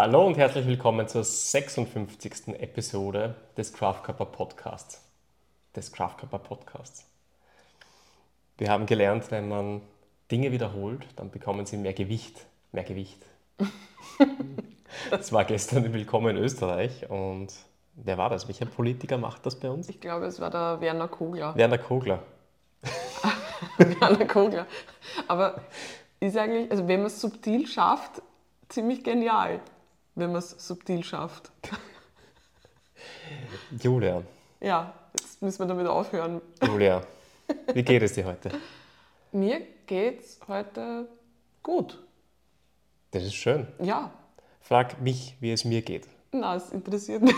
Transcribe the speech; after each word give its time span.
Hallo 0.00 0.24
und 0.24 0.38
herzlich 0.38 0.64
willkommen 0.64 1.08
zur 1.08 1.24
56. 1.24 2.54
Episode 2.60 3.34
des 3.56 3.72
Craft 3.72 4.04
Cupper 4.04 4.26
Podcasts. 4.26 5.02
Des 5.74 5.90
Craft 5.90 6.18
Cupper 6.20 6.38
Podcasts. 6.38 7.04
Wir 8.58 8.70
haben 8.70 8.86
gelernt, 8.86 9.32
wenn 9.32 9.48
man 9.48 9.80
Dinge 10.30 10.52
wiederholt, 10.52 11.04
dann 11.16 11.32
bekommen 11.32 11.66
sie 11.66 11.76
mehr 11.78 11.94
Gewicht. 11.94 12.46
Mehr 12.70 12.84
Gewicht. 12.84 13.20
Das 15.10 15.32
war 15.32 15.44
gestern 15.44 15.92
Willkommen 15.92 16.36
in 16.36 16.44
Österreich 16.44 17.10
und 17.10 17.52
wer 17.94 18.18
war 18.18 18.30
das? 18.30 18.46
Welcher 18.46 18.66
Politiker 18.66 19.18
macht 19.18 19.46
das 19.46 19.58
bei 19.58 19.68
uns? 19.68 19.88
Ich 19.88 20.00
glaube, 20.00 20.26
es 20.26 20.38
war 20.38 20.50
der 20.50 20.80
Werner 20.80 21.08
Kogler. 21.08 21.56
Werner 21.56 21.78
Kogler. 21.78 22.22
Werner 23.78 24.26
Kogler. 24.26 24.68
Aber 25.26 25.60
ist 26.20 26.36
eigentlich, 26.36 26.70
also 26.70 26.86
wenn 26.86 27.00
man 27.00 27.08
es 27.08 27.20
subtil 27.20 27.66
schafft, 27.66 28.22
ziemlich 28.68 29.02
genial, 29.02 29.60
wenn 30.18 30.32
man 30.32 30.40
es 30.40 30.50
subtil 30.58 31.04
schafft. 31.04 31.50
Julia. 33.82 34.22
Ja, 34.60 34.92
jetzt 35.18 35.40
müssen 35.42 35.60
wir 35.60 35.66
damit 35.66 35.86
aufhören. 35.86 36.40
Julia, 36.64 37.02
wie 37.72 37.82
geht 37.82 38.02
es 38.02 38.14
dir 38.14 38.24
heute? 38.24 38.50
Mir 39.32 39.60
geht's 39.86 40.38
heute 40.48 41.08
gut. 41.62 42.02
Das 43.12 43.22
ist 43.22 43.34
schön. 43.34 43.66
Ja, 43.80 44.10
Frag 44.60 45.00
mich, 45.00 45.34
wie 45.40 45.52
es 45.52 45.64
mir 45.64 45.80
geht. 45.80 46.06
na, 46.32 46.56
es 46.56 46.70
interessiert 46.70 47.22
mich. 47.22 47.34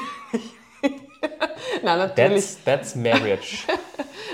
Nein, 1.82 1.98
natürlich, 1.98 2.56
That's, 2.64 2.64
that's 2.64 2.94
marriage. 2.96 3.58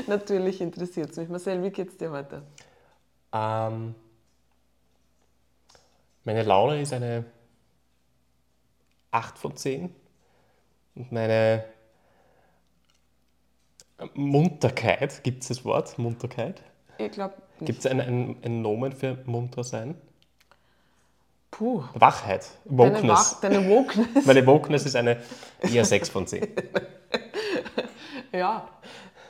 natürlich 0.06 0.60
interessiert 0.60 1.10
es 1.10 1.16
mich. 1.18 1.28
Marcel, 1.28 1.62
wie 1.62 1.70
geht's 1.70 1.96
dir 1.98 2.10
heute? 2.10 2.42
Ähm, 3.32 3.94
meine 6.24 6.42
Laune 6.42 6.80
ist 6.80 6.92
eine 6.94 7.24
8 9.16 9.38
von 9.38 9.56
10 9.56 9.94
und 10.94 11.12
meine 11.12 11.64
Munterkeit, 14.14 15.24
gibt 15.24 15.42
es 15.42 15.48
das 15.48 15.64
Wort, 15.64 15.98
Munterkeit? 15.98 16.62
Ich 16.98 17.12
glaube, 17.12 17.34
Gibt 17.60 17.78
es 17.78 17.86
ein, 17.86 18.00
ein, 18.00 18.36
ein 18.44 18.62
Nomen 18.62 18.92
für 18.92 19.18
munter 19.24 19.64
sein? 19.64 19.96
puh, 21.56 21.82
Wachheit, 21.94 22.50
deine, 22.66 22.94
Wokeness. 22.94 23.08
Wach, 23.08 23.40
deine 23.40 23.68
Wokeness. 23.68 24.26
Meine 24.26 24.46
Wokeness 24.46 24.84
ist 24.84 24.96
eine 24.96 25.22
eher 25.60 25.84
6 25.84 26.08
von 26.08 26.26
10. 26.26 26.46
Ja. 28.32 28.68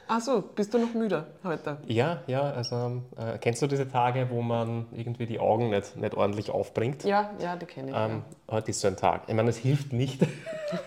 Achso, 0.09 0.41
bist 0.41 0.73
du 0.73 0.79
noch 0.79 0.95
müde 0.95 1.27
heute? 1.43 1.79
Ja, 1.87 2.23
ja, 2.29 2.43
also 2.43 3.03
äh, 3.17 3.39
kennst 3.39 3.61
du 3.61 3.67
diese 3.67 3.89
Tage, 3.89 4.29
wo 4.31 4.41
man 4.41 4.87
irgendwie 4.93 5.27
die 5.27 5.41
Augen 5.41 5.71
nicht, 5.71 5.97
nicht 5.97 6.15
ordentlich 6.15 6.51
aufbringt? 6.51 7.03
Ja, 7.03 7.31
ja, 7.41 7.57
die 7.57 7.67
kenne 7.67 7.91
ich. 7.91 7.97
Ähm, 7.97 8.23
heute 8.49 8.71
ist 8.71 8.81
so 8.81 8.87
ein 8.87 8.97
Tag. 8.97 9.23
Ich 9.27 9.35
meine, 9.35 9.51
es 9.51 9.57
hilft 9.57 9.93
nicht, 9.93 10.21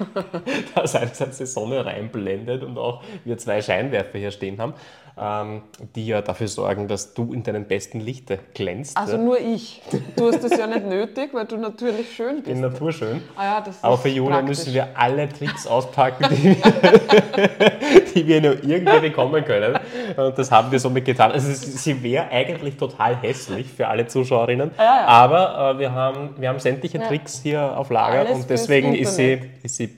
dass 0.76 0.96
einerseits 0.96 1.38
die 1.38 1.46
Sonne 1.46 1.86
reinblendet 1.86 2.64
und 2.64 2.78
auch 2.78 3.04
wir 3.26 3.38
zwei 3.38 3.62
Scheinwerfer 3.62 4.18
hier 4.18 4.32
stehen 4.32 4.58
haben, 4.62 4.74
ähm, 5.22 5.62
die 5.96 6.08
ja 6.08 6.22
dafür 6.22 6.48
sorgen, 6.48 6.88
dass 6.88 7.14
du 7.14 7.34
in 7.34 7.44
deinem 7.44 7.66
besten 7.66 8.00
Lichte 8.00 8.40
glänzt. 8.54 8.98
Also 8.98 9.14
ja. 9.14 9.18
nur 9.22 9.40
ich. 9.40 9.82
Du 10.16 10.28
hast 10.28 10.44
das 10.44 10.58
ja 10.58 10.68
nicht 10.68 10.86
nötig, 10.86 11.30
weil 11.34 11.46
du 11.46 11.58
natürlich 11.58 12.16
schön 12.16 12.38
In 12.38 12.44
bist. 12.44 12.62
Natur 12.62 12.92
schön. 12.94 13.22
Ah 13.36 13.44
ja, 13.44 13.62
das 13.62 13.84
Aber 13.84 13.98
für 13.98 14.10
praktisch. 14.24 14.48
müssen 14.48 14.74
wir 14.74 14.88
alle 14.96 15.28
Tricks 15.28 15.68
auspacken, 15.68 16.26
die 16.32 16.44
wir, 16.44 16.56
die 18.16 18.28
wir 18.28 18.42
nur 18.42 18.64
irgendwie 18.64 19.00
bekommen 19.00 19.44
können. 19.44 19.78
Und 20.16 20.38
das 20.38 20.52
haben 20.52 20.72
wir 20.72 20.80
somit 20.80 21.06
getan. 21.06 21.32
Also 21.32 21.52
sie- 21.52 22.00
wäre 22.02 22.30
eigentlich 22.30 22.78
total 22.78 23.18
hässlich 23.18 23.68
für 23.68 23.88
alle 23.88 24.08
Zuschauerinnen. 24.08 24.72
Ja, 24.78 24.84
ja. 24.84 25.06
Aber 25.06 25.76
äh, 25.76 25.80
wir, 25.80 25.92
haben, 25.92 26.30
wir 26.38 26.48
haben 26.48 26.60
sämtliche. 26.60 27.00
Tricks 27.00 27.42
hier 27.42 27.78
auf 27.78 27.90
Lager 27.90 28.20
Alles 28.20 28.32
und 28.32 28.50
deswegen 28.50 28.94
ist 28.94 29.16
sie, 29.16 29.42
ist 29.64 29.76
sie 29.76 29.90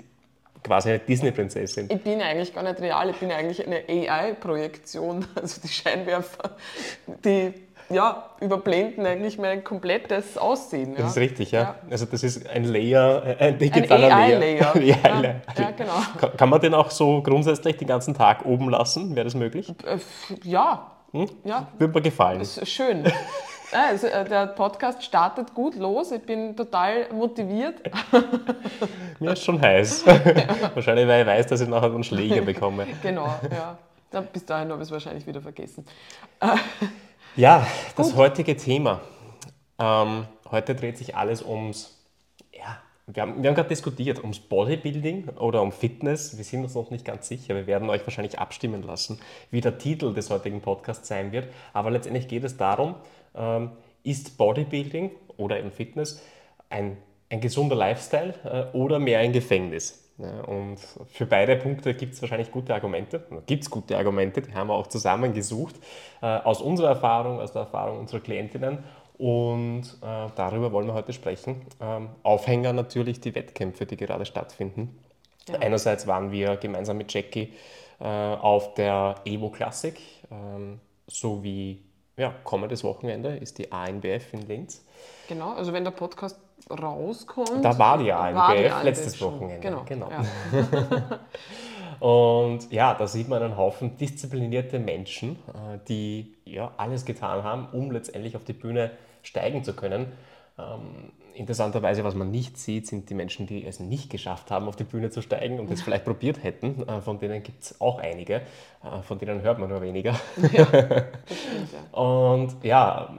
quasi 0.63 0.89
eine 0.89 0.99
Disney-Prinzessin. 0.99 1.87
Ich 1.91 2.01
bin 2.01 2.21
eigentlich 2.21 2.53
gar 2.53 2.63
nicht 2.63 2.79
real, 2.81 3.09
ich 3.09 3.17
bin 3.17 3.31
eigentlich 3.31 3.65
eine 3.65 3.83
AI-Projektion. 3.87 5.25
Also 5.35 5.61
die 5.61 5.67
Scheinwerfer, 5.67 6.51
die 7.25 7.53
ja, 7.89 8.29
überblenden 8.39 9.05
eigentlich 9.05 9.37
mein 9.37 9.63
komplettes 9.65 10.37
Aussehen. 10.37 10.93
Ja. 10.93 10.99
Das 11.01 11.11
ist 11.11 11.17
richtig, 11.17 11.51
ja. 11.51 11.61
Ja. 11.61 11.75
Also 11.89 12.05
das 12.05 12.23
ist 12.23 12.47
ein 12.49 12.63
Layer, 12.63 13.21
äh, 13.25 13.29
ein 13.31 13.53
Ein 13.53 13.57
digitaler 13.59 14.15
AI-Layer. 14.15 14.73
Layer. 14.75 14.81
ja, 14.81 14.95
AI-Layer. 15.03 15.41
ja, 15.57 15.71
genau. 15.71 16.29
Kann- 16.37 16.49
man 16.49 16.61
den 16.61 16.73
auch 16.73 16.89
so 16.89 17.21
grundsätzlich 17.21 17.75
den 17.77 17.87
ganzen 17.89 18.13
Tag 18.13 18.45
oben 18.45 18.69
lassen? 18.69 19.13
Wäre 19.15 19.25
das 19.25 19.35
möglich? 19.35 19.69
Äh, 19.85 19.97
Ja, 20.43 20.91
Hm? 21.11 21.25
ja, 21.43 21.67
Würde 21.77 21.93
mir 21.93 22.01
gefallen. 22.01 22.39
ist 22.39 22.65
schön. 22.69 23.03
Also, 23.71 24.07
äh, 24.07 24.25
der 24.25 24.47
Podcast 24.47 25.03
startet 25.03 25.53
gut 25.53 25.75
los. 25.75 26.11
Ich 26.11 26.21
bin 26.23 26.55
total 26.55 27.11
motiviert. 27.13 27.81
Mir 29.19 29.31
ist 29.31 29.43
schon 29.43 29.61
heiß. 29.61 30.05
Wahrscheinlich, 30.73 31.07
weil 31.07 31.21
ich 31.21 31.27
weiß, 31.27 31.47
dass 31.47 31.61
ich 31.61 31.69
nachher 31.69 31.91
einen 31.91 32.03
Schläger 32.03 32.41
bekomme. 32.45 32.85
Genau, 33.01 33.27
ja. 33.49 33.77
Dann 34.09 34.27
bis 34.27 34.45
dahin 34.45 34.69
habe 34.71 34.81
ich 34.81 34.87
es 34.87 34.91
wahrscheinlich 34.91 35.25
wieder 35.25 35.41
vergessen. 35.41 35.85
Ja, 37.37 37.65
das 37.95 38.13
heutige 38.13 38.57
Thema. 38.57 38.99
Ähm, 39.79 40.25
heute 40.49 40.75
dreht 40.75 40.97
sich 40.97 41.15
alles 41.15 41.41
ums, 41.41 41.97
ja, 42.51 42.77
wir 43.07 43.23
haben, 43.23 43.41
wir 43.41 43.49
haben 43.49 43.55
gerade 43.55 43.69
diskutiert, 43.69 44.19
ums 44.19 44.39
Bodybuilding 44.39 45.29
oder 45.37 45.61
um 45.61 45.71
Fitness. 45.71 46.37
Wir 46.37 46.43
sind 46.43 46.63
uns 46.63 46.75
noch 46.75 46.91
nicht 46.91 47.05
ganz 47.05 47.27
sicher. 47.27 47.55
Wir 47.55 47.67
werden 47.67 47.89
euch 47.89 48.05
wahrscheinlich 48.05 48.37
abstimmen 48.37 48.83
lassen, 48.83 49.19
wie 49.49 49.61
der 49.61 49.77
Titel 49.77 50.13
des 50.13 50.29
heutigen 50.29 50.61
Podcasts 50.61 51.07
sein 51.07 51.31
wird. 51.31 51.47
Aber 51.73 51.89
letztendlich 51.89 52.27
geht 52.27 52.43
es 52.43 52.57
darum, 52.57 52.95
ist 54.03 54.37
Bodybuilding 54.37 55.11
oder 55.37 55.59
eben 55.59 55.71
Fitness 55.71 56.21
ein, 56.69 56.97
ein 57.29 57.41
gesunder 57.41 57.75
Lifestyle 57.75 58.33
äh, 58.43 58.75
oder 58.75 58.99
mehr 58.99 59.19
ein 59.19 59.33
Gefängnis? 59.33 60.01
Ja, 60.17 60.41
und 60.41 60.77
für 61.07 61.25
beide 61.25 61.55
Punkte 61.55 61.95
gibt 61.95 62.13
es 62.13 62.21
wahrscheinlich 62.21 62.51
gute 62.51 62.73
Argumente. 62.73 63.25
Gibt 63.47 63.63
es 63.63 63.69
gute 63.69 63.97
Argumente, 63.97 64.41
die 64.41 64.53
haben 64.53 64.67
wir 64.67 64.75
auch 64.75 64.87
zusammengesucht 64.87 65.75
äh, 66.21 66.25
aus 66.25 66.61
unserer 66.61 66.89
Erfahrung, 66.89 67.39
aus 67.39 67.53
der 67.53 67.63
Erfahrung 67.63 67.99
unserer 67.99 68.19
Klientinnen. 68.19 68.83
Und 69.17 69.83
äh, 70.01 70.27
darüber 70.35 70.71
wollen 70.71 70.87
wir 70.87 70.93
heute 70.93 71.13
sprechen. 71.13 71.61
Ähm, 71.79 72.09
Aufhänger 72.23 72.73
natürlich 72.73 73.19
die 73.19 73.33
Wettkämpfe, 73.33 73.85
die 73.85 73.97
gerade 73.97 74.25
stattfinden. 74.25 74.99
Ja. 75.47 75.59
Einerseits 75.59 76.07
waren 76.07 76.31
wir 76.31 76.57
gemeinsam 76.57 76.97
mit 76.97 77.11
Jackie 77.13 77.53
äh, 77.99 78.03
auf 78.05 78.73
der 78.75 79.15
Evo 79.25 79.49
Classic, 79.49 79.99
ähm, 80.31 80.79
sowie 81.07 81.83
ja, 82.21 82.35
kommendes 82.43 82.83
Wochenende 82.83 83.35
ist 83.35 83.57
die 83.57 83.71
ANBF 83.71 84.33
in 84.33 84.47
Linz. 84.47 84.85
Genau, 85.27 85.53
also 85.53 85.73
wenn 85.73 85.83
der 85.83 85.91
Podcast 85.91 86.39
rauskommt. 86.69 87.65
Da 87.65 87.77
war 87.79 87.97
die 87.97 88.09
war 88.09 88.19
ANBF 88.19 88.59
die 88.59 88.69
ANBF 88.69 88.83
letztes 88.83 89.17
schon. 89.17 89.33
Wochenende. 89.33 89.61
Genau. 89.61 89.83
genau. 89.85 90.09
Ja. 90.09 91.19
Und 92.07 92.71
ja, 92.71 92.93
da 92.93 93.07
sieht 93.07 93.27
man 93.27 93.41
einen 93.41 93.57
Haufen 93.57 93.97
disziplinierte 93.97 94.79
Menschen, 94.79 95.31
äh, 95.47 95.79
die 95.87 96.35
ja 96.45 96.71
alles 96.77 97.05
getan 97.05 97.43
haben, 97.43 97.67
um 97.71 97.91
letztendlich 97.91 98.35
auf 98.35 98.43
die 98.43 98.53
Bühne 98.53 98.91
steigen 99.23 99.63
zu 99.63 99.73
können. 99.73 100.11
Interessanterweise, 101.33 102.03
was 102.03 102.15
man 102.15 102.31
nicht 102.31 102.57
sieht, 102.57 102.87
sind 102.87 103.09
die 103.09 103.13
Menschen, 103.13 103.47
die 103.47 103.65
es 103.65 103.79
nicht 103.79 104.09
geschafft 104.09 104.51
haben, 104.51 104.67
auf 104.67 104.75
die 104.75 104.83
Bühne 104.83 105.09
zu 105.09 105.21
steigen 105.21 105.59
und 105.59 105.71
es 105.71 105.81
vielleicht 105.81 106.05
probiert 106.05 106.43
hätten. 106.43 106.87
Äh, 106.87 107.01
Von 107.01 107.19
denen 107.19 107.43
gibt 107.43 107.63
es 107.63 107.81
auch 107.81 107.99
einige, 107.99 108.35
äh, 108.83 109.01
von 109.03 109.17
denen 109.19 109.41
hört 109.41 109.59
man 109.59 109.69
nur 109.69 109.81
weniger. 109.81 110.15
Stimmt, 110.37 111.73
ja. 111.93 111.99
Und 111.99 112.63
ja, 112.63 113.13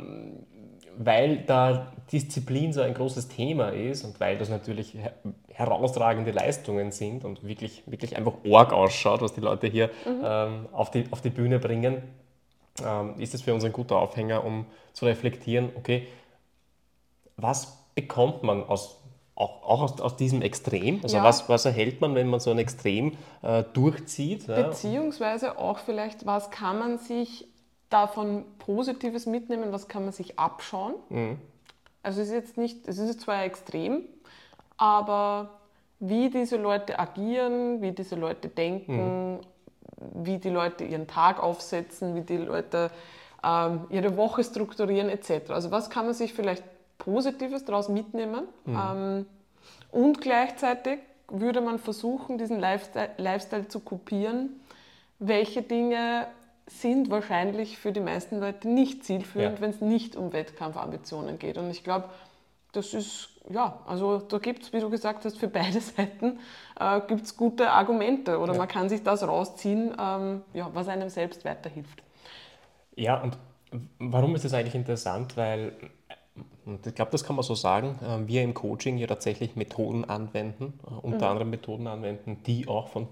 weil 0.96 1.38
da 1.38 1.92
Disziplin 2.10 2.72
so 2.72 2.82
ein 2.82 2.94
großes 2.94 3.28
Thema 3.28 3.70
ist 3.70 4.04
und 4.04 4.20
weil 4.20 4.36
das 4.38 4.48
natürlich 4.48 4.94
her 4.94 5.14
herausragende 5.54 6.30
Leistungen 6.30 6.92
sind 6.92 7.26
und 7.26 7.46
wirklich, 7.46 7.82
wirklich 7.86 8.16
einfach 8.16 8.32
org 8.48 8.72
ausschaut, 8.72 9.20
was 9.20 9.34
die 9.34 9.42
Leute 9.42 9.66
hier 9.66 9.90
ähm, 10.06 10.66
auf, 10.72 10.90
die, 10.90 11.04
auf 11.10 11.20
die 11.20 11.28
Bühne 11.28 11.58
bringen, 11.58 12.02
ähm, 12.82 13.14
ist 13.18 13.34
es 13.34 13.42
für 13.42 13.52
uns 13.52 13.62
ein 13.62 13.72
guter 13.72 13.96
Aufhänger, 13.96 14.44
um 14.44 14.64
zu 14.94 15.04
reflektieren, 15.04 15.68
okay, 15.76 16.08
was 17.36 17.81
bekommt 17.94 18.42
man 18.42 18.64
aus, 18.64 18.98
auch, 19.34 19.62
auch 19.62 19.82
aus, 19.82 20.00
aus 20.00 20.16
diesem 20.16 20.42
Extrem? 20.42 21.00
Also 21.02 21.16
Ja. 21.16 21.24
was, 21.24 21.48
was 21.48 21.64
erhält 21.64 22.00
man, 22.00 22.14
wenn 22.14 22.28
man 22.28 22.40
so 22.40 22.50
ein 22.50 22.58
Extrem 22.58 23.16
äh, 23.42 23.64
durchzieht? 23.72 24.48
Ja? 24.48 24.62
Beziehungsweise 24.62 25.58
auch 25.58 25.78
vielleicht, 25.78 26.26
was 26.26 26.50
kann 26.50 26.78
man 26.78 26.98
sich 26.98 27.48
davon 27.90 28.44
Positives 28.58 29.26
mitnehmen, 29.26 29.72
was 29.72 29.88
kann 29.88 30.04
man 30.04 30.12
sich 30.12 30.38
abschauen? 30.38 30.94
Mhm. 31.10 31.38
Also 32.02 32.20
es 32.20 32.28
ist 32.28 32.34
jetzt 32.34 32.56
nicht, 32.56 32.88
es 32.88 32.98
ist 32.98 33.20
zwar 33.20 33.44
extrem, 33.44 34.02
aber 34.76 35.60
wie 36.00 36.30
diese 36.30 36.56
Leute 36.56 36.98
agieren, 36.98 37.80
wie 37.80 37.92
diese 37.92 38.16
Leute 38.16 38.48
denken, 38.48 39.38
wie 40.14 40.38
die 40.38 40.48
Leute 40.48 40.84
ihren 40.84 41.06
Tag 41.06 41.40
aufsetzen, 41.40 42.16
wie 42.16 42.22
die 42.22 42.38
Leute 42.38 42.90
ähm, 43.44 43.84
ihre 43.90 44.16
Woche 44.16 44.42
strukturieren 44.42 45.08
etc. 45.08 45.50
Also 45.50 45.70
was 45.70 45.90
kann 45.90 46.06
man 46.06 46.14
sich 46.14 46.32
vielleicht 46.32 46.64
Positives 46.98 47.64
daraus 47.64 47.88
mitnehmen? 47.88 48.44
Ähm, 48.66 49.26
und 49.90 50.20
gleichzeitig 50.20 50.98
würde 51.28 51.60
man 51.60 51.78
versuchen, 51.78 52.38
diesen 52.38 52.60
Lifestyle, 52.60 53.10
Lifestyle 53.16 53.68
zu 53.68 53.80
kopieren. 53.80 54.60
Welche 55.18 55.62
Dinge 55.62 56.26
sind 56.66 57.10
wahrscheinlich 57.10 57.78
für 57.78 57.92
die 57.92 58.00
meisten 58.00 58.38
Leute 58.38 58.68
nicht 58.68 59.04
zielführend, 59.04 59.58
Ja. 59.58 59.60
wenn 59.60 59.70
es 59.70 59.80
nicht 59.80 60.16
um 60.16 60.32
Wettkampfambitionen 60.32 61.38
geht. 61.38 61.58
Und 61.58 61.70
ich 61.70 61.84
glaube, 61.84 62.08
das 62.72 62.94
ist, 62.94 63.28
ja, 63.50 63.78
also 63.86 64.18
da 64.18 64.38
gibt 64.38 64.62
es, 64.62 64.72
wie 64.72 64.80
du 64.80 64.88
gesagt 64.88 65.24
hast, 65.24 65.38
für 65.38 65.48
beide 65.48 65.80
Seiten 65.80 66.38
äh, 66.80 67.00
gibt's 67.06 67.36
gute 67.36 67.70
Argumente 67.70 68.38
oder 68.38 68.52
ja. 68.52 68.58
man 68.58 68.68
kann 68.68 68.88
sich 68.88 69.02
das 69.02 69.26
rausziehen, 69.26 69.94
ähm, 69.98 70.42
ja, 70.54 70.70
was 70.72 70.88
einem 70.88 71.08
selbst 71.08 71.44
weiterhilft. 71.44 72.02
Ja, 72.96 73.20
und 73.20 73.36
warum 73.98 74.34
ist 74.34 74.44
das 74.44 74.54
eigentlich 74.54 74.74
interessant? 74.74 75.36
Weil, 75.36 75.72
ich 76.86 76.94
glaube, 76.94 77.10
das 77.10 77.24
kann 77.24 77.36
man 77.36 77.42
so 77.42 77.54
sagen, 77.54 77.98
äh, 78.02 78.26
wir 78.26 78.42
im 78.42 78.54
Coaching 78.54 78.98
ja 78.98 79.06
tatsächlich 79.06 79.56
Methoden 79.56 80.04
anwenden, 80.04 80.74
äh, 80.86 80.94
unter 80.94 81.26
mhm. 81.26 81.30
anderem 81.32 81.50
Methoden 81.50 81.86
anwenden, 81.86 82.42
die 82.46 82.68
auch 82.68 82.88
von 82.88 83.08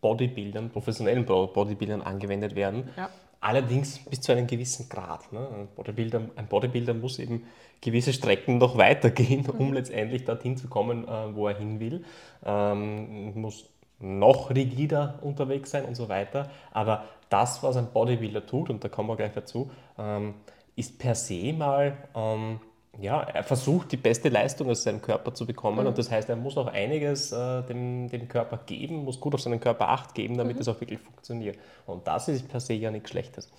Bodybuildern, 0.00 0.70
professionellen 0.70 1.24
Bodybuildern 1.24 2.02
angewendet 2.02 2.54
werden. 2.54 2.90
Ja. 2.96 3.08
Allerdings 3.40 3.98
bis 3.98 4.20
zu 4.20 4.32
einem 4.32 4.46
gewissen 4.46 4.88
Grad. 4.88 5.32
Ne? 5.32 5.40
Ein, 5.40 5.68
Bodybuilder, 5.74 6.22
ein, 6.36 6.46
Bodybuilder, 6.46 6.94
muss 6.94 7.18
eben 7.18 7.44
gewisse 7.80 8.12
Strecken 8.12 8.58
noch 8.58 8.76
weitergehen, 8.78 9.46
um 9.48 9.68
mhm. 9.68 9.74
letztendlich 9.74 10.24
dorthin 10.24 10.56
zu 10.56 10.68
kommen, 10.68 11.06
äh, 11.06 11.34
wo 11.34 11.48
er 11.48 11.58
hin 11.58 11.80
will. 11.80 12.04
Ähm, 12.44 13.38
muss 13.40 13.68
noch 13.98 14.50
rigider 14.50 15.18
unterwegs 15.22 15.70
sein 15.70 15.84
und 15.84 15.94
so 15.94 16.08
weiter. 16.08 16.50
Aber 16.72 17.04
das, 17.28 17.62
was 17.62 17.76
ein 17.76 17.88
Bodybuilder 17.92 18.46
tut, 18.46 18.70
und 18.70 18.84
da 18.84 18.88
kommen 18.88 19.08
wir 19.08 19.16
gleich 19.16 19.32
dazu, 19.32 19.70
ähm, 19.98 20.34
ist 20.76 20.98
per 20.98 21.14
se 21.14 21.52
mal 21.52 21.96
ähm, 22.14 22.60
ja, 23.00 23.22
er 23.22 23.42
versucht 23.42 23.92
die 23.92 23.96
beste 23.96 24.28
Leistung 24.28 24.70
aus 24.70 24.82
seinem 24.82 25.02
Körper 25.02 25.34
zu 25.34 25.46
bekommen 25.46 25.80
mhm. 25.80 25.88
und 25.88 25.98
das 25.98 26.10
heißt, 26.10 26.28
er 26.28 26.36
muss 26.36 26.56
auch 26.56 26.66
einiges 26.68 27.32
äh, 27.32 27.62
dem, 27.62 28.08
dem 28.08 28.28
Körper 28.28 28.60
geben, 28.66 29.04
muss 29.04 29.20
gut 29.20 29.34
auf 29.34 29.40
seinen 29.40 29.60
Körper 29.60 29.88
Acht 29.88 30.14
geben, 30.14 30.36
damit 30.36 30.60
es 30.60 30.66
mhm. 30.66 30.72
auch 30.74 30.80
wirklich 30.80 31.00
funktioniert. 31.00 31.58
Und 31.86 32.06
das 32.06 32.28
ist 32.28 32.48
per 32.48 32.60
se 32.60 32.74
ja 32.74 32.90
nichts 32.90 33.10
Schlechtes. 33.10 33.50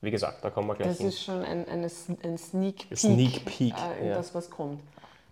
Wie 0.00 0.10
gesagt, 0.10 0.44
da 0.44 0.50
kommen 0.50 0.68
wir 0.68 0.74
gleich 0.74 0.88
Das 0.88 0.98
hin. 0.98 1.08
ist 1.08 1.22
schon 1.22 1.42
ein, 1.42 1.66
eine, 1.68 1.88
ein 2.24 2.38
Sneak 2.38 2.88
Peek, 2.88 2.98
Sneak 2.98 3.44
Peek 3.44 3.74
äh, 3.74 4.00
in 4.00 4.08
ja. 4.08 4.14
das, 4.14 4.34
was 4.34 4.50
kommt. 4.50 4.80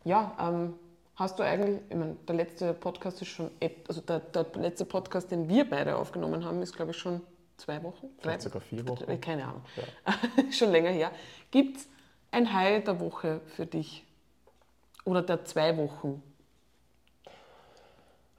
Ja, 0.05 0.33
ähm, 0.41 0.75
hast 1.17 1.39
du 1.39 1.43
eigentlich, 1.43 1.81
ich 1.91 1.97
meine, 1.97 2.17
der 2.27 2.37
letzte 2.37 2.73
Podcast 2.73 3.21
ist 3.21 3.29
schon, 3.29 3.51
also 3.89 4.01
der, 4.01 4.21
der 4.21 4.47
letzte 4.55 4.85
Podcast, 4.85 5.31
den 5.31 5.49
wir 5.49 5.69
beide 5.69 5.97
aufgenommen 5.97 6.45
haben, 6.45 6.63
ist 6.63 6.75
glaube 6.75 6.93
ich 6.93 6.97
schon 6.97 7.21
zwei 7.61 7.83
Wochen, 7.83 8.09
drei 8.17 8.23
Vielleicht 8.23 8.43
sogar 8.43 8.63
vier 8.63 8.89
Wochen. 8.89 9.21
Keine 9.21 9.45
Ahnung. 9.45 9.63
Ja. 9.77 10.15
schon 10.53 10.71
länger 10.71 10.91
her. 10.91 11.13
Gibt 11.51 11.77
es 11.77 11.89
ein 12.31 12.53
High 12.53 12.83
der 12.85 12.99
Woche 13.01 13.41
für 13.55 13.67
dich? 13.67 14.05
Oder 15.05 15.23
der 15.23 15.45
zwei 15.45 15.77
Wochen? 15.77 16.23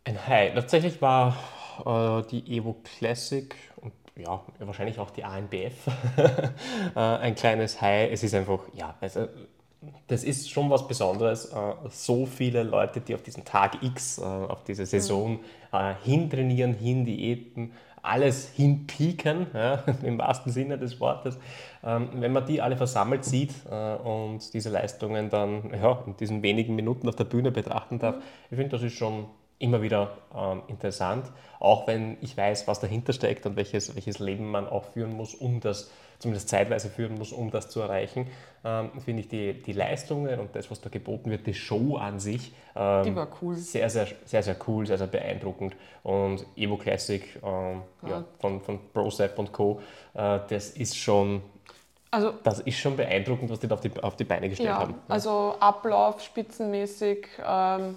Ein 0.04 0.28
High. 0.28 0.54
Tatsächlich 0.56 1.02
war 1.02 1.38
äh, 1.86 2.24
die 2.30 2.58
Evo 2.58 2.76
Classic 2.84 3.56
und 3.78 3.94
ja, 4.18 4.42
wahrscheinlich 4.60 5.00
auch 5.00 5.12
die 5.12 5.24
ANBF 5.24 5.88
äh, 6.96 7.00
ein 7.00 7.36
kleines 7.36 7.82
High. 7.82 8.12
Es 8.12 8.24
ist 8.24 8.34
einfach, 8.34 8.62
ja, 8.74 8.96
also, 9.00 9.28
das 10.08 10.24
ist 10.24 10.50
schon 10.50 10.70
was 10.70 10.88
Besonderes. 10.88 11.46
Äh, 11.46 11.74
so 11.90 12.26
viele 12.26 12.64
Leute, 12.64 13.02
die 13.02 13.16
auf 13.16 13.24
diesen 13.24 13.46
Tag 13.46 13.82
X, 13.84 14.18
äh, 14.18 14.22
auf 14.22 14.64
diese 14.64 14.86
Saison 14.86 15.40
mhm. 15.72 15.96
hintrainieren, 16.04 16.74
hin 16.74 17.06
Diäten, 17.06 17.74
alles 18.02 18.50
hinpieken, 18.50 19.48
ja, 19.54 19.84
im 20.04 20.18
wahrsten 20.18 20.52
Sinne 20.52 20.78
des 20.78 21.00
Wortes. 21.00 21.38
Ähm, 21.84 22.10
wenn 22.16 22.34
man 22.34 22.46
die 22.46 22.62
alle 22.62 22.78
versammelt 22.78 23.26
sieht 23.26 23.54
äh, 23.70 23.96
und 23.96 24.54
diese 24.54 24.70
Leistungen 24.70 25.30
dann 25.30 25.72
ja, 25.74 26.04
in 26.06 26.18
diesen 26.18 26.44
wenigen 26.44 26.76
Minuten 26.76 27.08
auf 27.08 27.16
der 27.16 27.26
Bühne 27.26 27.52
betrachten 27.52 28.00
darf, 28.00 28.16
mhm. 28.16 28.22
ich 28.50 28.58
finde, 28.58 28.70
das 28.70 28.84
ist 28.84 28.94
schon 28.94 29.26
immer 29.60 29.82
wieder 29.82 30.18
ähm, 30.36 30.64
interessant, 30.68 31.32
auch 31.60 31.88
wenn 31.88 32.18
ich 32.22 32.36
weiß, 32.36 32.68
was 32.68 32.80
dahinter 32.80 33.14
steckt 33.14 33.46
und 33.46 33.56
welches, 33.56 33.94
welches 33.96 34.20
Leben 34.20 34.50
man 34.50 34.68
auch 34.68 34.86
führen 34.86 35.14
muss, 35.14 35.36
um 35.36 35.60
das 35.60 35.92
zumindest 36.22 36.50
zeitweise 36.50 36.90
führen 36.90 37.18
muss, 37.18 37.32
um 37.32 37.50
das 37.50 37.70
zu 37.70 37.82
erreichen, 37.82 38.28
ähm, 38.64 38.92
finde 39.04 39.22
ich 39.22 39.28
die, 39.28 39.54
die 39.54 39.74
Leistungen 39.74 40.40
und 40.40 40.56
das, 40.56 40.70
was 40.70 40.80
da 40.80 40.90
geboten 40.90 41.32
wird, 41.32 41.48
die 41.48 41.54
Show 41.54 41.98
an 41.98 42.20
sich, 42.20 42.54
ähm, 42.76 43.18
cool. 43.42 43.56
Sehr, 43.56 43.90
sehr, 43.90 44.08
sehr, 44.26 44.44
sehr 44.44 44.56
cool, 44.68 44.86
sehr, 44.86 44.98
sehr 45.00 45.08
beeindruckend. 45.08 45.76
Und 46.04 46.46
Evo 46.56 46.78
Classic 46.78 47.24
ähm, 47.44 47.82
ja. 48.04 48.10
ja. 48.10 48.24
von, 48.40 48.62
von 48.62 48.80
ProSep 48.94 49.38
und 49.40 49.52
Co., 49.52 49.82
äh, 50.14 50.40
das 50.48 50.70
ist 50.72 50.96
schon 50.98 51.42
also, 52.14 52.34
das 52.44 52.60
ist 52.60 52.78
schon 52.78 52.98
beeindruckend, 52.98 53.50
was 53.50 53.60
die 53.60 53.70
da 53.70 53.76
auf 53.76 53.82
die, 53.82 53.92
auf 54.04 54.18
die 54.18 54.26
Beine 54.26 54.50
gestellt 54.50 54.70
ja, 54.70 54.80
haben. 54.80 54.96
Also 55.08 55.56
Ablauf 55.62 56.22
spitzenmäßig, 56.22 57.26
ähm, 57.40 57.96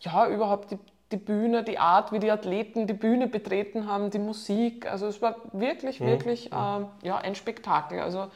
ja, 0.00 0.28
überhaupt 0.28 0.72
die, 0.72 0.78
die 1.12 1.16
Bühne, 1.16 1.62
die 1.62 1.78
Art, 1.78 2.12
wie 2.12 2.18
die 2.18 2.30
Athleten 2.30 2.86
die 2.86 2.94
Bühne 2.94 3.28
betreten 3.28 3.86
haben, 3.86 4.10
die 4.10 4.18
Musik. 4.18 4.90
Also 4.90 5.06
es 5.06 5.22
war 5.22 5.36
wirklich, 5.52 6.00
mhm. 6.00 6.06
wirklich 6.06 6.50
ähm, 6.52 6.86
ja, 7.02 7.18
ein 7.18 7.34
Spektakel. 7.34 8.00
Also 8.00 8.26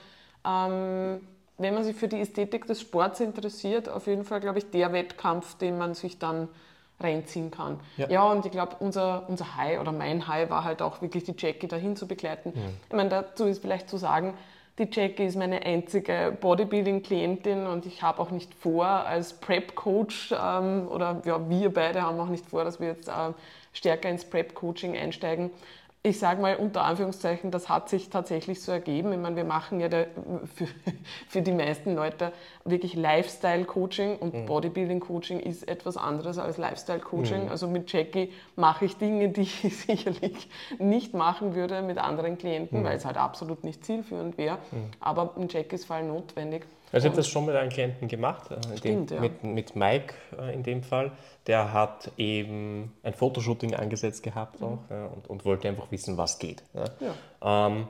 ähm, 0.46 1.20
wenn 1.58 1.74
man 1.74 1.84
sich 1.84 1.96
für 1.96 2.08
die 2.08 2.20
Ästhetik 2.20 2.66
des 2.66 2.80
Sports 2.80 3.20
interessiert, 3.20 3.88
auf 3.88 4.06
jeden 4.06 4.24
Fall, 4.24 4.40
glaube 4.40 4.58
ich, 4.58 4.70
der 4.70 4.92
Wettkampf, 4.92 5.56
den 5.56 5.78
man 5.78 5.94
sich 5.94 6.18
dann 6.18 6.48
reinziehen 7.00 7.50
kann. 7.50 7.80
Ja, 7.96 8.08
ja 8.08 8.22
und 8.24 8.46
ich 8.46 8.52
glaube, 8.52 8.76
unser, 8.78 9.28
unser 9.28 9.56
High 9.56 9.80
oder 9.80 9.92
mein 9.92 10.28
High 10.28 10.48
war 10.50 10.64
halt 10.64 10.80
auch 10.80 11.02
wirklich 11.02 11.24
die 11.24 11.34
Jackie 11.36 11.66
dahin 11.66 11.96
zu 11.96 12.06
begleiten. 12.06 12.52
Mhm. 12.54 12.76
Ich 12.88 12.94
meine, 12.94 13.10
dazu 13.10 13.46
ist 13.46 13.62
vielleicht 13.62 13.88
zu 13.88 13.96
sagen, 13.96 14.34
die 14.78 14.88
Jackie 14.90 15.24
ist 15.24 15.36
meine 15.36 15.64
einzige 15.64 16.36
Bodybuilding-Klientin 16.40 17.66
und 17.66 17.86
ich 17.86 18.02
habe 18.02 18.20
auch 18.20 18.30
nicht 18.30 18.54
vor, 18.54 18.86
als 18.86 19.34
Prep-Coach 19.34 20.32
ähm, 20.32 20.88
oder 20.88 21.20
ja, 21.24 21.48
wir 21.48 21.72
beide 21.72 22.02
haben 22.02 22.18
auch 22.18 22.28
nicht 22.28 22.46
vor, 22.46 22.64
dass 22.64 22.80
wir 22.80 22.88
jetzt 22.88 23.08
äh, 23.08 23.32
stärker 23.72 24.08
ins 24.08 24.24
Prep-Coaching 24.24 24.96
einsteigen 24.96 25.50
ich 26.02 26.18
sage 26.18 26.40
mal 26.40 26.56
unter 26.56 26.84
Anführungszeichen, 26.84 27.50
das 27.50 27.68
hat 27.68 27.90
sich 27.90 28.08
tatsächlich 28.08 28.62
so 28.62 28.72
ergeben. 28.72 29.12
Ich 29.12 29.18
meine, 29.18 29.36
wir 29.36 29.44
machen 29.44 29.80
ja 29.80 29.88
der, 29.88 30.06
für, 30.54 30.66
für, 31.28 31.42
die 31.42 31.52
meisten 31.52 31.94
Leute 31.94 32.32
wirklich 32.64 32.94
Lifestyle-Coaching 32.94 34.16
und 34.16 34.32
mhm. 34.32 34.46
Bodybuilding-Coaching 34.46 35.40
ist 35.40 35.68
etwas 35.68 35.98
anderes 35.98 36.38
als 36.38 36.56
Lifestyle-Coaching. 36.56 37.44
Mhm. 37.44 37.50
Also 37.50 37.68
mit 37.68 37.92
Jackie 37.92 38.32
mache 38.56 38.86
ich 38.86 38.96
Dinge, 38.96 39.28
die 39.28 39.42
ich 39.42 39.60
sicherlich 39.86 40.48
nicht 40.78 41.12
machen 41.12 41.54
würde 41.54 41.82
mit 41.82 41.98
anderen 41.98 42.38
Klienten, 42.38 42.80
mhm. 42.80 42.84
weil 42.84 42.96
es 42.96 43.04
halt 43.04 43.18
absolut 43.18 43.62
nicht 43.62 43.84
zielführend 43.84 44.38
wäre. 44.38 44.56
Mhm. 44.70 44.90
Aber 45.00 45.34
in 45.36 45.48
Jackies 45.48 45.84
Fall 45.84 46.04
notwendig. 46.04 46.64
Also 46.92 47.06
ich 47.06 47.10
habe 47.10 47.16
das 47.16 47.28
schon 47.28 47.46
mit 47.46 47.54
einem 47.54 47.70
Klienten 47.70 48.08
gemacht, 48.08 48.50
äh, 48.50 48.76
Stimmt, 48.76 49.10
dem, 49.10 49.16
ja. 49.16 49.20
mit, 49.20 49.44
mit 49.44 49.76
Mike 49.76 50.14
äh, 50.38 50.52
in 50.54 50.62
dem 50.62 50.82
Fall. 50.82 51.12
Der 51.46 51.72
hat 51.72 52.10
eben 52.16 52.92
ein 53.02 53.14
Fotoshooting 53.14 53.74
angesetzt 53.74 54.22
gehabt 54.22 54.62
auch, 54.62 54.70
mhm. 54.70 54.78
ja, 54.90 55.06
und, 55.06 55.30
und, 55.30 55.44
wollte 55.44 55.68
einfach 55.68 55.90
wissen, 55.90 56.16
was 56.16 56.38
geht. 56.38 56.62
Ja. 56.74 57.66
Ähm, 57.66 57.88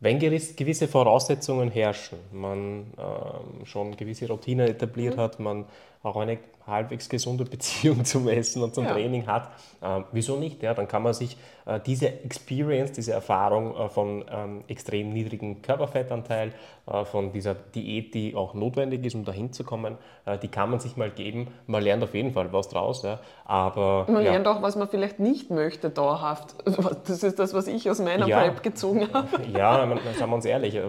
wenn 0.00 0.18
gewisse 0.18 0.88
Voraussetzungen 0.88 1.70
herrschen, 1.70 2.18
man 2.32 2.92
ähm, 2.98 3.64
schon 3.64 3.96
gewisse 3.96 4.26
Routinen 4.26 4.66
etabliert 4.66 5.16
mhm. 5.16 5.20
hat, 5.20 5.38
man 5.38 5.66
auch 6.02 6.16
eine 6.16 6.38
halbwegs 6.66 7.08
gesunde 7.08 7.44
Beziehung 7.50 8.04
zum 8.04 8.28
Essen 8.28 8.62
und 8.62 8.74
zum 8.74 8.84
ja. 8.84 8.92
Training 8.92 9.26
hat, 9.26 9.50
äh, 9.80 10.02
wieso 10.12 10.36
nicht? 10.36 10.62
Ja, 10.62 10.74
dann 10.74 10.88
kann 10.88 11.02
man 11.02 11.14
sich 11.14 11.36
äh, 11.66 11.80
diese 11.80 12.08
Experience, 12.08 12.92
diese 12.92 13.12
Erfahrung 13.12 13.76
äh, 13.76 13.88
von 13.88 14.24
ähm, 14.30 14.64
extrem 14.68 15.12
niedrigem 15.12 15.62
Körperfettanteil, 15.62 16.52
äh, 16.86 17.04
von 17.04 17.32
dieser 17.32 17.54
Diät, 17.54 18.14
die 18.14 18.34
auch 18.34 18.54
notwendig 18.54 19.04
ist, 19.04 19.14
um 19.14 19.24
dahin 19.24 19.52
zu 19.52 19.62
kommen, 19.62 19.96
äh, 20.24 20.38
die 20.38 20.48
kann 20.48 20.70
man 20.70 20.80
sich 20.80 20.96
mal 20.96 21.10
geben. 21.10 21.48
Man 21.66 21.82
lernt 21.82 22.02
auf 22.02 22.14
jeden 22.14 22.32
Fall 22.32 22.52
was 22.52 22.68
draus. 22.68 23.02
Ja, 23.02 23.20
aber, 23.44 24.06
man 24.08 24.24
ja. 24.24 24.32
lernt 24.32 24.48
auch, 24.48 24.62
was 24.62 24.74
man 24.74 24.88
vielleicht 24.88 25.20
nicht 25.20 25.50
möchte, 25.50 25.90
dauerhaft. 25.90 26.54
Das 27.06 27.22
ist 27.22 27.38
das, 27.38 27.54
was 27.54 27.66
ich 27.66 27.88
aus 27.90 28.00
meiner 28.00 28.26
ja, 28.26 28.40
Prep 28.40 28.62
gezogen 28.62 29.08
habe. 29.12 29.28
Ja, 29.52 29.84
man, 29.86 29.98
sagen 30.18 30.30
wir 30.30 30.36
uns 30.36 30.44
ehrlich, 30.44 30.74
äh, 30.74 30.82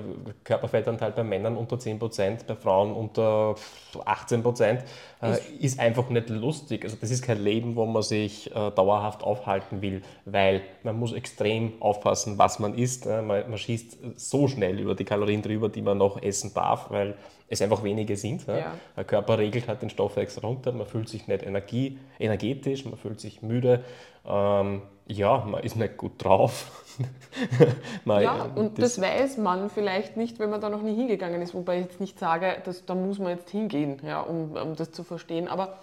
Körperfettanteil 0.44 1.12
bei 1.12 1.24
Männern 1.24 1.58
unter 1.58 1.76
10%, 1.76 2.46
bei 2.48 2.56
Frauen 2.56 2.94
unter 2.94 3.56
18%. 3.94 4.80
Äh, 5.22 5.38
ist 5.60 5.80
einfach 5.80 6.10
nicht 6.10 6.30
lustig. 6.30 6.84
Also 6.84 6.98
das 7.00 7.10
ist 7.12 7.24
kein 7.24 7.42
Leben, 7.42 7.76
wo 7.76 7.86
man 7.86 8.04
sich 8.04 8.52
äh, 8.52 8.72
dauerhaft 8.72 9.24
aufhalten 9.24 9.82
will, 9.82 10.02
weil 10.26 10.62
man 10.84 11.00
muss 11.00 11.14
extrem 11.14 11.74
aufpassen, 11.80 12.38
was 12.38 12.60
man 12.60 12.78
isst. 12.78 13.06
Äh, 13.06 13.22
man, 13.22 13.50
man, 13.50 13.58
schießt 13.58 13.98
so 14.16 14.48
schnell 14.48 14.80
über 14.80 14.96
die 14.96 15.06
Kalorien 15.06 15.42
drüber, 15.42 15.70
die 15.70 15.82
man 15.82 15.98
noch 15.98 16.22
essen 16.22 16.54
darf, 16.54 16.90
weil 16.90 17.16
es 17.48 17.62
einfach 17.62 17.84
wenige 17.84 18.18
sind. 18.18 18.46
Ja. 18.48 18.74
Der 18.98 19.04
Körper 19.04 19.38
regelt 19.38 19.68
halt 19.68 19.82
den 19.82 19.90
Stoffwechsel 19.90 20.44
runter, 20.44 20.72
man 20.72 20.88
fühlt 20.88 21.08
sich 21.08 21.28
nicht 21.28 21.44
Energie, 21.44 22.00
energetisch, 22.20 22.86
man 22.86 22.98
fühlt 22.98 23.22
sich 23.22 23.42
müde. 23.42 23.84
Ähm, 24.28 24.82
ja, 25.08 25.46
man 25.46 25.64
ist 25.64 25.76
nicht 25.76 25.98
gut 25.98 26.14
drauf. 26.24 26.83
man, 28.06 28.24
ja, 28.24 28.50
und 28.56 28.78
das, 28.78 28.96
das, 28.96 29.02
weiß 29.04 29.38
man 29.38 29.70
vielleicht 29.70 30.18
nicht, 30.18 30.40
wenn 30.40 30.50
man 30.50 30.62
da 30.62 30.70
noch 30.70 30.82
nie 30.82 30.96
hingegangen 30.96 31.42
ist. 31.42 31.54
Wobei 31.54 31.80
ich 31.80 31.86
jetzt 31.86 32.00
nicht 32.00 32.20
sage, 32.20 32.58
dass, 32.66 32.86
da 32.86 32.96
muss 32.96 33.20
man 33.20 33.30
jetzt 33.30 33.50
hingehen, 33.50 34.00
ja, 34.06 34.22
um, 34.22 34.56
um 34.56 34.76
das 34.76 34.92
zu 34.92 35.04
verstehen. 35.04 35.48
Aber 35.48 35.80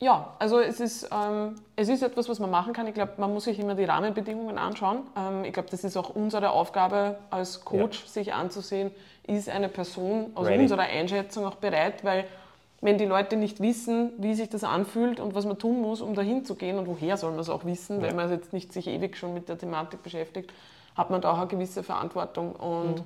ja, 0.00 0.34
also 0.38 0.60
es 0.60 0.80
ist, 0.80 1.10
ähm, 1.12 1.56
es 1.76 1.88
ist 1.88 2.02
etwas, 2.02 2.28
was 2.28 2.38
man 2.38 2.50
machen 2.50 2.72
kann. 2.72 2.86
Ich 2.86 2.94
glaube, 2.94 3.12
man 3.18 3.32
muss 3.32 3.44
sich 3.44 3.58
immer 3.58 3.74
die 3.74 3.84
Rahmenbedingungen 3.84 4.56
anschauen. 4.56 5.02
Ähm, 5.16 5.44
ich 5.44 5.52
glaube, 5.52 5.68
das 5.70 5.84
ist 5.84 5.96
auch 5.96 6.10
unsere 6.10 6.50
Aufgabe 6.50 7.18
als 7.28 7.64
Coach, 7.64 8.02
ja. 8.02 8.08
sich 8.08 8.32
anzusehen, 8.32 8.90
ist 9.26 9.50
eine 9.50 9.68
Person 9.68 10.32
aus 10.34 10.46
Ready. 10.46 10.62
unserer 10.62 10.82
Einschätzung 10.82 11.44
auch 11.44 11.56
bereit, 11.56 12.02
weil 12.02 12.24
wenn 12.80 12.96
die 12.96 13.04
Leute 13.04 13.36
nicht 13.36 13.60
wissen, 13.60 14.12
wie 14.18 14.34
sich 14.34 14.48
das 14.48 14.64
anfühlt 14.64 15.20
und 15.20 15.34
was 15.34 15.44
man 15.44 15.58
tun 15.58 15.82
muss, 15.82 16.00
um 16.00 16.14
dahin 16.14 16.44
zu 16.44 16.54
gehen 16.54 16.78
und 16.78 16.86
woher 16.86 17.16
soll 17.16 17.30
man 17.32 17.40
es 17.40 17.50
auch 17.50 17.64
wissen, 17.64 18.00
ja. 18.00 18.08
wenn 18.08 18.16
man 18.16 18.30
jetzt 18.30 18.52
nicht 18.52 18.72
sich 18.72 18.86
ewig 18.86 19.16
schon 19.16 19.34
mit 19.34 19.48
der 19.48 19.58
Thematik 19.58 20.02
beschäftigt, 20.02 20.52
hat 20.96 21.10
man 21.10 21.20
da 21.20 21.32
auch 21.32 21.38
eine 21.38 21.46
gewisse 21.46 21.82
Verantwortung. 21.82 22.54
Und 22.56 22.96
mhm. 22.96 23.04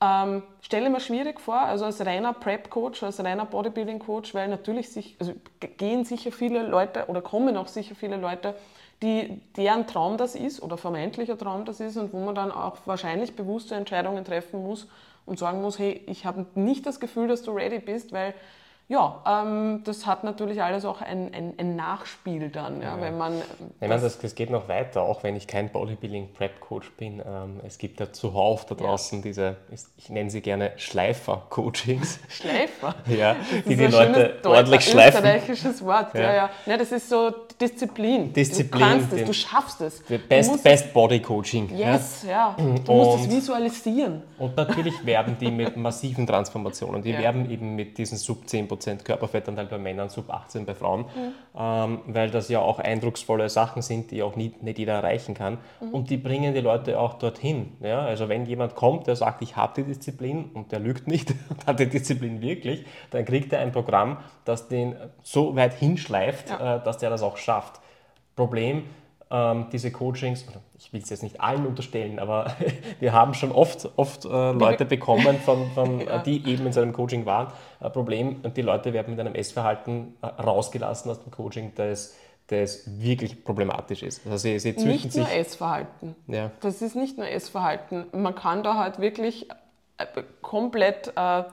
Ähm, 0.00 0.42
stelle 0.60 0.90
mir 0.90 1.00
schwierig 1.00 1.40
vor, 1.40 1.60
also 1.60 1.84
als 1.84 2.04
reiner 2.04 2.34
Prep-Coach, 2.34 3.02
als 3.04 3.22
reiner 3.22 3.46
Bodybuilding-Coach, 3.46 4.34
weil 4.34 4.48
natürlich 4.48 4.90
sich, 4.90 5.16
also 5.18 5.32
gehen 5.78 6.04
sicher 6.04 6.32
viele 6.32 6.66
Leute 6.66 7.06
oder 7.06 7.22
kommen 7.22 7.56
auch 7.56 7.68
sicher 7.68 7.94
viele 7.94 8.16
Leute, 8.16 8.54
die, 9.02 9.40
deren 9.56 9.86
Traum 9.86 10.18
das 10.18 10.34
ist 10.34 10.60
oder 10.60 10.76
vermeintlicher 10.76 11.38
Traum 11.38 11.64
das 11.64 11.80
ist 11.80 11.96
und 11.96 12.12
wo 12.12 12.18
man 12.18 12.34
dann 12.34 12.50
auch 12.50 12.78
wahrscheinlich 12.84 13.34
bewusste 13.36 13.76
Entscheidungen 13.76 14.24
treffen 14.24 14.62
muss 14.62 14.88
und 15.26 15.38
sagen 15.38 15.62
muss, 15.62 15.78
hey, 15.78 16.02
ich 16.06 16.26
habe 16.26 16.44
nicht 16.54 16.84
das 16.86 17.00
Gefühl, 17.00 17.28
dass 17.28 17.42
du 17.42 17.52
ready 17.52 17.78
bist, 17.78 18.12
weil 18.12 18.34
ja, 18.86 19.22
ähm, 19.26 19.80
das 19.84 20.04
hat 20.04 20.24
natürlich 20.24 20.62
alles 20.62 20.84
auch 20.84 21.00
ein, 21.00 21.32
ein, 21.32 21.54
ein 21.56 21.74
Nachspiel 21.74 22.50
dann, 22.50 22.82
ja, 22.82 22.96
ja. 22.96 23.00
wenn 23.00 23.16
man... 23.16 23.40
Ich 23.80 23.88
meine, 23.88 24.02
das, 24.02 24.18
das 24.18 24.34
geht 24.34 24.50
noch 24.50 24.68
weiter, 24.68 25.02
auch 25.02 25.22
wenn 25.22 25.36
ich 25.36 25.46
kein 25.46 25.70
Bodybuilding-Prep-Coach 25.70 26.92
bin. 26.98 27.22
Ähm, 27.26 27.60
es 27.66 27.78
gibt 27.78 27.98
ja 28.00 28.12
zuhauf 28.12 28.66
da 28.66 28.74
draußen 28.74 29.20
ja. 29.20 29.22
diese, 29.22 29.56
ich 29.96 30.10
nenne 30.10 30.28
sie 30.28 30.42
gerne 30.42 30.72
Schleifer-Coachings. 30.76 32.18
Schleifer? 32.28 32.94
ja, 33.06 33.36
die 33.66 33.74
die 33.74 33.86
Leute 33.86 34.36
ordentlich 34.44 34.82
schleifen. 34.82 35.24
österreichisches 35.24 35.82
Wort, 35.82 36.14
ja. 36.14 36.20
ja, 36.20 36.34
ja. 36.34 36.50
ja. 36.66 36.76
Das 36.76 36.92
ist 36.92 37.08
so 37.08 37.32
Disziplin. 37.58 38.34
Disziplin. 38.34 38.80
Du 38.82 38.86
kannst 38.86 39.12
es, 39.14 39.24
du 39.24 39.32
schaffst 39.32 39.80
es. 39.80 40.02
Best, 40.28 40.62
Best 40.62 40.92
Body 40.92 41.20
Coaching. 41.20 41.74
Yes, 41.74 42.24
ja. 42.28 42.54
Du 42.58 42.64
und, 42.64 42.88
musst 42.88 43.24
es 43.24 43.30
visualisieren. 43.34 44.22
Und 44.38 44.56
natürlich 44.56 44.94
werben 45.06 45.36
die 45.40 45.50
mit 45.50 45.74
massiven 45.76 46.26
Transformationen. 46.26 47.02
Die 47.02 47.16
werben 47.16 47.50
eben 47.50 47.74
mit 47.74 47.96
diesen 47.96 48.18
Sub 48.18 48.46
10 48.46 48.73
Körperfettanteil 49.04 49.66
bei 49.66 49.78
Männern, 49.78 50.08
Sub 50.08 50.30
18 50.30 50.66
bei 50.66 50.74
Frauen, 50.74 51.02
mhm. 51.02 51.32
ähm, 51.58 52.00
weil 52.06 52.30
das 52.30 52.48
ja 52.48 52.60
auch 52.60 52.78
eindrucksvolle 52.78 53.48
Sachen 53.48 53.82
sind, 53.82 54.10
die 54.10 54.22
auch 54.22 54.36
nie, 54.36 54.54
nicht 54.60 54.78
jeder 54.78 54.94
erreichen 54.94 55.34
kann. 55.34 55.58
Mhm. 55.80 55.90
Und 55.90 56.10
die 56.10 56.16
bringen 56.16 56.54
die 56.54 56.60
Leute 56.60 56.98
auch 56.98 57.14
dorthin. 57.14 57.72
Ja? 57.80 58.00
Also 58.00 58.28
wenn 58.28 58.46
jemand 58.46 58.74
kommt, 58.74 59.06
der 59.06 59.16
sagt, 59.16 59.42
ich 59.42 59.56
habe 59.56 59.72
die 59.76 59.84
Disziplin 59.84 60.50
und 60.54 60.72
der 60.72 60.80
lügt 60.80 61.06
nicht 61.06 61.30
und 61.50 61.66
hat 61.66 61.80
die 61.80 61.88
Disziplin 61.88 62.40
wirklich, 62.40 62.84
dann 63.10 63.24
kriegt 63.24 63.52
er 63.52 63.60
ein 63.60 63.72
Programm, 63.72 64.18
das 64.44 64.68
den 64.68 64.96
so 65.22 65.56
weit 65.56 65.74
hinschleift, 65.74 66.50
ja. 66.50 66.76
äh, 66.76 66.84
dass 66.84 66.98
der 66.98 67.10
das 67.10 67.22
auch 67.22 67.36
schafft. 67.36 67.80
Problem, 68.36 68.84
ähm, 69.30 69.66
diese 69.72 69.90
Coachings, 69.90 70.44
ich 70.78 70.92
will 70.92 71.02
es 71.02 71.10
jetzt 71.10 71.22
nicht 71.22 71.40
allen 71.40 71.66
unterstellen, 71.66 72.18
aber 72.18 72.54
wir 73.00 73.12
haben 73.12 73.34
schon 73.34 73.52
oft, 73.52 73.88
oft 73.96 74.24
äh, 74.24 74.52
Leute 74.52 74.84
bekommen, 74.84 75.38
von, 75.38 75.70
von, 75.72 76.00
ja. 76.06 76.18
die 76.18 76.46
eben 76.46 76.66
in 76.66 76.72
so 76.72 76.80
einem 76.80 76.92
Coaching 76.92 77.26
waren. 77.26 77.52
Ein 77.80 77.92
Problem, 77.92 78.40
und 78.42 78.56
die 78.56 78.62
Leute 78.62 78.92
werden 78.92 79.10
mit 79.10 79.20
einem 79.20 79.34
Essverhalten 79.34 80.16
äh, 80.22 80.26
rausgelassen 80.26 81.10
aus 81.10 81.22
dem 81.22 81.30
Coaching, 81.30 81.72
das, 81.74 82.16
das 82.48 83.00
wirklich 83.00 83.44
problematisch 83.44 84.02
ist. 84.02 84.26
Also 84.26 84.38
sie, 84.38 84.58
sie 84.58 84.72
nicht 84.72 85.16
nur 85.16 85.30
Essverhalten. 85.30 86.14
Ja. 86.26 86.50
Das 86.60 86.82
ist 86.82 86.94
nicht 86.94 87.16
nur 87.16 87.28
Essverhalten. 87.28 88.06
Man 88.12 88.34
kann 88.34 88.62
da 88.62 88.74
halt 88.74 88.98
wirklich 88.98 89.48
äh, 89.96 90.06
komplett 90.42 91.12
äh, 91.16 91.44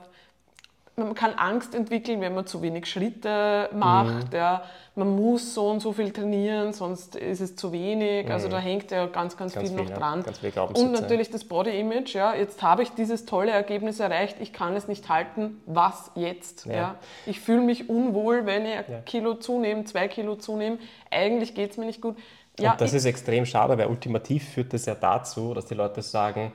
man 0.96 1.14
kann 1.14 1.34
Angst 1.34 1.74
entwickeln, 1.74 2.20
wenn 2.20 2.34
man 2.34 2.46
zu 2.46 2.60
wenig 2.60 2.86
Schritte 2.86 3.70
macht. 3.72 4.32
Mhm. 4.32 4.36
Ja. 4.36 4.62
Man 4.94 5.16
muss 5.16 5.54
so 5.54 5.70
und 5.70 5.80
so 5.80 5.92
viel 5.92 6.12
trainieren, 6.12 6.74
sonst 6.74 7.16
ist 7.16 7.40
es 7.40 7.56
zu 7.56 7.72
wenig. 7.72 8.24
Also 8.24 8.26
mhm. 8.26 8.32
Also 8.32 8.48
da 8.48 8.58
hängt 8.58 8.90
ja 8.90 9.06
ganz, 9.06 9.36
ganz, 9.36 9.54
ganz 9.54 9.70
viel, 9.70 9.78
viel, 9.78 9.88
noch 9.88 9.98
dran. 9.98 10.24
Ja, 10.54 10.62
und 10.64 10.92
natürlich 10.92 11.30
das 11.30 11.44
Body 11.44 11.78
Image. 11.78 12.14
Ja. 12.14 12.34
Jetzt 12.34 12.62
habe 12.62 12.82
ich 12.82 12.90
dieses 12.90 13.24
tolle 13.24 13.52
Ergebnis 13.52 14.00
erreicht, 14.00 14.36
ich 14.40 14.52
kann 14.52 14.76
es 14.76 14.88
nicht 14.88 15.08
halten. 15.08 15.62
Was 15.64 16.10
jetzt? 16.14 16.66
Ja. 16.66 16.72
ja. 16.72 16.94
Ich 17.24 17.40
fühle 17.40 17.62
mich 17.62 17.88
unwohl, 17.88 18.44
wenn 18.44 18.66
ich 18.66 18.76
ein 18.76 19.04
Kilo 19.06 19.34
zunehme, 19.34 19.84
zwei 19.84 20.08
Kilo 20.08 20.36
zunehme. 20.36 20.78
Eigentlich 21.10 21.54
geht 21.54 21.70
es 21.70 21.76
mir 21.78 21.86
nicht 21.86 22.02
gut. 22.02 22.16
Ja, 22.58 22.72
und 22.72 22.80
das 22.82 22.92
ist 22.92 23.06
extrem 23.06 23.46
schade, 23.46 23.78
weil 23.78 23.86
ultimativ 23.86 24.50
führt 24.50 24.74
das 24.74 24.84
ja 24.84 24.94
dazu, 24.94 25.54
dass 25.54 25.64
die 25.64 25.74
Leute 25.74 26.02
sagen, 26.02 26.52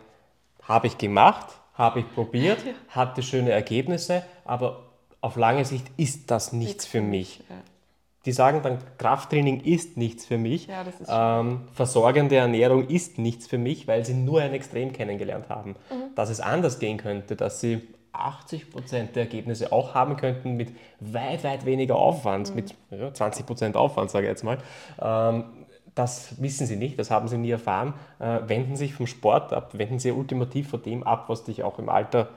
habe 0.62 0.88
ich 0.88 0.98
gemacht, 0.98 1.48
habe 1.77 2.00
ich 2.00 2.13
probiert, 2.13 2.65
ja. 2.65 2.74
hatte 2.89 3.22
schöne 3.22 3.51
Ergebnisse, 3.51 4.24
aber 4.46 4.84
auf 5.22 5.36
lange 5.36 5.65
Sicht 5.65 5.86
ist 5.98 6.31
das 6.31 6.53
nichts 6.53 6.86
für 6.86 7.01
mich. 7.01 7.39
Ja. 7.50 7.55
Die 8.25 8.31
sagen 8.34 8.62
dann, 8.62 8.79
Krafttraining 8.98 9.62
ist 9.62 9.96
nichts 9.96 10.25
für 10.25 10.38
mich, 10.38 10.67
ja, 10.67 11.39
ähm, 11.39 11.62
versorgende 11.74 12.36
Ernährung 12.36 12.88
ist 12.88 13.17
nichts 13.17 13.48
für 13.48 13.57
mich, 13.57 13.88
weil 13.88 14.03
sie 14.03 14.15
nur 14.15 14.41
ein 14.41 14.53
Extrem 14.53 14.91
kennengelernt 14.91 15.48
haben. 15.48 15.75
Mhm. 15.89 16.15
Dass 16.15 16.29
es 16.29 16.41
anders 16.41 16.79
gehen 16.79 16.98
könnte, 16.98 17.38
dass 17.38 17.62
sie 17.62 17.88
80 18.12 18.72
Prozent 18.72 19.15
der 19.15 19.24
Ergebnisse 19.24 19.72
auch 19.72 19.93
haben 19.93 20.17
könnten 20.17 20.57
mit 20.57 20.74
weit, 21.00 21.43
weit 21.43 21.65
weniger 21.65 21.96
Aufwand, 21.96 22.50
mhm. 22.50 22.55
mit 22.55 22.75
ja, 22.89 23.13
20 23.13 23.46
Prozent 23.46 23.75
Aufwand, 23.77 24.12
sage 24.12 24.25
ich 24.25 24.31
jetzt 24.31 24.43
mal. 24.43 24.57
Ähm, 25.00 25.56
das 25.97 26.41
wissen 26.41 26.67
sie 26.67 26.75
nicht, 26.75 26.99
das 26.99 27.09
haben 27.09 27.27
sie 27.27 27.37
nie 27.37 27.49
erfahren. 27.49 27.93
Äh, 28.19 28.39
wenden 28.43 28.75
sich 28.75 28.93
vom 28.93 29.07
Sport 29.07 29.51
ab, 29.51 29.71
wenden 29.73 29.99
sie 29.99 30.11
ultimativ 30.11 30.69
von 30.69 30.81
dem 30.83 31.03
ab, 31.03 31.25
was 31.27 31.43
dich 31.43 31.63
auch 31.63 31.79
im 31.79 31.89
Alter 31.89 32.29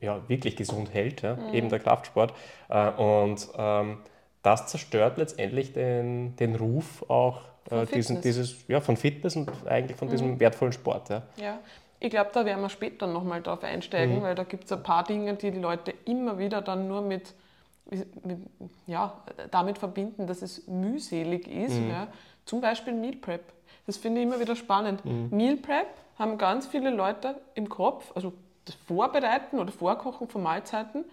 ja, 0.00 0.20
wirklich 0.28 0.56
gesund 0.56 0.92
hält, 0.92 1.22
ja? 1.22 1.36
mhm. 1.36 1.54
eben 1.54 1.68
der 1.68 1.80
Kraftsport. 1.80 2.32
Äh, 2.68 2.90
und 2.90 3.48
ähm, 3.56 3.98
das 4.42 4.66
zerstört 4.66 5.18
letztendlich 5.18 5.72
den, 5.72 6.36
den 6.36 6.56
Ruf 6.56 7.08
auch 7.08 7.42
äh, 7.70 7.86
diesen, 7.86 8.20
dieses, 8.20 8.66
ja, 8.68 8.80
von 8.80 8.96
Fitness 8.96 9.36
und 9.36 9.50
eigentlich 9.66 9.96
von 9.96 10.08
mhm. 10.08 10.12
diesem 10.12 10.40
wertvollen 10.40 10.72
Sport. 10.72 11.10
Ja. 11.10 11.22
ja. 11.36 11.58
Ich 12.00 12.10
glaube, 12.10 12.30
da 12.32 12.44
werden 12.44 12.60
wir 12.60 12.68
später 12.68 13.06
nochmal 13.06 13.42
drauf 13.42 13.62
einsteigen, 13.62 14.18
mhm. 14.18 14.22
weil 14.22 14.34
da 14.34 14.44
gibt 14.44 14.64
es 14.64 14.72
ein 14.72 14.82
paar 14.82 15.04
Dinge, 15.04 15.34
die 15.34 15.50
die 15.50 15.58
Leute 15.58 15.94
immer 16.04 16.38
wieder 16.38 16.60
dann 16.60 16.88
nur 16.88 17.00
mit, 17.00 17.34
mit 18.24 18.38
ja, 18.86 19.14
damit 19.50 19.78
verbinden, 19.78 20.26
dass 20.26 20.42
es 20.42 20.66
mühselig 20.66 21.48
ist. 21.48 21.78
Mhm. 21.80 21.90
Ja 21.90 22.08
zum 22.44 22.60
Beispiel 22.60 22.92
Meal 22.92 23.16
Prep. 23.16 23.42
Das 23.86 23.96
finde 23.96 24.20
ich 24.20 24.26
immer 24.26 24.40
wieder 24.40 24.56
spannend. 24.56 25.04
Mhm. 25.04 25.28
Meal 25.30 25.56
Prep 25.56 25.88
haben 26.18 26.38
ganz 26.38 26.66
viele 26.66 26.90
Leute 26.90 27.40
im 27.54 27.68
Kopf, 27.68 28.12
also 28.14 28.32
das 28.64 28.74
Vorbereiten 28.74 29.58
oder 29.58 29.72
Vorkochen 29.72 30.28
von 30.28 30.42
Mahlzeiten, 30.42 31.04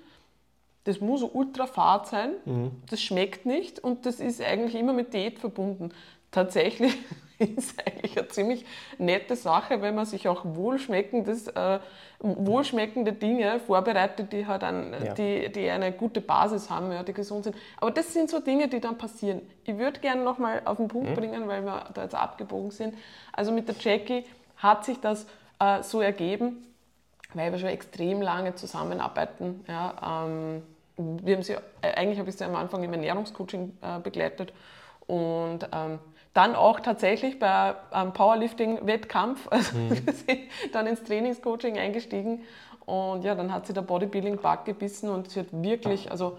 das 0.83 0.99
muss 0.99 1.21
ultra 1.21 1.67
fad 1.67 2.07
sein, 2.07 2.31
mhm. 2.45 2.71
das 2.89 3.01
schmeckt 3.01 3.45
nicht 3.45 3.79
und 3.79 4.05
das 4.05 4.19
ist 4.19 4.41
eigentlich 4.41 4.75
immer 4.75 4.93
mit 4.93 5.13
Diät 5.13 5.39
verbunden. 5.39 5.89
Tatsächlich 6.31 6.97
ist 7.57 7.75
eigentlich 7.85 8.17
eine 8.17 8.27
ziemlich 8.27 8.65
nette 8.97 9.35
Sache, 9.35 9.81
wenn 9.81 9.95
man 9.95 10.05
sich 10.05 10.27
auch 10.27 10.43
wohlschmeckendes, 10.43 11.47
äh, 11.47 11.79
wohlschmeckende 12.19 13.13
Dinge 13.13 13.59
vorbereitet, 13.59 14.31
die, 14.31 14.45
halt 14.45 14.63
ein, 14.63 14.93
ja. 15.03 15.13
die, 15.13 15.51
die 15.51 15.69
eine 15.69 15.91
gute 15.91 16.21
Basis 16.21 16.69
haben, 16.69 16.91
ja, 16.91 17.03
die 17.03 17.13
gesund 17.13 17.45
sind. 17.45 17.55
Aber 17.77 17.91
das 17.91 18.13
sind 18.13 18.29
so 18.29 18.39
Dinge, 18.39 18.67
die 18.67 18.79
dann 18.79 18.97
passieren. 18.97 19.41
Ich 19.63 19.77
würde 19.77 19.99
gerne 19.99 20.23
nochmal 20.23 20.61
auf 20.65 20.77
den 20.77 20.87
Punkt 20.87 21.09
mhm. 21.09 21.15
bringen, 21.15 21.47
weil 21.47 21.63
wir 21.63 21.85
da 21.93 22.03
jetzt 22.03 22.15
abgebogen 22.15 22.71
sind. 22.71 22.95
Also 23.33 23.51
mit 23.51 23.67
der 23.67 23.75
Jackie 23.79 24.25
hat 24.57 24.85
sich 24.85 24.99
das 24.99 25.25
äh, 25.59 25.81
so 25.81 26.01
ergeben, 26.01 26.67
weil 27.33 27.51
wir 27.51 27.59
schon 27.59 27.69
extrem 27.69 28.21
lange 28.21 28.55
zusammenarbeiten. 28.55 29.65
Ja, 29.67 30.25
ähm, 30.27 30.63
wir 30.97 31.35
haben 31.35 31.43
sie, 31.43 31.53
äh, 31.53 31.93
eigentlich 31.95 32.19
habe 32.19 32.29
ich 32.29 32.35
sie 32.35 32.43
am 32.43 32.55
Anfang 32.55 32.83
im 32.83 32.93
Ernährungscoaching 32.93 33.77
äh, 33.81 33.99
begleitet 33.99 34.53
und 35.07 35.67
ähm, 35.71 35.99
dann 36.33 36.55
auch 36.55 36.79
tatsächlich 36.79 37.39
bei 37.39 37.75
einem 37.91 38.13
Powerlifting-Wettkampf, 38.13 39.47
also 39.49 39.77
mhm. 39.77 39.97
dann 40.73 40.87
ins 40.87 41.03
Trainingscoaching 41.03 41.77
eingestiegen. 41.77 42.43
Und 42.85 43.23
ja, 43.23 43.35
dann 43.35 43.53
hat 43.53 43.67
sie 43.67 43.73
der 43.73 43.81
Bodybuilding-Bug 43.81 44.65
gebissen 44.65 45.09
und 45.09 45.29
sie 45.29 45.41
hat 45.41 45.47
wirklich, 45.51 46.09
also 46.11 46.37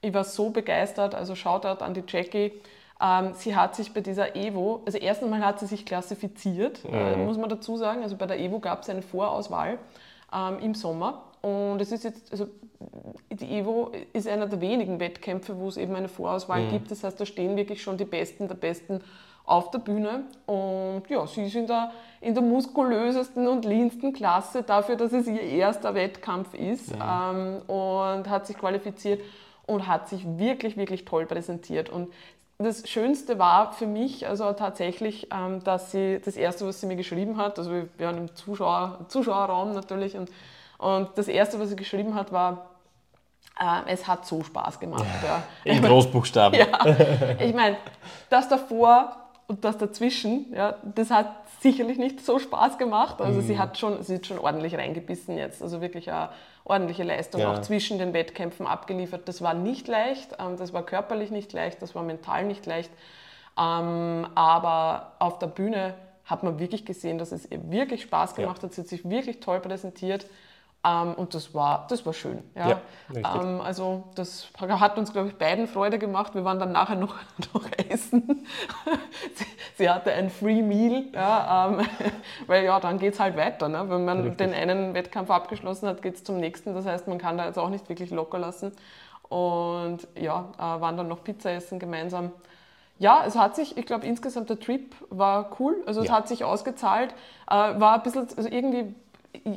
ich 0.00 0.12
war 0.12 0.24
so 0.24 0.50
begeistert, 0.50 1.14
also 1.14 1.34
Shoutout 1.34 1.82
an 1.82 1.94
die 1.94 2.02
Jackie. 2.06 2.52
Ähm, 3.00 3.32
sie 3.34 3.56
hat 3.56 3.74
sich 3.74 3.92
bei 3.92 4.00
dieser 4.00 4.36
Evo, 4.36 4.82
also 4.86 4.98
erstens 4.98 5.30
mal 5.30 5.40
hat 5.40 5.60
sie 5.60 5.66
sich 5.66 5.84
klassifiziert, 5.84 6.84
mhm. 6.84 6.94
äh, 6.94 7.16
muss 7.16 7.36
man 7.36 7.48
dazu 7.48 7.76
sagen. 7.76 8.02
Also 8.02 8.16
bei 8.16 8.26
der 8.26 8.38
Evo 8.38 8.60
gab 8.60 8.82
es 8.82 8.90
eine 8.90 9.02
Vorauswahl 9.02 9.78
ähm, 10.32 10.58
im 10.60 10.74
Sommer. 10.74 11.22
Und 11.42 11.80
es 11.80 11.92
ist 11.92 12.04
jetzt, 12.04 12.32
also 12.32 12.48
die 13.30 13.58
Evo 13.58 13.92
ist 14.12 14.26
einer 14.26 14.46
der 14.46 14.60
wenigen 14.60 15.00
Wettkämpfe, 15.00 15.58
wo 15.58 15.68
es 15.68 15.76
eben 15.76 15.94
eine 15.94 16.08
Vorauswahl 16.08 16.62
mhm. 16.62 16.70
gibt. 16.70 16.90
Das 16.90 17.04
heißt, 17.04 17.20
da 17.20 17.26
stehen 17.26 17.56
wirklich 17.56 17.82
schon 17.82 17.98
die 17.98 18.04
Besten 18.04 18.48
der 18.48 18.54
Besten 18.54 19.00
auf 19.44 19.70
der 19.70 19.78
Bühne. 19.78 20.24
Und 20.46 21.02
ja, 21.08 21.26
sie 21.26 21.46
ist 21.46 21.54
in 21.54 21.66
der, 21.66 21.92
in 22.20 22.34
der 22.34 22.42
muskulösesten 22.42 23.46
und 23.46 23.64
leansten 23.64 24.12
Klasse 24.12 24.62
dafür, 24.62 24.96
dass 24.96 25.12
es 25.12 25.26
ihr 25.26 25.42
erster 25.42 25.94
Wettkampf 25.94 26.54
ist 26.54 26.94
ja. 26.96 27.30
ähm, 27.30 27.62
und 27.66 28.28
hat 28.28 28.46
sich 28.46 28.56
qualifiziert 28.56 29.20
und 29.66 29.86
hat 29.86 30.08
sich 30.08 30.26
wirklich, 30.38 30.76
wirklich 30.76 31.04
toll 31.04 31.26
präsentiert. 31.26 31.90
Und 31.90 32.12
das 32.58 32.88
Schönste 32.88 33.38
war 33.38 33.72
für 33.72 33.86
mich 33.86 34.26
also 34.26 34.52
tatsächlich, 34.52 35.28
ähm, 35.32 35.62
dass 35.64 35.90
sie 35.90 36.20
das 36.24 36.36
Erste, 36.36 36.66
was 36.66 36.80
sie 36.80 36.86
mir 36.86 36.96
geschrieben 36.96 37.36
hat, 37.36 37.58
also 37.58 37.70
wir 37.72 37.88
waren 37.98 38.18
im 38.18 38.34
Zuschauer, 38.34 39.06
Zuschauerraum 39.08 39.72
natürlich, 39.72 40.16
und, 40.16 40.30
und 40.78 41.10
das 41.16 41.28
Erste, 41.28 41.58
was 41.58 41.70
sie 41.70 41.76
geschrieben 41.76 42.14
hat, 42.14 42.32
war, 42.32 42.70
äh, 43.60 43.92
es 43.92 44.06
hat 44.06 44.24
so 44.24 44.42
Spaß 44.42 44.80
gemacht. 44.80 45.04
Ja, 45.22 45.42
ja. 45.64 45.72
In 45.72 45.82
Großbuchstaben. 45.82 46.58
ja, 46.58 46.66
ich 47.40 47.54
meine, 47.54 47.76
das 48.30 48.48
davor 48.48 49.23
und 49.46 49.64
das 49.64 49.76
dazwischen, 49.76 50.52
ja, 50.54 50.76
das 50.94 51.10
hat 51.10 51.26
sicherlich 51.60 51.98
nicht 51.98 52.24
so 52.24 52.38
Spaß 52.38 52.78
gemacht. 52.78 53.20
Also 53.20 53.40
mhm. 53.40 53.44
sie 53.44 53.58
hat 53.58 53.78
schon, 53.78 54.02
sie 54.02 54.16
hat 54.16 54.26
schon 54.26 54.38
ordentlich 54.38 54.74
reingebissen 54.76 55.36
jetzt, 55.36 55.62
also 55.62 55.80
wirklich 55.80 56.10
eine 56.10 56.30
ordentliche 56.64 57.02
Leistung 57.02 57.42
ja. 57.42 57.52
auch 57.52 57.60
zwischen 57.60 57.98
den 57.98 58.14
Wettkämpfen 58.14 58.66
abgeliefert. 58.66 59.28
Das 59.28 59.42
war 59.42 59.52
nicht 59.54 59.86
leicht, 59.86 60.36
ähm, 60.38 60.56
das 60.56 60.72
war 60.72 60.84
körperlich 60.84 61.30
nicht 61.30 61.52
leicht, 61.52 61.82
das 61.82 61.94
war 61.94 62.02
mental 62.02 62.44
nicht 62.44 62.64
leicht, 62.64 62.90
ähm, 63.58 64.26
aber 64.34 65.12
auf 65.18 65.38
der 65.38 65.48
Bühne 65.48 65.94
hat 66.24 66.42
man 66.42 66.58
wirklich 66.58 66.86
gesehen, 66.86 67.18
dass 67.18 67.32
es 67.32 67.50
ihr 67.50 67.70
wirklich 67.70 68.02
Spaß 68.02 68.34
gemacht 68.34 68.62
ja. 68.62 68.68
hat. 68.68 68.72
Sie 68.72 68.80
hat 68.80 68.88
sich 68.88 69.08
wirklich 69.08 69.40
toll 69.40 69.60
präsentiert 69.60 70.26
Ähm, 70.84 71.14
und 71.14 71.34
das 71.34 71.54
war, 71.54 71.86
das 71.88 72.04
war 72.04 72.12
schön. 72.12 72.42
Ja. 72.54 72.80
Ja, 73.12 73.40
ähm, 73.42 73.60
also 73.60 74.04
das 74.14 74.48
hat 74.58 74.98
uns, 74.98 75.12
glaube 75.12 75.28
ich, 75.28 75.36
beiden 75.36 75.66
Freude 75.66 75.98
gemacht. 75.98 76.34
Wir 76.34 76.44
waren 76.44 76.58
dann 76.58 76.72
nachher 76.72 76.96
noch, 76.96 77.14
noch 77.54 77.64
essen. 77.88 78.46
sie, 79.34 79.46
sie 79.76 79.90
hatte 79.90 80.12
ein 80.12 80.28
Free 80.30 80.62
Meal, 80.62 81.04
ja, 81.12 81.68
ähm, 81.68 81.86
weil 82.46 82.64
ja, 82.64 82.78
dann 82.80 82.98
geht 82.98 83.14
es 83.14 83.20
halt 83.20 83.36
weiter. 83.36 83.68
Ne? 83.68 83.88
Wenn 83.88 84.04
man 84.04 84.20
Richtig. 84.20 84.38
den 84.38 84.54
einen 84.54 84.94
Wettkampf 84.94 85.30
abgeschlossen 85.30 85.88
hat, 85.88 86.02
geht 86.02 86.16
es 86.16 86.24
zum 86.24 86.38
nächsten. 86.38 86.74
Das 86.74 86.84
heißt, 86.86 87.08
man 87.08 87.18
kann 87.18 87.38
da 87.38 87.46
jetzt 87.46 87.58
auch 87.58 87.70
nicht 87.70 87.88
wirklich 87.88 88.10
locker 88.10 88.38
lassen. 88.38 88.72
Und 89.28 90.06
ja, 90.16 90.50
äh, 90.58 90.60
waren 90.80 90.96
dann 90.96 91.08
noch 91.08 91.24
Pizza 91.24 91.50
essen 91.52 91.78
gemeinsam. 91.78 92.30
Ja, 92.98 93.24
es 93.26 93.36
hat 93.36 93.56
sich, 93.56 93.76
ich 93.76 93.86
glaube, 93.86 94.06
insgesamt 94.06 94.50
der 94.50 94.60
Trip 94.60 94.94
war 95.10 95.50
cool. 95.58 95.82
Also 95.86 96.00
es 96.02 96.08
Ja. 96.08 96.14
hat 96.14 96.28
sich 96.28 96.44
ausgezahlt. 96.44 97.12
Äh, 97.50 97.54
war 97.80 97.94
ein 97.94 98.02
bisschen, 98.02 98.28
also 98.36 98.48
irgendwie 98.48 98.94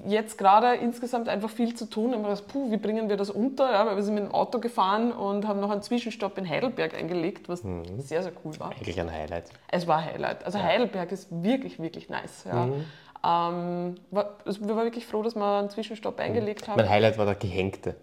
jetzt 0.05 0.37
gerade 0.37 0.75
insgesamt 0.75 1.29
einfach 1.29 1.49
viel 1.49 1.75
zu 1.75 1.85
tun. 1.89 2.13
Und 2.13 2.21
man 2.21 2.31
dachte, 2.31 2.43
puh, 2.47 2.71
wie 2.71 2.77
bringen 2.77 3.09
wir 3.09 3.17
das 3.17 3.29
unter? 3.29 3.71
Ja, 3.71 3.85
weil 3.85 3.95
wir 3.95 4.03
sind 4.03 4.15
mit 4.15 4.23
dem 4.23 4.31
Auto 4.33 4.59
gefahren 4.59 5.11
und 5.11 5.47
haben 5.47 5.59
noch 5.59 5.69
einen 5.69 5.81
Zwischenstopp 5.81 6.37
in 6.37 6.47
Heidelberg 6.49 6.93
eingelegt, 6.95 7.47
was 7.49 7.63
Mhm. 7.63 7.99
sehr, 7.99 8.23
sehr 8.23 8.31
cool 8.43 8.59
war. 8.59 8.71
Eigentlich 8.71 8.99
ein 8.99 9.11
Highlight. 9.11 9.45
Es 9.69 9.87
war 9.87 9.97
ein 9.99 10.05
Highlight. 10.05 10.43
Also 10.45 10.59
Heidelberg 10.61 11.11
ist 11.11 11.27
wirklich, 11.43 11.79
wirklich 11.79 12.09
nice. 12.09 12.45
Ja. 12.45 12.65
Mhm. 12.65 12.85
Ähm, 13.25 13.95
war, 14.11 14.37
also 14.45 14.61
wir 14.67 14.75
waren 14.75 14.85
wirklich 14.85 15.05
froh, 15.05 15.21
dass 15.23 15.35
wir 15.35 15.59
einen 15.59 15.69
Zwischenstopp 15.69 16.19
eingelegt 16.19 16.67
haben. 16.67 16.77
Mein 16.77 16.89
Highlight 16.89 17.17
war 17.17 17.25
der 17.25 17.35
Gehängte. 17.35 17.95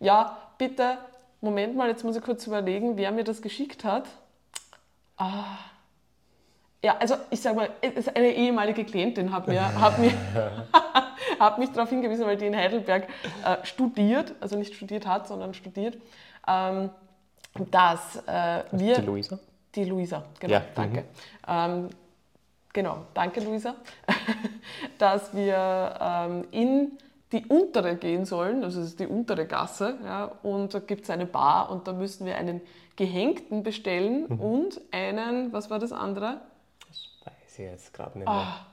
Ja, 0.00 0.36
bitte, 0.58 0.98
Moment 1.40 1.76
mal, 1.76 1.88
jetzt 1.88 2.04
muss 2.04 2.16
ich 2.16 2.22
kurz 2.22 2.46
überlegen, 2.46 2.96
wer 2.96 3.12
mir 3.12 3.24
das 3.24 3.42
geschickt 3.42 3.84
hat. 3.84 4.04
Ah. 5.16 5.44
Ja, 6.84 6.96
also 6.98 7.16
ich 7.30 7.40
sage 7.40 7.56
mal, 7.56 7.70
es 7.80 7.94
ist 7.94 8.16
eine 8.16 8.28
ehemalige 8.32 8.84
Klientin 8.84 9.32
hat, 9.32 9.48
mir, 9.48 9.80
hat, 9.80 9.98
mir, 9.98 10.12
hat 11.40 11.58
mich 11.58 11.70
darauf 11.70 11.88
hingewiesen, 11.88 12.26
weil 12.26 12.36
die 12.36 12.46
in 12.46 12.56
Heidelberg 12.56 13.08
äh, 13.44 13.64
studiert, 13.64 14.34
also 14.40 14.56
nicht 14.56 14.74
studiert 14.74 15.06
hat, 15.06 15.26
sondern 15.26 15.54
studiert, 15.54 15.96
ähm, 16.46 16.90
dass 17.70 18.16
äh, 18.26 18.64
wir... 18.72 18.96
Die 18.96 19.06
Luisa? 19.06 19.38
Die 19.74 19.84
Luisa, 19.84 20.24
genau, 20.38 20.54
Ja, 20.54 20.62
danke. 20.74 21.04
Ähm, 21.48 21.88
genau, 22.72 22.98
danke 23.14 23.40
Luisa, 23.40 23.74
dass 24.98 25.34
wir 25.34 25.94
ähm, 26.00 26.44
in 26.50 26.92
die 27.32 27.44
untere 27.46 27.96
gehen 27.96 28.24
sollen, 28.24 28.62
also 28.62 28.80
es 28.80 28.88
ist 28.88 29.00
die 29.00 29.06
untere 29.06 29.46
Gasse, 29.46 29.98
ja, 30.04 30.30
und 30.42 30.72
da 30.72 30.78
gibt 30.78 31.04
es 31.04 31.10
eine 31.10 31.26
Bar 31.26 31.70
und 31.70 31.88
da 31.88 31.92
müssen 31.92 32.24
wir 32.26 32.36
einen 32.36 32.60
Gehängten 32.94 33.62
bestellen 33.62 34.26
Mhm. 34.28 34.40
und 34.40 34.80
einen, 34.92 35.52
was 35.52 35.68
war 35.68 35.78
das 35.78 35.92
andere? 35.92 36.40
Ich 37.58 37.64
jetzt 37.64 37.92
gerade 37.94 38.18
nicht 38.18 38.28
mehr. 38.28 38.34
Ah, 38.34 38.66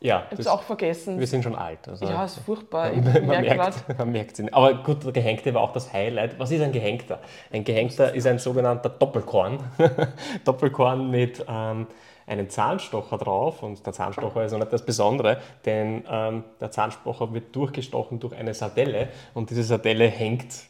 ja, 0.00 0.26
ich 0.30 0.38
es 0.38 0.46
auch 0.46 0.62
vergessen. 0.62 1.18
wir 1.18 1.26
sind 1.26 1.42
schon 1.42 1.56
alt. 1.56 1.88
Also 1.88 2.04
Ja, 2.04 2.24
ist 2.24 2.38
furchtbar. 2.46 2.92
Ich 2.92 3.02
man, 3.02 3.26
merke 3.26 3.56
merkt, 3.56 3.98
man 3.98 4.12
merkt 4.12 4.38
es. 4.38 4.52
Aber 4.52 4.74
gut, 4.82 5.04
der 5.04 5.12
Gehängte 5.12 5.52
war 5.54 5.62
auch 5.62 5.72
das 5.72 5.92
Highlight. 5.92 6.38
Was 6.38 6.50
ist 6.50 6.62
ein 6.62 6.72
Gehängter? 6.72 7.20
Ein 7.50 7.64
Gehängter 7.64 8.14
ist 8.14 8.26
ein 8.26 8.38
sogenannter 8.38 8.90
Doppelkorn. 8.90 9.58
Doppelkorn 10.44 11.10
mit 11.10 11.44
ähm, 11.48 11.88
einem 12.26 12.48
Zahnstocher 12.48 13.18
drauf. 13.18 13.62
Und 13.62 13.84
der 13.84 13.92
Zahnstocher 13.92 14.44
ist 14.44 14.52
auch 14.52 14.58
nicht 14.58 14.72
das 14.72 14.84
Besondere, 14.84 15.38
denn 15.64 16.04
ähm, 16.08 16.44
der 16.60 16.70
Zahnstocher 16.70 17.32
wird 17.34 17.54
durchgestochen 17.56 18.20
durch 18.20 18.36
eine 18.36 18.54
Sardelle 18.54 19.08
und 19.34 19.50
diese 19.50 19.64
Sardelle 19.64 20.06
hängt 20.06 20.68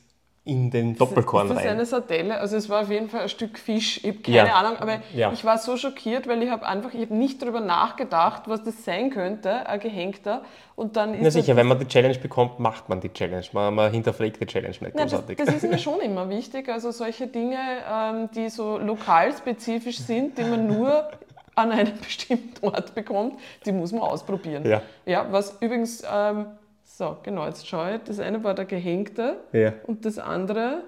in 0.48 0.70
den 0.70 0.96
Doppelkorn 0.96 1.46
ist 1.48 1.54
das 1.56 1.62
rein. 1.64 1.68
eine 1.72 1.84
Sardelle? 1.84 2.40
Also 2.40 2.56
es 2.56 2.68
war 2.70 2.80
auf 2.82 2.90
jeden 2.90 3.08
Fall 3.10 3.20
ein 3.20 3.28
Stück 3.28 3.58
Fisch. 3.58 3.98
Ich 4.02 4.08
habe 4.08 4.18
keine 4.20 4.36
Ja. 4.48 4.54
Ahnung, 4.54 4.78
aber 4.78 5.00
Ja. 5.14 5.30
ich 5.32 5.44
war 5.44 5.58
so 5.58 5.76
schockiert, 5.76 6.26
weil 6.26 6.42
ich 6.42 6.50
habe 6.50 6.66
einfach, 6.66 6.94
ich 6.94 7.02
habe 7.02 7.14
nicht 7.14 7.42
darüber 7.42 7.60
nachgedacht, 7.60 8.42
was 8.46 8.64
das 8.64 8.84
sein 8.84 9.10
könnte, 9.10 9.66
ein 9.68 9.78
Gehängter. 9.78 10.42
Und 10.74 10.96
dann 10.96 11.12
ist 11.14 11.20
Na 11.22 11.30
sicher, 11.30 11.54
wenn 11.56 11.66
man 11.66 11.78
die 11.78 11.86
Challenge 11.86 12.18
bekommt, 12.18 12.58
macht 12.60 12.88
man 12.88 13.00
die 13.00 13.12
Challenge. 13.12 13.44
Man, 13.52 13.74
man 13.74 13.92
hinterfragt 13.92 14.40
die 14.40 14.46
Challenge 14.46 14.74
nicht 14.80 14.94
Nein, 14.94 15.08
das, 15.08 15.22
das 15.36 15.54
ist 15.54 15.70
mir 15.70 15.78
schon 15.78 16.00
immer 16.00 16.28
wichtig. 16.30 16.68
Also 16.70 16.90
solche 16.92 17.26
Dinge, 17.26 17.58
ähm, 17.92 18.30
die 18.34 18.48
so 18.48 18.78
lokalspezifisch 18.78 19.98
sind, 19.98 20.38
die 20.38 20.44
man 20.44 20.66
nur 20.66 21.08
an 21.56 21.72
einem 21.72 21.92
bestimmten 22.00 22.64
Ort 22.66 22.94
bekommt, 22.94 23.38
die 23.66 23.72
muss 23.72 23.92
man 23.92 24.02
ausprobieren. 24.02 24.64
Ja. 24.66 24.80
Ja, 25.04 25.26
was 25.30 25.56
übrigens, 25.60 26.02
ähm, 26.10 26.46
so 26.98 27.16
genau, 27.22 27.46
jetzt 27.46 27.66
schaue 27.66 27.94
ich, 27.94 28.02
das 28.02 28.18
eine 28.18 28.42
war 28.42 28.54
der 28.54 28.64
Gehängte 28.64 29.36
Ja. 29.52 29.72
und 29.86 30.04
das 30.04 30.18
andere 30.18 30.82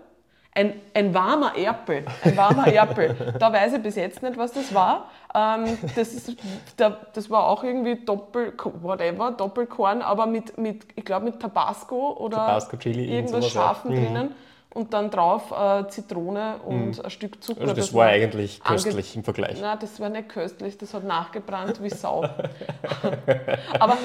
ein, 0.53 0.75
ein 0.95 1.15
warmer 1.15 1.57
Erpel. 1.57 2.05
Ein 2.25 2.37
warmer 2.37 2.67
Erpel. 2.67 3.15
Da 3.39 3.53
weiß 3.53 3.75
ich 3.75 3.83
bis 3.83 3.95
jetzt 3.95 4.21
nicht, 4.21 4.37
was 4.37 4.53
das 4.53 4.75
war. 4.75 5.09
Ähm, 5.33 5.79
das, 5.95 6.13
ist, 6.13 6.37
da, 6.77 6.97
das 7.13 7.31
war 7.31 7.47
auch 7.47 7.63
irgendwie 7.63 8.05
Doppel, 8.05 8.53
whatever, 8.83 9.31
Doppelkorn, 9.31 10.03
aber 10.03 10.27
mit, 10.27 10.59
mit 10.59 10.87
ich 10.97 11.05
glaube, 11.05 11.27
mit 11.27 11.39
Tabasco 11.39 12.17
oder 12.19 12.39
Tabasco, 12.39 12.77
Chili, 12.79 13.05
irgend 13.05 13.31
irgendwas 13.31 13.53
sowas, 13.53 13.55
ja. 13.55 13.61
Scharfen 13.61 13.91
Mhm. 14.13 14.31
Und 14.73 14.95
dann 14.95 15.11
drauf 15.11 15.51
äh, 15.51 15.89
Zitrone 15.89 16.59
und 16.65 17.05
ein 17.05 17.11
Stück 17.11 17.43
Zucker. 17.43 17.63
Also 17.63 17.75
das 17.75 17.93
war 17.93 18.07
eigentlich 18.07 18.63
köstlich 18.63 19.17
im 19.17 19.25
Vergleich. 19.25 19.59
Na, 19.61 19.75
das 19.75 19.99
war 19.99 20.09
nicht 20.09 20.29
köstlich, 20.29 20.79
das 20.79 20.95
hat 20.95 21.03
nachgebrannt 21.03 21.83
wie 21.83 21.91
Sau. 21.91 22.23
Aber 23.81 23.99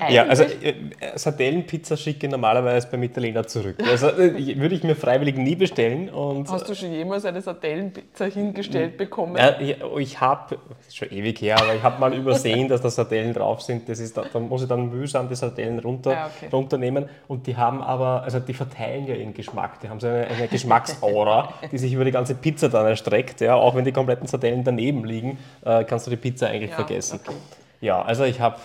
eigentlich, 0.00 0.14
Ja, 0.16 0.24
also 0.24 0.42
äh, 0.42 0.74
Sardellenpizza 1.14 1.96
schicke 1.96 2.26
ich 2.26 2.32
normalerweise 2.32 2.88
beim 2.90 3.04
Italiener 3.04 3.46
zurück. 3.46 3.76
Also 3.88 4.08
äh, 4.08 4.56
würde 4.58 4.74
ich 4.74 4.82
mir 4.82 4.96
freiwillig 4.96 5.36
nie 5.36 5.54
bestellen. 5.54 6.08
Und 6.08 6.50
hast 6.50 6.68
du 6.68 6.74
schon 6.74 6.92
jemals 6.92 7.24
eine 7.24 7.40
Sardellenpizza 7.40 8.24
hingestellt 8.24 8.96
bekommen? 8.96 9.36
Ja, 9.36 9.60
ich, 9.60 9.76
ich 9.98 10.20
habe, 10.20 10.58
schon 10.92 11.10
ewig 11.12 11.40
her, 11.40 11.56
aber 11.60 11.74
ich 11.74 11.82
habe 11.84 12.00
mal 12.00 12.12
übersehen, 12.14 12.68
dass 12.68 12.80
da 12.80 12.90
Sardellen 12.90 13.32
drauf 13.32 13.62
sind. 13.62 13.88
Das 13.88 14.00
ist, 14.00 14.16
da, 14.16 14.24
da 14.32 14.40
muss 14.40 14.62
ich 14.62 14.68
dann 14.68 14.90
mühsam 14.90 15.28
die 15.28 15.36
Sardellen 15.36 15.78
runter, 15.78 16.16
Ah, 16.16 16.26
okay. 16.34 16.48
runternehmen. 16.52 17.08
Und 17.28 17.46
die 17.46 17.56
haben 17.56 17.80
aber, 17.80 18.22
also 18.24 18.40
die 18.40 18.54
verteilen 18.54 19.06
ja 19.06 19.14
ihren 19.14 19.34
Geschmack. 19.34 19.80
Die 19.84 19.90
haben 19.90 20.00
so 20.00 20.06
eine, 20.06 20.26
eine 20.26 20.48
Geschmacksaura, 20.48 21.52
die 21.70 21.76
sich 21.76 21.92
über 21.92 22.06
die 22.06 22.10
ganze 22.10 22.34
Pizza 22.34 22.70
dann 22.70 22.86
erstreckt. 22.86 23.42
Ja, 23.42 23.54
auch 23.54 23.74
wenn 23.74 23.84
die 23.84 23.92
kompletten 23.92 24.26
Sardellen 24.26 24.64
daneben 24.64 25.04
liegen, 25.04 25.38
äh, 25.62 25.84
kannst 25.84 26.06
du 26.06 26.10
die 26.10 26.16
Pizza 26.16 26.46
eigentlich 26.48 26.70
Ja, 26.70 26.76
vergessen. 26.76 27.20
okay. 27.22 27.36
Ja, 27.82 28.00
also 28.00 28.24
ich 28.24 28.40
habe 28.40 28.56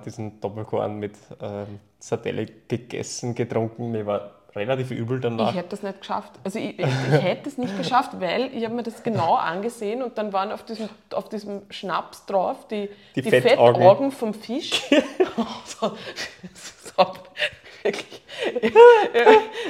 äh, 0.00 0.04
diesen 0.04 0.40
Doppelkorn 0.40 0.96
mit 0.96 1.14
ähm, 1.42 1.80
Sardelle 1.98 2.46
gegessen, 2.68 3.34
getrunken. 3.34 3.90
Mir 3.90 4.06
war 4.06 4.30
relativ 4.54 4.92
übel 4.92 5.18
danach. 5.20 5.50
Ich 5.50 5.56
hätte 5.56 5.70
das 5.70 5.82
nicht 5.82 5.98
geschafft. 6.00 6.32
Also 6.44 6.60
ich, 6.60 6.78
ich, 6.78 6.86
ich 6.86 7.22
hätte 7.22 7.48
es 7.48 7.58
nicht 7.58 7.76
geschafft, 7.76 8.12
weil 8.20 8.54
ich 8.54 8.64
habe 8.64 8.74
mir 8.74 8.84
das 8.84 9.02
genau 9.02 9.34
angesehen 9.34 10.02
und 10.04 10.16
dann 10.18 10.32
waren 10.32 10.52
auf 10.52 10.64
diesem, 10.64 10.88
auf 11.12 11.28
diesem 11.28 11.62
Schnaps 11.70 12.26
drauf 12.26 12.68
die, 12.68 12.88
Die 13.16 13.22
die, 13.22 13.30
Fettaugen. 13.30 13.74
Fettaugen 13.74 14.12
vom 14.12 14.34
Fisch. 14.34 14.82
so, 15.64 15.92
so, 16.96 17.06
wirklich. 17.82 18.19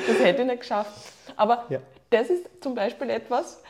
Das 0.06 0.18
hätte 0.20 0.42
ich 0.42 0.48
nicht 0.48 0.60
geschafft. 0.60 1.12
Aber 1.36 1.64
Ja. 1.68 1.80
das 2.10 2.30
ist 2.30 2.62
zum 2.62 2.74
Beispiel 2.74 3.10
etwas, 3.10 3.62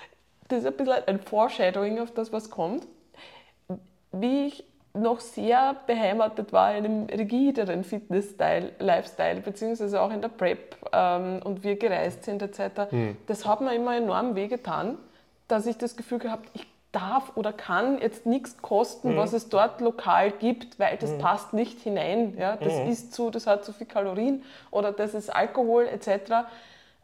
das 0.48 0.60
ist 0.60 0.66
ein 0.66 0.74
bisschen 0.76 1.02
ein 1.06 1.20
Foreshadowing 1.20 2.00
auf 2.00 2.10
das, 2.12 2.32
was 2.32 2.50
kommt. 2.50 2.86
Wie 4.12 4.46
ich 4.46 4.64
noch 4.92 5.20
sehr 5.20 5.76
beheimatet 5.86 6.52
war 6.52 6.74
in 6.74 6.84
einem 6.84 7.06
rigideren 7.06 7.84
Fitness-Style, 7.84 8.72
Lifestyle, 8.80 9.40
beziehungsweise 9.40 10.00
auch 10.00 10.10
in 10.10 10.20
der 10.20 10.28
Prep 10.30 10.76
ähm, 10.92 11.40
und 11.44 11.62
wir 11.62 11.76
gereist 11.76 12.24
sind 12.24 12.42
etc., 12.42 12.88
das 13.26 13.46
hat 13.46 13.60
mir 13.60 13.74
immer 13.74 13.96
enorm 13.96 14.34
wehgetan, 14.34 14.98
dass 15.46 15.66
ich 15.66 15.78
das 15.78 15.96
Gefühl 15.96 16.18
gehabt 16.18 16.48
ich 16.54 16.66
darf 16.92 17.36
oder 17.36 17.52
kann 17.52 18.00
jetzt 18.00 18.26
nichts 18.26 18.60
kosten, 18.62 19.16
was 19.16 19.32
es 19.32 19.48
dort 19.48 19.80
lokal 19.80 20.32
gibt, 20.32 20.78
weil 20.78 20.96
das 20.96 21.16
passt 21.18 21.52
nicht 21.52 21.80
hinein. 21.80 22.36
Ja? 22.36 22.56
Das 22.56 22.72
ist 22.88 23.14
zu, 23.14 23.30
das 23.30 23.46
hat 23.46 23.64
zu 23.64 23.72
viel 23.72 23.86
Kalorien 23.86 24.42
oder 24.70 24.92
das 24.92 25.14
ist 25.14 25.30
Alkohol 25.30 25.86
etc. 25.86 26.48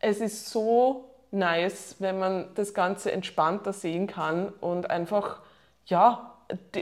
Es 0.01 0.20
ist 0.20 0.51
so 0.51 1.05
nice, 1.31 1.96
wenn 1.99 2.18
man 2.18 2.46
das 2.55 2.75
Ganze 2.75 3.12
entspannter 3.12 3.72
sehen 3.72 4.07
kann 4.07 4.53
und 4.61 4.90
einfach, 4.90 5.40
ja, 5.87 6.33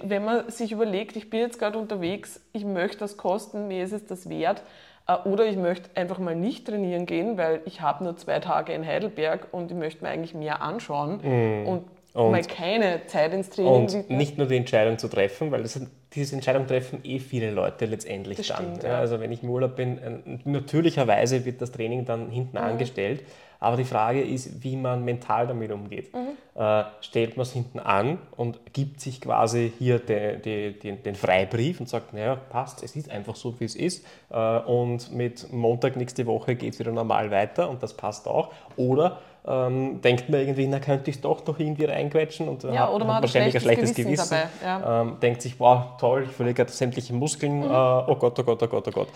wenn 0.03 0.25
man 0.25 0.51
sich 0.51 0.73
überlegt, 0.73 1.17
ich 1.17 1.31
bin 1.31 1.41
jetzt 1.41 1.59
gerade 1.59 1.79
unterwegs, 1.79 2.41
ich 2.53 2.65
möchte 2.65 2.99
das 2.99 3.17
kosten, 3.17 3.69
mir 3.69 3.85
ist 3.85 3.93
es 3.93 4.07
das 4.07 4.29
wert. 4.29 4.63
Äh, 5.07 5.17
Oder 5.29 5.47
ich 5.47 5.57
möchte 5.57 5.91
einfach 5.99 6.19
mal 6.19 6.37
nicht 6.37 6.67
trainieren 6.67 7.07
gehen, 7.07 7.37
weil 7.37 7.61
ich 7.65 7.81
habe 7.81 8.05
nur 8.05 8.17
zwei 8.17 8.41
Tage 8.41 8.73
in 8.73 8.87
Heidelberg 8.87 9.49
und 9.53 9.71
ich 9.71 9.77
möchte 9.77 10.05
mir 10.05 10.11
eigentlich 10.11 10.35
mehr 10.35 10.63
anschauen 10.63 11.21
und, 11.67 11.85
Und- 12.15 12.31
mal 12.31 12.43
keine 12.43 13.07
Zeit 13.09 13.33
ins 13.35 13.51
Training 13.51 13.73
Und 13.73 13.93
widmen. 13.93 14.19
nicht 14.19 14.39
nur 14.39 14.47
die 14.47 14.57
Entscheidung 14.57 14.99
zu 14.99 15.09
treffen, 15.09 15.51
weil 15.51 15.63
das, 15.63 15.81
diese 16.15 16.37
Entscheidung 16.37 16.67
treffen 16.67 17.01
eh 17.03 17.19
viele 17.19 17.51
Leute 17.51 17.87
letztendlich 17.87 18.39
Das 18.39 18.47
dann. 18.49 18.57
stimmt, 18.57 18.83
ja. 18.85 18.99
Also 18.99 19.19
wenn 19.21 19.33
ich 19.33 19.43
im 19.43 19.51
Urlaub 19.51 19.75
bin, 19.77 19.99
äh, 19.99 20.39
natürlicherweise 20.45 21.45
wird 21.45 21.61
das 21.61 21.73
Training 21.73 22.05
dann 22.05 22.31
hinten 22.31 22.57
Mhm. 22.57 22.65
angestellt. 22.65 23.25
Aber 23.61 23.77
die 23.79 23.85
Frage 23.85 24.21
ist, 24.21 24.63
wie 24.63 24.77
man 24.77 25.05
mental 25.05 25.47
damit 25.47 25.73
umgeht. 25.73 26.13
Mhm. 26.15 26.61
Äh, 26.61 26.85
stellt 27.01 27.37
man 27.37 27.43
es 27.45 27.53
hinten 27.53 27.79
an 27.79 28.19
und 28.37 28.59
gibt 28.75 29.01
sich 29.01 29.21
quasi 29.23 29.73
hier 29.79 29.99
de, 29.99 30.37
de, 30.37 30.73
den- 30.73 31.03
den 31.03 31.15
Freibrief 31.15 31.81
und 31.81 31.89
sagt, 31.89 32.13
naja, 32.13 32.37
passt, 32.37 32.83
es 32.83 32.95
ist 32.95 33.11
einfach 33.11 33.37
so, 33.37 33.59
wie 33.61 33.65
es 33.65 33.75
ist. 33.75 34.05
Äh, 34.31 34.37
und 34.59 35.13
mit 35.15 35.51
Montag 35.53 35.97
nächste 35.97 36.27
Woche 36.27 36.57
geht 36.57 36.75
es 36.75 36.79
wieder 36.79 36.93
normal 36.93 37.31
weiter 37.31 37.71
und 37.71 37.83
das 37.83 37.95
passt 37.97 38.29
auch. 38.29 38.53
Oder 38.77 39.21
ähm, 39.47 40.01
denkt 40.01 40.31
man 40.31 40.41
irgendwie, 40.41 40.67
na 40.67 40.79
könnte 40.79 41.11
ich 41.11 41.17
es 41.17 41.23
doch 41.23 41.45
noch 41.47 41.59
irgendwie 41.59 41.85
reinquetschen 41.85 42.49
und 42.49 42.63
ja, 42.65 42.89
oder 42.89 43.05
man 43.05 43.17
hat 43.17 43.25
wahrscheinlich 43.25 43.55
ein 43.55 43.61
schlechtes 43.61 43.95
Gewissen. 43.95 44.31
Gewissen 44.31 44.39
ja. 44.63 45.03
ähm, 45.03 45.19
denkt 45.21 45.43
sich, 45.43 45.61
wow, 45.61 45.99
toll, 45.99 46.25
ich 46.25 46.31
verliere 46.31 46.55
gerade 46.55 46.73
sämtliche 46.73 47.13
Muskeln, 47.13 47.59
mhm. 47.59 47.65
äh, 47.65 47.67
oh 47.67 48.17
Gott, 48.17 48.39
oh 48.39 48.43
Gott, 48.43 48.63
oh 48.63 48.67
Gott, 48.67 48.89
oh 48.89 48.91
Gott. 48.91 49.09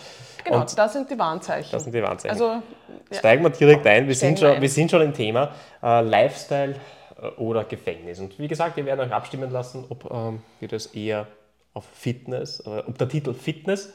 Genau, 0.43 0.61
und 0.61 0.77
das 0.77 0.93
sind 0.93 1.09
die 1.09 1.17
Warnzeichen. 1.17 1.71
Das 1.71 1.83
sind 1.83 1.95
die 1.95 2.03
Warnzeichen. 2.03 2.39
Also, 2.39 2.61
ja. 3.11 3.17
Steigen 3.17 3.43
wir 3.43 3.49
direkt 3.49 3.87
ein, 3.87 4.07
wir 4.07 4.13
sind, 4.13 4.37
schon, 4.37 4.61
wir 4.61 4.69
sind 4.69 4.91
schon 4.91 5.01
im 5.01 5.13
Thema 5.13 5.51
äh, 5.81 6.01
Lifestyle 6.01 6.75
äh, 7.19 7.27
oder 7.41 7.63
Gefängnis. 7.63 8.19
Und 8.19 8.37
wie 8.37 8.47
gesagt, 8.47 8.77
wir 8.77 8.85
werden 8.85 8.99
euch 8.99 9.11
abstimmen 9.11 9.49
lassen, 9.49 9.85
ob 9.89 10.11
ähm, 10.11 10.43
wir 10.59 10.67
das 10.67 10.87
eher 10.87 11.25
auf 11.73 11.85
Fitness, 11.85 12.59
äh, 12.67 12.83
ob 12.85 12.99
der 12.99 13.09
Titel 13.09 13.33
Fitness, 13.33 13.93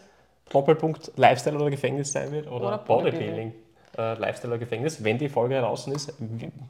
Doppelpunkt 0.51 1.13
Lifestyle 1.17 1.57
oder 1.57 1.71
Gefängnis 1.71 2.11
sein 2.11 2.33
wird 2.33 2.49
oder, 2.49 2.67
oder 2.67 2.79
Bodybuilding. 2.79 3.53
Bodybuilding 3.53 3.64
äh, 3.99 4.15
Lifestyle-Gefängnis. 4.15 5.03
Wenn 5.03 5.19
die 5.19 5.29
Folge 5.29 5.61
draußen 5.61 5.93
ist, 5.93 6.13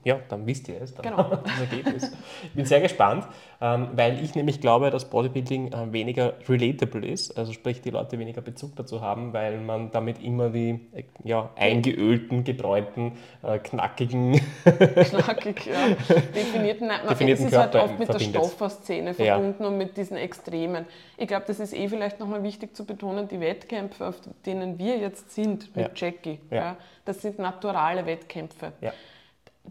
ja, 0.04 0.18
dann 0.28 0.46
wisst 0.46 0.68
ihr 0.68 0.80
es, 0.80 0.94
dann 0.94 1.04
genau. 1.04 1.22
das 1.44 1.60
Ergebnis. 1.60 2.12
Ich 2.42 2.52
bin 2.52 2.64
sehr 2.64 2.80
gespannt, 2.80 3.26
ähm, 3.60 3.88
weil 3.94 4.22
ich 4.22 4.34
nämlich 4.34 4.60
glaube, 4.60 4.90
dass 4.90 5.06
Bodybuilding 5.06 5.72
äh, 5.72 5.92
weniger 5.92 6.34
relatable 6.48 7.06
ist, 7.06 7.36
also 7.38 7.52
sprich 7.52 7.80
die 7.80 7.90
Leute 7.90 8.18
weniger 8.18 8.40
Bezug 8.40 8.76
dazu 8.76 9.00
haben, 9.00 9.32
weil 9.32 9.58
man 9.60 9.90
damit 9.90 10.22
immer 10.22 10.50
die 10.50 10.80
äh, 10.92 11.04
ja, 11.22 11.50
eingeölten, 11.56 12.44
gebräunten, 12.44 13.12
äh, 13.42 13.58
knackigen, 13.58 14.40
knackig, 14.64 15.66
ja, 15.66 16.14
definierten, 16.34 16.88
nein, 16.88 17.00
definierten 17.08 17.46
ist 17.46 17.56
halt 17.56 17.74
oft 17.76 17.98
mit 17.98 18.08
verbindet. 18.08 18.34
der 18.34 18.40
Stofferszene 18.40 19.14
verbunden 19.14 19.62
ja. 19.62 19.68
und 19.68 19.78
mit 19.78 19.96
diesen 19.96 20.16
Extremen. 20.16 20.86
Ich 21.16 21.28
glaube, 21.28 21.44
das 21.46 21.60
ist 21.60 21.74
eh 21.74 21.88
vielleicht 21.88 22.20
nochmal 22.20 22.42
wichtig 22.42 22.74
zu 22.76 22.84
betonen, 22.84 23.28
die 23.28 23.40
Wettkämpfe, 23.40 24.06
auf 24.06 24.16
denen 24.44 24.78
wir 24.78 24.98
jetzt 24.98 25.34
sind 25.34 25.74
mit 25.76 25.86
ja. 25.86 25.90
Jackie, 25.94 26.38
ja. 26.50 26.76
Das 27.04 27.22
sind 27.22 27.38
naturale 27.38 28.06
Wettkämpfe. 28.06 28.72
Ja. 28.80 28.92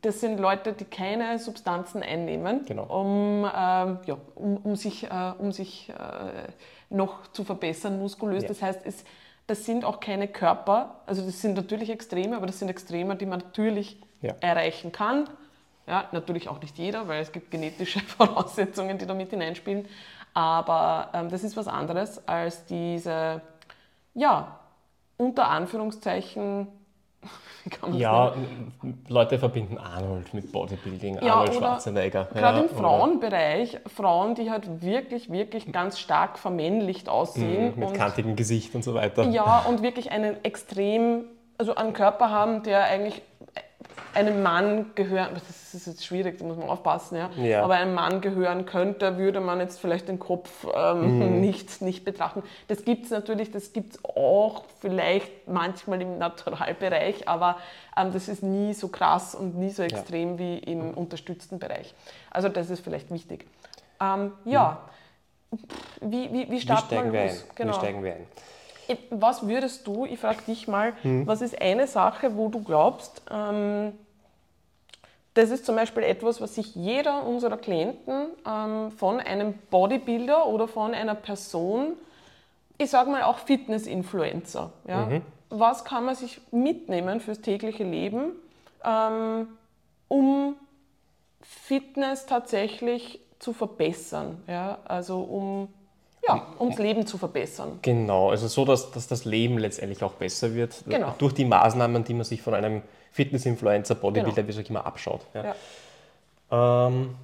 Das 0.02 0.22
sind 0.22 0.40
Leute, 0.40 0.74
die 0.74 0.86
keine 0.86 1.38
Substanzen 1.38 2.02
einnehmen, 2.02 2.66
genau. 2.66 2.86
um, 2.86 3.46
ähm, 3.46 4.00
ja, 4.06 4.18
um, 4.36 4.58
um, 4.58 4.76
sich, 4.76 5.04
äh, 5.04 5.34
um 5.38 5.52
sich 5.52 5.90
äh, 5.90 5.94
noch 6.90 7.28
zu 7.28 7.44
verbessern 7.44 8.00
muskulös. 8.00 8.46
Das 8.46 8.62
heißt, 8.62 8.82
es, 8.86 9.04
das 9.46 9.66
sind 9.66 9.86
auch 9.86 10.00
keine 10.00 10.28
Körper, 10.28 11.02
also 11.06 11.24
das 11.24 11.42
sind 11.42 11.56
natürlich 11.56 11.90
Extreme, 11.90 12.36
aber 12.36 12.48
das 12.48 12.60
sind 12.60 12.70
Extreme, 12.70 13.16
die 13.16 13.26
man 13.26 13.40
natürlich 13.40 14.02
erreichen 14.40 14.92
kann. 14.92 15.30
Ja, 15.86 16.08
natürlich 16.14 16.48
auch 16.48 16.62
nicht 16.62 16.78
jeder, 16.78 17.10
weil 17.10 17.22
es 17.22 17.32
gibt 17.32 17.52
genetische 17.52 18.00
Voraussetzungen, 18.18 18.98
die 18.98 19.06
da 19.06 19.14
mit 19.14 19.32
hineinspielen. 19.32 19.86
Aber 20.34 21.10
ähm, 21.14 21.30
das 21.30 21.44
ist 21.44 21.58
was 21.58 21.68
anderes 21.68 22.26
als 22.28 22.66
diese, 22.66 23.42
ja, 24.14 24.60
unter 25.18 25.50
Anführungszeichen, 25.50 26.68
ja, 27.94 28.34
nennen? 28.36 29.02
Leute 29.08 29.40
verbinden 29.40 29.78
Arnold 29.78 30.34
mit 30.34 30.52
Bodybuilding, 30.52 31.20
ja, 31.22 31.36
Arnold 31.36 31.56
Schwarzenegger. 31.56 32.28
Gerade 32.34 32.60
ja, 32.60 32.64
im 32.64 32.70
Frauenbereich, 32.70 33.80
Frauen, 33.96 34.36
die 34.36 34.52
halt 34.52 34.82
wirklich, 34.82 35.32
wirklich 35.32 35.72
ganz 35.72 36.00
stark 36.00 36.38
vermännlicht 36.38 37.10
aussehen. 37.10 37.74
Mhm, 37.74 37.80
mit 37.80 37.90
und, 37.90 37.98
kantigem 37.98 38.36
Gesicht 38.36 38.76
und 38.76 38.84
so 38.84 38.94
weiter. 38.94 39.24
Ja, 39.30 39.66
und 39.68 39.82
wirklich 39.82 40.12
einen 40.12 40.44
extrem, 40.44 41.26
also 41.58 41.76
einen 41.76 41.94
Körper 41.94 42.30
haben, 42.30 42.64
der 42.64 42.84
eigentlich 42.84 43.22
einem 44.14 44.44
Mann 44.44 44.92
gehören, 44.96 45.34
das 45.34 45.74
ist 45.74 45.88
jetzt 45.88 46.06
schwierig, 46.06 46.38
da 46.38 46.46
muss 46.46 46.58
man 46.58 46.70
aufpassen, 46.70 47.18
ja, 47.18 47.30
ja. 47.38 47.64
aber 47.64 47.76
einem 47.76 47.94
Mann 47.94 48.22
gehören 48.22 48.66
könnte, 48.66 49.18
würde 49.18 49.40
man 49.40 49.60
jetzt 49.60 49.80
vielleicht 49.80 50.08
den 50.08 50.20
Kopf 50.20 50.68
ähm, 50.74 51.20
mhm. 51.20 51.42
nicht, 51.42 51.82
nicht 51.82 52.06
betrachten. 52.06 52.44
Das 52.68 52.86
gibt 52.86 53.06
es 53.06 53.12
natürlich, 53.12 53.52
das 53.52 53.74
gibt 53.74 53.96
es 53.96 54.06
auch 54.06 54.66
vielleicht 54.80 55.48
manchmal 55.48 56.02
im 56.02 56.18
Naturalbereich, 56.18 57.28
aber 57.28 57.58
ähm, 57.98 58.14
das 58.14 58.28
ist 58.28 58.44
nie 58.44 58.74
so 58.74 58.88
krass 58.88 59.36
und 59.36 59.58
nie 59.58 59.70
so 59.70 59.84
extrem 59.84 60.34
ja. 60.34 60.40
wie 60.40 60.58
im 60.60 60.92
unterstützten 60.94 61.60
Bereich. 61.60 61.94
Also 62.30 62.50
das 62.50 62.70
ist 62.70 62.84
vielleicht 62.84 63.12
wichtig. 63.12 63.48
Ähm, 64.00 64.34
ja, 64.46 64.80
mhm. 65.50 65.58
wie, 66.02 66.34
wie, 66.34 66.52
wie 66.52 66.62
starten 66.62 67.12
wir 67.12 67.26
los? 67.26 67.46
Genau. 67.56 67.74
Wie 67.74 67.78
steigen 67.78 68.04
wir 68.04 68.14
ein? 68.14 68.28
Was 69.10 69.48
würdest 69.48 69.88
du, 69.88 70.06
ich 70.06 70.20
frage 70.20 70.42
dich 70.48 70.68
mal, 70.68 70.94
hm. 71.02 71.26
was 71.28 71.42
ist 71.42 71.62
eine 71.62 71.88
Sache, 71.88 72.36
wo 72.36 72.50
du 72.50 72.64
glaubst, 72.64 73.22
ähm, 73.32 73.94
das 75.34 75.50
ist 75.50 75.66
zum 75.66 75.76
Beispiel 75.76 76.04
etwas, 76.04 76.42
was 76.42 76.56
sich 76.56 76.76
jeder 76.76 77.26
unserer 77.26 77.58
Klienten 77.58 78.28
ähm, 78.48 78.92
von 78.92 79.20
einem 79.20 79.56
Bodybuilder 79.72 80.46
oder 80.48 80.68
von 80.68 80.94
einer 80.94 81.16
Person, 81.16 81.94
ich 82.78 82.90
sage 82.90 83.10
mal 83.10 83.24
auch 83.24 83.40
Fitness-Influencer, 83.40 84.72
ja? 84.88 85.06
Mhm. 85.06 85.22
was 85.50 85.86
kann 85.86 86.06
man 86.06 86.16
sich 86.16 86.40
mitnehmen 86.52 87.20
fürs 87.20 87.42
tägliche 87.42 87.84
Leben, 87.84 88.34
ähm, 88.84 89.48
um 90.08 90.56
Fitness 91.42 92.26
tatsächlich 92.26 93.20
zu 93.40 93.54
verbessern, 93.54 94.42
ja? 94.48 94.78
also 94.86 95.20
um 95.22 95.68
ja, 96.28 96.48
ums 96.60 96.78
Leben 96.78 97.06
zu 97.06 97.18
verbessern. 97.18 97.80
Genau, 97.82 98.30
also 98.30 98.48
so, 98.48 98.66
dass, 98.66 98.92
dass 98.92 99.08
das 99.08 99.26
Leben 99.26 99.58
letztendlich 99.58 100.04
auch 100.04 100.14
besser 100.14 100.54
wird, 100.54 100.84
genau. 100.88 101.16
durch 101.18 101.34
die 101.34 101.46
Maßnahmen, 101.46 102.04
die 102.04 102.14
man 102.14 102.24
sich 102.24 102.42
von 102.42 102.54
einem 102.54 102.82
Fitness-Influencer, 103.12 103.96
Bodybuilder, 103.96 104.44
genau. 104.44 104.48
wie 104.48 104.60
es 104.60 104.66
auch 104.66 104.70
immer 104.70 104.86
abschaut. 104.86 105.22
Ja. 105.34 105.56
Ja. 106.52 106.88
Ähm, 106.88 107.16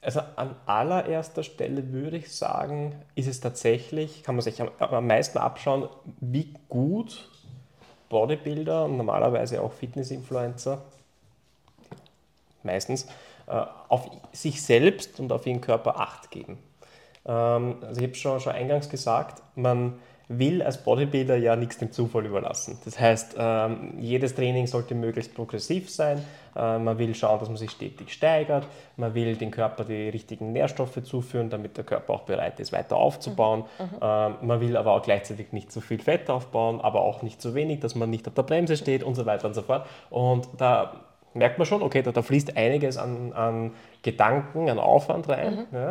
also 0.00 0.20
an 0.36 0.54
allererster 0.66 1.42
Stelle 1.42 1.92
würde 1.92 2.18
ich 2.18 2.34
sagen, 2.34 2.94
ist 3.14 3.26
es 3.26 3.40
tatsächlich, 3.40 4.22
kann 4.22 4.34
man 4.34 4.42
sich 4.42 4.60
am, 4.60 4.68
am 4.78 5.06
meisten 5.06 5.38
abschauen, 5.38 5.88
wie 6.20 6.52
gut 6.68 7.30
Bodybuilder 8.10 8.84
und 8.84 8.96
normalerweise 8.96 9.62
auch 9.62 9.72
Fitness-Influencer 9.72 10.82
meistens 12.64 13.06
auf 13.46 14.10
sich 14.32 14.62
selbst 14.62 15.20
und 15.20 15.32
auf 15.32 15.46
ihren 15.46 15.60
Körper 15.60 16.00
Acht 16.00 16.30
geben. 16.30 16.58
Ähm, 17.26 17.76
also 17.82 18.00
ich 18.00 18.06
habe 18.06 18.14
schon, 18.14 18.40
schon 18.40 18.52
eingangs 18.52 18.88
gesagt, 18.88 19.42
man 19.54 19.94
will 20.28 20.62
als 20.62 20.82
Bodybuilder 20.82 21.36
ja 21.36 21.54
nichts 21.54 21.76
dem 21.78 21.92
Zufall 21.92 22.24
überlassen. 22.24 22.78
Das 22.84 22.98
heißt, 22.98 23.36
ähm, 23.38 23.94
jedes 23.98 24.34
Training 24.34 24.66
sollte 24.66 24.94
möglichst 24.94 25.34
progressiv 25.34 25.90
sein. 25.90 26.24
Äh, 26.56 26.78
man 26.78 26.98
will 26.98 27.14
schauen, 27.14 27.38
dass 27.40 27.48
man 27.48 27.58
sich 27.58 27.70
stetig 27.70 28.10
steigert. 28.10 28.66
Man 28.96 29.14
will 29.14 29.36
dem 29.36 29.50
Körper 29.50 29.84
die 29.84 30.08
richtigen 30.08 30.52
Nährstoffe 30.52 31.02
zuführen, 31.02 31.50
damit 31.50 31.76
der 31.76 31.84
Körper 31.84 32.14
auch 32.14 32.22
bereit 32.22 32.58
ist, 32.58 32.72
weiter 32.72 32.96
aufzubauen. 32.96 33.64
Mhm. 33.78 33.84
mhm. 33.84 33.98
Ähm, 34.00 34.34
man 34.42 34.60
will 34.60 34.76
aber 34.78 34.92
auch 34.92 35.02
gleichzeitig 35.02 35.52
nicht 35.52 35.70
zu 35.70 35.82
viel 35.82 36.00
Fett 36.00 36.30
aufbauen, 36.30 36.80
aber 36.80 37.02
auch 37.02 37.22
nicht 37.22 37.42
zu 37.42 37.54
wenig, 37.54 37.80
dass 37.80 37.94
man 37.94 38.08
nicht 38.08 38.26
auf 38.26 38.34
der 38.34 38.44
Bremse 38.44 38.78
steht 38.78 39.02
und 39.02 39.14
so 39.14 39.26
weiter 39.26 39.46
und 39.46 39.54
so 39.54 39.62
fort. 39.62 39.86
Und 40.08 40.48
da 40.56 41.04
merkt 41.34 41.58
man 41.58 41.66
schon, 41.66 41.82
okay, 41.82 42.02
da, 42.02 42.12
da 42.12 42.22
fließt 42.22 42.56
einiges 42.56 42.96
an, 42.96 43.32
an, 43.32 43.72
Gedanken, 44.02 44.70
an 44.70 44.78
Aufwand 44.78 45.28
rein. 45.28 45.66
Mhm. 45.70 45.76
Ja. 45.76 45.90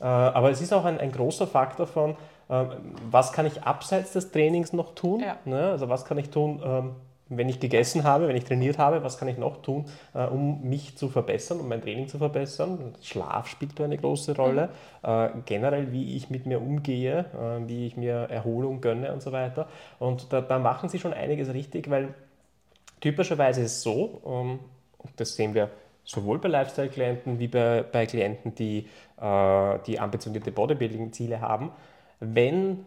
Äh, 0.00 0.04
aber 0.04 0.50
es 0.50 0.60
ist 0.60 0.72
auch 0.72 0.84
ein, 0.84 0.98
ein 0.98 1.12
großer 1.12 1.46
Faktor 1.46 1.86
von, 1.86 2.16
äh, 2.48 2.64
was 3.10 3.32
kann 3.32 3.46
ich 3.46 3.62
abseits 3.62 4.12
des 4.12 4.30
Trainings 4.30 4.72
noch 4.72 4.94
tun? 4.94 5.20
Ja. 5.20 5.36
Ne? 5.44 5.70
Also 5.70 5.88
was 5.88 6.04
kann 6.04 6.18
ich 6.18 6.30
tun, 6.30 6.62
ähm, 6.64 6.90
wenn 7.28 7.48
ich 7.48 7.58
gegessen 7.58 8.04
habe, 8.04 8.28
wenn 8.28 8.36
ich 8.36 8.44
trainiert 8.44 8.78
habe, 8.78 9.02
was 9.02 9.16
kann 9.18 9.28
ich 9.28 9.38
noch 9.38 9.62
tun, 9.62 9.86
äh, 10.14 10.26
um 10.26 10.62
mich 10.68 10.96
zu 10.98 11.08
verbessern, 11.08 11.58
um 11.58 11.68
mein 11.68 11.80
Training 11.80 12.06
zu 12.06 12.18
verbessern? 12.18 12.94
Schlaf 13.02 13.48
spielt 13.48 13.78
da 13.80 13.84
eine 13.84 13.96
große 13.96 14.36
Rolle. 14.36 14.68
Mhm. 15.02 15.08
Äh, 15.08 15.28
generell, 15.46 15.92
wie 15.92 16.16
ich 16.16 16.28
mit 16.30 16.46
mir 16.46 16.60
umgehe, 16.60 17.24
äh, 17.34 17.66
wie 17.66 17.86
ich 17.86 17.96
mir 17.96 18.28
Erholung 18.30 18.80
gönne 18.80 19.12
und 19.12 19.22
so 19.22 19.32
weiter. 19.32 19.68
Und 19.98 20.32
da, 20.32 20.40
da 20.42 20.58
machen 20.58 20.88
sie 20.88 20.98
schon 20.98 21.14
einiges 21.14 21.52
richtig, 21.52 21.88
weil 21.90 22.14
typischerweise 23.00 23.62
ist 23.62 23.72
es 23.72 23.82
so, 23.82 24.20
ähm, 24.26 24.58
das 25.16 25.36
sehen 25.36 25.54
wir 25.54 25.70
sowohl 26.04 26.38
bei 26.38 26.48
Lifestyle-Klienten 26.48 27.38
wie 27.38 27.48
bei, 27.48 27.82
bei 27.82 28.06
Klienten, 28.06 28.54
die, 28.54 28.86
äh, 29.20 29.78
die 29.86 29.98
ambitionierte 29.98 30.52
Bodybuilding-Ziele 30.52 31.40
haben. 31.40 31.70
Wenn 32.20 32.84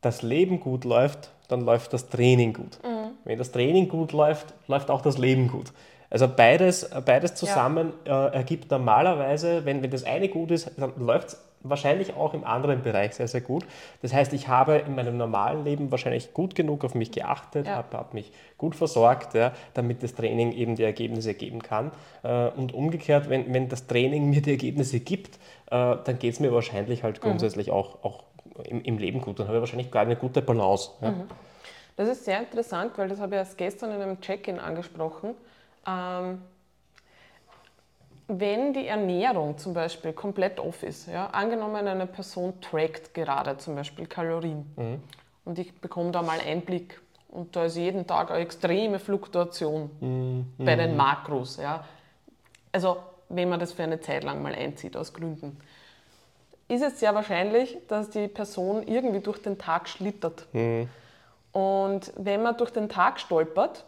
das 0.00 0.22
Leben 0.22 0.60
gut 0.60 0.84
läuft, 0.84 1.30
dann 1.48 1.60
läuft 1.60 1.92
das 1.92 2.08
Training 2.08 2.52
gut. 2.52 2.78
Mhm. 2.82 3.12
Wenn 3.24 3.38
das 3.38 3.52
Training 3.52 3.88
gut 3.88 4.12
läuft, 4.12 4.52
läuft 4.66 4.90
auch 4.90 5.00
das 5.00 5.18
Leben 5.18 5.48
gut. 5.48 5.72
Also 6.10 6.28
beides, 6.28 6.90
beides 7.06 7.34
zusammen 7.34 7.94
ja. 8.06 8.28
äh, 8.28 8.34
ergibt 8.34 8.70
normalerweise, 8.70 9.64
wenn, 9.64 9.82
wenn 9.82 9.90
das 9.90 10.04
eine 10.04 10.28
gut 10.28 10.50
ist, 10.50 10.70
dann 10.76 10.92
läuft 10.98 11.28
es 11.28 11.38
wahrscheinlich 11.62 12.14
auch 12.14 12.34
im 12.34 12.44
anderen 12.44 12.82
Bereich 12.82 13.14
sehr, 13.14 13.28
sehr 13.28 13.40
gut. 13.40 13.64
Das 14.00 14.12
heißt, 14.12 14.32
ich 14.32 14.48
habe 14.48 14.76
in 14.78 14.94
meinem 14.94 15.16
normalen 15.16 15.64
Leben 15.64 15.90
wahrscheinlich 15.90 16.34
gut 16.34 16.54
genug 16.54 16.84
auf 16.84 16.94
mich 16.94 17.12
geachtet, 17.12 17.66
ja. 17.66 17.76
habe 17.76 17.96
hab 17.96 18.14
mich 18.14 18.32
gut 18.58 18.74
versorgt, 18.74 19.34
ja, 19.34 19.52
damit 19.74 20.02
das 20.02 20.14
Training 20.14 20.52
eben 20.52 20.76
die 20.76 20.84
Ergebnisse 20.84 21.34
geben 21.34 21.62
kann. 21.62 21.90
Äh, 22.22 22.48
und 22.48 22.74
umgekehrt, 22.74 23.28
wenn, 23.28 23.52
wenn 23.52 23.68
das 23.68 23.86
Training 23.86 24.30
mir 24.30 24.42
die 24.42 24.52
Ergebnisse 24.52 25.00
gibt, 25.00 25.36
äh, 25.70 25.96
dann 26.04 26.18
geht 26.18 26.34
es 26.34 26.40
mir 26.40 26.52
wahrscheinlich 26.52 27.02
halt 27.02 27.18
mhm. 27.18 27.28
grundsätzlich 27.28 27.68
mhm. 27.68 27.74
auch, 27.74 28.04
auch 28.04 28.24
im, 28.64 28.82
im, 28.82 28.98
Leben 28.98 29.20
gut. 29.20 29.38
Dann 29.38 29.46
habe 29.46 29.58
ich 29.58 29.62
wahrscheinlich 29.62 29.90
gar 29.90 30.02
eine 30.02 30.16
gute 30.16 30.42
Balance. 30.42 30.90
Ja. 31.00 31.10
Mhm. 31.10 31.24
Das 31.96 32.08
ist 32.08 32.24
sehr 32.24 32.40
interessant, 32.40 32.92
weil 32.96 33.08
das 33.08 33.20
habe 33.20 33.34
ich 33.34 33.38
erst 33.38 33.58
gestern 33.58 33.90
in 33.92 34.00
einem 34.00 34.20
Check-in 34.20 34.58
angesprochen. 34.58 35.34
Ähm, 35.86 36.40
wenn 38.40 38.72
die 38.72 38.86
Ernährung 38.86 39.58
zum 39.58 39.74
Beispiel 39.74 40.12
komplett 40.12 40.58
off 40.58 40.82
ist, 40.82 41.08
ja, 41.08 41.26
angenommen 41.28 41.86
eine 41.86 42.06
Person 42.06 42.60
trackt 42.60 43.14
gerade 43.14 43.56
zum 43.58 43.74
Beispiel 43.74 44.06
Kalorien 44.06 44.64
mhm. 44.76 45.02
und 45.44 45.58
ich 45.58 45.72
bekomme 45.80 46.10
da 46.10 46.22
mal 46.22 46.38
Einblick 46.40 47.00
Und 47.28 47.56
da 47.56 47.64
ist 47.64 47.76
jeden 47.76 48.06
Tag 48.06 48.30
eine 48.30 48.40
extreme 48.40 48.98
Fluktuation 48.98 49.90
Mhm. 50.00 50.46
bei 50.64 50.76
den 50.76 50.96
Makros. 50.96 51.56
Ja. 51.56 51.84
Also 52.72 52.98
wenn 53.28 53.48
man 53.48 53.58
das 53.58 53.72
für 53.72 53.82
eine 53.84 54.00
Zeit 54.00 54.24
lang 54.24 54.42
mal 54.42 54.54
einzieht, 54.54 54.96
aus 54.96 55.12
Gründen, 55.14 55.58
ist 56.68 56.82
es 56.82 57.00
sehr 57.00 57.14
wahrscheinlich, 57.14 57.78
dass 57.88 58.10
die 58.10 58.28
Person 58.28 58.86
irgendwie 58.86 59.20
durch 59.20 59.40
den 59.40 59.56
Tag 59.58 59.88
schlittert. 59.88 60.46
Und 61.52 62.12
wenn 62.16 62.42
man 62.42 62.56
durch 62.56 62.70
den 62.70 62.88
Tag 62.88 63.20
stolpert, 63.20 63.84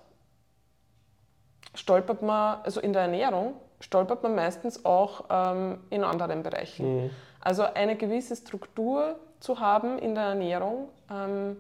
stolpert 1.75 2.23
man, 2.23 2.61
also 2.63 2.81
in 2.81 2.93
der 2.93 3.03
Ernährung, 3.03 3.55
stolpert 3.85 4.23
man 4.23 4.35
meistens 4.35 4.85
auch 4.85 5.25
ähm, 5.31 5.79
in 5.91 6.03
anderen 6.05 6.43
Bereichen. 6.43 7.11
Also 7.41 7.63
eine 7.63 7.97
gewisse 7.97 8.35
Struktur 8.35 9.17
zu 9.41 9.61
haben 9.61 9.99
in 9.99 10.15
der 10.15 10.25
Ernährung 10.25 10.89
ähm, 11.11 11.57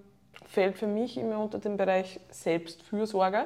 fällt 0.47 0.79
für 0.79 0.87
mich 0.87 1.19
immer 1.19 1.39
unter 1.39 1.59
den 1.59 1.77
Bereich 1.77 2.19
Selbstfürsorge. 2.31 3.45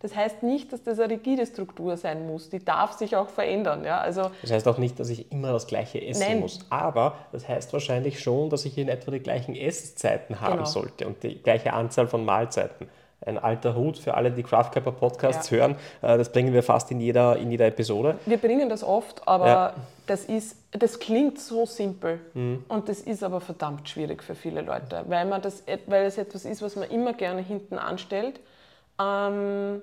Das 0.00 0.14
heißt 0.16 0.42
nicht, 0.42 0.72
dass 0.72 0.82
das 0.82 0.98
eine 0.98 1.12
rigide 1.14 1.46
Struktur 1.46 1.96
sein 1.96 2.26
muss. 2.26 2.50
Die 2.50 2.62
darf 2.62 2.92
sich 2.92 3.14
auch 3.16 3.28
verändern. 3.28 3.84
Ja? 3.84 3.98
Also 4.00 4.30
Das 4.42 4.50
heißt 4.50 4.66
auch 4.68 4.78
nicht, 4.78 4.98
dass 5.00 5.08
ich 5.08 5.30
immer 5.32 5.52
das 5.52 5.66
gleiche 5.66 6.04
essen 6.04 6.20
Nein. 6.28 6.40
muss. 6.40 6.58
Aber 6.70 7.14
das 7.30 7.48
heißt 7.48 7.72
wahrscheinlich 7.72 8.20
schon, 8.20 8.50
dass 8.50 8.64
ich 8.64 8.76
in 8.76 8.88
etwa 8.88 9.10
die 9.12 9.20
gleichen 9.20 9.54
Esszeiten 9.56 10.40
haben 10.40 10.54
Genau. 10.54 10.64
sollte 10.66 11.06
und 11.06 11.22
die 11.22 11.40
gleiche 11.42 11.72
Anzahl 11.72 12.08
von 12.08 12.24
Mahlzeiten. 12.24 12.88
Ein 13.24 13.38
alter 13.38 13.74
Hut 13.76 13.98
für 13.98 14.14
alle, 14.14 14.30
die 14.30 14.42
Craft 14.42 14.70
Pepper 14.72 14.92
Podcasts 14.92 15.50
Ja. 15.50 15.58
hören. 15.58 15.76
äh, 16.02 16.18
Das 16.18 16.30
bringen 16.32 16.52
wir 16.52 16.62
fast 16.62 16.90
in 16.90 17.00
jeder, 17.00 17.36
in 17.36 17.50
jeder 17.50 17.66
Episode. 17.66 18.18
Wir 18.26 18.38
bringen 18.38 18.68
das 18.68 18.82
oft, 18.82 19.26
aber 19.28 19.46
Ja. 19.46 19.74
das, 20.06 20.24
ist, 20.24 20.56
das 20.72 20.98
klingt 20.98 21.38
so 21.40 21.64
simpel 21.66 22.20
Mhm. 22.34 22.64
und 22.68 22.88
das 22.88 23.00
ist 23.00 23.22
aber 23.22 23.40
verdammt 23.40 23.88
schwierig 23.88 24.22
für 24.22 24.34
viele 24.34 24.60
Leute, 24.62 25.04
weil, 25.06 25.24
man 25.26 25.40
das, 25.42 25.62
weil 25.86 26.04
es 26.06 26.18
etwas 26.18 26.44
ist, 26.44 26.62
was 26.62 26.74
man 26.76 26.90
immer 26.90 27.12
gerne 27.12 27.40
hinten 27.42 27.78
anstellt. 27.78 28.40
Ähm, 29.00 29.82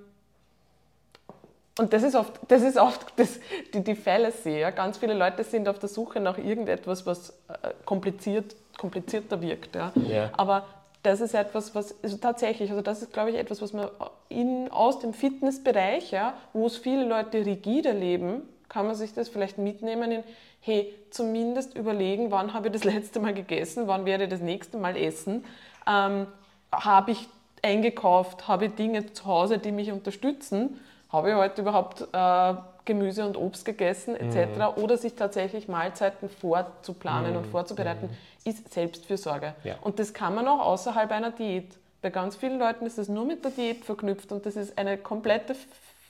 und 1.80 1.94
das 1.94 2.04
ist 2.04 2.16
oft, 2.16 2.34
das 2.50 2.62
ist 2.62 2.78
oft 2.78 3.06
das, 3.16 3.40
die, 3.74 3.82
die 3.84 3.96
Fallacy. 3.96 4.60
Ja? 4.60 4.72
Ganz 4.72 4.98
viele 4.98 5.14
Leute 5.14 5.44
sind 5.46 5.68
auf 5.70 5.80
der 5.80 5.88
Suche 5.90 6.20
nach 6.20 6.38
irgendetwas, 6.38 7.06
was 7.06 7.30
äh, 7.48 7.70
kompliziert, 7.86 8.56
komplizierter 8.78 9.40
wirkt. 9.42 9.76
Ja? 9.76 9.94
Ja. 10.10 10.30
Aber 10.36 10.66
das 11.04 11.22
ist 11.22 11.34
etwas, 11.34 11.76
was 11.76 11.96
also 12.04 12.18
tatsächlich, 12.18 12.70
also 12.72 12.82
das 12.82 13.02
ist, 13.02 13.14
glaube 13.14 13.32
ich, 13.32 13.38
etwas, 13.38 13.62
was 13.62 13.74
man 13.74 13.90
in, 14.28 14.70
aus 14.70 15.00
dem 15.00 15.14
Fitnessbereich, 15.14 16.12
ja, 16.12 16.34
wo 16.54 16.68
es 16.68 16.78
viele 16.78 17.06
Leute 17.06 17.46
rigide 17.46 17.92
leben, 17.92 18.42
kann 18.68 18.86
man 18.86 18.96
sich 18.96 19.14
das 19.14 19.30
vielleicht 19.30 19.58
mitnehmen 19.58 20.12
in, 20.12 20.24
hey, 20.62 20.94
zumindest 21.10 21.76
überlegen, 21.76 22.32
wann 22.32 22.54
habe 22.54 22.68
ich 22.68 22.74
das 22.74 22.84
letzte 22.94 23.20
Mal 23.20 23.34
gegessen, 23.34 23.88
wann 23.88 24.06
werde 24.06 24.26
ich 24.26 24.30
das 24.30 24.42
nächste 24.42 24.78
Mal 24.78 24.98
essen, 24.98 25.46
ähm, 25.88 26.28
habe 26.72 27.12
ich 27.12 27.28
eingekauft, 27.62 28.48
habe 28.48 28.66
ich 28.66 28.76
Dinge 28.76 29.12
zu 29.14 29.26
Hause, 29.26 29.58
die 29.58 29.72
mich 29.72 29.92
unterstützen, 29.92 30.80
habe 31.10 31.30
ich 31.30 31.36
heute 31.36 31.62
überhaupt 31.62 32.02
äh, 32.14 32.54
Gemüse 32.90 33.24
und 33.24 33.38
Obst 33.38 33.66
gegessen 33.66 34.16
etc. 34.16 34.76
Oder 34.78 34.98
sich 34.98 35.14
tatsächlich 35.14 35.68
Mahlzeiten 35.68 36.28
vorzuplanen 36.28 37.38
und 37.38 37.46
vorzubereiten, 37.46 38.10
ist 38.46 38.74
Selbstfürsorge. 38.74 39.54
Ja. 39.64 39.76
Und 39.82 40.00
das 40.00 40.12
kann 40.12 40.34
man 40.34 40.48
auch 40.48 40.60
außerhalb 40.60 41.12
einer 41.12 41.30
Diät. 41.30 41.78
Bei 42.02 42.10
ganz 42.10 42.36
vielen 42.36 42.58
Leuten 42.58 42.88
ist 42.88 42.98
es 42.98 43.08
nur 43.08 43.26
mit 43.26 43.46
der 43.46 43.52
Diät 43.52 43.86
verknüpft 43.86 44.32
und 44.32 44.44
das 44.48 44.56
ist 44.56 44.76
eine 44.76 44.98
komplette 44.98 45.56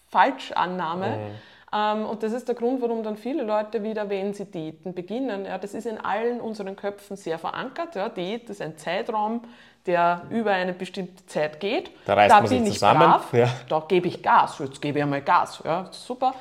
Falschannahme. 0.09 1.31
Ähm, 1.73 2.05
und 2.05 2.23
das 2.23 2.31
ist 2.31 2.47
der 2.47 2.55
Grund, 2.55 2.81
warum 2.81 3.03
dann 3.03 3.17
viele 3.17 3.43
Leute 3.43 3.83
wieder, 3.83 4.09
wenn 4.09 4.33
sie 4.33 4.45
Diäten 4.45 4.93
beginnen, 4.93 5.45
ja, 5.45 5.57
das 5.57 5.73
ist 5.73 5.85
in 5.85 5.97
allen 5.97 6.39
unseren 6.39 6.77
Köpfen 6.77 7.17
sehr 7.17 7.37
verankert. 7.37 7.95
Ja, 7.95 8.07
Diät 8.07 8.49
ist 8.49 8.61
ein 8.61 8.77
Zeitraum, 8.77 9.41
der 9.85 10.23
über 10.29 10.51
eine 10.51 10.73
bestimmte 10.73 11.25
Zeit 11.25 11.59
geht. 11.59 11.91
Da 12.05 12.13
reißt 12.13 12.31
da 12.31 12.37
man 12.39 12.47
sich 12.47 12.57
bin 12.59 12.67
ich 12.67 12.73
zusammen, 12.73 12.99
brav, 12.99 13.33
ja. 13.33 13.47
da 13.69 13.83
gebe 13.87 14.07
ich 14.07 14.21
Gas, 14.21 14.59
jetzt 14.59 14.81
gebe 14.81 14.99
ich 14.99 15.03
einmal 15.03 15.21
Gas. 15.21 15.61
Ja, 15.65 15.87
super, 15.91 16.33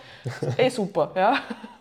eh 0.57 0.68
super. 0.68 1.11
Ja. 1.14 1.35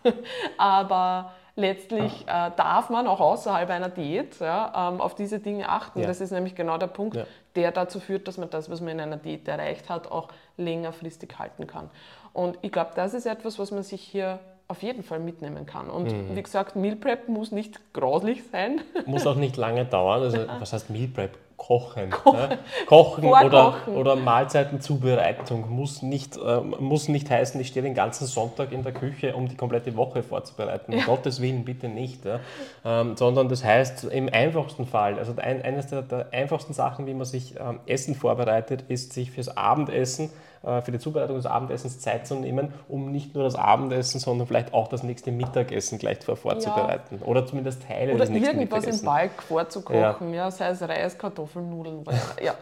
Aber 0.56 1.32
letztlich 1.56 2.22
äh, 2.26 2.50
darf 2.56 2.90
man 2.90 3.06
auch 3.06 3.20
außerhalb 3.20 3.68
einer 3.70 3.88
Diät 3.88 4.38
ja, 4.40 4.90
ähm, 4.92 5.00
auf 5.00 5.14
diese 5.14 5.40
Dinge 5.40 5.68
achten. 5.68 6.00
Ja. 6.00 6.06
Das 6.06 6.20
ist 6.20 6.30
nämlich 6.30 6.54
genau 6.54 6.78
der 6.78 6.86
Punkt, 6.86 7.16
Ja. 7.16 7.24
der 7.56 7.72
dazu 7.72 8.00
führt, 8.00 8.28
dass 8.28 8.38
man 8.38 8.50
das, 8.50 8.70
was 8.70 8.80
man 8.80 8.90
in 8.90 9.00
einer 9.00 9.16
Diät 9.16 9.46
erreicht 9.48 9.90
hat, 9.90 10.10
auch 10.10 10.28
längerfristig 10.56 11.38
halten 11.38 11.66
kann. 11.66 11.90
Und 12.32 12.58
ich 12.62 12.70
glaube, 12.72 12.90
das 12.94 13.14
ist 13.14 13.26
etwas, 13.26 13.58
was 13.58 13.70
man 13.72 13.82
sich 13.82 14.02
hier 14.02 14.38
auf 14.68 14.82
jeden 14.82 15.02
Fall 15.02 15.18
mitnehmen 15.18 15.64
kann. 15.66 15.88
Und 15.90 16.12
Mhm. 16.12 16.36
wie 16.36 16.42
gesagt, 16.42 16.76
Meal 16.76 16.94
Prep 16.94 17.28
muss 17.28 17.50
nicht 17.52 17.92
grauslich 17.94 18.42
sein. 18.52 18.82
Muss 19.06 19.26
auch 19.26 19.34
nicht 19.34 19.56
lange 19.56 19.84
dauern. 19.86 20.22
Also, 20.22 20.38
was 20.60 20.72
heißt 20.72 20.90
Meal 20.90 21.08
Prep? 21.08 21.36
Kochen. 21.58 22.08
ne? 22.08 22.58
Kochen 22.86 23.24
oder, 23.26 23.76
oder 23.88 24.16
Mahlzeitenzubereitung 24.16 25.68
muss 25.68 26.00
nicht, 26.00 26.38
ähm, 26.42 26.74
muss 26.78 27.08
nicht 27.08 27.28
heißen, 27.28 27.60
ich 27.60 27.68
stehe 27.68 27.82
den 27.82 27.94
ganzen 27.94 28.26
Sonntag 28.26 28.72
in 28.72 28.82
der 28.82 28.92
Küche, 28.92 29.36
um 29.36 29.48
die 29.48 29.56
komplette 29.56 29.94
Woche 29.96 30.22
vorzubereiten. 30.22 30.94
Um 30.94 31.04
Gottes 31.04 31.42
Willen 31.42 31.64
bitte 31.64 31.88
nicht. 31.88 32.24
Ja? 32.24 32.40
Ähm, 32.84 33.16
sondern 33.16 33.50
das 33.50 33.62
heißt, 33.62 34.04
im 34.04 34.30
einfachsten 34.32 34.86
Fall, 34.86 35.18
also 35.18 35.34
ein, 35.36 35.60
eines 35.60 35.88
der, 35.88 36.02
der 36.02 36.28
einfachsten 36.32 36.72
Sachen, 36.72 37.06
wie 37.06 37.14
man 37.14 37.26
sich 37.26 37.56
ähm, 37.60 37.80
Essen 37.84 38.14
vorbereitet, 38.14 38.84
ist, 38.88 39.12
sich 39.12 39.30
fürs 39.30 39.54
Abendessen, 39.54 40.26
äh, 40.26 40.47
für 40.82 40.90
die 40.90 40.98
Zubereitung 40.98 41.36
des 41.36 41.46
Abendessens 41.46 42.00
Zeit 42.00 42.26
zu 42.26 42.34
nehmen, 42.34 42.72
um 42.88 43.12
nicht 43.12 43.34
nur 43.34 43.44
das 43.44 43.54
Abendessen, 43.54 44.18
sondern 44.20 44.46
vielleicht 44.46 44.74
auch 44.74 44.88
das 44.88 45.02
nächste 45.02 45.30
Mittagessen 45.30 45.98
gleich 45.98 46.18
vor 46.24 46.36
vorzubereiten. 46.36 47.20
Oder 47.24 47.46
zumindest 47.46 47.82
Teile 47.86 48.12
Oder 48.12 48.20
des 48.20 48.30
nächsten 48.30 48.58
irgendwas 48.58 48.84
im. 48.84 49.04
Balk 49.06 49.42
vorzukochen, 49.42 50.34
ja. 50.34 50.50
sei 50.50 50.68
es 50.68 50.82
Reis, 50.82 51.16
Kartoffeln, 51.16 51.70
Nudeln. 51.70 52.04
Ja, 52.42 52.54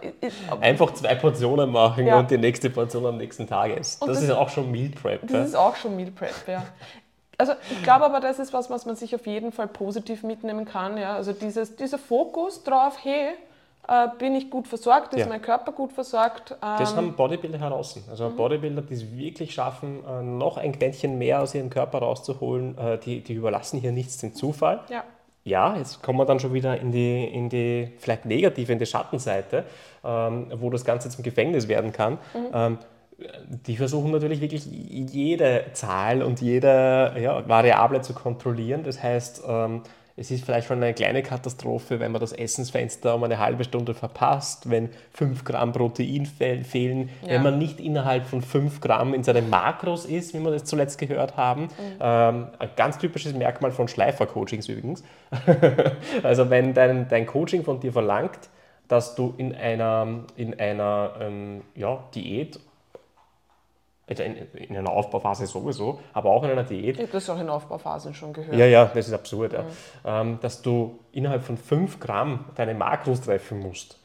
Einfach 0.61 0.93
zwei 0.95 1.15
Portionen 1.15 1.71
machen 1.71 2.07
Ja. 2.07 2.19
und 2.19 2.31
die 2.31 2.39
nächste 2.39 2.71
Portion 2.71 3.07
am 3.07 3.17
nächsten 3.17 3.47
Tag 3.47 3.71
essen. 3.77 3.99
Das, 4.07 4.17
das- 4.17 4.23
ist 4.25 4.31
auch 4.31 4.49
schon 4.49 4.71
Meal 4.71 4.91
Prep. 4.91 5.23
Das 5.23 5.33
ja. 5.33 5.43
ist 5.45 5.57
auch 5.57 5.77
schon 5.77 5.97
Meal 5.97 6.11
Prep, 6.11 6.35
ja. 6.47 6.65
Also 7.39 7.53
ich 7.71 7.83
glaube 7.83 8.05
aber, 8.07 8.21
das 8.21 8.39
ist 8.39 8.53
was, 8.53 8.71
was 8.71 8.87
man 8.87 8.97
sich 8.97 9.15
auf 9.15 9.27
jeden 9.27 9.53
Fall 9.53 9.69
positiv 9.69 10.23
mitnehmen 10.23 10.65
kann. 10.65 10.97
Ja? 10.97 11.15
Also 11.17 11.33
dieses, 11.33 11.77
dieser 11.77 11.99
Fokus 11.99 12.65
drauf, 12.65 12.97
hey, 13.03 13.29
äh, 13.89 14.09
bin 14.19 14.35
ich 14.35 14.51
gut 14.51 14.67
versorgt, 14.69 15.15
ist 15.15 15.21
Ja. 15.21 15.27
mein 15.29 15.43
Körper 15.43 15.73
gut 15.73 15.93
versorgt. 15.93 16.57
Das 16.61 16.91
Ähm, 16.93 16.97
haben 16.97 17.13
Bodybuilder 17.17 17.59
heraus. 17.59 17.99
Also 18.11 18.29
Mhm. 18.29 18.37
Bodybuilder, 18.37 18.83
die 18.83 18.95
es 18.95 19.17
wirklich 19.17 19.55
schaffen, 19.55 20.03
äh, 20.09 20.23
noch 20.23 20.57
ein 20.57 20.73
Quäntchen 20.73 21.19
mehr 21.19 21.41
aus 21.43 21.55
ihrem 21.55 21.71
Körper 21.71 21.99
rauszuholen, 21.99 22.77
äh, 22.79 22.99
die, 22.99 23.21
die 23.23 23.35
überlassen 23.35 23.81
hier 23.81 23.93
nichts 23.93 24.19
dem 24.19 24.35
Zufall. 24.35 24.81
ja. 24.91 25.05
Ja, 25.45 25.77
jetzt 25.77 26.03
kommen 26.03 26.19
wir 26.19 26.25
dann 26.25 26.41
schon 26.41 26.53
wieder 26.55 26.77
in 26.81 26.91
die, 26.91 27.23
in 27.25 27.49
die 27.49 27.93
vielleicht 27.99 28.25
negative, 28.25 28.73
in 28.73 28.81
die 28.81 28.87
Schattenseite, 28.87 29.63
ähm, 30.05 30.49
wo 30.57 30.71
das 30.71 30.85
Ganze 30.85 31.09
zum 31.09 31.23
Gefängnis 31.23 31.69
werden 31.69 31.93
kann. 31.93 32.19
Ähm, 32.53 32.79
die 33.49 33.77
versuchen 33.77 34.11
natürlich 34.11 34.41
wirklich 34.41 34.67
jede 34.67 35.67
Zahl 35.73 36.23
und 36.25 36.41
jede 36.41 37.15
ja, 37.21 37.49
Variable 37.49 38.01
zu 38.01 38.13
kontrollieren. 38.13 38.83
Das 38.83 39.01
heißt, 39.01 39.45
ähm, 39.47 39.83
es 40.19 40.31
ist 40.31 40.45
vielleicht 40.45 40.67
schon 40.69 40.83
eine 40.83 40.95
kleine 40.95 41.23
Katastrophe, 41.23 42.01
wenn 42.01 42.11
man 42.11 42.21
das 42.23 42.33
Essensfenster 42.33 43.15
um 43.15 43.25
eine 43.25 43.39
halbe 43.39 43.65
Stunde 43.65 43.93
verpasst, 43.93 44.71
wenn 44.71 44.89
5 45.13 45.45
Gramm 45.45 45.73
Protein 45.73 46.25
fehl- 46.27 46.65
fehlen, 46.65 47.11
Ja. 47.23 47.35
wenn 47.35 47.43
man 47.43 47.59
nicht 47.59 47.81
innerhalb 47.81 48.25
von 48.27 48.41
5 48.41 48.81
Gramm 48.81 49.13
in 49.13 49.23
seinen 49.25 49.51
Makros 49.51 50.07
ist, 50.07 50.33
wie 50.33 50.41
wir 50.41 50.51
das 50.51 50.65
zuletzt 50.65 50.99
gehört 50.99 51.37
haben. 51.37 51.69
Ähm, 52.01 52.47
ein 52.59 52.71
ganz 52.77 52.97
typisches 52.99 53.35
Merkmal 53.35 53.73
von 53.73 53.89
Schleifer-Coachings 53.89 54.69
übrigens. 54.69 55.05
also 56.23 56.49
wenn 56.51 56.73
dein, 56.75 57.09
dein 57.09 57.27
Coaching 57.27 57.63
von 57.65 57.81
dir 57.81 57.93
verlangt, 57.93 58.39
dass 58.89 59.17
du 59.17 59.35
in 59.37 59.55
einer, 59.55 60.25
in 60.37 60.59
einer 60.59 61.13
ähm, 61.21 61.63
ja, 61.75 62.05
Diät, 62.15 62.59
in, 64.09 64.37
in 64.55 64.77
einer 64.77 64.91
Aufbauphase 64.91 65.47
sowieso, 65.47 66.01
aber 66.13 66.31
auch 66.31 66.45
in 66.45 66.51
einer 66.51 66.63
Diät, 66.65 66.95
Ich 66.97 67.03
habe 67.03 67.13
das 67.13 67.29
auch 67.29 67.41
in 67.41 67.49
Aufbauphasen 67.49 68.15
schon 68.15 68.33
gehört. 68.33 68.57
ja, 68.57 68.67
ja, 68.67 68.85
das 68.87 69.09
ist 69.09 69.15
absurd, 69.15 69.53
ja. 69.53 69.65
Ähm, 70.05 70.39
dass 70.41 70.63
du 70.63 70.99
innerhalb 71.13 71.43
von 71.43 71.57
5 71.57 71.99
Gramm 71.99 72.45
deine 72.55 72.75
Makros 72.75 73.21
treffen 73.23 73.59
musst, 73.59 73.99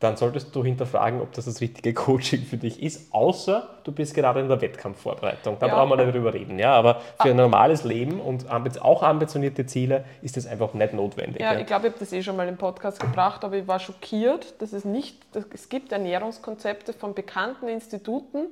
dann 0.00 0.16
solltest 0.16 0.54
du 0.54 0.62
hinterfragen, 0.62 1.20
ob 1.20 1.32
das 1.32 1.46
das 1.46 1.60
richtige 1.60 1.92
Coaching 1.92 2.42
für 2.42 2.56
dich 2.56 2.80
ist, 2.80 3.12
außer 3.12 3.68
du 3.82 3.90
bist 3.90 4.14
gerade 4.14 4.38
in 4.38 4.48
der 4.48 4.60
Wettkampfvorbereitung. 4.60 5.56
Da 5.58 5.66
Ja. 5.66 5.74
brauchen 5.74 5.90
wir 5.98 6.04
nicht 6.04 6.14
drüber 6.14 6.32
reden. 6.32 6.56
Ja, 6.60 6.74
aber 6.74 7.00
für 7.20 7.30
ein 7.30 7.36
normales 7.36 7.82
Leben 7.82 8.20
und 8.20 8.48
auch 8.80 9.02
ambitionierte 9.02 9.66
Ziele 9.66 10.04
ist 10.22 10.36
das 10.36 10.46
einfach 10.46 10.72
nicht 10.72 10.92
notwendig. 10.94 11.40
Ja, 11.42 11.54
ja. 11.54 11.58
ich 11.58 11.66
glaube, 11.66 11.88
ich 11.88 11.92
habe 11.94 11.98
das 11.98 12.12
eh 12.12 12.22
schon 12.22 12.36
mal 12.36 12.46
im 12.46 12.56
Podcast 12.56 13.00
gebracht, 13.00 13.44
aber 13.44 13.56
ich 13.56 13.66
war 13.66 13.80
schockiert, 13.80 14.62
dass 14.62 14.72
es 14.72 14.84
nicht, 14.84 15.16
dass 15.34 15.46
es 15.52 15.68
gibt 15.68 15.90
Ernährungskonzepte 15.90 16.92
von 16.92 17.14
bekannten 17.14 17.66
Instituten, 17.66 18.46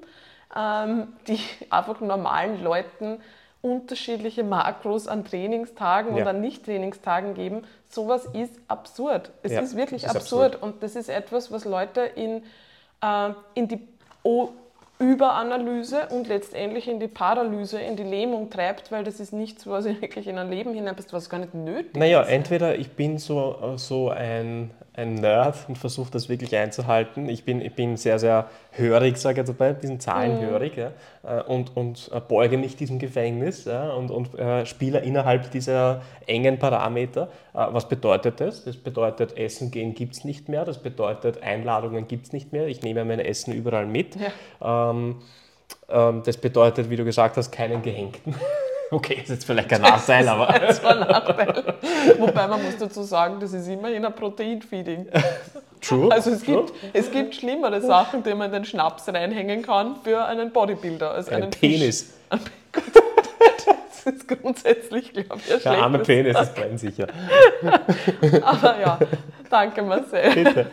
die 0.54 1.40
einfach 1.70 2.00
normalen 2.00 2.62
Leuten 2.62 3.20
unterschiedliche 3.62 4.44
Makros 4.44 5.08
an 5.08 5.24
Trainingstagen 5.24 6.14
Ja. 6.16 6.22
und 6.22 6.28
an 6.28 6.40
Nicht-Trainingstagen 6.40 7.34
geben. 7.34 7.64
Sowas 7.88 8.26
ist 8.32 8.54
absurd. 8.68 9.30
Es 9.42 9.52
Ja, 9.52 9.60
ist 9.60 9.76
wirklich 9.76 10.04
ist 10.04 10.14
absurd. 10.14 10.62
und 10.62 10.82
das 10.82 10.94
ist 10.94 11.08
etwas, 11.08 11.50
was 11.50 11.64
Leute 11.64 12.00
in, 12.02 12.44
äh, 13.02 13.30
in 13.54 13.66
die 13.68 13.86
o 14.22 14.50
Überanalyse 14.98 16.08
und 16.10 16.26
letztendlich 16.28 16.88
in 16.88 17.00
die 17.00 17.08
Paralyse, 17.08 17.78
in 17.80 17.96
die 17.96 18.02
Lähmung 18.02 18.48
treibt, 18.48 18.90
weil 18.90 19.04
das 19.04 19.20
ist 19.20 19.32
nichts, 19.32 19.66
was 19.66 19.84
ich 19.84 20.00
wirklich 20.00 20.26
in 20.26 20.38
ein 20.38 20.50
Leben 20.50 20.72
hineinpasst, 20.72 21.12
was 21.12 21.28
gar 21.28 21.38
nicht 21.38 21.54
nötig 21.54 21.96
naja, 21.96 22.20
ist. 22.20 22.26
Naja, 22.26 22.36
entweder 22.36 22.78
ich 22.78 22.90
bin 22.92 23.18
so, 23.18 23.74
so 23.76 24.08
ein, 24.08 24.70
ein 24.94 25.14
Nerd 25.16 25.56
und 25.68 25.76
versuche 25.76 26.10
das 26.10 26.30
wirklich 26.30 26.56
einzuhalten. 26.56 27.28
Ich 27.28 27.44
bin, 27.44 27.60
ich 27.60 27.74
bin 27.74 27.98
sehr, 27.98 28.18
sehr 28.18 28.48
hörig, 28.70 29.18
sage 29.18 29.42
ich 29.42 29.48
jetzt 29.48 29.58
bei 29.58 29.72
diesen 29.74 30.00
Zahlen 30.00 30.36
mhm. 30.36 30.46
hörig 30.46 30.76
ja, 30.76 30.92
äh, 31.22 31.42
und, 31.42 31.76
und 31.76 32.10
äh, 32.14 32.20
beuge 32.20 32.56
mich 32.56 32.76
diesem 32.76 32.98
Gefängnis 32.98 33.66
ja, 33.66 33.92
und, 33.92 34.10
und 34.10 34.34
äh, 34.38 34.64
spiele 34.64 35.00
innerhalb 35.00 35.50
dieser 35.50 36.00
engen 36.26 36.58
Parameter. 36.58 37.28
Äh, 37.52 37.66
was 37.70 37.88
bedeutet 37.88 38.40
das? 38.40 38.64
Das 38.64 38.76
bedeutet, 38.76 39.36
Essen 39.36 39.70
gehen 39.70 39.94
gibt 39.94 40.14
es 40.14 40.24
nicht 40.24 40.48
mehr, 40.48 40.64
das 40.64 40.78
bedeutet, 40.78 41.42
Einladungen 41.42 42.08
gibt 42.08 42.26
es 42.26 42.32
nicht 42.32 42.52
mehr. 42.52 42.66
Ich 42.66 42.82
nehme 42.82 43.04
mein 43.04 43.20
Essen 43.20 43.52
überall 43.52 43.86
mit. 43.86 44.16
Ja. 44.16 44.85
Ähm, 44.90 45.16
ähm, 45.88 46.22
das 46.24 46.36
bedeutet, 46.36 46.90
wie 46.90 46.96
du 46.96 47.04
gesagt 47.04 47.36
hast, 47.36 47.50
keinen 47.50 47.82
Gehängten. 47.82 48.34
Okay, 48.88 49.14
ist 49.20 49.30
jetzt 49.30 49.44
vielleicht 49.44 49.68
kein 49.68 49.80
Nachteil, 49.80 50.28
aber. 50.28 50.46
Das 50.60 50.80
war 50.80 50.92
ein 50.92 51.00
Nachteil. 51.00 51.74
Wobei 52.18 52.46
man 52.46 52.64
muss 52.64 52.76
dazu 52.76 53.02
sagen, 53.02 53.40
das 53.40 53.52
ist 53.52 53.66
immerhin 53.66 54.04
ein 54.04 54.14
Proteinfeeding. 54.14 55.08
True. 55.80 56.10
Also 56.12 56.30
es, 56.30 56.44
true. 56.44 56.66
Gibt, 56.66 56.94
es 56.94 57.10
gibt 57.10 57.34
schlimmere 57.34 57.80
Sachen, 57.80 58.22
die 58.22 58.32
man 58.32 58.46
in 58.46 58.52
den 58.52 58.64
Schnaps 58.64 59.08
reinhängen 59.08 59.62
kann 59.62 59.96
für 60.04 60.24
einen 60.24 60.52
Bodybuilder. 60.52 61.10
Als 61.10 61.28
einen 61.28 61.50
Penis. 61.50 62.14
das 62.30 64.14
ist 64.14 64.28
grundsätzlich, 64.28 65.12
glaube 65.12 65.40
ich, 65.44 65.52
ein 65.52 65.60
Der 65.62 65.82
arme 65.82 65.98
Penis 65.98 66.40
ist 66.40 66.54
brennsicher. 66.54 67.08
aber 68.42 68.80
ja, 68.80 68.98
danke 69.50 69.82
Marcel. 69.82 70.32
Bitte. 70.32 70.66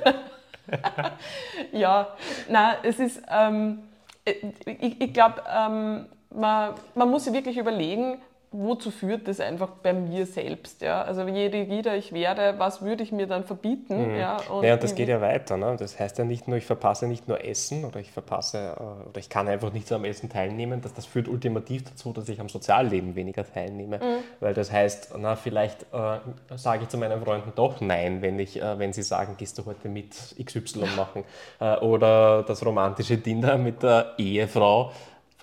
ja, 1.71 2.07
nein, 2.47 2.75
es 2.83 2.99
ist, 2.99 3.21
ähm, 3.29 3.79
ich, 4.25 5.01
ich 5.01 5.13
glaube, 5.13 5.43
ähm, 5.53 6.05
man, 6.29 6.73
man 6.95 7.09
muss 7.09 7.25
sich 7.25 7.33
wirklich 7.33 7.57
überlegen, 7.57 8.21
wozu 8.53 8.91
führt 8.91 9.27
das 9.27 9.39
einfach 9.39 9.69
bei 9.81 9.93
mir 9.93 10.25
selbst? 10.25 10.81
Ja? 10.81 11.01
Also 11.01 11.23
je 11.23 11.47
rigider 11.47 11.95
ich 11.97 12.13
werde, 12.13 12.55
was 12.57 12.81
würde 12.81 13.03
ich 13.03 13.11
mir 13.11 13.27
dann 13.27 13.43
verbieten? 13.43 14.11
Mhm. 14.11 14.15
Ja, 14.17 14.37
und, 14.49 14.63
ja, 14.63 14.75
und 14.75 14.83
das 14.83 14.95
geht 14.95 15.09
ja 15.09 15.19
weiter. 15.19 15.57
Ne? 15.57 15.75
Das 15.77 15.99
heißt 15.99 16.17
ja 16.19 16.23
nicht 16.23 16.47
nur, 16.47 16.57
ich 16.57 16.65
verpasse 16.65 17.07
nicht 17.07 17.27
nur 17.27 17.43
Essen 17.43 17.83
oder 17.83 17.99
ich 17.99 18.11
verpasse 18.11 18.75
äh, 18.79 19.09
oder 19.09 19.19
ich 19.19 19.29
kann 19.29 19.47
einfach 19.47 19.73
nicht 19.73 19.87
so 19.87 19.95
am 19.95 20.05
Essen 20.05 20.29
teilnehmen. 20.29 20.81
Das, 20.81 20.93
das 20.93 21.05
führt 21.05 21.27
ultimativ 21.27 21.83
dazu, 21.83 22.13
dass 22.13 22.29
ich 22.29 22.39
am 22.39 22.49
Sozialleben 22.49 23.15
weniger 23.15 23.45
teilnehme. 23.45 23.97
Mhm. 23.97 24.23
Weil 24.39 24.53
das 24.53 24.71
heißt, 24.71 25.15
na, 25.17 25.35
vielleicht 25.35 25.83
äh, 25.91 26.17
sage 26.55 26.83
ich 26.83 26.89
zu 26.89 26.97
meinen 26.97 27.21
Freunden 27.21 27.51
doch 27.55 27.81
Nein, 27.81 28.21
wenn, 28.21 28.39
ich, 28.39 28.61
äh, 28.61 28.79
wenn 28.79 28.93
sie 28.93 29.03
sagen, 29.03 29.35
gehst 29.37 29.57
du 29.57 29.65
heute 29.65 29.89
mit 29.89 30.35
XY 30.43 30.85
machen. 30.95 31.23
Äh, 31.59 31.77
oder 31.77 32.43
das 32.43 32.65
romantische 32.65 33.17
Dinner 33.17 33.57
mit 33.57 33.83
der 33.83 34.13
Ehefrau 34.17 34.91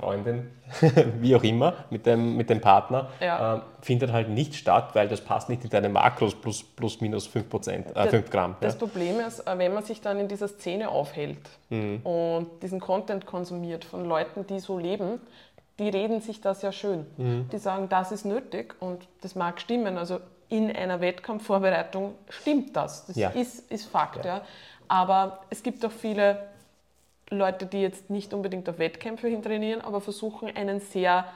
Freundin, 0.01 0.51
wie 1.21 1.37
auch 1.37 1.43
immer, 1.43 1.75
mit 1.91 2.07
dem, 2.07 2.37
mit 2.37 2.51
dem 2.51 2.61
Partner, 2.61 3.09
ja. 3.21 3.57
äh, 3.57 3.61
findet 3.83 4.13
halt 4.13 4.29
nicht 4.29 4.55
statt, 4.55 4.91
weil 4.95 5.09
das 5.09 5.21
passt 5.21 5.49
nicht 5.49 5.65
in 5.65 5.71
deine 5.71 5.89
Makros 5.89 6.35
plus, 6.35 6.63
plus 6.63 7.01
minus 7.01 7.27
5, 7.27 7.49
Prozent, 7.49 7.97
äh, 7.97 8.09
5 8.09 8.31
Gramm. 8.31 8.57
Das 8.61 8.75
ja. 8.75 8.79
Problem 8.79 9.21
ist, 9.21 9.47
äh, 9.47 9.59
wenn 9.59 9.75
man 9.75 9.85
sich 9.85 10.01
dann 10.01 10.19
in 10.19 10.29
dieser 10.29 10.49
Szene 10.49 10.89
aufhält 10.89 11.51
mhm. 11.69 12.01
und 12.03 12.63
diesen 12.63 12.81
Content 12.81 13.27
konsumiert 13.27 13.85
von 13.85 14.05
Leuten, 14.05 14.47
die 14.47 14.61
so 14.61 14.79
leben, 14.79 15.21
die 15.79 15.89
reden 15.89 16.21
sich 16.21 16.41
das 16.41 16.63
ja 16.63 16.73
schön. 16.73 17.07
Mhm. 17.17 17.49
Die 17.53 17.59
sagen, 17.59 17.89
das 17.89 18.13
ist 18.13 18.25
nötig 18.25 18.75
und 18.81 19.07
das 19.23 19.35
mag 19.35 19.61
stimmen. 19.61 19.97
Also 19.97 20.21
in 20.49 20.75
einer 20.75 21.01
Wettkampfvorbereitung 21.01 22.15
stimmt 22.29 22.77
das. 22.77 23.07
Das 23.07 23.17
ja. 23.17 23.31
ist, 23.31 23.71
ist 23.71 23.87
Fakt. 23.87 24.27
Aber 24.89 25.41
es 25.49 25.63
gibt 25.63 25.85
auch 25.85 25.93
viele 25.93 26.50
Leute, 27.31 27.67
die 27.67 27.81
jetzt 27.81 28.11
nicht 28.11 28.35
unbedingt 28.35 28.69
auf 28.69 28.79
Wettkämpfe 28.79 29.29
hin 29.29 29.43
trainieren, 29.43 29.81
aber 29.81 30.01
versuchen, 30.01 30.55
einen 30.55 30.81
sehr 30.81 31.27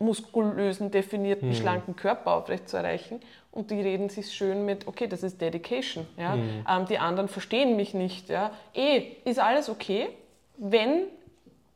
muskulösen, 0.00 0.90
definierten, 0.90 1.50
mhm. 1.50 1.54
schlanken 1.54 1.94
Körper 1.94 2.32
aufrechtzuerreichen. 2.32 3.20
Und 3.52 3.70
die 3.70 3.80
reden 3.80 4.08
sich 4.08 4.32
schön 4.32 4.64
mit, 4.64 4.88
okay, 4.88 5.06
das 5.06 5.22
ist 5.22 5.40
Dedication. 5.40 6.06
Ja? 6.16 6.36
Mhm. 6.36 6.64
Ähm, 6.68 6.86
die 6.86 6.98
anderen 6.98 7.28
verstehen 7.28 7.76
mich 7.76 7.94
nicht. 7.94 8.28
Ja? 8.28 8.50
Eh, 8.74 9.02
ist 9.24 9.38
alles 9.38 9.68
okay, 9.68 10.08
wenn 10.56 11.02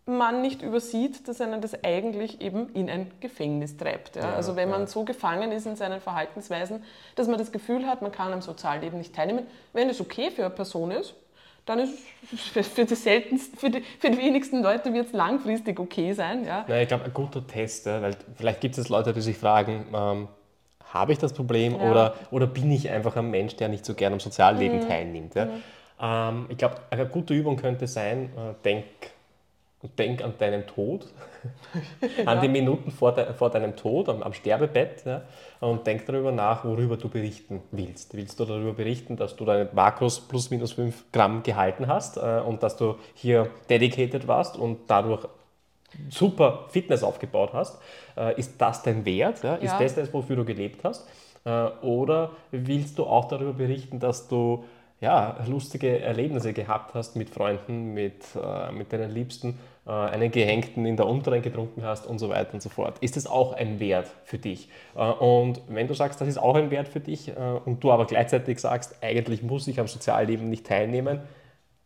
man 0.06 0.42
nicht 0.42 0.62
übersieht, 0.62 1.28
dass 1.28 1.40
einen 1.40 1.60
das 1.60 1.82
eigentlich 1.82 2.40
eben 2.40 2.72
in 2.74 2.90
ein 2.90 3.10
Gefängnis 3.20 3.76
treibt. 3.76 4.16
Ja? 4.16 4.22
Ja, 4.22 4.34
also 4.34 4.56
wenn 4.56 4.70
man 4.70 4.82
ja. 4.82 4.86
so 4.86 5.04
gefangen 5.04 5.52
ist 5.52 5.66
in 5.66 5.76
seinen 5.76 6.00
Verhaltensweisen, 6.00 6.82
dass 7.16 7.28
man 7.28 7.38
das 7.38 7.52
Gefühl 7.52 7.86
hat, 7.86 8.02
man 8.02 8.12
kann 8.12 8.32
am 8.32 8.42
Sozialleben 8.42 8.98
nicht 8.98 9.14
teilnehmen. 9.14 9.46
Wenn 9.72 9.88
es 9.88 10.00
okay 10.00 10.30
für 10.30 10.44
eine 10.44 10.54
Person 10.54 10.90
ist, 10.90 11.14
dann 11.66 11.78
ist 11.78 11.94
es 12.32 12.66
für 12.68 12.84
die, 12.84 12.94
seltensten, 12.94 13.58
für 13.58 13.70
die, 13.70 13.82
für 13.98 14.10
die 14.10 14.18
wenigsten 14.18 14.62
Leute 14.62 14.92
wird 14.92 15.06
es 15.06 15.12
langfristig 15.12 15.80
okay 15.80 16.12
sein. 16.12 16.44
Ja? 16.44 16.64
Nein, 16.68 16.82
ich 16.82 16.88
glaube, 16.88 17.04
ein 17.04 17.14
guter 17.14 17.46
Test, 17.46 17.86
weil 17.86 18.16
vielleicht 18.36 18.60
gibt 18.60 18.76
es 18.76 18.88
Leute, 18.88 19.12
die 19.12 19.20
sich 19.20 19.36
fragen, 19.36 19.86
ähm, 19.94 20.28
habe 20.92 21.12
ich 21.12 21.18
das 21.18 21.32
Problem 21.32 21.74
ja. 21.74 21.90
oder, 21.90 22.14
oder 22.30 22.46
bin 22.46 22.70
ich 22.70 22.90
einfach 22.90 23.16
ein 23.16 23.30
Mensch, 23.30 23.56
der 23.56 23.68
nicht 23.68 23.84
so 23.84 23.94
gern 23.94 24.12
am 24.12 24.20
Sozialleben 24.20 24.80
mhm. 24.80 24.88
teilnimmt. 24.88 25.34
Ja? 25.34 25.46
Mhm. 25.46 25.62
Ähm, 26.00 26.46
ich 26.50 26.58
glaube, 26.58 26.76
eine 26.90 27.06
gute 27.06 27.34
Übung 27.34 27.56
könnte 27.56 27.86
sein, 27.86 28.30
äh, 28.36 28.54
denk 28.64 28.84
denk 29.98 30.22
an 30.22 30.34
deinen 30.38 30.66
Tod, 30.66 31.06
an 32.26 32.40
die 32.40 32.48
Minuten 32.48 32.90
vor, 32.90 33.12
de, 33.12 33.32
vor 33.34 33.50
deinem 33.50 33.76
Tod, 33.76 34.08
am, 34.08 34.22
am 34.22 34.32
Sterbebett 34.32 35.04
ja, 35.04 35.22
und 35.60 35.86
denk 35.86 36.06
darüber 36.06 36.32
nach, 36.32 36.64
worüber 36.64 36.96
du 36.96 37.08
berichten 37.08 37.62
willst. 37.70 38.14
Willst 38.14 38.38
du 38.40 38.44
darüber 38.44 38.72
berichten, 38.72 39.16
dass 39.16 39.36
du 39.36 39.44
deine 39.44 39.68
Makros 39.72 40.20
plus 40.20 40.50
minus 40.50 40.72
5 40.72 41.12
Gramm 41.12 41.42
gehalten 41.42 41.86
hast 41.86 42.16
äh, 42.16 42.40
und 42.44 42.62
dass 42.62 42.76
du 42.76 42.96
hier 43.14 43.50
dedicated 43.68 44.28
warst 44.28 44.56
und 44.56 44.78
dadurch 44.88 45.26
super 46.10 46.66
Fitness 46.68 47.02
aufgebaut 47.02 47.50
hast? 47.52 47.78
Äh, 48.16 48.38
ist 48.38 48.60
das 48.60 48.82
dein 48.82 49.04
Wert? 49.04 49.42
Ja? 49.42 49.56
Ist 49.56 49.72
ja. 49.72 49.78
das 49.78 49.94
das, 49.94 50.12
wofür 50.12 50.36
du 50.36 50.44
gelebt 50.44 50.84
hast? 50.84 51.06
Äh, 51.44 51.50
oder 51.82 52.30
willst 52.50 52.98
du 52.98 53.04
auch 53.04 53.26
darüber 53.26 53.52
berichten, 53.52 54.00
dass 54.00 54.28
du 54.28 54.64
ja, 55.00 55.36
lustige 55.46 56.00
Erlebnisse 56.00 56.52
gehabt 56.52 56.94
hast 56.94 57.14
mit 57.16 57.28
Freunden, 57.28 57.92
mit, 57.92 58.24
äh, 58.42 58.72
mit 58.72 58.92
deinen 58.92 59.10
Liebsten 59.10 59.58
äh, 59.86 59.90
einen 59.90 60.30
Gehängten 60.30 60.86
in 60.86 60.96
der 60.96 61.06
unteren 61.06 61.42
getrunken 61.42 61.82
hast 61.84 62.06
und 62.06 62.18
so 62.18 62.28
weiter 62.28 62.54
und 62.54 62.62
so 62.62 62.68
fort. 62.68 62.96
Ist 63.00 63.16
das 63.16 63.26
auch 63.26 63.52
ein 63.52 63.80
Wert 63.80 64.10
für 64.24 64.38
dich? 64.38 64.68
Äh, 64.96 65.02
und 65.02 65.60
wenn 65.68 65.88
du 65.88 65.94
sagst, 65.94 66.20
das 66.20 66.28
ist 66.28 66.38
auch 66.38 66.54
ein 66.54 66.70
Wert 66.70 66.88
für 66.88 67.00
dich 67.00 67.28
äh, 67.28 67.32
und 67.64 67.84
du 67.84 67.92
aber 67.92 68.06
gleichzeitig 68.06 68.58
sagst, 68.60 68.96
eigentlich 69.02 69.42
muss 69.42 69.66
ich 69.68 69.78
am 69.80 69.86
Sozialleben 69.86 70.48
nicht 70.48 70.66
teilnehmen, 70.66 71.20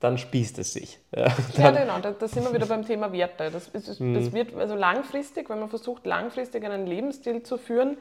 dann 0.01 0.17
spießt 0.17 0.59
es 0.59 0.73
sich. 0.73 0.99
Ja, 1.17 1.27
ja 1.57 1.71
genau, 1.73 1.99
da, 1.99 2.13
da, 2.13 2.29
sind 2.29 2.45
wir 2.45 2.55
wieder 2.55 2.67
beim 2.67 2.87
Thema 2.87 3.13
Werte. 3.13 3.51
Das, 3.51 3.73
das, 3.73 3.87
das 3.87 3.99
mhm. 3.99 4.33
wird 4.33 4.55
also 4.55 4.77
langfristig, 4.77 5.51
wenn 5.51 5.59
man 5.59 5.69
versucht, 5.69 6.07
langfristig 6.07 6.65
einen 6.65 6.87
Lebensstil 6.87 7.43
zu 7.43 7.59
führen, 7.59 7.99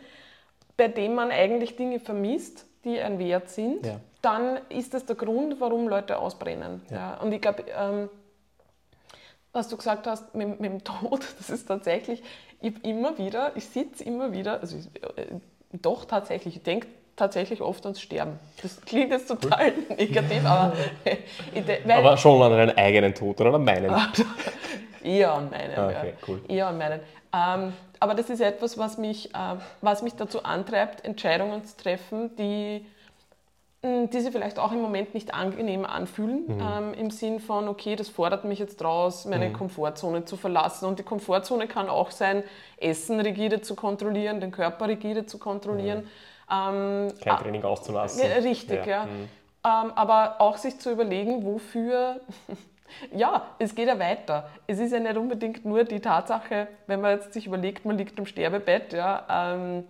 bei 0.75 0.87
dem 0.89 1.15
man 1.15 1.31
eigentlich 1.31 1.75
Dinge 1.75 1.99
vermisst, 1.99 2.67
die 2.85 2.99
ein 2.99 3.17
Wert 3.17 3.49
sind, 3.49 3.85
ja. 3.85 3.99
dann 4.21 4.59
ist 4.69 4.93
das 4.93 5.05
der 5.05 5.15
Grund, 5.15 5.59
warum 5.59 5.87
Leute 5.87 6.19
ausbrennen. 6.19 6.81
Ja. 6.91 7.15
Und 7.15 7.31
ich 7.31 7.41
glaube, 7.41 7.63
ähm, 7.75 8.09
was 9.53 9.69
du 9.69 9.77
gesagt 9.77 10.07
hast 10.07 10.35
mit, 10.35 10.59
mit, 10.59 10.71
dem 10.71 10.83
Tod, 10.83 11.21
das 11.37 11.49
ist 11.49 11.67
tatsächlich, 11.67 12.23
ich 12.61 12.83
immer 12.83 13.17
wieder, 13.17 13.51
ich 13.55 13.65
sitze 13.65 14.03
immer 14.03 14.31
wieder, 14.33 14.61
also 14.61 14.77
ich, 14.77 14.85
äh, 15.17 15.27
doch 15.73 16.05
tatsächlich, 16.05 16.57
ich 16.57 16.63
denke 16.63 16.87
tatsächlich 17.15 17.61
oft 17.61 17.83
ans 17.85 17.99
Sterben. 17.99 18.39
Das 18.61 18.79
klingt 18.81 19.11
jetzt 19.11 19.27
total 19.27 19.73
negativ, 19.97 20.45
aber... 20.45 20.73
weil, 21.85 21.91
aber 21.91 22.17
schon 22.17 22.41
an 22.41 22.51
deinen 22.51 22.77
eigenen 22.77 23.13
Tod 23.13 23.41
oder 23.41 23.55
an 23.55 23.63
meinen? 23.63 23.93
eher 25.03 25.33
an 25.33 25.49
meinen, 25.49 25.77
ah, 25.77 25.87
okay, 25.87 26.07
ja. 26.09 26.27
Cool. 26.27 26.41
Eher 26.47 26.67
an 26.67 26.77
meinen. 26.77 26.99
Ähm, 27.33 27.73
aber 27.99 28.13
das 28.13 28.29
ist 28.29 28.41
etwas, 28.41 28.77
was 28.77 28.97
mich, 28.97 29.33
äh, 29.33 29.55
was 29.81 30.01
mich 30.01 30.13
dazu 30.15 30.43
antreibt, 30.43 31.03
Entscheidungen 31.03 31.65
zu 31.65 31.75
treffen, 31.77 32.35
die 32.35 32.85
die 33.83 34.19
sich 34.19 34.31
vielleicht 34.31 34.57
auch 34.57 34.71
im 34.71 34.81
Moment 34.81 35.13
nicht 35.13 35.33
angenehm 35.33 35.85
anfühlen, 35.85 36.45
mhm. 36.47 36.61
ähm, 36.61 36.93
im 36.95 37.11
Sinn 37.11 37.39
von, 37.39 37.67
okay, 37.67 37.95
das 37.95 38.09
fordert 38.09 38.43
mich 38.43 38.57
jetzt 38.57 38.83
raus, 38.83 39.25
meine 39.25 39.49
mhm. 39.49 39.53
Komfortzone 39.53 40.25
zu 40.25 40.35
verlassen. 40.35 40.85
Und 40.85 40.97
die 40.97 41.03
Komfortzone 41.03 41.67
kann 41.67 41.87
auch 41.87 42.09
sein, 42.09 42.43
Essen 42.77 43.19
rigide 43.19 43.61
zu 43.61 43.75
kontrollieren, 43.75 44.41
den 44.41 44.51
Körper 44.51 44.87
rigide 44.87 45.27
zu 45.27 45.37
kontrollieren. 45.37 45.99
Mhm. 45.99 46.07
Ähm, 46.51 47.13
Kein 47.21 47.37
Training 47.37 47.63
auszulassen. 47.63 48.23
Ja, 48.27 48.37
richtig, 48.37 48.85
ja. 48.85 49.03
ja. 49.03 49.05
Mhm. 49.05 49.29
Ähm, 49.63 49.91
aber 49.95 50.37
auch 50.39 50.57
sich 50.57 50.79
zu 50.79 50.91
überlegen, 50.91 51.45
wofür, 51.45 52.21
ja, 53.15 53.45
es 53.59 53.75
geht 53.75 53.87
ja 53.87 53.99
weiter. 53.99 54.49
Es 54.65 54.79
ist 54.79 54.91
ja 54.91 54.99
nicht 54.99 55.17
unbedingt 55.17 55.65
nur 55.65 55.83
die 55.83 55.99
Tatsache, 55.99 56.67
wenn 56.87 57.01
man 57.01 57.17
jetzt 57.17 57.33
sich 57.33 57.45
überlegt, 57.45 57.85
man 57.85 57.97
liegt 57.97 58.17
im 58.17 58.25
Sterbebett, 58.25 58.93
ja, 58.93 59.25
ähm, 59.29 59.83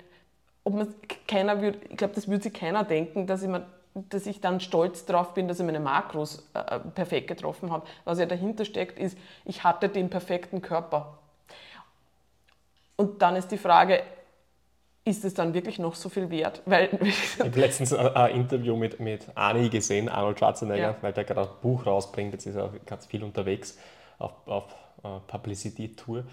ob 0.66 0.74
man 0.74 0.93
keiner 1.28 1.61
würde, 1.61 1.80
ich 1.89 1.95
glaube, 1.95 2.14
das 2.16 2.28
würde 2.28 2.43
sich 2.43 2.53
keiner 2.53 2.84
denken, 2.84 3.26
dass 3.26 3.41
ich 3.41 3.47
mir 3.47 3.66
dass 4.10 4.26
ich 4.26 4.41
dann 4.41 4.60
stolz 4.60 5.06
darauf 5.06 5.34
bin, 5.34 5.48
dass 5.48 5.60
ich 5.60 5.66
meine 5.66 5.80
Makros 5.80 6.48
äh, 6.54 6.76
äh, 6.76 6.80
perfekt 6.80 7.28
getroffen 7.28 7.72
habe. 7.72 7.86
Was 8.06 8.20
ja 8.20 8.26
dahinter 8.26 8.66
steckt, 8.66 9.00
ist, 9.00 9.18
ich 9.45 9.64
hatte 9.64 9.89
den 9.89 10.10
perfekten 10.10 10.62
Körper. 10.62 11.18
Und 12.95 13.22
dann 13.22 13.36
ist 13.36 13.50
die 13.50 13.58
Frage, 13.58 14.02
ist 15.06 15.24
es 15.24 15.34
dann 15.34 15.54
wirklich 15.54 15.80
noch 15.80 15.95
so 15.95 16.10
viel 16.10 16.30
wert? 16.30 16.62
Weil 16.66 16.89
ich 17.02 17.39
habe 17.39 17.60
letztens 17.60 17.93
ein 17.93 18.32
Interview 18.32 18.76
mit, 18.76 19.00
mit 19.00 19.28
Ani 19.36 19.70
gesehen, 19.70 20.10
Arnold 20.10 20.39
Schwarzenegger, 20.39 20.82
ja. 20.82 20.95
weil 21.02 21.14
der 21.14 21.24
gerade 21.24 21.41
ein 21.41 21.48
Buch 21.62 21.86
rausbringt, 21.86 22.34
jetzt 22.34 22.45
ist 22.45 22.56
er 22.56 22.72
ganz 22.86 23.06
viel 23.06 23.24
unterwegs 23.24 23.78
auf, 24.20 24.34
auf 24.45 24.76
äh, 25.04 25.20
Publicity-Tour. 25.28 26.24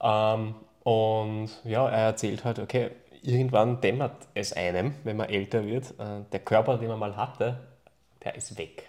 Ähm, 0.00 0.54
und 0.82 1.50
ja, 1.64 1.88
er 1.88 2.06
erzählt 2.06 2.44
halt, 2.44 2.58
okay, 2.58 2.90
irgendwann 3.26 3.80
dämmert 3.80 4.28
es 4.34 4.52
einem, 4.52 4.94
wenn 5.04 5.16
man 5.16 5.28
älter 5.28 5.66
wird, 5.66 5.90
äh, 5.98 6.22
der 6.32 6.40
Körper, 6.40 6.78
den 6.78 6.88
man 6.88 6.98
mal 6.98 7.16
hatte, 7.16 7.60
der 8.24 8.34
ist 8.36 8.56
weg. 8.58 8.84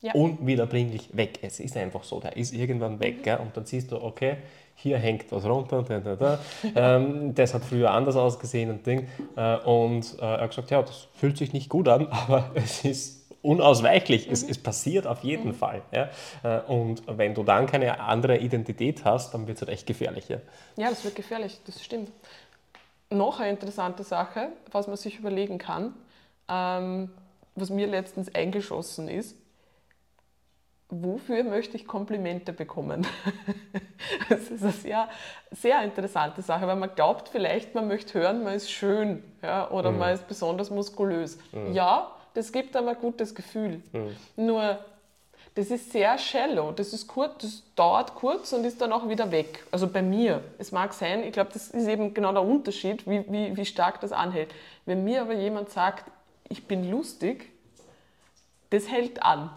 Ja. 0.00 0.14
Unwiederbringlich 0.14 1.16
weg. 1.16 1.38
Es 1.42 1.60
ist 1.60 1.76
einfach 1.76 2.02
so, 2.02 2.18
der 2.18 2.36
ist 2.36 2.52
irgendwann 2.52 2.98
weg. 2.98 3.24
Mhm. 3.24 3.46
Und 3.46 3.56
dann 3.56 3.64
siehst 3.64 3.92
du, 3.92 4.02
okay, 4.02 4.38
hier 4.74 4.98
hängt 4.98 5.30
was 5.30 5.44
runter, 5.44 5.82
da, 5.82 6.00
da, 6.00 6.16
da. 6.16 6.40
ähm, 6.74 7.34
das 7.34 7.54
hat 7.54 7.64
früher 7.64 7.92
anders 7.92 8.16
ausgesehen 8.16 8.70
und 8.70 8.84
Ding. 8.84 9.06
Äh, 9.36 9.58
und 9.58 10.18
äh, 10.18 10.22
er 10.22 10.40
hat 10.40 10.50
gesagt, 10.50 10.70
ja, 10.70 10.82
das 10.82 11.08
fühlt 11.14 11.38
sich 11.38 11.52
nicht 11.52 11.68
gut 11.68 11.88
an, 11.88 12.08
aber 12.10 12.50
es 12.54 12.84
ist 12.84 13.32
unausweichlich. 13.42 14.26
Mhm. 14.26 14.32
Es, 14.32 14.42
es, 14.42 14.58
passiert 14.58 15.06
auf 15.06 15.22
jeden 15.22 15.48
mhm. 15.48 15.54
Fall. 15.54 15.82
Ja? 15.92 16.60
Und 16.66 17.02
wenn 17.06 17.34
du 17.34 17.42
dann 17.42 17.66
keine 17.66 18.00
andere 18.00 18.38
Identität 18.38 19.04
hast, 19.04 19.34
dann 19.34 19.46
wird 19.46 19.56
es 19.56 19.62
halt 19.62 19.72
echt 19.72 19.86
gefährlich. 19.86 20.28
Ja? 20.28 20.38
ja, 20.76 20.90
das 20.90 21.04
wird 21.04 21.16
gefährlich, 21.16 21.58
das 21.66 21.82
stimmt. 21.82 22.10
Noch 23.12 23.40
eine 23.40 23.50
interessante 23.50 24.02
Sache, 24.02 24.48
was 24.70 24.86
man 24.86 24.96
sich 24.96 25.18
überlegen 25.18 25.58
kann, 25.58 25.94
ähm, 26.48 27.10
was 27.54 27.70
mir 27.70 27.86
letztens 27.86 28.34
eingeschossen 28.34 29.08
ist, 29.08 29.36
wofür 30.88 31.42
möchte 31.42 31.76
ich 31.76 31.86
Komplimente 31.86 32.52
bekommen? 32.52 33.06
das 34.28 34.50
ist 34.50 34.62
eine 34.62 34.72
sehr, 34.72 35.08
sehr 35.50 35.82
interessante 35.82 36.42
Sache, 36.42 36.66
weil 36.66 36.76
man 36.76 36.94
glaubt 36.94 37.28
vielleicht, 37.30 37.74
man 37.74 37.88
möchte 37.88 38.18
hören, 38.18 38.44
man 38.44 38.54
ist 38.54 38.70
schön 38.70 39.24
ja, 39.42 39.70
oder 39.70 39.90
mhm. 39.90 39.98
man 39.98 40.14
ist 40.14 40.28
besonders 40.28 40.70
muskulös. 40.70 41.38
Mhm. 41.52 41.72
Ja, 41.72 42.12
das 42.34 42.52
gibt 42.52 42.76
aber 42.76 42.90
ein 42.90 42.98
gutes 42.98 43.34
Gefühl. 43.34 43.82
Mhm. 43.92 44.16
Nur, 44.36 44.78
das 45.54 45.70
ist 45.70 45.92
sehr 45.92 46.16
shallow, 46.16 46.72
das, 46.72 46.92
ist 46.92 47.06
kurz, 47.06 47.42
das 47.42 47.62
dauert 47.76 48.14
kurz 48.14 48.52
und 48.52 48.64
ist 48.64 48.80
dann 48.80 48.92
auch 48.92 49.08
wieder 49.08 49.30
weg. 49.30 49.64
Also 49.70 49.86
bei 49.86 50.00
mir. 50.00 50.42
Es 50.58 50.72
mag 50.72 50.94
sein, 50.94 51.24
ich 51.24 51.32
glaube, 51.32 51.50
das 51.52 51.68
ist 51.68 51.86
eben 51.86 52.14
genau 52.14 52.32
der 52.32 52.42
Unterschied, 52.42 53.06
wie, 53.06 53.24
wie, 53.30 53.56
wie 53.56 53.64
stark 53.66 54.00
das 54.00 54.12
anhält. 54.12 54.50
Wenn 54.86 55.04
mir 55.04 55.22
aber 55.22 55.34
jemand 55.34 55.70
sagt, 55.70 56.10
ich 56.48 56.66
bin 56.66 56.90
lustig, 56.90 57.52
das 58.70 58.90
hält 58.90 59.22
an. 59.22 59.50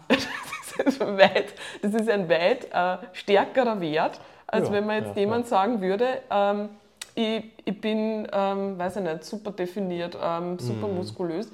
Das 0.78 0.88
ist, 0.88 1.00
weit, 1.00 1.54
das 1.80 1.94
ist 1.94 2.10
ein 2.10 2.28
weit 2.28 2.66
äh, 2.70 2.98
stärkerer 3.14 3.80
Wert, 3.80 4.20
als 4.46 4.68
ja, 4.68 4.74
wenn 4.74 4.84
man 4.84 5.02
jetzt 5.02 5.16
ja, 5.16 5.20
jemand 5.22 5.46
ja. 5.46 5.48
sagen 5.48 5.80
würde, 5.80 6.20
ähm, 6.30 6.68
ich, 7.14 7.44
ich, 7.64 7.80
bin, 7.80 8.28
ähm, 8.30 8.78
weiß 8.78 8.96
ich 8.96 9.02
nicht, 9.02 9.24
super 9.24 9.52
definiert, 9.52 10.18
ähm, 10.22 10.58
super 10.58 10.86
mhm. 10.86 10.96
muskulös. 10.96 11.50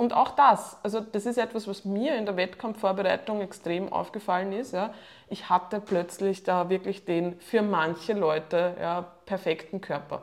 Und 0.00 0.14
auch 0.14 0.30
das, 0.30 0.78
also 0.82 1.00
das 1.00 1.26
ist 1.26 1.36
etwas, 1.36 1.68
was 1.68 1.84
mir 1.84 2.16
in 2.16 2.24
der 2.24 2.34
Wettkampfvorbereitung 2.34 3.42
extrem 3.42 3.92
aufgefallen 3.92 4.50
ist. 4.50 4.72
Ja. 4.72 4.94
Ich 5.28 5.50
hatte 5.50 5.78
plötzlich 5.78 6.42
da 6.42 6.70
wirklich 6.70 7.04
den 7.04 7.38
für 7.38 7.60
manche 7.60 8.14
Leute 8.14 8.76
ja, 8.80 9.04
perfekten 9.26 9.82
Körper. 9.82 10.22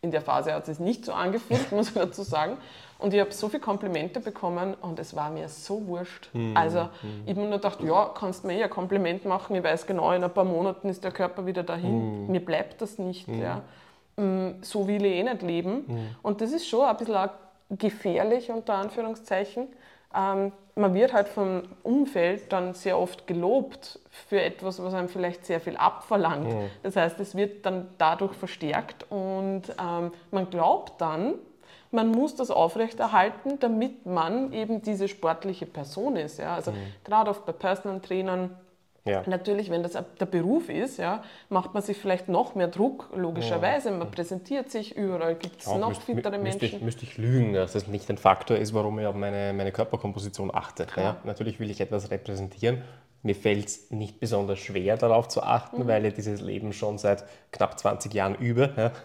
In 0.00 0.12
der 0.12 0.20
Phase 0.20 0.54
hat 0.54 0.68
es 0.68 0.78
nicht 0.78 1.04
so 1.04 1.12
angefühlt, 1.12 1.72
muss 1.72 1.88
ich 1.88 1.94
dazu 1.94 2.22
sagen. 2.22 2.56
Und 3.00 3.14
ich 3.14 3.20
habe 3.20 3.32
so 3.32 3.48
viele 3.48 3.62
Komplimente 3.62 4.20
bekommen 4.20 4.74
und 4.74 5.00
es 5.00 5.16
war 5.16 5.30
mir 5.30 5.48
so 5.48 5.84
wurscht. 5.88 6.30
Mhm. 6.32 6.56
Also 6.56 6.82
mhm. 6.82 7.22
ich 7.24 7.30
habe 7.30 7.40
mir 7.40 7.48
nur 7.48 7.58
gedacht, 7.58 7.80
ja, 7.80 8.04
kannst 8.16 8.44
mir 8.44 8.52
eh 8.52 8.62
ein 8.62 8.70
Kompliment 8.70 9.24
machen, 9.24 9.56
ich 9.56 9.64
weiß 9.64 9.88
genau, 9.88 10.12
in 10.12 10.22
ein 10.22 10.32
paar 10.32 10.44
Monaten 10.44 10.88
ist 10.88 11.02
der 11.02 11.10
Körper 11.10 11.46
wieder 11.46 11.64
dahin. 11.64 12.26
Mhm. 12.26 12.30
Mir 12.30 12.44
bleibt 12.44 12.80
das 12.80 12.96
nicht. 12.96 13.26
Hm. 13.26 13.42
Ja. 13.42 13.62
Mm, 14.22 14.62
so 14.62 14.86
will 14.86 15.04
ich 15.04 15.14
eh 15.14 15.22
nicht 15.24 15.42
leben. 15.42 15.84
Hm. 15.88 16.08
Und 16.22 16.40
das 16.40 16.52
ist 16.52 16.68
schon 16.68 16.86
ein 16.86 16.96
bisschen 16.96 17.28
gefährlich, 17.70 18.50
unter 18.50 18.74
Anführungszeichen. 18.74 19.68
Ähm, 20.14 20.52
man 20.74 20.94
wird 20.94 21.12
halt 21.12 21.28
vom 21.28 21.62
Umfeld 21.82 22.52
dann 22.52 22.74
sehr 22.74 22.98
oft 22.98 23.26
gelobt 23.26 23.98
für 24.10 24.40
etwas, 24.40 24.82
was 24.82 24.92
einem 24.94 25.08
vielleicht 25.08 25.46
sehr 25.46 25.60
viel 25.60 25.76
abverlangt. 25.76 26.52
Mhm. 26.52 26.70
Das 26.82 26.96
heißt, 26.96 27.18
es 27.20 27.34
wird 27.34 27.64
dann 27.64 27.88
dadurch 27.98 28.34
verstärkt 28.34 29.06
und 29.10 29.62
ähm, 29.80 30.12
man 30.30 30.50
glaubt 30.50 31.00
dann, 31.00 31.34
man 31.90 32.10
muss 32.10 32.34
das 32.36 32.50
aufrechterhalten, 32.50 33.58
damit 33.58 34.06
man 34.06 34.52
eben 34.52 34.82
diese 34.82 35.08
sportliche 35.08 35.66
Person 35.66 36.16
ist. 36.16 36.38
Ja? 36.38 36.54
Also 36.54 36.72
mhm. 36.72 36.76
gerade 37.04 37.30
oft 37.30 37.46
bei 37.46 37.52
Personal 37.52 38.00
Trainern, 38.00 38.56
ja. 39.06 39.22
Natürlich, 39.26 39.70
wenn 39.70 39.82
das 39.82 39.92
der 39.92 40.26
Beruf 40.26 40.68
ist, 40.68 40.98
ja, 40.98 41.22
macht 41.48 41.74
man 41.74 41.82
sich 41.82 41.96
vielleicht 41.96 42.28
noch 42.28 42.54
mehr 42.54 42.68
Druck, 42.68 43.08
logischerweise. 43.14 43.90
Man 43.90 44.10
präsentiert 44.10 44.70
sich 44.70 44.96
überall, 44.96 45.34
gibt 45.36 45.60
es 45.60 45.66
noch 45.66 45.88
müsst, 45.88 46.02
fittere 46.02 46.38
Menschen. 46.38 46.60
Müsste 46.60 46.66
ich, 46.66 46.82
müsste 46.82 47.04
ich 47.04 47.18
lügen, 47.18 47.52
dass 47.54 47.72
das 47.72 47.86
nicht 47.86 48.10
ein 48.10 48.18
Faktor 48.18 48.56
ist, 48.56 48.74
warum 48.74 48.98
ich 48.98 49.06
auf 49.06 49.14
meine, 49.14 49.52
meine 49.52 49.72
Körperkomposition 49.72 50.54
achte. 50.54 50.86
Ja? 50.96 51.16
Natürlich 51.24 51.60
will 51.60 51.70
ich 51.70 51.80
etwas 51.80 52.10
repräsentieren 52.10 52.82
mir 53.26 53.34
fällt 53.34 53.66
es 53.66 53.90
nicht 53.90 54.20
besonders 54.20 54.60
schwer, 54.60 54.96
darauf 54.96 55.28
zu 55.28 55.42
achten, 55.42 55.82
mhm. 55.82 55.88
weil 55.88 56.06
ich 56.06 56.14
dieses 56.14 56.40
Leben 56.40 56.72
schon 56.72 56.96
seit 56.96 57.24
knapp 57.50 57.78
20 57.78 58.14
Jahren 58.14 58.34
übe. 58.36 58.92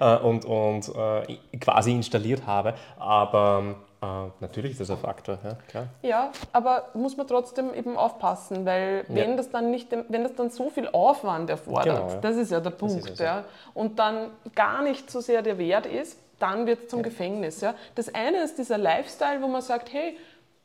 Äh, 0.00 0.16
und, 0.18 0.44
und 0.44 0.88
äh, 0.94 1.36
quasi 1.58 1.92
installiert 1.92 2.46
habe. 2.46 2.74
Aber 2.98 3.76
äh, 4.02 4.06
natürlich 4.40 4.72
ist 4.72 4.80
das 4.80 4.90
ein 4.90 4.98
Faktor, 4.98 5.38
ja, 5.44 5.54
klar. 5.68 5.86
Ja, 6.02 6.32
aber 6.52 6.88
muss 6.94 7.16
man 7.16 7.26
trotzdem 7.26 7.74
eben 7.74 7.96
aufpassen, 7.96 8.64
weil 8.64 9.04
wenn, 9.08 9.30
ja. 9.30 9.36
das, 9.36 9.50
dann 9.50 9.70
nicht, 9.70 9.88
wenn 9.90 10.22
das 10.22 10.34
dann 10.34 10.50
so 10.50 10.70
viel 10.70 10.88
Aufwand 10.88 11.50
erfordert, 11.50 11.96
genau, 11.96 12.08
ja. 12.08 12.16
das 12.16 12.36
ist 12.36 12.50
ja 12.50 12.60
der 12.60 12.70
Punkt, 12.70 13.18
ja, 13.18 13.44
und 13.74 13.98
dann 13.98 14.30
gar 14.54 14.82
nicht 14.82 15.10
so 15.10 15.20
sehr 15.20 15.42
der 15.42 15.58
Wert 15.58 15.86
ist, 15.86 16.18
dann 16.38 16.66
wird 16.66 16.84
es 16.84 16.88
zum 16.88 17.02
Gefängnis. 17.02 17.60
Ja. 17.60 17.74
Das 17.94 18.14
eine 18.14 18.42
ist 18.42 18.56
dieser 18.56 18.78
Lifestyle, 18.78 19.42
wo 19.42 19.48
man 19.48 19.60
sagt, 19.60 19.92
hey, 19.92 20.16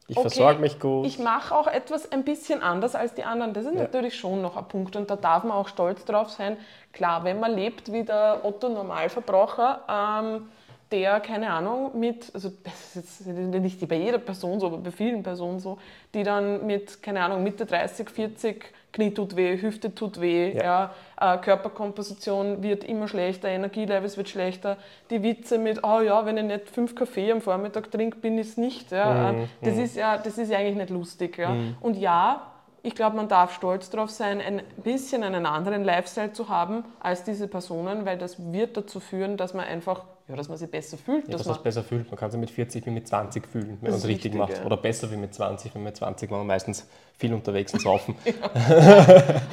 ich 0.07 0.17
okay, 0.17 0.29
versorge 0.29 0.59
mich 0.59 0.79
gut. 0.79 1.05
Ich 1.05 1.19
mache 1.19 1.53
auch 1.53 1.67
etwas 1.67 2.11
ein 2.11 2.23
bisschen 2.23 2.61
anders 2.61 2.95
als 2.95 3.15
die 3.15 3.23
anderen. 3.23 3.53
Das 3.53 3.65
ist 3.65 3.73
ja. 3.73 3.81
natürlich 3.81 4.17
schon 4.17 4.41
noch 4.41 4.55
ein 4.55 4.65
Punkt 4.65 4.95
und 4.95 5.09
da 5.09 5.15
darf 5.15 5.43
man 5.43 5.53
auch 5.53 5.67
stolz 5.67 6.05
drauf 6.05 6.29
sein. 6.29 6.57
Klar, 6.93 7.23
wenn 7.23 7.39
man 7.39 7.53
lebt 7.53 7.91
wie 7.91 8.03
der 8.03 8.41
Otto 8.43 8.69
Normalverbraucher, 8.69 9.81
ähm, 9.89 10.49
der, 10.91 11.19
keine 11.19 11.49
Ahnung, 11.49 11.99
mit, 11.99 12.31
also 12.33 12.51
das 12.63 12.95
ist 12.95 13.25
nicht 13.25 13.87
bei 13.87 13.95
jeder 13.95 14.19
Person 14.19 14.59
so, 14.59 14.67
aber 14.67 14.77
bei 14.77 14.91
vielen 14.91 15.23
Personen 15.23 15.59
so, 15.59 15.77
die 16.13 16.23
dann 16.23 16.65
mit, 16.65 17.01
keine 17.01 17.21
Ahnung, 17.23 17.43
Mitte 17.43 17.65
30, 17.65 18.09
40 18.09 18.73
Knie 18.95 19.13
tut 19.13 19.35
weh, 19.35 19.61
Hüfte 19.61 19.93
tut 19.93 20.21
weh, 20.21 20.53
ja. 20.55 20.93
ja 21.19 21.33
äh, 21.33 21.37
Körperkomposition 21.39 22.63
wird 22.63 22.83
immer 22.85 23.07
schlechter, 23.07 23.49
Energielevels 23.49 24.15
wird 24.15 24.29
schlechter. 24.29 24.77
Die 25.09 25.21
Witze 25.21 25.57
mit, 25.57 25.83
oh 25.83 25.99
ja, 25.99 26.25
wenn 26.25 26.37
ich 26.37 26.45
nicht 26.45 26.69
fünf 26.69 26.95
Kaffee 26.95 27.31
am 27.31 27.41
Vormittag 27.41 27.91
trinke, 27.91 28.17
bin 28.17 28.37
ich 28.37 28.47
es 28.47 28.57
nicht. 28.57 28.91
Ja. 28.91 29.33
Mhm. 29.33 29.49
Das, 29.61 29.75
mhm. 29.75 29.83
ist 29.83 29.95
ja, 29.97 30.17
das 30.17 30.37
ist 30.37 30.49
ja 30.49 30.59
eigentlich 30.59 30.77
nicht 30.77 30.89
lustig. 30.91 31.37
Ja. 31.37 31.49
Mhm. 31.49 31.75
Und 31.81 31.97
ja, 31.97 32.53
ich 32.83 32.95
glaube, 32.95 33.17
man 33.17 33.27
darf 33.27 33.53
stolz 33.53 33.89
darauf 33.89 34.11
sein, 34.11 34.39
ein 34.39 34.61
bisschen 34.83 35.23
einen 35.23 35.45
anderen 35.45 35.83
Lifestyle 35.83 36.31
zu 36.31 36.47
haben 36.47 36.85
als 36.99 37.23
diese 37.23 37.47
Personen, 37.47 38.05
weil 38.05 38.17
das 38.17 38.53
wird 38.53 38.77
dazu 38.77 38.99
führen, 38.99 39.35
dass 39.37 39.53
man 39.53 39.65
einfach 39.65 40.03
ja, 40.27 40.35
dass 40.35 40.49
man 40.49 40.57
sich 40.57 40.69
besser 40.69 40.97
fühlt. 40.97 41.27
Ja, 41.27 41.33
dass, 41.33 41.41
dass 41.41 41.47
man 41.47 41.55
sich 41.55 41.63
besser 41.63 41.83
fühlt. 41.83 42.09
Man 42.09 42.17
kann 42.17 42.31
sich 42.31 42.39
mit 42.39 42.49
40 42.49 42.85
wie 42.85 42.89
mit 42.89 43.07
20 43.07 43.45
fühlen, 43.47 43.77
wenn 43.81 43.91
man 43.91 43.99
es 43.99 44.07
richtig 44.07 44.33
macht. 44.33 44.57
Ja. 44.57 44.65
Oder 44.65 44.77
besser 44.77 45.11
wie 45.11 45.17
mit 45.17 45.33
20, 45.33 45.75
wenn 45.75 45.83
mit 45.83 45.95
20 45.95 46.31
war 46.31 46.39
man 46.39 46.47
meistens 46.47 46.87
viel 47.17 47.33
unterwegs 47.33 47.73
und 47.73 47.81
saufen. 47.81 48.15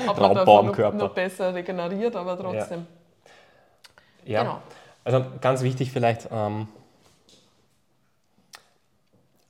Raubbau 0.07 0.61
am 0.61 0.73
Körper. 0.73 0.97
Noch, 0.97 1.09
noch 1.09 1.14
besser 1.14 1.55
regeneriert, 1.55 2.16
aber 2.16 2.39
trotzdem. 2.39 2.87
Ja, 4.25 4.33
ja. 4.33 4.43
Genau. 4.43 4.62
also 5.05 5.25
ganz 5.41 5.62
wichtig 5.62 5.93
vielleicht, 5.93 6.29
ähm, 6.33 6.68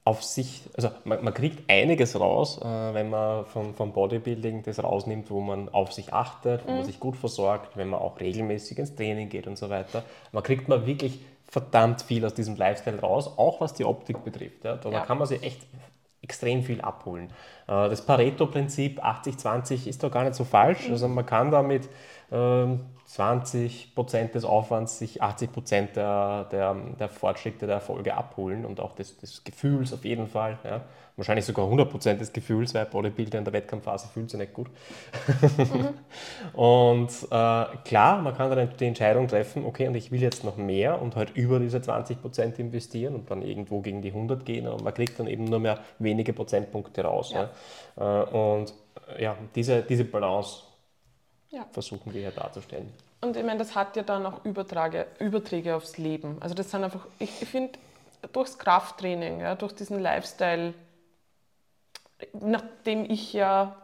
auf 0.04 0.22
sich, 0.24 0.62
also 0.76 0.90
man, 1.04 1.22
man, 1.22 1.32
kriegt 1.32 1.70
einiges 1.70 2.18
raus, 2.18 2.58
äh, 2.60 2.64
wenn 2.64 3.08
man 3.10 3.46
vom, 3.46 3.74
vom 3.74 3.92
Bodybuilding 3.92 4.64
das 4.64 4.82
rausnimmt, 4.82 5.30
wo 5.30 5.40
man 5.40 5.68
auf 5.68 5.92
sich 5.92 6.12
achtet, 6.12 6.66
wo 6.66 6.70
mhm. 6.70 6.76
man 6.78 6.84
sich 6.84 6.98
gut 6.98 7.16
versorgt, 7.16 7.76
wenn 7.76 7.88
man 7.88 8.00
auch 8.00 8.18
regelmäßig 8.18 8.78
ins 8.78 8.94
Training 8.96 9.28
geht 9.28 9.46
und 9.46 9.56
so 9.56 9.70
weiter. 9.70 10.02
Man 10.32 10.42
kriegt 10.42 10.68
man 10.68 10.86
wirklich 10.86 11.20
verdammt 11.48 12.02
viel 12.02 12.24
aus 12.24 12.34
diesem 12.34 12.56
Lifestyle 12.56 13.00
raus, 13.00 13.30
auch 13.36 13.60
was 13.60 13.74
die 13.74 13.84
Optik 13.84 14.24
betrifft. 14.24 14.64
Ja. 14.64 14.76
Da 14.76 14.90
ja. 14.90 15.00
kann 15.00 15.18
man 15.18 15.28
sich 15.28 15.42
echt 15.42 15.60
extrem 16.20 16.62
viel 16.62 16.80
abholen. 16.80 17.28
Äh, 17.68 17.88
das 17.88 18.04
Pareto-Prinzip 18.04 19.04
80-20 19.04 19.86
ist 19.86 20.02
doch 20.02 20.10
gar 20.10 20.24
nicht 20.24 20.34
so 20.34 20.44
falsch. 20.44 20.86
Mhm. 20.86 20.92
Also 20.94 21.06
man 21.06 21.26
kann 21.26 21.52
damit 21.52 21.88
20 23.12 23.84
ähm, 23.84 23.94
Prozent 23.94 24.34
des 24.34 24.46
Aufwands 24.46 24.98
sich 24.98 25.20
80 25.20 25.52
Prozent 25.52 25.96
der, 25.96 26.44
der, 26.50 26.74
der, 26.98 27.08
Fortschritte, 27.10 27.66
der 27.66 27.76
Erfolge 27.76 28.14
abholen 28.14 28.64
und 28.64 28.80
auch 28.80 28.94
des, 28.94 29.18
des 29.18 29.44
Gefühls 29.44 29.92
auf 29.92 30.04
jeden 30.06 30.26
Fall. 30.26 30.58
Ja. 30.64 30.80
Wahrscheinlich 31.16 31.44
sogar 31.44 31.66
100 31.66 31.90
Prozent 31.90 32.20
des 32.22 32.32
Gefühls, 32.32 32.72
weil 32.72 32.86
Bodybuilder 32.86 33.38
in 33.38 33.44
der 33.44 33.52
Wettkampfphase 33.52 34.08
fühlt 34.08 34.30
sich 34.30 34.40
nicht 34.40 34.54
gut. 34.54 34.68
Mhm. 35.58 35.88
und 36.58 37.10
äh, 37.30 37.64
klar, 37.84 38.22
man 38.22 38.34
kann 38.34 38.50
dann 38.50 38.70
die 38.80 38.86
Entscheidung 38.86 39.28
treffen, 39.28 39.66
okay, 39.66 39.88
und 39.88 39.94
ich 39.94 40.10
will 40.10 40.22
jetzt 40.22 40.42
noch 40.42 40.56
mehr 40.56 41.02
und 41.02 41.14
halt 41.14 41.36
über 41.36 41.58
diese 41.58 41.82
20 41.82 42.22
Prozent 42.22 42.58
investieren 42.58 43.14
und 43.14 43.30
dann 43.30 43.42
irgendwo 43.42 43.80
gegen 43.80 44.00
die 44.00 44.08
100 44.08 44.46
gehen 44.46 44.66
und 44.66 44.82
man 44.82 44.94
kriegt 44.94 45.20
dann 45.20 45.26
eben 45.26 45.44
nur 45.44 45.60
mehr 45.60 45.80
wenige 45.98 46.32
Prozentpunkte 46.32 47.04
raus. 47.04 47.34
Ja. 47.34 47.50
Ja. 47.98 48.22
Äh, 48.22 48.24
und 48.30 48.72
ja, 49.18 49.36
diese, 49.54 49.82
diese 49.82 50.04
Balance 50.04 50.71
ja. 51.52 51.64
versuchen 51.70 52.12
wir 52.12 52.20
hier 52.20 52.30
darzustellen. 52.32 52.92
Und 53.20 53.36
ich 53.36 53.44
meine, 53.44 53.58
das 53.58 53.76
hat 53.76 53.96
ja 53.96 54.02
dann 54.02 54.26
auch 54.26 54.44
Übertrage, 54.44 55.06
Überträge 55.20 55.76
aufs 55.76 55.96
Leben. 55.96 56.38
Also 56.40 56.54
das 56.54 56.70
sind 56.70 56.82
einfach, 56.82 57.06
ich, 57.20 57.40
ich 57.40 57.48
finde, 57.48 57.78
durchs 58.32 58.58
Krafttraining, 58.58 59.40
ja, 59.40 59.54
durch 59.54 59.72
diesen 59.72 60.00
Lifestyle, 60.00 60.74
nachdem 62.32 63.08
ich 63.08 63.32
ja 63.32 63.76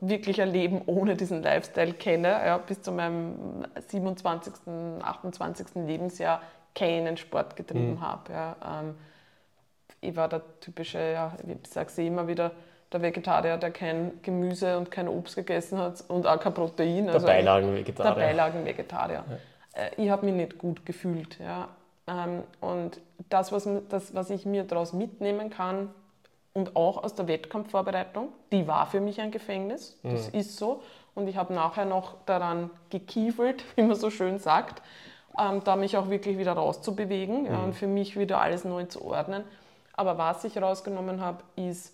wirklich 0.00 0.40
ein 0.40 0.50
Leben 0.50 0.82
ohne 0.86 1.16
diesen 1.16 1.42
Lifestyle 1.42 1.92
kenne. 1.92 2.28
Ja, 2.28 2.58
bis 2.58 2.82
zu 2.82 2.92
meinem 2.92 3.66
27., 3.88 4.54
28. 5.02 5.66
Lebensjahr 5.86 6.42
keinen 6.74 7.16
Sport 7.16 7.56
getrieben 7.56 7.94
mhm. 7.94 8.00
habe. 8.00 8.32
Ja. 8.32 8.56
Ähm, 8.80 8.94
ich 10.00 10.14
war 10.14 10.28
der 10.28 10.42
typische, 10.60 10.98
ja, 10.98 11.36
ich 11.46 11.70
sage 11.70 11.88
es 11.88 11.98
immer 11.98 12.28
wieder, 12.28 12.52
der 12.92 13.02
Vegetarier, 13.02 13.56
der 13.56 13.70
kein 13.70 14.20
Gemüse 14.22 14.78
und 14.78 14.90
kein 14.90 15.08
Obst 15.08 15.36
gegessen 15.36 15.78
hat 15.78 16.02
und 16.08 16.26
auch 16.26 16.40
kein 16.40 16.54
Protein. 16.54 17.04
Der 17.04 17.14
also 17.14 17.26
Beilagen-Vegetarier. 17.26 18.14
Der 18.14 18.20
Beilagen-Vegetarier. 18.20 19.24
Ja. 19.28 19.82
Äh, 19.82 19.90
ich 19.96 20.10
habe 20.10 20.24
mich 20.26 20.34
nicht 20.34 20.58
gut 20.58 20.86
gefühlt. 20.86 21.38
Ja. 21.38 21.68
Ähm, 22.06 22.44
und 22.60 23.00
das 23.28 23.52
was, 23.52 23.68
das, 23.88 24.14
was 24.14 24.30
ich 24.30 24.46
mir 24.46 24.64
daraus 24.64 24.92
mitnehmen 24.92 25.50
kann, 25.50 25.90
und 26.58 26.76
auch 26.76 27.02
aus 27.04 27.14
der 27.14 27.28
Wettkampfvorbereitung, 27.28 28.30
die 28.52 28.66
war 28.66 28.86
für 28.86 29.00
mich 29.00 29.20
ein 29.20 29.30
Gefängnis, 29.30 29.98
das 30.02 30.32
mhm. 30.32 30.40
ist 30.40 30.56
so. 30.56 30.82
Und 31.14 31.28
ich 31.28 31.36
habe 31.36 31.54
nachher 31.54 31.84
noch 31.84 32.16
daran 32.26 32.70
gekiefelt, 32.90 33.64
wie 33.76 33.82
man 33.82 33.96
so 33.96 34.10
schön 34.10 34.38
sagt, 34.38 34.82
ähm, 35.38 35.62
da 35.64 35.76
mich 35.76 35.96
auch 35.96 36.10
wirklich 36.10 36.36
wieder 36.36 36.52
rauszubewegen 36.52 37.42
mhm. 37.42 37.46
ja, 37.46 37.58
und 37.58 37.74
für 37.74 37.86
mich 37.86 38.18
wieder 38.18 38.40
alles 38.40 38.64
neu 38.64 38.84
zu 38.84 39.04
ordnen. 39.04 39.44
Aber 39.94 40.18
was 40.18 40.44
ich 40.44 40.60
rausgenommen 40.60 41.20
habe, 41.20 41.42
ist 41.56 41.92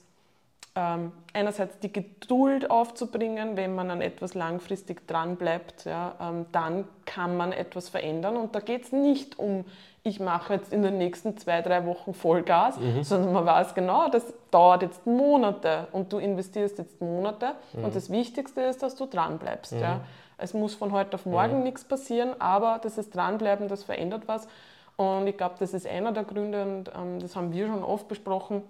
ähm, 0.76 1.12
einerseits 1.32 1.78
die 1.78 1.92
Geduld 1.92 2.70
aufzubringen, 2.70 3.56
wenn 3.56 3.74
man 3.74 3.90
an 3.90 4.00
etwas 4.00 4.34
langfristig 4.34 5.06
dran 5.06 5.36
bleibt, 5.36 5.84
ja, 5.84 6.14
ähm, 6.20 6.46
dann 6.52 6.86
kann 7.04 7.36
man 7.36 7.52
etwas 7.52 7.88
verändern. 7.88 8.36
Und 8.36 8.54
da 8.54 8.60
geht 8.60 8.84
es 8.84 8.92
nicht 8.92 9.38
um, 9.38 9.64
ich 10.02 10.20
mache 10.20 10.54
jetzt 10.54 10.72
in 10.72 10.82
den 10.82 10.98
nächsten 10.98 11.36
zwei, 11.38 11.62
drei 11.62 11.86
Wochen 11.86 12.12
Vollgas, 12.12 12.78
mhm. 12.78 13.04
sondern 13.04 13.32
man 13.32 13.46
weiß 13.46 13.74
genau, 13.74 14.08
das 14.08 14.34
dauert 14.50 14.82
jetzt 14.82 15.06
Monate 15.06 15.86
und 15.92 16.12
du 16.12 16.18
investierst 16.18 16.78
jetzt 16.78 17.00
Monate. 17.00 17.52
Mhm. 17.72 17.84
Und 17.84 17.96
das 17.96 18.10
Wichtigste 18.10 18.62
ist, 18.62 18.82
dass 18.82 18.96
du 18.96 19.06
dran 19.06 19.38
bleibst. 19.38 19.72
Mhm. 19.72 19.80
Ja. 19.80 20.00
Es 20.38 20.54
muss 20.54 20.74
von 20.74 20.90
heute 20.90 21.14
auf 21.14 21.24
morgen 21.24 21.58
mhm. 21.58 21.62
nichts 21.62 21.84
passieren, 21.84 22.38
aber 22.40 22.80
das 22.82 22.98
ist 22.98 23.14
Dranbleiben, 23.14 23.68
das 23.68 23.84
verändert 23.84 24.24
was. 24.26 24.48
Und 24.96 25.26
ich 25.26 25.36
glaube, 25.36 25.54
das 25.58 25.74
ist 25.74 25.86
einer 25.86 26.12
der 26.12 26.24
Gründe, 26.24 26.62
und 26.62 26.90
ähm, 26.96 27.18
das 27.20 27.34
haben 27.34 27.52
wir 27.52 27.66
schon 27.66 27.82
oft 27.82 28.06
besprochen. 28.08 28.62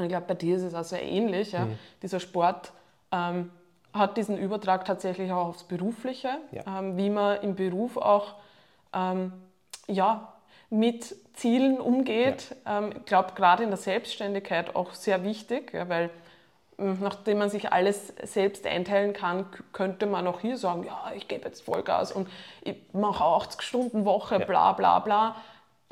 Und 0.00 0.06
ich 0.06 0.12
glaube, 0.12 0.26
bei 0.26 0.34
dir 0.34 0.56
ist 0.56 0.62
es 0.62 0.74
auch 0.74 0.84
sehr 0.84 1.02
ähnlich. 1.02 1.52
Ja? 1.52 1.66
Mhm. 1.66 1.78
Dieser 2.02 2.20
Sport 2.20 2.72
ähm, 3.12 3.50
hat 3.92 4.16
diesen 4.16 4.38
Übertrag 4.38 4.84
tatsächlich 4.84 5.30
auch 5.30 5.48
aufs 5.48 5.64
Berufliche, 5.64 6.38
ja. 6.52 6.62
ähm, 6.78 6.96
wie 6.96 7.10
man 7.10 7.40
im 7.42 7.54
Beruf 7.54 7.96
auch 7.96 8.34
ähm, 8.94 9.32
ja, 9.86 10.32
mit 10.70 11.14
Zielen 11.34 11.80
umgeht. 11.80 12.56
Ja. 12.64 12.78
Ähm, 12.78 12.92
ich 12.96 13.04
glaube, 13.04 13.32
gerade 13.34 13.62
in 13.62 13.68
der 13.68 13.78
Selbstständigkeit 13.78 14.74
auch 14.74 14.94
sehr 14.94 15.22
wichtig, 15.22 15.74
ja, 15.74 15.88
weil 15.88 16.10
hm, 16.78 16.98
nachdem 17.00 17.38
man 17.38 17.50
sich 17.50 17.72
alles 17.72 18.14
selbst 18.22 18.66
einteilen 18.66 19.12
kann, 19.12 19.46
könnte 19.72 20.06
man 20.06 20.26
auch 20.26 20.40
hier 20.40 20.56
sagen, 20.56 20.84
ja, 20.84 21.12
ich 21.14 21.28
gebe 21.28 21.44
jetzt 21.44 21.62
Vollgas 21.62 22.10
und 22.12 22.28
ich 22.62 22.76
mache 22.92 23.22
80 23.22 23.60
Stunden 23.60 24.04
Woche, 24.06 24.40
bla 24.40 24.72
bla 24.72 25.00
bla. 25.00 25.36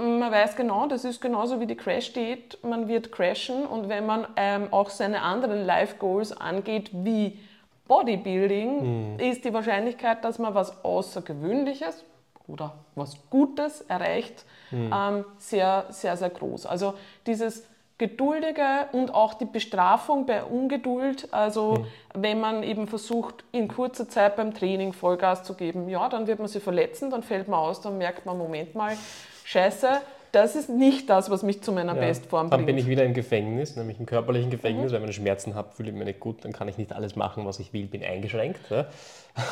Man 0.00 0.30
weiß 0.30 0.54
genau, 0.54 0.86
das 0.86 1.04
ist 1.04 1.20
genauso 1.20 1.58
wie 1.58 1.66
die 1.66 1.74
Crash-Diät, 1.74 2.58
man 2.62 2.86
wird 2.86 3.10
crashen 3.10 3.66
und 3.66 3.88
wenn 3.88 4.06
man 4.06 4.28
ähm, 4.36 4.68
auch 4.70 4.90
seine 4.90 5.22
anderen 5.22 5.66
Life-Goals 5.66 6.32
angeht, 6.32 6.90
wie 6.92 7.40
Bodybuilding, 7.88 9.14
mhm. 9.14 9.18
ist 9.18 9.44
die 9.44 9.52
Wahrscheinlichkeit, 9.52 10.24
dass 10.24 10.38
man 10.38 10.54
was 10.54 10.84
Außergewöhnliches 10.84 12.04
oder 12.46 12.74
was 12.94 13.16
Gutes 13.28 13.80
erreicht, 13.82 14.44
mhm. 14.70 14.92
ähm, 14.94 15.24
sehr, 15.38 15.86
sehr, 15.90 16.16
sehr 16.16 16.30
groß. 16.30 16.66
Also 16.66 16.94
dieses 17.26 17.66
Geduldige 17.98 18.86
und 18.92 19.12
auch 19.12 19.34
die 19.34 19.46
Bestrafung 19.46 20.24
bei 20.26 20.44
Ungeduld. 20.44 21.34
Also 21.34 21.74
mhm. 21.74 21.86
wenn 22.14 22.40
man 22.40 22.62
eben 22.62 22.86
versucht, 22.86 23.42
in 23.50 23.66
kurzer 23.66 24.08
Zeit 24.08 24.36
beim 24.36 24.54
Training 24.54 24.92
Vollgas 24.92 25.42
zu 25.42 25.54
geben, 25.54 25.88
ja, 25.88 26.08
dann 26.08 26.28
wird 26.28 26.38
man 26.38 26.46
sich 26.46 26.62
verletzen, 26.62 27.10
dann 27.10 27.24
fällt 27.24 27.48
man 27.48 27.58
aus, 27.58 27.80
dann 27.80 27.98
merkt 27.98 28.24
man, 28.24 28.38
Moment 28.38 28.76
mal, 28.76 28.96
scheiße, 29.48 30.00
das 30.32 30.56
ist 30.56 30.68
nicht 30.68 31.08
das, 31.08 31.30
was 31.30 31.42
mich 31.42 31.62
zu 31.62 31.72
meiner 31.72 31.94
ja, 31.94 32.00
Bestform 32.00 32.50
bringt. 32.50 32.52
Dann 32.52 32.66
bin 32.66 32.76
ich 32.76 32.86
wieder 32.86 33.04
im 33.04 33.14
Gefängnis, 33.14 33.76
nämlich 33.76 33.98
im 33.98 34.06
körperlichen 34.06 34.50
Gefängnis. 34.50 34.92
Mhm. 34.92 35.02
Wenn 35.02 35.08
ich 35.08 35.16
Schmerzen 35.16 35.54
habe, 35.54 35.72
fühle 35.72 35.88
ich 35.88 35.94
mich 35.94 36.04
nicht 36.04 36.20
gut, 36.20 36.44
dann 36.44 36.52
kann 36.52 36.68
ich 36.68 36.76
nicht 36.76 36.92
alles 36.92 37.16
machen, 37.16 37.46
was 37.46 37.58
ich 37.58 37.72
will, 37.72 37.86
bin 37.86 38.04
eingeschränkt. 38.04 38.60
Ja. 38.70 38.86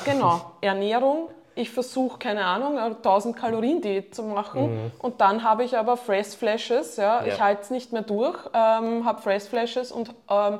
Genau, 0.04 0.40
Ernährung, 0.62 1.28
ich 1.54 1.70
versuche, 1.70 2.18
keine 2.18 2.44
Ahnung, 2.44 2.76
1000 2.76 3.36
Kalorien 3.36 3.80
Diät 3.80 4.16
zu 4.16 4.24
machen 4.24 4.62
mhm. 4.62 4.90
und 4.98 5.20
dann 5.20 5.44
habe 5.44 5.62
ich 5.62 5.78
aber 5.78 5.96
Fresh 5.96 6.34
Flashes, 6.36 6.96
ja, 6.96 7.24
ja. 7.24 7.26
ich 7.26 7.40
halte 7.40 7.62
es 7.62 7.70
nicht 7.70 7.92
mehr 7.92 8.02
durch, 8.02 8.36
ähm, 8.52 9.04
habe 9.04 9.22
Fresh 9.22 9.44
Flashes 9.44 9.92
und 9.92 10.12
ähm, 10.28 10.58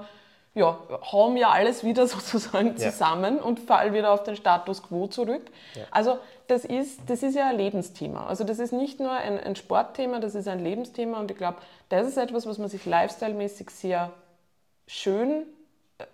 ja, 0.55 0.79
hau 1.13 1.31
mir 1.31 1.51
alles 1.51 1.83
wieder 1.83 2.07
sozusagen 2.07 2.77
zusammen 2.77 3.39
und 3.41 3.59
fall 3.59 3.93
wieder 3.93 4.13
auf 4.13 4.23
den 4.23 4.37
Status 4.37 4.83
Quo 4.83 5.09
zurück. 5.09 5.43
Also 5.91 6.19
das 6.49 6.65
ist, 6.65 7.01
das 7.07 7.23
ist 7.23 7.35
ja 7.35 7.49
ein 7.49 7.57
Lebensthema. 7.57 8.27
Also 8.27 8.45
das 8.45 8.59
ist 8.59 8.73
nicht 8.73 9.01
nur 9.01 9.11
ein, 9.11 9.39
ein 9.39 9.57
Sportthema, 9.57 10.21
das 10.21 10.35
ist 10.35 10.49
ein 10.49 10.63
Lebensthema 10.63 11.19
und 11.19 11.31
ich 11.31 11.37
glaube, 11.37 11.59
das 11.89 12.07
ist 12.07 12.17
etwas, 12.17 12.47
was 12.47 12.59
man 12.59 12.69
sich 12.69 12.85
lifestyle-mäßig 12.85 13.71
sehr 13.71 14.13
schön 14.87 15.45
äh, 15.99 16.05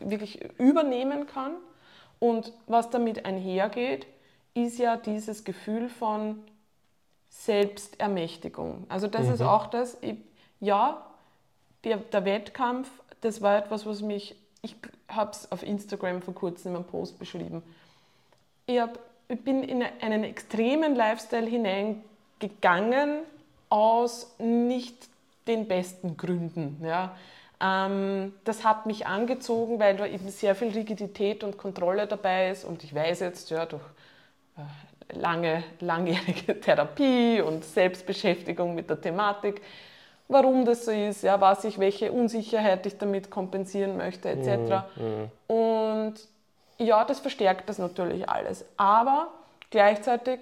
wirklich 0.00 0.42
übernehmen 0.58 1.26
kann 1.26 1.52
und 2.18 2.52
was 2.66 2.90
damit 2.90 3.24
einhergeht, 3.24 4.06
ist 4.54 4.78
ja 4.78 4.96
dieses 4.96 5.44
Gefühl 5.44 5.88
von 5.88 6.42
Selbstermächtigung. 7.30 8.86
Also 8.88 9.06
das 9.06 9.26
mhm. 9.26 9.34
ist 9.34 9.42
auch 9.42 9.66
das, 9.66 9.98
ich, 10.00 10.16
ja, 10.60 11.04
der, 11.84 11.98
der, 11.98 12.24
Wettkampf, 12.24 12.90
das 13.20 13.42
war 13.42 13.56
etwas, 13.58 13.86
was 13.86 14.02
mich, 14.02 14.34
ich 14.62 14.74
habe 15.08 15.30
es 15.30 15.50
auf 15.52 15.62
Instagram 15.62 16.22
vor 16.22 16.34
kurzem 16.34 16.72
in 16.72 16.76
einem 16.76 16.86
Post 16.86 17.18
beschrieben. 17.18 17.62
Ich, 18.66 18.80
hab, 18.80 18.98
ich 19.28 19.44
bin 19.44 19.62
in 19.62 19.84
einen 20.00 20.24
extremen 20.24 20.94
Lifestyle 20.94 21.46
hineingegangen 21.46 23.20
aus 23.68 24.34
nicht 24.38 25.08
den 25.46 25.68
besten 25.68 26.16
Gründen. 26.16 26.82
Ja. 26.84 27.16
Ähm, 27.60 28.32
das 28.44 28.64
hat 28.64 28.86
mich 28.86 29.06
angezogen, 29.06 29.78
weil 29.78 29.96
da 29.96 30.06
eben 30.06 30.28
sehr 30.28 30.54
viel 30.54 30.68
Rigidität 30.68 31.44
und 31.44 31.58
Kontrolle 31.58 32.06
dabei 32.06 32.50
ist 32.50 32.64
und 32.64 32.84
ich 32.84 32.94
weiß 32.94 33.20
jetzt, 33.20 33.50
ja, 33.50 33.66
durch 33.66 33.82
lange, 35.12 35.64
langjährige 35.80 36.60
Therapie 36.60 37.40
und 37.40 37.64
Selbstbeschäftigung 37.64 38.74
mit 38.74 38.88
der 38.88 39.00
Thematik, 39.00 39.60
warum 40.28 40.64
das 40.64 40.84
so 40.84 40.90
ist, 40.90 41.22
ja, 41.22 41.40
was 41.40 41.64
ich, 41.64 41.78
welche 41.78 42.12
Unsicherheit 42.12 42.86
ich 42.86 42.96
damit 42.98 43.30
kompensieren 43.30 43.96
möchte, 43.96 44.28
etc. 44.28 44.84
Mhm, 44.96 45.04
mhm. 45.04 45.54
Und 45.54 46.14
ja, 46.78 47.04
das 47.04 47.20
verstärkt 47.20 47.68
das 47.68 47.78
natürlich 47.78 48.28
alles. 48.28 48.64
Aber 48.76 49.28
gleichzeitig 49.70 50.40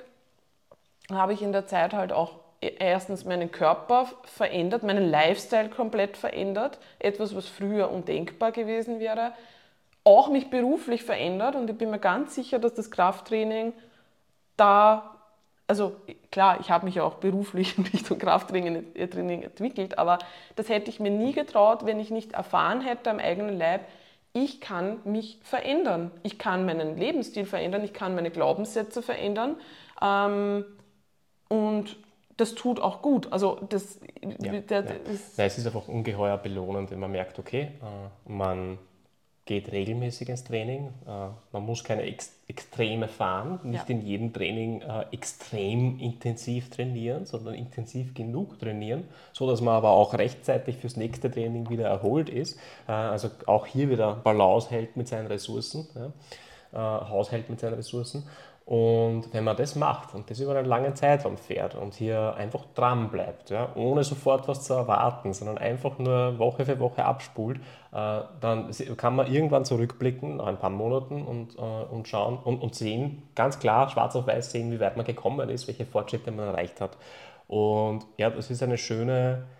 habe 1.10 1.32
ich 1.32 1.42
in 1.42 1.52
der 1.52 1.66
Zeit 1.66 1.92
halt 1.94 2.12
auch 2.12 2.32
erstens 2.60 3.24
meinen 3.24 3.52
Körper 3.52 4.08
verändert, 4.24 4.82
meinen 4.82 5.08
Lifestyle 5.08 5.68
komplett 5.68 6.16
verändert, 6.16 6.78
etwas, 6.98 7.34
was 7.34 7.48
früher 7.48 7.90
undenkbar 7.90 8.52
gewesen 8.52 8.98
wäre, 8.98 9.32
auch 10.04 10.28
mich 10.28 10.50
beruflich 10.50 11.04
verändert. 11.04 11.56
Und 11.56 11.70
ich 11.70 11.78
bin 11.78 11.90
mir 11.90 11.98
ganz 11.98 12.34
sicher, 12.34 12.58
dass 12.58 12.74
das 12.74 12.90
Krafttraining 12.90 13.72
da, 14.56 15.16
also 15.66 15.96
klar, 16.30 16.58
ich 16.60 16.70
habe 16.70 16.86
mich 16.86 17.00
auch 17.00 17.14
beruflich 17.14 17.76
in 17.78 17.84
Richtung 17.84 18.18
Krafttraining 18.18 18.94
entwickelt, 19.42 19.98
aber 19.98 20.18
das 20.54 20.68
hätte 20.68 20.90
ich 20.90 21.00
mir 21.00 21.10
nie 21.10 21.32
getraut, 21.32 21.86
wenn 21.86 22.00
ich 22.00 22.10
nicht 22.10 22.32
erfahren 22.32 22.80
hätte 22.80 23.10
am 23.10 23.18
eigenen 23.18 23.58
Leib, 23.58 23.82
ich 24.36 24.60
kann 24.60 24.98
mich 25.04 25.38
verändern. 25.42 26.10
Ich 26.22 26.38
kann 26.38 26.66
meinen 26.66 26.98
Lebensstil 26.98 27.46
verändern, 27.46 27.82
ich 27.84 27.94
kann 27.94 28.14
meine 28.14 28.30
Glaubenssätze 28.30 29.00
verändern. 29.00 29.56
Ähm, 30.02 30.66
und 31.48 31.96
das 32.36 32.54
tut 32.54 32.78
auch 32.78 33.00
gut. 33.00 33.32
Also 33.32 33.58
das, 33.70 33.98
ja, 34.38 34.60
der, 34.60 34.84
ja. 34.84 34.90
Ist 35.10 35.38
Nein, 35.38 35.46
es 35.46 35.56
ist 35.56 35.66
einfach 35.66 35.88
ungeheuer 35.88 36.36
belohnend, 36.36 36.90
wenn 36.90 37.00
man 37.00 37.12
merkt, 37.12 37.38
okay, 37.38 37.70
äh, 37.80 38.30
man 38.30 38.78
geht 39.46 39.70
regelmäßig 39.72 40.28
ins 40.28 40.44
Training. 40.44 40.88
Äh, 41.06 41.28
man 41.52 41.62
muss 41.64 41.82
keine 41.82 42.02
Ex 42.02 42.34
Extreme 42.48 43.08
fahren, 43.08 43.58
nicht 43.64 43.88
ja. 43.88 43.94
in 43.96 44.02
jedem 44.02 44.32
Training 44.32 44.80
äh, 44.80 45.06
extrem 45.10 45.98
intensiv 45.98 46.70
trainieren, 46.70 47.26
sondern 47.26 47.54
intensiv 47.54 48.14
genug 48.14 48.60
trainieren, 48.60 49.02
so 49.32 49.50
dass 49.50 49.60
man 49.60 49.74
aber 49.74 49.90
auch 49.90 50.14
rechtzeitig 50.14 50.76
fürs 50.76 50.96
nächste 50.96 51.28
Training 51.28 51.68
wieder 51.70 51.88
erholt 51.88 52.28
ist. 52.28 52.56
Äh, 52.86 52.92
also 52.92 53.30
auch 53.46 53.66
hier 53.66 53.90
wieder 53.90 54.14
Balance 54.14 54.70
hält 54.70 54.96
mit 54.96 55.08
seinen 55.08 55.26
Ressourcen, 55.26 55.88
ja, 55.96 56.12
Haushält 57.08 57.50
mit 57.50 57.58
seinen 57.58 57.74
Ressourcen. 57.74 58.24
Und 58.66 59.32
wenn 59.32 59.44
man 59.44 59.56
das 59.56 59.76
macht 59.76 60.12
und 60.12 60.28
das 60.28 60.40
über 60.40 60.56
einen 60.56 60.66
langen 60.66 60.96
Zeitraum 60.96 61.36
fährt 61.36 61.76
und 61.76 61.94
hier 61.94 62.34
einfach 62.34 62.64
dran 62.74 63.12
bleibt, 63.12 63.50
ja, 63.50 63.68
ohne 63.76 64.02
sofort 64.02 64.48
was 64.48 64.64
zu 64.64 64.74
erwarten, 64.74 65.32
sondern 65.32 65.56
einfach 65.56 66.00
nur 66.00 66.36
Woche 66.40 66.64
für 66.64 66.80
Woche 66.80 67.04
abspult, 67.04 67.60
dann 67.96 68.70
kann 68.98 69.16
man 69.16 69.32
irgendwann 69.32 69.64
zurückblicken 69.64 70.36
nach 70.36 70.46
ein 70.46 70.58
paar 70.58 70.68
Monaten 70.70 71.22
und, 71.22 71.56
äh, 71.56 71.60
und 71.60 72.06
schauen 72.06 72.36
und, 72.36 72.60
und 72.60 72.74
sehen, 72.74 73.22
ganz 73.34 73.58
klar, 73.58 73.88
schwarz 73.88 74.14
auf 74.16 74.26
weiß 74.26 74.50
sehen, 74.50 74.70
wie 74.70 74.80
weit 74.80 74.98
man 74.98 75.06
gekommen 75.06 75.48
ist, 75.48 75.66
welche 75.66 75.86
Fortschritte 75.86 76.30
man 76.30 76.48
erreicht 76.48 76.82
hat. 76.82 76.98
Und 77.48 78.04
ja, 78.18 78.28
das 78.28 78.50
ist 78.50 78.62
eine 78.62 78.76
schöne, 78.76 79.46
äh, 79.48 79.55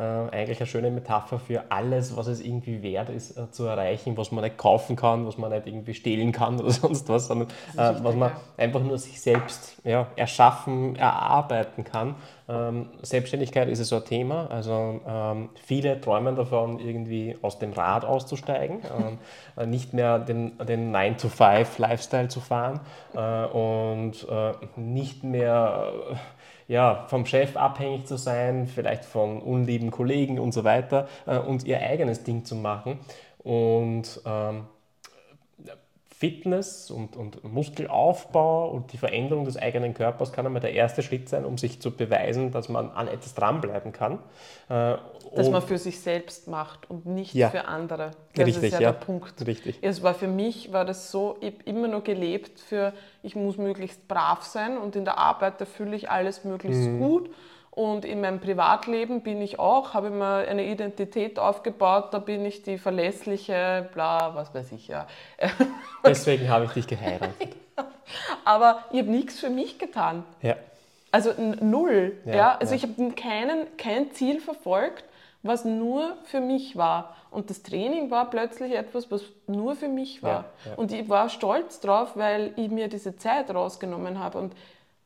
eigentlich 0.00 0.60
eine 0.60 0.66
schöne 0.66 0.90
Metapher 0.90 1.38
für 1.38 1.64
alles, 1.70 2.16
was 2.16 2.26
es 2.26 2.40
irgendwie 2.40 2.82
wert 2.82 3.08
ist 3.10 3.36
äh, 3.36 3.50
zu 3.50 3.64
erreichen, 3.64 4.16
was 4.16 4.32
man 4.32 4.44
nicht 4.44 4.58
kaufen 4.58 4.96
kann, 4.96 5.26
was 5.26 5.38
man 5.38 5.50
nicht 5.50 5.66
irgendwie 5.66 5.94
stehlen 5.94 6.32
kann 6.32 6.60
oder 6.60 6.70
sonst 6.70 7.08
was, 7.08 7.26
sondern 7.26 7.48
äh, 7.76 7.94
was 8.02 8.14
man 8.14 8.32
einfach 8.56 8.80
nur 8.80 8.98
sich 8.98 9.20
selbst 9.20 9.76
ja, 9.84 10.06
erschaffen, 10.16 10.96
erarbeiten 10.96 11.84
kann. 11.84 12.14
Ähm, 12.48 12.86
Selbstständigkeit 13.02 13.68
ist 13.68 13.84
so 13.84 13.96
ein 13.96 14.04
Thema. 14.04 14.48
Also 14.50 15.00
ähm, 15.06 15.50
viele 15.54 16.00
träumen 16.00 16.34
davon, 16.34 16.80
irgendwie 16.80 17.36
aus 17.42 17.58
dem 17.58 17.72
Rad 17.72 18.04
auszusteigen, 18.04 18.80
ähm, 18.98 19.18
äh, 19.56 19.66
nicht 19.66 19.92
mehr 19.92 20.18
den, 20.18 20.58
den 20.58 20.94
9-to-5-Lifestyle 20.94 22.28
zu 22.28 22.40
fahren 22.40 22.80
äh, 23.14 23.44
und 23.46 24.26
äh, 24.28 24.52
nicht 24.76 25.22
mehr 25.22 25.92
ja, 26.70 27.04
vom 27.08 27.26
Chef 27.26 27.56
abhängig 27.56 28.06
zu 28.06 28.16
sein, 28.16 28.68
vielleicht 28.68 29.04
von 29.04 29.42
unlieben 29.42 29.90
Kollegen 29.90 30.38
und 30.38 30.52
so 30.54 30.62
weiter 30.62 31.08
äh, 31.26 31.36
und 31.36 31.64
ihr 31.64 31.80
eigenes 31.80 32.22
Ding 32.22 32.44
zu 32.44 32.54
machen. 32.54 33.00
Und 33.38 34.20
ähm, 34.24 34.66
Fitness 36.20 36.90
und, 36.90 37.16
und 37.16 37.42
Muskelaufbau 37.44 38.68
und 38.68 38.92
die 38.92 38.98
Veränderung 38.98 39.46
des 39.46 39.56
eigenen 39.56 39.94
Körpers 39.94 40.34
kann 40.34 40.44
einmal 40.44 40.60
der 40.60 40.74
erste 40.74 41.02
Schritt 41.02 41.30
sein, 41.30 41.46
um 41.46 41.56
sich 41.56 41.80
zu 41.80 41.92
beweisen, 41.92 42.52
dass 42.52 42.68
man 42.68 42.90
an 42.90 43.08
etwas 43.08 43.34
dranbleiben 43.34 43.92
kann. 43.92 44.18
Äh, 44.68 44.96
dass 45.34 45.48
man 45.48 45.62
für 45.62 45.78
sich 45.78 45.98
selbst 45.98 46.46
macht 46.46 46.90
und 46.90 47.06
nicht 47.06 47.32
ja. 47.32 47.48
für 47.48 47.64
andere. 47.64 48.10
Das 48.34 48.46
Richtig, 48.46 48.64
ist 48.64 48.72
ja, 48.74 48.80
ja, 48.80 48.92
der 48.92 48.98
Punkt. 48.98 49.46
Richtig. 49.46 49.78
Es 49.80 50.02
war 50.02 50.12
für 50.12 50.28
mich, 50.28 50.74
war 50.74 50.84
das 50.84 51.10
so, 51.10 51.38
ich 51.40 51.54
habe 51.54 51.62
immer 51.64 51.88
nur 51.88 52.02
gelebt 52.02 52.60
für, 52.60 52.92
ich 53.22 53.34
muss 53.34 53.56
möglichst 53.56 54.06
brav 54.06 54.42
sein 54.42 54.76
und 54.76 54.96
in 54.96 55.06
der 55.06 55.16
Arbeit, 55.16 55.58
da 55.58 55.64
fühle 55.64 55.96
ich 55.96 56.10
alles 56.10 56.44
möglichst 56.44 56.82
mhm. 56.82 56.98
gut 56.98 57.30
und 57.80 58.04
in 58.04 58.20
meinem 58.20 58.40
Privatleben 58.40 59.22
bin 59.22 59.40
ich 59.40 59.58
auch, 59.58 59.94
habe 59.94 60.10
mir 60.10 60.46
eine 60.46 60.66
Identität 60.66 61.38
aufgebaut, 61.38 62.08
da 62.12 62.18
bin 62.18 62.44
ich 62.44 62.62
die 62.62 62.76
verlässliche, 62.76 63.88
bla, 63.94 64.34
was 64.34 64.52
weiß 64.52 64.72
ich 64.72 64.88
ja. 64.88 65.06
Deswegen 66.04 66.50
habe 66.50 66.66
ich 66.66 66.72
dich 66.72 66.86
geheiratet. 66.86 67.56
Aber 68.44 68.84
ich 68.90 68.98
habe 68.98 69.10
nichts 69.10 69.40
für 69.40 69.48
mich 69.48 69.78
getan. 69.78 70.24
Ja. 70.42 70.56
Also 71.10 71.32
null. 71.38 72.18
Ja, 72.26 72.34
ja. 72.34 72.56
Also 72.58 72.74
ja. 72.74 72.76
ich 72.76 72.82
habe 72.82 73.12
keinen, 73.12 73.66
kein 73.78 74.12
Ziel 74.12 74.42
verfolgt, 74.42 75.04
was 75.42 75.64
nur 75.64 76.18
für 76.24 76.42
mich 76.42 76.76
war. 76.76 77.16
Und 77.30 77.48
das 77.48 77.62
Training 77.62 78.10
war 78.10 78.28
plötzlich 78.28 78.74
etwas, 78.74 79.10
was 79.10 79.22
nur 79.46 79.74
für 79.74 79.88
mich 79.88 80.22
war. 80.22 80.44
Ja, 80.66 80.74
und 80.74 80.92
ich 80.92 81.08
war 81.08 81.30
stolz 81.30 81.80
drauf, 81.80 82.10
weil 82.14 82.52
ich 82.56 82.68
mir 82.68 82.88
diese 82.88 83.16
Zeit 83.16 83.48
rausgenommen 83.48 84.18
habe. 84.18 84.36
Und 84.36 84.52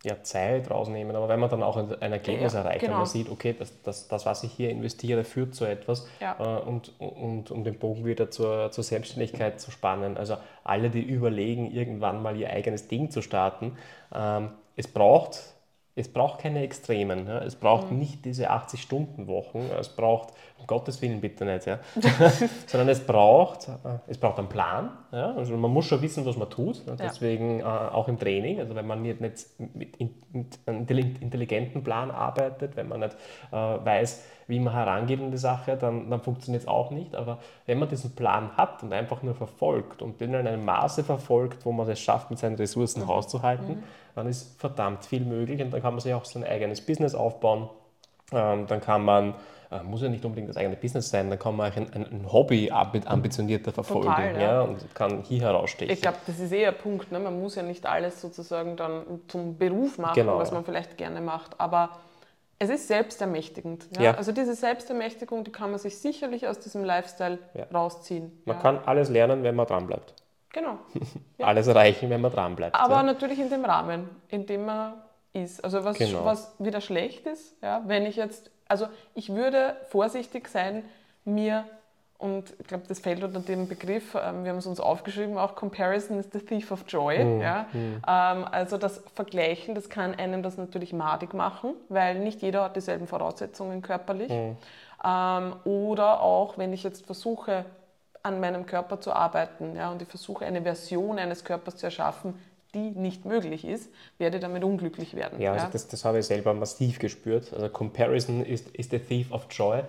ja, 0.05 0.23
Zeit 0.23 0.71
rausnehmen, 0.71 1.17
aber 1.17 1.29
wenn 1.29 1.41
man 1.41 1.49
dann 1.49 1.63
auch 1.63 1.77
ein 1.77 2.13
Ergebnis 2.13 2.53
ja, 2.53 2.61
erreicht, 2.61 2.81
genau. 2.81 2.93
wenn 2.93 2.99
man 2.99 3.07
sieht, 3.07 3.31
okay, 3.31 3.55
das, 3.59 3.73
das, 3.83 4.07
das, 4.07 4.27
was 4.27 4.45
ich 4.45 4.53
hier 4.53 4.71
investiere, 4.71 5.25
führt 5.25 5.55
zu 5.55 5.65
etwas 5.65 6.07
ja. 6.21 6.37
äh, 6.39 6.61
und, 6.63 6.93
und 6.99 7.51
um 7.51 7.65
den 7.65 7.79
Bogen 7.79 8.05
wieder 8.05 8.31
zur, 8.31 8.71
zur 8.71 8.85
Selbstständigkeit 8.85 9.61
zu 9.61 9.71
spannen. 9.71 10.17
Also 10.19 10.37
alle, 10.63 10.91
die 10.91 11.03
überlegen, 11.03 11.71
irgendwann 11.71 12.23
mal 12.23 12.37
ihr 12.37 12.51
eigenes 12.51 12.87
Ding 12.87 13.11
zu 13.11 13.23
starten, 13.23 13.79
ähm, 14.15 14.51
es 14.77 14.89
braucht 14.89 15.54
es 15.97 16.13
braucht 16.13 16.41
keine 16.41 16.63
Extremen. 16.63 17.29
Ja. 17.29 17.39
Es 17.39 17.55
braucht 17.55 17.93
mhm. 17.93 17.99
nicht 17.99 18.25
diese 18.25 18.51
80-Stunden-Wochen. 18.51 19.71
Es 19.79 19.89
braucht, 19.89 20.31
um 20.59 20.67
Gottes 20.67 21.01
Willen 21.03 21.21
bitte 21.21 21.45
nicht, 21.45 21.67
ja. 21.67 21.79
sondern 22.67 22.89
es 22.89 23.01
braucht, 23.01 23.69
äh, 23.69 23.99
es 24.09 24.19
braucht 24.19 24.39
einen 24.39 24.49
Plan. 24.49 24.91
Ja. 25.13 25.35
Also 25.35 25.57
man 25.57 25.71
muss 25.71 25.87
schon 25.87 26.03
wissen, 26.03 26.27
was 26.27 26.37
man 26.37 26.51
tut. 26.51 26.83
Deswegen 26.99 27.61
äh, 27.61 27.63
auch 27.63 28.09
im 28.09 28.19
Training. 28.19 28.59
Also 28.59 28.75
wenn 28.75 28.87
man 28.87 29.03
nicht, 29.03 29.21
nicht 29.21 29.47
mit, 29.59 29.97
einem 30.67 30.87
intelligenten 31.21 31.85
Plan 31.85 32.11
arbeitet, 32.11 32.75
wenn 32.77 32.89
man 32.89 33.01
nicht 33.01 33.17
äh, 33.53 33.57
weiß, 33.57 34.25
wie 34.47 34.61
man 34.61 34.75
herangeht 34.75 35.21
in 35.21 35.31
die 35.31 35.39
Sache, 35.39 35.77
dann, 35.77 36.11
dann 36.11 36.21
funktioniert 36.21 36.65
es 36.65 36.69
auch 36.69 36.91
nicht. 36.91 37.15
Aber 37.15 37.39
wenn 37.67 37.79
man 37.79 37.89
diesen 37.89 38.15
Plan 38.15 38.57
hat 38.57 38.83
und 38.83 38.93
einfach 38.93 39.23
nur 39.23 39.35
verfolgt 39.35 40.03
und 40.03 40.21
den 40.21 40.35
in 40.35 40.47
einem 40.47 40.65
Maße 40.65 41.05
verfolgt, 41.05 41.65
wo 41.65 41.73
man 41.73 41.89
es 41.89 42.01
schafft, 42.01 42.31
mit 42.31 42.39
seinen 42.39 42.57
Ressourcen 42.57 43.03
mhm. 43.03 43.09
hauszuhalten, 43.09 43.77
mhm. 43.77 43.83
Dann 44.15 44.27
ist 44.27 44.61
verdammt 44.61 45.05
viel 45.05 45.25
möglich 45.25 45.61
und 45.63 45.73
dann 45.73 45.83
kann 45.83 45.95
man 45.95 46.01
sich 46.01 46.15
auch 46.15 46.25
sein 46.25 46.45
eigenes 46.45 46.81
Business 46.81 47.15
aufbauen. 47.15 47.69
Ähm, 48.33 48.67
dann 48.67 48.81
kann 48.81 49.05
man 49.05 49.35
äh, 49.75 49.83
muss 49.83 50.03
ja 50.03 50.09
nicht 50.09 50.25
unbedingt 50.25 50.49
das 50.49 50.57
eigene 50.57 50.77
Business 50.77 51.11
sein, 51.11 51.31
dann 51.31 51.39
kann 51.39 51.57
man 51.57 51.73
auch 51.73 51.77
ein, 51.77 51.93
ein 51.93 52.33
Hobby 52.33 52.71
ambitionierter 52.71 53.73
verfolgen 53.73 54.09
Total, 54.09 54.35
ja. 54.35 54.41
ja. 54.41 54.61
und 54.63 54.95
kann 54.95 55.23
hier 55.23 55.43
herausstechen. 55.43 55.93
Ich 55.93 56.03
glaube, 56.03 56.19
das 56.27 56.39
ist 56.39 56.53
eher 56.53 56.69
ein 56.69 56.79
Punkt. 56.79 57.11
Ne? 57.11 57.19
Man 57.19 57.41
muss 57.41 57.55
ja 57.55 57.63
nicht 57.63 57.87
alles 57.87 58.21
sozusagen 58.21 58.77
dann 58.77 59.03
zum 59.29 59.59
Beruf 59.59 59.99
machen, 59.99 60.15
genau, 60.15 60.39
was 60.39 60.53
man 60.53 60.65
vielleicht 60.65 60.97
gerne 60.97 61.21
macht, 61.21 61.59
aber 61.59 61.91
es 62.59 62.71
ist 62.71 62.89
selbstermächtigend. 62.89 63.89
Ja? 63.97 64.03
ja? 64.03 64.15
Also 64.15 64.33
diese 64.33 64.55
Selbstermächtigung, 64.55 65.45
die 65.45 65.53
kann 65.53 65.71
man 65.71 65.79
sich 65.79 65.99
sicherlich 65.99 66.47
aus 66.47 66.59
diesem 66.61 66.85
Lifestyle 66.85 67.39
ja. 67.55 67.65
rausziehen. 67.73 68.43
Man 68.45 68.57
ja. 68.57 68.63
kann 68.63 68.79
alles 68.87 69.09
lernen, 69.09 69.43
wenn 69.43 69.57
man 69.57 69.67
dran 69.67 69.87
bleibt. 69.87 70.15
Genau. 70.55 70.79
alles 71.43 71.67
erreichen, 71.67 72.09
wenn 72.09 72.21
man 72.21 72.33
dran 72.33 72.57
bleibt. 72.57 72.77
Aber 72.77 73.03
natürlich 73.03 73.39
in 73.39 73.51
dem 73.51 73.65
Rahmen, 73.65 74.09
in 74.29 74.47
dem 74.47 74.65
man 74.65 74.95
ist. 75.33 75.63
Also 75.63 75.85
was, 75.85 75.99
genau. 75.99 76.25
was 76.25 76.55
wieder 76.59 76.81
schlecht 76.81 77.27
ist, 77.27 77.61
ja, 77.61 77.83
wenn 77.87 78.07
ich 78.07 78.17
jetzt, 78.17 78.51
also 78.69 78.87
ich 79.15 79.35
würde 79.35 79.77
vorsichtig 79.91 80.49
sein, 80.49 80.85
mir 81.25 81.65
und 82.19 82.55
ich 82.61 82.67
glaube, 82.69 82.85
das 82.87 83.01
fällt 83.01 83.25
unter 83.25 83.41
dem 83.41 83.67
Begriff, 83.69 84.15
ähm, 84.15 84.45
wir 84.45 84.53
haben 84.53 84.59
es 84.59 84.67
uns 84.67 84.79
aufgeschrieben, 84.79 85.37
auch 85.37 85.57
Comparison 85.57 86.19
is 86.21 86.29
the 86.33 86.39
thief 86.39 86.71
of 86.71 86.85
joy. 86.87 87.23
Mhm. 87.23 87.41
Ja? 87.41 87.67
Mhm. 87.73 88.01
Ähm, 88.07 88.47
also 88.51 88.79
das 88.79 89.03
Vergleichen, 89.15 89.75
das 89.75 89.89
kann 89.89 90.15
einem 90.15 90.43
das 90.43 90.57
natürlich 90.57 90.93
madig 90.93 91.35
machen, 91.35 91.75
weil 91.89 92.21
nicht 92.21 92.41
jeder 92.41 92.65
hat 92.65 92.77
dieselben 92.77 93.09
Voraussetzungen 93.09 93.83
körperlich. 93.83 94.31
Mhm. 94.31 94.57
Ähm, 95.05 95.57
oder 95.65 96.21
auch, 96.21 96.57
wenn 96.57 96.73
ich 96.73 96.85
jetzt 96.85 97.05
versuche, 97.05 97.65
an 98.25 98.41
meinem 98.41 98.67
Körper 98.67 99.01
zu 99.01 99.13
arbeiten 99.13 99.77
ja, 99.77 99.93
und 99.93 100.03
ich 100.03 100.09
versuche, 100.09 100.45
eine 100.45 100.63
Version 100.63 101.19
eines 101.19 101.45
Körpers 101.45 101.77
zu 101.77 101.87
erschaffen, 101.87 102.35
die 102.75 102.91
nicht 102.91 103.25
möglich 103.25 103.65
ist, 103.65 103.91
werde 104.19 104.41
damit 104.41 104.65
unglücklich 104.65 105.15
werden. 105.15 105.41
Ja, 105.41 105.53
also 105.53 105.67
Das, 105.71 105.87
das 105.87 106.05
habe 106.05 106.19
ich 106.19 106.27
selber 106.27 106.55
massiv 106.55 106.99
gespürt. 106.99 107.53
Also 107.53 107.69
Comparison 107.69 108.45
is, 108.45 108.63
is 108.73 108.89
the 108.91 108.99
thief 108.99 109.31
of 109.31 109.47
joy. 109.51 109.83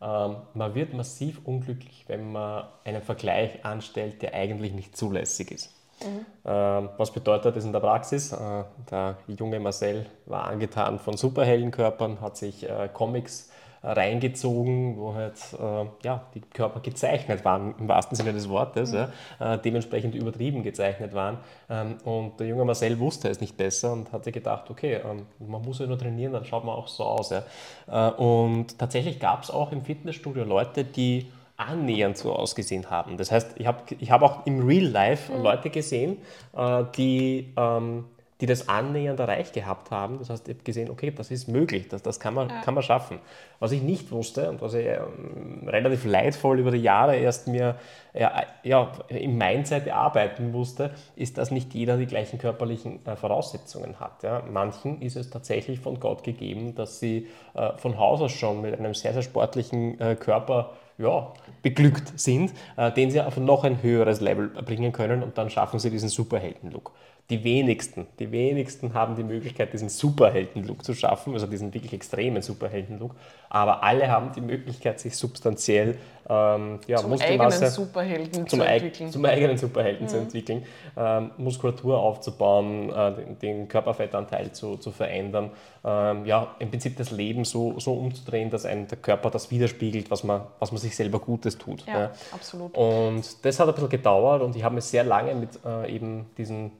Ähm, 0.00 0.36
man 0.54 0.74
wird 0.74 0.94
massiv 0.94 1.40
unglücklich, 1.44 2.04
wenn 2.06 2.32
man 2.32 2.64
einen 2.84 3.02
Vergleich 3.02 3.64
anstellt, 3.64 4.22
der 4.22 4.34
eigentlich 4.34 4.72
nicht 4.72 4.96
zulässig 4.96 5.50
ist. 5.50 5.74
Mhm. 6.02 6.26
Ähm, 6.46 6.88
was 6.96 7.10
bedeutet 7.10 7.56
das 7.56 7.64
in 7.64 7.72
der 7.72 7.80
Praxis? 7.80 8.32
Äh, 8.32 8.64
der 8.90 9.18
junge 9.26 9.60
Marcel 9.60 10.06
war 10.26 10.44
angetan 10.44 10.98
von 10.98 11.16
Superheldenkörpern, 11.16 12.20
hat 12.22 12.36
sich 12.38 12.66
äh, 12.66 12.88
Comics 12.92 13.49
reingezogen, 13.82 14.98
wo 14.98 15.14
halt 15.14 15.34
äh, 15.58 15.86
ja, 16.04 16.22
die 16.34 16.40
Körper 16.40 16.80
gezeichnet 16.80 17.44
waren, 17.44 17.74
im 17.78 17.88
wahrsten 17.88 18.16
Sinne 18.16 18.32
des 18.32 18.48
Wortes, 18.48 18.92
mhm. 18.92 19.08
ja, 19.38 19.54
äh, 19.54 19.58
dementsprechend 19.58 20.14
übertrieben 20.14 20.62
gezeichnet 20.62 21.14
waren. 21.14 21.38
Ähm, 21.68 21.96
und 22.04 22.38
der 22.38 22.46
junge 22.46 22.64
Marcel 22.64 22.98
wusste 22.98 23.28
es 23.28 23.40
nicht 23.40 23.56
besser 23.56 23.92
und 23.92 24.12
hat 24.12 24.24
sich 24.24 24.34
gedacht, 24.34 24.70
okay, 24.70 25.00
ähm, 25.04 25.26
man 25.38 25.62
muss 25.62 25.78
ja 25.78 25.86
nur 25.86 25.98
trainieren, 25.98 26.32
dann 26.32 26.44
schaut 26.44 26.64
man 26.64 26.74
auch 26.74 26.88
so 26.88 27.04
aus. 27.04 27.30
Ja. 27.30 27.42
Äh, 27.88 28.12
und 28.14 28.78
tatsächlich 28.78 29.18
gab 29.18 29.42
es 29.42 29.50
auch 29.50 29.72
im 29.72 29.82
Fitnessstudio 29.82 30.44
Leute, 30.44 30.84
die 30.84 31.30
annähernd 31.56 32.16
so 32.16 32.32
ausgesehen 32.32 32.90
haben. 32.90 33.16
Das 33.16 33.30
heißt, 33.30 33.52
ich 33.56 33.66
habe 33.66 33.82
ich 33.98 34.10
hab 34.10 34.22
auch 34.22 34.46
im 34.46 34.66
Real 34.66 34.86
Life 34.86 35.32
mhm. 35.32 35.42
Leute 35.42 35.70
gesehen, 35.70 36.18
äh, 36.56 36.84
die 36.96 37.52
ähm, 37.56 38.06
die 38.40 38.46
das 38.46 38.68
annähernd 38.68 39.20
erreicht 39.20 39.52
gehabt 39.52 39.90
haben. 39.90 40.18
Das 40.18 40.30
heißt, 40.30 40.48
ich 40.48 40.54
habe 40.54 40.64
gesehen, 40.64 40.90
okay, 40.90 41.12
das 41.14 41.30
ist 41.30 41.48
möglich, 41.48 41.88
das, 41.88 42.02
das 42.02 42.20
kann, 42.20 42.34
man, 42.34 42.48
ja. 42.48 42.60
kann 42.62 42.74
man 42.74 42.82
schaffen. 42.82 43.18
Was 43.58 43.72
ich 43.72 43.82
nicht 43.82 44.10
wusste 44.10 44.48
und 44.48 44.62
was 44.62 44.74
ich 44.74 44.86
ähm, 44.86 45.68
relativ 45.68 46.04
leidvoll 46.04 46.58
über 46.58 46.70
die 46.70 46.78
Jahre 46.78 47.16
erst 47.16 47.48
mir 47.48 47.76
ja, 48.14 48.42
ja, 48.62 48.92
im 49.08 49.36
Mindset 49.36 49.86
erarbeiten 49.86 50.50
musste, 50.50 50.90
ist, 51.16 51.38
dass 51.38 51.50
nicht 51.50 51.74
jeder 51.74 51.96
die 51.96 52.06
gleichen 52.06 52.38
körperlichen 52.38 53.04
äh, 53.06 53.16
Voraussetzungen 53.16 54.00
hat. 54.00 54.22
Ja. 54.22 54.42
Manchen 54.50 55.02
ist 55.02 55.16
es 55.16 55.30
tatsächlich 55.30 55.80
von 55.80 56.00
Gott 56.00 56.24
gegeben, 56.24 56.74
dass 56.74 56.98
sie 56.98 57.28
äh, 57.54 57.76
von 57.76 57.98
Haus 57.98 58.20
aus 58.20 58.32
schon 58.32 58.62
mit 58.62 58.78
einem 58.78 58.94
sehr, 58.94 59.12
sehr 59.12 59.22
sportlichen 59.22 60.00
äh, 60.00 60.16
Körper 60.16 60.72
ja, 60.98 61.32
beglückt 61.62 62.18
sind, 62.18 62.52
äh, 62.76 62.92
den 62.92 63.10
sie 63.10 63.20
auf 63.20 63.36
noch 63.36 63.64
ein 63.64 63.82
höheres 63.82 64.20
Level 64.20 64.48
bringen 64.48 64.92
können 64.92 65.22
und 65.22 65.38
dann 65.38 65.50
schaffen 65.50 65.78
sie 65.78 65.90
diesen 65.90 66.08
Superhelden-Look 66.08 66.92
die 67.30 67.44
wenigsten, 67.44 68.06
die 68.18 68.30
wenigsten 68.32 68.92
haben 68.92 69.14
die 69.14 69.22
Möglichkeit, 69.22 69.72
diesen 69.72 69.88
Superhelden-Look 69.88 70.84
zu 70.84 70.94
schaffen, 70.94 71.32
also 71.32 71.46
diesen 71.46 71.72
wirklich 71.72 71.92
extremen 71.92 72.42
Superhelden-Look. 72.42 73.14
Aber 73.48 73.82
alle 73.82 74.08
haben 74.08 74.32
die 74.32 74.40
Möglichkeit, 74.40 74.98
sich 74.98 75.16
substanziell 75.16 75.96
ähm, 76.28 76.80
ja, 76.86 76.98
zum 76.98 77.12
eigenen 77.12 77.70
Superhelden 77.70 78.46
zum 78.46 78.60
zu 78.60 78.66
entwickeln. 78.66 79.10
Zum 79.10 79.24
eigenen 79.24 79.56
Superhelden 79.58 80.04
mhm. 80.04 80.08
zu 80.08 80.16
entwickeln, 80.18 80.62
ähm, 80.96 81.30
Muskulatur 81.38 81.98
aufzubauen, 81.98 82.90
äh, 82.90 83.12
den, 83.14 83.38
den, 83.38 83.68
Körperfettanteil 83.68 84.52
zu, 84.52 84.76
zu 84.76 84.90
verändern. 84.90 85.50
Ähm, 85.84 86.26
ja, 86.26 86.54
im 86.58 86.70
Prinzip 86.70 86.96
das 86.96 87.10
Leben 87.10 87.44
so, 87.44 87.78
so 87.78 87.94
umzudrehen, 87.94 88.50
dass 88.50 88.66
einem 88.66 88.86
der 88.86 88.98
Körper 88.98 89.30
das 89.30 89.50
widerspiegelt, 89.50 90.10
was 90.10 90.24
man, 90.24 90.42
was 90.58 90.72
man 90.72 90.80
sich 90.80 90.94
selber 90.94 91.20
Gutes 91.20 91.58
tut. 91.58 91.86
Ja, 91.86 92.00
ja. 92.00 92.10
absolut. 92.32 92.76
Und 92.76 93.44
das 93.44 93.58
hat 93.58 93.68
ein 93.68 93.74
bisschen 93.74 93.88
gedauert 93.88 94.42
und 94.42 94.54
ich 94.56 94.62
habe 94.62 94.74
mich 94.74 94.84
sehr 94.84 95.04
lange 95.04 95.34
mit 95.34 95.58
äh, 95.64 95.92
eben 95.92 96.26
diesen 96.36 96.72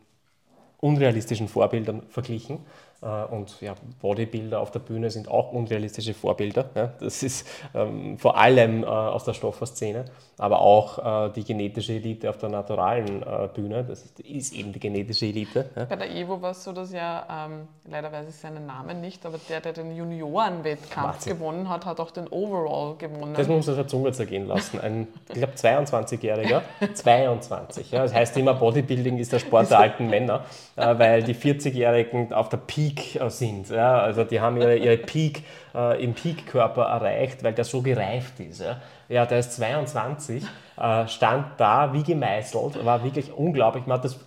unrealistischen 0.80 1.48
Vorbildern 1.48 2.02
verglichen. 2.08 2.60
Äh, 3.02 3.24
und 3.24 3.60
ja, 3.60 3.74
Bodybuilder 4.00 4.60
auf 4.60 4.70
der 4.70 4.80
Bühne 4.80 5.10
sind 5.10 5.28
auch 5.28 5.52
unrealistische 5.52 6.12
Vorbilder. 6.12 6.66
Ja? 6.74 6.92
Das 7.00 7.22
ist 7.22 7.46
ähm, 7.74 8.18
vor 8.18 8.36
allem 8.36 8.82
äh, 8.82 8.86
aus 8.86 9.24
der 9.24 9.32
Stofferszene, 9.32 10.04
aber 10.36 10.60
auch 10.60 11.28
äh, 11.28 11.32
die 11.32 11.44
genetische 11.44 11.94
Elite 11.94 12.28
auf 12.28 12.36
der 12.36 12.50
naturalen 12.50 13.22
äh, 13.22 13.48
Bühne. 13.54 13.84
Das 13.84 14.04
ist, 14.04 14.20
ist, 14.20 14.52
eben 14.52 14.72
die 14.72 14.80
genetische 14.80 15.26
Elite. 15.26 15.70
Ja? 15.74 15.86
Bei 15.86 15.96
der 15.96 16.14
Evo 16.14 16.42
war 16.42 16.50
es 16.50 16.62
so, 16.62 16.72
dass 16.72 16.92
ja, 16.92 17.46
ähm, 17.46 17.68
leider 17.88 18.12
weiß 18.12 18.28
ich 18.28 18.34
seinen 18.34 18.66
Namen 18.66 19.00
nicht, 19.00 19.24
aber 19.24 19.38
der, 19.48 19.60
der 19.60 19.72
den 19.72 19.96
Juniorenwettkampf 19.96 21.24
gewonnen 21.24 21.70
hat, 21.70 21.86
hat 21.86 22.00
auch 22.00 22.10
den 22.10 22.28
Overall 22.28 22.96
gewonnen. 22.96 23.34
Das 23.34 23.48
muss 23.48 23.66
man 23.66 23.76
der 23.76 23.88
Zunge 23.88 24.12
zergehen 24.12 24.46
lassen. 24.46 24.78
Ein, 24.78 25.08
ich 25.28 25.36
glaube, 25.36 25.54
22-Jähriger. 25.54 26.62
22. 26.92 27.92
Ja? 27.92 28.02
Das 28.02 28.12
heißt 28.12 28.36
immer, 28.36 28.54
Bodybuilding 28.54 29.16
ist 29.16 29.32
der 29.32 29.38
Sport 29.38 29.70
der 29.70 29.78
alten 29.78 30.08
Männer, 30.08 30.44
weil 30.76 31.22
die 31.22 31.34
40-Jährigen 31.34 32.32
auf 32.32 32.48
der 32.50 32.58
Peak 32.58 32.89
Peak 32.94 33.20
äh, 33.20 33.30
sind. 33.30 33.70
Ja? 33.70 34.00
Also 34.00 34.24
die 34.24 34.40
haben 34.40 34.56
ihre, 34.56 34.76
ihre 34.76 34.96
Peak 34.96 35.44
äh, 35.74 36.02
im 36.02 36.14
Peak-Körper 36.14 36.82
erreicht, 36.82 37.42
weil 37.42 37.52
der 37.52 37.64
so 37.64 37.82
gereift 37.82 38.40
ist. 38.40 38.60
Ja, 38.60 38.80
ja 39.08 39.26
der 39.26 39.38
ist 39.38 39.54
22, 39.56 40.44
äh, 40.78 41.06
stand 41.08 41.46
da 41.58 41.92
wie 41.92 42.02
gemeißelt, 42.02 42.84
war 42.84 43.02
wirklich 43.04 43.32
unglaublich. 43.32 43.86
Man 43.86 44.00
das, 44.00 44.18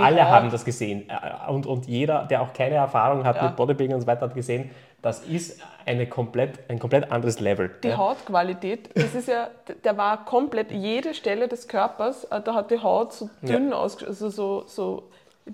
alle 0.00 0.24
Haut. 0.24 0.30
haben 0.30 0.50
das 0.50 0.64
gesehen. 0.64 1.08
Äh, 1.08 1.50
und, 1.50 1.66
und 1.66 1.86
jeder, 1.86 2.24
der 2.24 2.42
auch 2.42 2.52
keine 2.52 2.76
Erfahrung 2.76 3.24
hat 3.24 3.36
ja. 3.36 3.44
mit 3.44 3.56
Bodybuilding 3.56 3.94
und 3.94 4.02
so 4.02 4.06
weiter, 4.06 4.22
hat 4.22 4.34
gesehen, 4.34 4.70
das 5.00 5.20
ist 5.20 5.60
eine 5.86 6.08
komplett, 6.08 6.58
ein 6.68 6.80
komplett 6.80 7.12
anderes 7.12 7.38
Level. 7.38 7.70
Die 7.84 7.88
ja. 7.88 7.96
Hautqualität, 7.96 8.90
das 8.96 9.14
ist 9.14 9.28
ja, 9.28 9.48
der 9.84 9.96
war 9.96 10.24
komplett, 10.24 10.72
jede 10.72 11.14
Stelle 11.14 11.46
des 11.46 11.68
Körpers, 11.68 12.24
äh, 12.24 12.40
da 12.40 12.54
hat 12.54 12.70
die 12.72 12.80
Haut 12.82 13.12
so 13.12 13.30
dünn 13.42 13.70
ja. 13.70 13.76
aus, 13.76 14.02
also 14.02 14.28
so, 14.28 14.64
so 14.66 15.08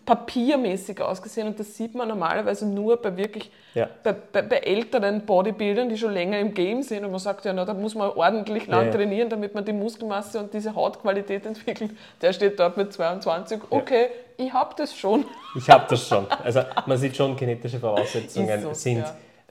papiermäßig 0.04 1.00
ausgesehen 1.00 1.46
und 1.46 1.58
das 1.58 1.76
sieht 1.76 1.94
man 1.94 2.08
normalerweise 2.08 2.66
nur 2.66 2.96
bei 3.00 3.16
wirklich 3.16 3.50
ja. 3.74 3.88
bei, 4.02 4.12
bei, 4.12 4.42
bei, 4.42 4.56
älteren 4.58 5.24
Bodybuildern, 5.24 5.88
die 5.88 5.96
schon 5.96 6.12
länger 6.12 6.38
im 6.38 6.54
Game 6.54 6.82
sind 6.82 7.04
und 7.04 7.10
man 7.10 7.20
sagt 7.20 7.44
ja, 7.44 7.52
na, 7.52 7.64
da 7.64 7.74
muss 7.74 7.94
man 7.94 8.10
ordentlich 8.10 8.66
lang 8.66 8.80
ja, 8.80 8.86
ja. 8.86 8.92
trainieren, 8.92 9.28
damit 9.28 9.54
man 9.54 9.64
die 9.64 9.72
Muskelmasse 9.72 10.40
und 10.40 10.52
diese 10.52 10.74
Hautqualität 10.74 11.46
entwickelt. 11.46 11.92
Der 12.20 12.32
steht 12.32 12.58
dort 12.58 12.76
mit 12.76 12.92
22, 12.92 13.60
okay, 13.70 14.08
ich 14.36 14.52
habe 14.52 14.74
das 14.76 14.96
schon. 14.96 15.24
Ich 15.56 15.68
habe 15.70 15.86
das 15.88 16.08
schon. 16.08 16.26
Also 16.42 16.62
man 16.86 16.98
sieht 16.98 17.16
schon, 17.16 17.36
genetische 17.36 17.78
Voraussetzungen 17.78 18.62
so, 18.62 18.74
sind 18.74 19.04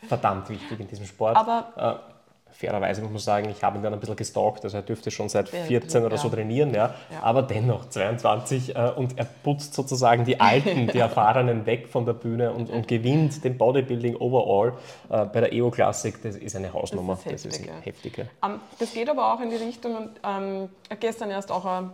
verdammt 0.07 0.49
wichtig 0.49 0.79
in 0.79 0.87
diesem 0.87 1.05
Sport. 1.05 1.37
Aber 1.37 1.99
äh, 2.09 2.12
fairerweise 2.53 3.01
muss 3.01 3.11
man 3.11 3.19
sagen, 3.19 3.49
ich 3.49 3.63
habe 3.63 3.77
ihn 3.77 3.83
dann 3.83 3.93
ein 3.93 3.99
bisschen 3.99 4.15
gestalkt, 4.15 4.63
also 4.63 4.77
er 4.77 4.83
dürfte 4.83 5.11
schon 5.11 5.29
seit 5.29 5.49
14 5.49 6.05
oder 6.05 6.17
so 6.17 6.29
trainieren, 6.29 6.73
ja. 6.73 6.93
ja. 7.11 7.21
aber 7.21 7.41
dennoch 7.41 7.89
22 7.89 8.75
äh, 8.75 8.91
und 8.95 9.17
er 9.17 9.25
putzt 9.25 9.73
sozusagen 9.73 10.25
die 10.25 10.39
Alten, 10.39 10.87
die 10.93 10.99
Erfahrenen 10.99 11.65
weg 11.65 11.87
von 11.87 12.05
der 12.05 12.13
Bühne 12.13 12.51
und, 12.53 12.69
und 12.69 12.87
gewinnt 12.87 13.43
den 13.43 13.57
Bodybuilding 13.57 14.15
overall 14.17 14.73
äh, 15.09 15.25
bei 15.25 15.41
der 15.41 15.53
EO 15.53 15.71
Classic, 15.71 16.21
das 16.21 16.35
ist 16.35 16.55
eine 16.55 16.71
Hausnummer, 16.73 17.17
das 17.25 17.45
ist, 17.45 17.45
heftig, 17.45 17.67
das, 17.67 17.77
ist 17.77 17.85
heftig, 17.85 18.17
ja. 18.17 18.25
um, 18.41 18.53
ähm, 18.53 18.59
das 18.79 18.93
geht 18.93 19.09
aber 19.09 19.33
auch 19.33 19.41
in 19.41 19.49
die 19.49 19.57
Richtung 19.57 19.95
und 19.95 20.09
ähm, 20.23 20.69
gestern 20.99 21.31
erst 21.31 21.51
auch 21.51 21.65
äh, 21.65 21.85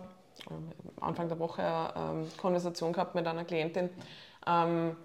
Anfang 1.00 1.28
der 1.28 1.38
Woche 1.38 1.62
eine 1.62 2.22
äh, 2.22 2.40
Konversation 2.40 2.92
gehabt 2.92 3.14
mit 3.14 3.26
einer 3.26 3.44
Klientin, 3.44 3.88
ähm, 4.46 4.96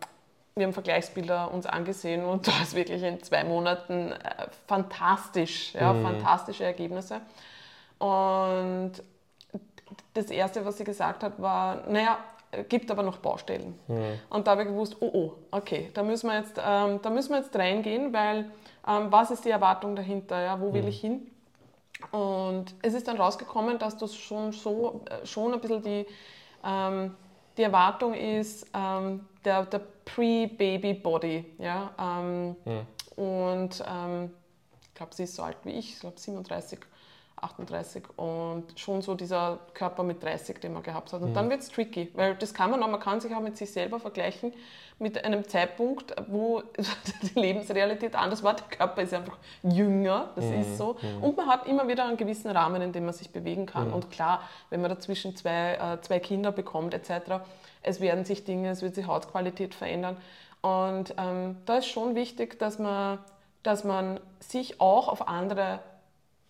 wir 0.56 0.66
haben 0.66 0.74
Vergleichsbilder 0.74 1.51
uns 1.51 1.66
angesehen 1.66 2.24
und 2.24 2.47
da 2.47 2.51
ist 2.62 2.76
wirklich 2.76 3.03
in 3.03 3.22
zwei 3.22 3.43
Monaten 3.43 4.14
äh, 4.14 4.47
fantastisch, 4.68 5.74
ja, 5.74 5.91
mhm. 5.91 6.03
fantastische 6.03 6.64
Ergebnisse. 6.64 7.20
Und 7.99 8.93
das 10.14 10.26
Erste, 10.28 10.66
was 10.66 10.78
sie 10.78 10.86
gesagt 10.86 11.24
hat, 11.24 11.41
war, 11.41 11.84
naja, 11.89 12.20
gibt 12.70 12.89
aber 12.89 13.03
noch 13.03 13.18
Baustellen. 13.18 13.78
Mhm. 13.88 14.20
Und 14.30 14.47
da 14.47 14.51
habe 14.51 14.62
ich 14.62 14.70
gewusst, 14.70 14.95
oh, 15.01 15.10
oh, 15.12 15.34
okay, 15.51 15.91
da 15.93 16.03
müssen 16.03 16.30
wir 16.30 16.38
jetzt, 16.38 16.58
ähm, 16.66 17.01
da 17.01 17.10
müssen 17.10 17.32
wir 17.32 17.39
jetzt 17.39 17.53
reingehen, 17.53 18.14
weil 18.14 18.49
ähm, 18.88 19.12
was 19.12 19.32
ist 19.32 19.43
die 19.43 19.49
Erwartung 19.49 19.93
dahinter, 19.93 20.41
ja, 20.41 20.62
wo 20.62 20.74
will 20.74 20.84
mhm. 20.84 20.88
ich 20.88 21.01
hin? 21.01 21.32
Und 22.12 22.74
es 22.82 22.93
ist 22.93 23.10
dann 23.10 23.18
rausgekommen, 23.18 23.78
dass 23.78 23.97
das 23.97 24.16
schon 24.16 24.53
so, 24.53 25.01
äh, 25.10 25.26
schon 25.26 25.53
ein 25.53 25.60
bisschen 25.60 25.82
die, 25.82 26.06
ähm, 26.64 27.14
die 27.58 27.64
Erwartung 27.64 28.14
ist, 28.14 28.68
ähm, 28.74 29.26
der, 29.43 29.66
der 29.66 29.82
Pre-Baby-Body. 30.06 31.45
Ja? 31.58 31.91
Ähm, 31.99 32.56
mhm. 32.66 32.88
Und 33.16 33.84
ähm, 33.88 34.32
ich 34.82 34.93
glaube, 34.93 35.14
sie 35.14 35.24
ist 35.24 35.36
so 35.36 35.43
alt 35.43 35.58
wie 35.64 35.72
ich, 35.72 35.93
ich 35.93 35.99
glaube 35.99 36.20
37, 36.20 36.80
38 37.41 38.03
und 38.16 38.64
schon 38.76 39.01
so 39.01 39.14
dieser 39.14 39.60
Körper 39.74 40.03
mit 40.03 40.24
30, 40.24 40.60
den 40.60 40.74
man 40.74 40.84
gehabt 40.84 41.12
hat. 41.14 41.22
Und 41.22 41.32
mhm. 41.32 41.34
dann 41.34 41.49
wird 41.49 41.62
es 41.62 41.70
tricky, 41.70 42.12
weil 42.14 42.36
das 42.36 42.53
kann 42.53 42.72
man 42.72 42.82
auch, 42.82 42.88
man 42.88 42.99
kann 42.99 43.20
sich 43.20 43.34
auch 43.36 43.41
mit 43.41 43.58
sich 43.58 43.72
selber 43.72 43.99
vergleichen, 43.99 44.53
mit 44.99 45.24
einem 45.24 45.47
Zeitpunkt, 45.47 46.16
wo 46.28 46.64
die 47.22 47.39
Lebensrealität 47.39 48.16
anders 48.16 48.41
war. 48.43 48.56
Der 48.56 48.66
Körper 48.68 49.01
ist 49.01 49.14
einfach 49.14 49.38
jünger, 49.64 50.32
das 50.36 50.45
mhm. 50.45 50.62
ist 50.62 50.78
so. 50.78 50.97
Mhm. 51.01 51.24
Und 51.24 51.38
man 51.38 51.47
hat 51.47 51.68
immer 51.68 51.88
wieder 51.88 52.06
einen 52.06 52.18
gewissen 52.18 52.49
Rahmen, 52.51 52.82
in 52.82 52.91
dem 52.91 53.06
man 53.06 53.14
sich 53.14 53.30
bewegen 53.30 53.66
kann. 53.66 53.89
Mhm. 53.89 53.93
Und 53.93 54.12
klar, 54.12 54.41
wenn 54.70 54.82
man 54.82 54.89
dazwischen 54.89 55.36
zwei, 55.36 55.74
äh, 55.74 56.01
zwei 56.01 56.20
Kinder 56.20 56.51
bekommt 56.51 56.93
etc., 56.93 57.41
es 57.86 58.01
werden 58.01 58.25
sich 58.25 58.43
Dinge, 58.43 58.69
es 58.69 58.81
wird 58.81 58.95
sich 58.95 59.07
Hautqualität 59.07 59.75
verändern. 59.75 60.17
Und 60.61 61.13
ähm, 61.17 61.57
da 61.65 61.77
ist 61.77 61.88
schon 61.88 62.15
wichtig, 62.15 62.57
dass 62.57 62.79
man, 62.79 63.19
dass 63.63 63.83
man 63.83 64.19
sich 64.39 64.81
auch 64.81 65.07
auf 65.07 65.27
andere 65.27 65.79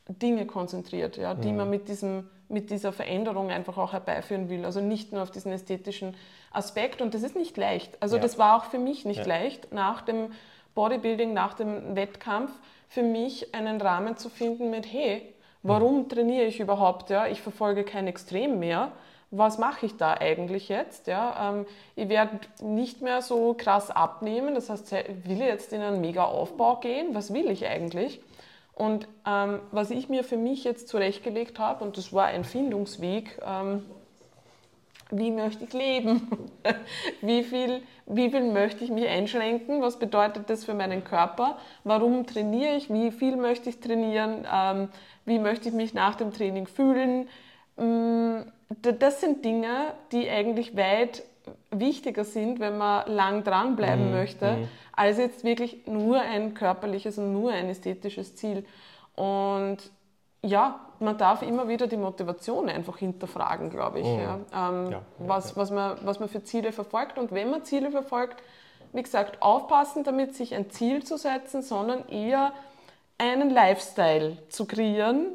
Dinge 0.07 0.45
konzentriert, 0.45 1.17
ja, 1.17 1.33
die 1.33 1.51
mhm. 1.51 1.57
man 1.57 1.69
mit, 1.69 1.89
diesem, 1.89 2.29
mit 2.47 2.69
dieser 2.69 2.93
Veränderung 2.93 3.49
einfach 3.49 3.77
auch 3.77 3.91
herbeiführen 3.91 4.49
will. 4.49 4.63
Also 4.63 4.79
nicht 4.79 5.11
nur 5.11 5.21
auf 5.23 5.31
diesen 5.31 5.51
ästhetischen 5.51 6.15
Aspekt. 6.51 7.01
Und 7.01 7.13
das 7.13 7.23
ist 7.23 7.35
nicht 7.35 7.57
leicht. 7.57 7.97
Also 8.01 8.15
ja. 8.15 8.21
das 8.21 8.37
war 8.37 8.57
auch 8.57 8.65
für 8.65 8.79
mich 8.79 9.03
nicht 9.03 9.21
ja. 9.21 9.25
leicht, 9.25 9.73
nach 9.73 10.01
dem 10.01 10.31
Bodybuilding, 10.75 11.33
nach 11.33 11.53
dem 11.53 11.95
Wettkampf, 11.95 12.51
für 12.87 13.03
mich 13.03 13.53
einen 13.53 13.81
Rahmen 13.81 14.15
zu 14.15 14.29
finden 14.29 14.69
mit, 14.69 14.85
hey, 14.85 15.33
warum 15.63 16.07
trainiere 16.07 16.45
ich 16.45 16.59
überhaupt? 16.59 17.09
Ja? 17.09 17.27
Ich 17.27 17.41
verfolge 17.41 17.83
kein 17.83 18.07
Extrem 18.07 18.59
mehr 18.59 18.91
was 19.37 19.57
mache 19.57 19.85
ich 19.85 19.97
da 19.97 20.13
eigentlich 20.13 20.69
jetzt? 20.69 21.07
Ja, 21.07 21.51
ähm, 21.51 21.65
ich 21.95 22.09
werde 22.09 22.39
nicht 22.61 23.01
mehr 23.01 23.21
so 23.21 23.53
krass 23.57 23.91
abnehmen, 23.91 24.55
das 24.55 24.69
heißt, 24.69 24.91
will 24.91 25.33
ich 25.33 25.39
jetzt 25.39 25.73
in 25.73 25.81
einen 25.81 26.01
Mega-Aufbau 26.01 26.77
gehen? 26.77 27.13
Was 27.13 27.33
will 27.33 27.49
ich 27.49 27.65
eigentlich? 27.65 28.21
Und 28.73 29.07
ähm, 29.25 29.61
was 29.71 29.89
ich 29.89 30.09
mir 30.09 30.23
für 30.23 30.37
mich 30.37 30.63
jetzt 30.63 30.89
zurechtgelegt 30.89 31.59
habe, 31.59 31.83
und 31.83 31.97
das 31.97 32.11
war 32.11 32.25
ein 32.25 32.43
Findungsweg, 32.43 33.39
ähm, 33.45 33.83
wie 35.11 35.31
möchte 35.31 35.63
ich 35.63 35.73
leben? 35.73 36.49
wie, 37.21 37.43
viel, 37.43 37.83
wie 38.05 38.29
viel 38.29 38.51
möchte 38.51 38.83
ich 38.83 38.89
mich 38.89 39.07
einschränken? 39.07 39.81
Was 39.81 39.97
bedeutet 39.99 40.49
das 40.49 40.65
für 40.65 40.73
meinen 40.73 41.03
Körper? 41.03 41.57
Warum 41.83 42.25
trainiere 42.25 42.75
ich? 42.75 42.91
Wie 42.91 43.11
viel 43.11 43.35
möchte 43.37 43.69
ich 43.69 43.79
trainieren? 43.79 44.47
Ähm, 44.51 44.89
wie 45.25 45.39
möchte 45.39 45.69
ich 45.69 45.75
mich 45.75 45.93
nach 45.93 46.15
dem 46.15 46.33
Training 46.33 46.67
fühlen? 46.67 47.29
Das 48.69 49.21
sind 49.21 49.45
Dinge, 49.45 49.93
die 50.11 50.29
eigentlich 50.29 50.75
weit 50.75 51.23
wichtiger 51.71 52.23
sind, 52.23 52.59
wenn 52.59 52.77
man 52.77 53.07
lang 53.11 53.43
dranbleiben 53.43 54.07
mhm. 54.07 54.11
möchte, 54.11 54.51
mhm. 54.51 54.67
als 54.93 55.17
jetzt 55.17 55.43
wirklich 55.43 55.85
nur 55.85 56.19
ein 56.19 56.53
körperliches 56.53 57.17
und 57.17 57.33
nur 57.33 57.51
ein 57.51 57.69
ästhetisches 57.69 58.35
Ziel. 58.35 58.65
Und 59.15 59.77
ja, 60.41 60.79
man 60.99 61.17
darf 61.17 61.41
immer 61.41 61.67
wieder 61.67 61.87
die 61.87 61.97
Motivation 61.97 62.69
einfach 62.69 62.97
hinterfragen, 62.97 63.69
glaube 63.69 63.99
ich. 63.99 64.07
Mhm. 64.07 64.19
Ja. 64.19 64.39
Ähm, 64.53 64.91
ja, 64.91 65.01
was, 65.19 65.55
was, 65.57 65.71
man, 65.71 65.97
was 66.03 66.19
man 66.19 66.29
für 66.29 66.43
Ziele 66.43 66.71
verfolgt. 66.71 67.17
Und 67.17 67.31
wenn 67.31 67.49
man 67.49 67.63
Ziele 67.63 67.91
verfolgt, 67.91 68.41
wie 68.93 69.03
gesagt, 69.03 69.41
aufpassen 69.41 70.03
damit, 70.03 70.35
sich 70.35 70.55
ein 70.55 70.69
Ziel 70.69 71.03
zu 71.03 71.17
setzen, 71.17 71.61
sondern 71.61 72.07
eher 72.07 72.53
einen 73.17 73.49
Lifestyle 73.49 74.37
zu 74.49 74.65
kreieren, 74.65 75.27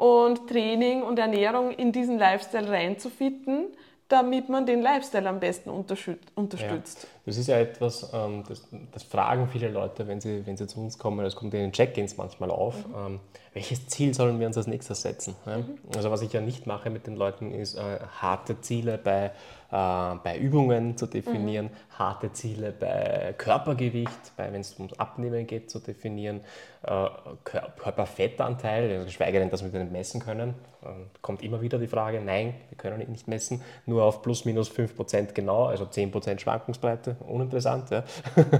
und 0.00 0.48
Training 0.48 1.02
und 1.02 1.18
Ernährung 1.18 1.72
in 1.72 1.92
diesen 1.92 2.18
Lifestyle 2.18 2.70
reinzufitten, 2.70 3.66
damit 4.08 4.48
man 4.48 4.64
den 4.64 4.80
Lifestyle 4.80 5.28
am 5.28 5.38
besten 5.38 5.68
unterstützt. 5.68 7.02
Ja, 7.02 7.08
das 7.26 7.36
ist 7.36 7.46
ja 7.48 7.58
etwas, 7.58 8.10
ähm, 8.14 8.42
das, 8.48 8.66
das, 8.92 9.02
fragen 9.02 9.46
viele 9.48 9.68
Leute, 9.68 10.08
wenn 10.08 10.18
sie, 10.18 10.44
wenn 10.46 10.56
sie 10.56 10.66
zu 10.66 10.80
uns 10.80 10.98
kommen, 10.98 11.22
das 11.22 11.36
kommt 11.36 11.52
in 11.52 11.60
den 11.60 11.72
Check-ins 11.72 12.16
manchmal 12.16 12.50
auf, 12.50 12.76
mhm. 12.88 12.94
ähm, 12.96 13.20
welches 13.52 13.88
Ziel 13.88 14.14
sollen 14.14 14.40
wir 14.40 14.46
uns 14.46 14.56
als 14.56 14.66
nächstes 14.66 15.02
setzen? 15.02 15.36
Mhm. 15.44 15.78
Also 15.94 16.10
was 16.10 16.22
ich 16.22 16.32
ja 16.32 16.40
nicht 16.40 16.66
mache 16.66 16.88
mit 16.88 17.06
den 17.06 17.16
Leuten, 17.16 17.52
ist 17.52 17.76
äh, 17.76 17.98
harte 18.22 18.58
Ziele 18.62 18.96
bei, 18.96 19.32
bei 19.70 20.36
Übungen 20.38 20.96
zu 20.96 21.06
definieren, 21.06 21.66
mhm. 21.66 21.98
harte 21.98 22.32
Ziele 22.32 22.72
bei 22.72 23.34
Körpergewicht, 23.38 24.36
bei 24.36 24.52
wenn 24.52 24.62
es 24.62 24.76
ums 24.78 24.98
Abnehmen 24.98 25.46
geht, 25.46 25.70
zu 25.70 25.78
definieren, 25.78 26.40
äh, 26.82 27.06
Körperfettanteil, 27.44 28.90
also 28.90 29.04
geschweige 29.04 29.38
denn, 29.38 29.50
dass 29.50 29.62
wir 29.62 29.70
den 29.70 29.92
messen 29.92 30.20
können. 30.20 30.54
Ähm, 30.82 31.10
kommt 31.20 31.42
immer 31.42 31.60
wieder 31.60 31.78
die 31.78 31.86
Frage, 31.86 32.22
nein, 32.24 32.54
wir 32.70 32.78
können 32.78 33.02
ihn 33.02 33.10
nicht 33.10 33.28
messen, 33.28 33.62
nur 33.84 34.02
auf 34.02 34.22
plus 34.22 34.46
minus 34.46 34.70
5% 34.70 35.34
genau, 35.34 35.66
also 35.66 35.84
10% 35.84 36.38
Schwankungsbreite, 36.40 37.16
uninteressant. 37.28 37.90
Ja, 37.90 38.02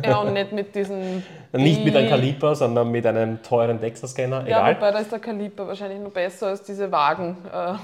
ja 0.05 0.21
und 0.21 0.35
nicht 0.35 0.53
mit 0.53 0.75
diesen... 0.75 1.25
nicht 1.53 1.83
mit 1.83 1.97
einem 1.97 2.11
Kaliper, 2.11 2.55
sondern 2.55 2.91
mit 2.91 3.07
einem 3.07 3.43
teuren 3.43 3.81
DEXA-Scanner, 3.81 4.47
ja, 4.47 4.59
egal. 4.59 4.77
wobei 4.77 4.91
da 4.93 4.99
ist 4.99 5.11
der 5.11 5.19
Kaliper 5.19 5.67
wahrscheinlich 5.67 5.99
noch 5.99 6.11
besser 6.11 6.49
als 6.49 6.63
diese 6.63 6.93
Wagen. 6.93 7.39
Äh, 7.51 7.75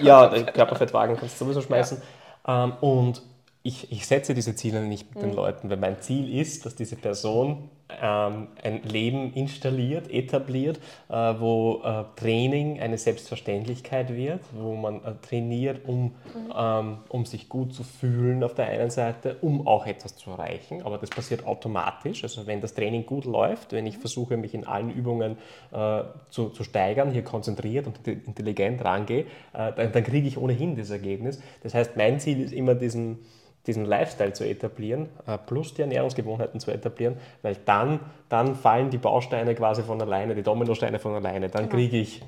die 0.00 0.04
ja, 0.04 0.28
Körperfettwagen 0.28 1.16
kannst 1.16 1.38
du 1.38 1.44
sowieso 1.44 1.60
schmeißen. 1.60 1.98
Ja. 1.98 2.04
Ähm, 2.46 2.72
und 2.80 3.22
ich, 3.62 3.90
ich 3.90 4.06
setze 4.06 4.34
diese 4.34 4.54
Ziele 4.54 4.82
nicht 4.82 5.14
mit 5.14 5.22
den 5.22 5.32
Leuten, 5.32 5.70
weil 5.70 5.78
mein 5.78 6.00
Ziel 6.00 6.38
ist, 6.38 6.66
dass 6.66 6.74
diese 6.74 6.96
Person 6.96 7.70
ähm, 8.02 8.48
ein 8.62 8.82
Leben 8.82 9.32
installiert, 9.32 10.10
etabliert, 10.10 10.78
äh, 11.08 11.14
wo 11.14 11.82
äh, 11.84 12.04
Training 12.16 12.80
eine 12.80 12.98
Selbstverständlichkeit 12.98 14.14
wird, 14.14 14.40
wo 14.52 14.74
man 14.74 14.96
äh, 14.96 15.14
trainiert, 15.22 15.86
um, 15.86 16.14
ähm, 16.56 16.98
um 17.08 17.26
sich 17.26 17.48
gut 17.48 17.74
zu 17.74 17.82
fühlen 17.82 18.42
auf 18.42 18.54
der 18.54 18.68
einen 18.68 18.90
Seite, 18.90 19.36
um 19.40 19.66
auch 19.66 19.86
etwas 19.86 20.16
zu 20.16 20.30
erreichen. 20.30 20.82
Aber 20.82 20.98
das 20.98 21.10
passiert 21.10 21.46
automatisch. 21.46 22.22
Also 22.22 22.46
wenn 22.46 22.60
das 22.60 22.74
Training 22.74 23.06
gut 23.06 23.24
läuft, 23.24 23.72
wenn 23.72 23.86
ich 23.86 23.98
versuche, 23.98 24.36
mich 24.36 24.54
in 24.54 24.66
allen 24.66 24.90
Übungen 24.90 25.36
äh, 25.72 26.02
zu, 26.30 26.50
zu 26.50 26.64
steigern, 26.64 27.10
hier 27.10 27.24
konzentriert 27.24 27.86
und 27.86 28.06
intelligent 28.06 28.84
rangehe, 28.84 29.22
äh, 29.52 29.72
dann, 29.72 29.92
dann 29.92 30.04
kriege 30.04 30.28
ich 30.28 30.38
ohnehin 30.38 30.76
das 30.76 30.90
Ergebnis. 30.90 31.40
Das 31.62 31.74
heißt, 31.74 31.96
mein 31.96 32.20
Ziel 32.20 32.40
ist 32.40 32.52
immer 32.52 32.74
diesen 32.74 33.18
diesen 33.66 33.84
Lifestyle 33.84 34.32
zu 34.32 34.44
etablieren, 34.44 35.08
äh, 35.26 35.38
plus 35.38 35.74
die 35.74 35.82
Ernährungsgewohnheiten 35.82 36.60
zu 36.60 36.70
etablieren, 36.70 37.16
weil 37.42 37.56
dann, 37.64 38.00
dann 38.28 38.54
fallen 38.54 38.90
die 38.90 38.98
Bausteine 38.98 39.54
quasi 39.54 39.82
von 39.82 40.00
alleine, 40.00 40.34
die 40.34 40.42
Dominosteine 40.42 40.98
von 40.98 41.14
alleine. 41.14 41.48
Dann 41.48 41.64
genau. 41.64 41.74
kriege 41.74 41.98
ich 41.98 42.22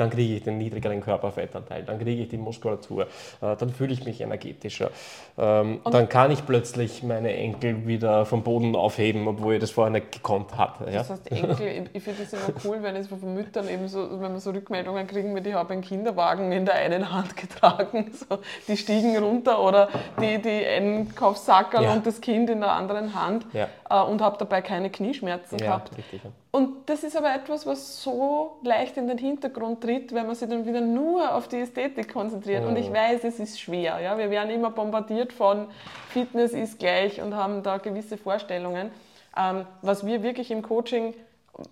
dann 0.00 0.10
kriege 0.10 0.36
ich 0.36 0.42
den 0.42 0.58
niedrigeren 0.58 1.00
Körperfettanteil, 1.00 1.82
dann 1.84 1.98
kriege 1.98 2.22
ich 2.22 2.28
die 2.28 2.38
Muskulatur, 2.38 3.02
äh, 3.40 3.56
dann 3.56 3.70
fühle 3.70 3.92
ich 3.92 4.04
mich 4.04 4.20
energetischer. 4.20 4.90
Ähm, 5.36 5.80
dann 5.90 6.08
kann 6.08 6.30
ich 6.30 6.44
plötzlich 6.46 7.02
meine 7.02 7.34
Enkel 7.34 7.86
wieder 7.86 8.26
vom 8.26 8.42
Boden 8.42 8.74
aufheben, 8.76 9.26
obwohl 9.28 9.54
ich 9.54 9.60
das 9.60 9.70
vorher 9.70 9.92
nicht 9.92 10.12
gekonnt 10.12 10.56
hatte. 10.56 10.84
Ja? 10.84 10.98
Das 10.98 11.10
heißt, 11.10 11.30
Enkel, 11.30 11.88
ich 11.92 12.02
finde 12.02 12.22
das 12.22 12.32
immer 12.32 12.54
cool, 12.64 12.82
wenn 12.82 12.96
es 12.96 13.08
von 13.08 13.34
Müttern 13.34 13.68
eben 13.68 13.88
so, 13.88 14.20
wenn 14.20 14.32
wir 14.32 14.40
so 14.40 14.50
Rückmeldungen 14.50 15.06
kriegen, 15.06 15.34
wie 15.34 15.48
ich 15.48 15.54
habe 15.54 15.72
einen 15.72 15.82
Kinderwagen 15.82 16.52
in 16.52 16.64
der 16.64 16.74
einen 16.74 17.12
Hand 17.12 17.36
getragen, 17.36 18.12
so, 18.28 18.38
die 18.66 18.76
stiegen 18.76 19.16
runter 19.18 19.62
oder 19.62 19.88
die, 20.20 20.40
die 20.40 20.64
Einkaufssackerl 20.64 21.84
ja. 21.84 21.92
und 21.92 22.06
das 22.06 22.20
Kind 22.20 22.50
in 22.50 22.60
der 22.60 22.72
anderen 22.72 23.14
Hand 23.14 23.46
ja. 23.52 23.68
äh, 23.88 24.02
und 24.02 24.20
habe 24.20 24.36
dabei 24.38 24.62
keine 24.62 24.90
Knieschmerzen 24.90 25.58
gehabt. 25.58 25.96
Richtig, 25.96 26.22
und 26.50 26.88
das 26.88 27.04
ist 27.04 27.16
aber 27.16 27.34
etwas, 27.34 27.66
was 27.66 28.02
so 28.02 28.58
leicht 28.62 28.96
in 28.96 29.06
den 29.06 29.18
Hintergrund 29.18 29.84
tritt, 29.88 30.14
wenn 30.14 30.26
man 30.26 30.34
sich 30.34 30.48
dann 30.48 30.66
wieder 30.66 30.80
nur 30.80 31.34
auf 31.34 31.48
die 31.48 31.60
Ästhetik 31.60 32.12
konzentriert. 32.12 32.62
Mhm. 32.62 32.68
Und 32.68 32.76
ich 32.76 32.92
weiß, 32.92 33.24
es 33.24 33.40
ist 33.40 33.60
schwer. 33.60 33.98
Ja? 34.00 34.18
Wir 34.18 34.30
werden 34.30 34.50
immer 34.50 34.70
bombardiert 34.70 35.32
von 35.32 35.66
Fitness 36.10 36.52
ist 36.52 36.78
gleich 36.78 37.20
und 37.22 37.34
haben 37.34 37.62
da 37.62 37.78
gewisse 37.78 38.18
Vorstellungen. 38.18 38.90
Ähm, 39.36 39.64
was 39.82 40.04
wir 40.04 40.22
wirklich 40.22 40.50
im 40.50 40.62
Coaching, 40.62 41.14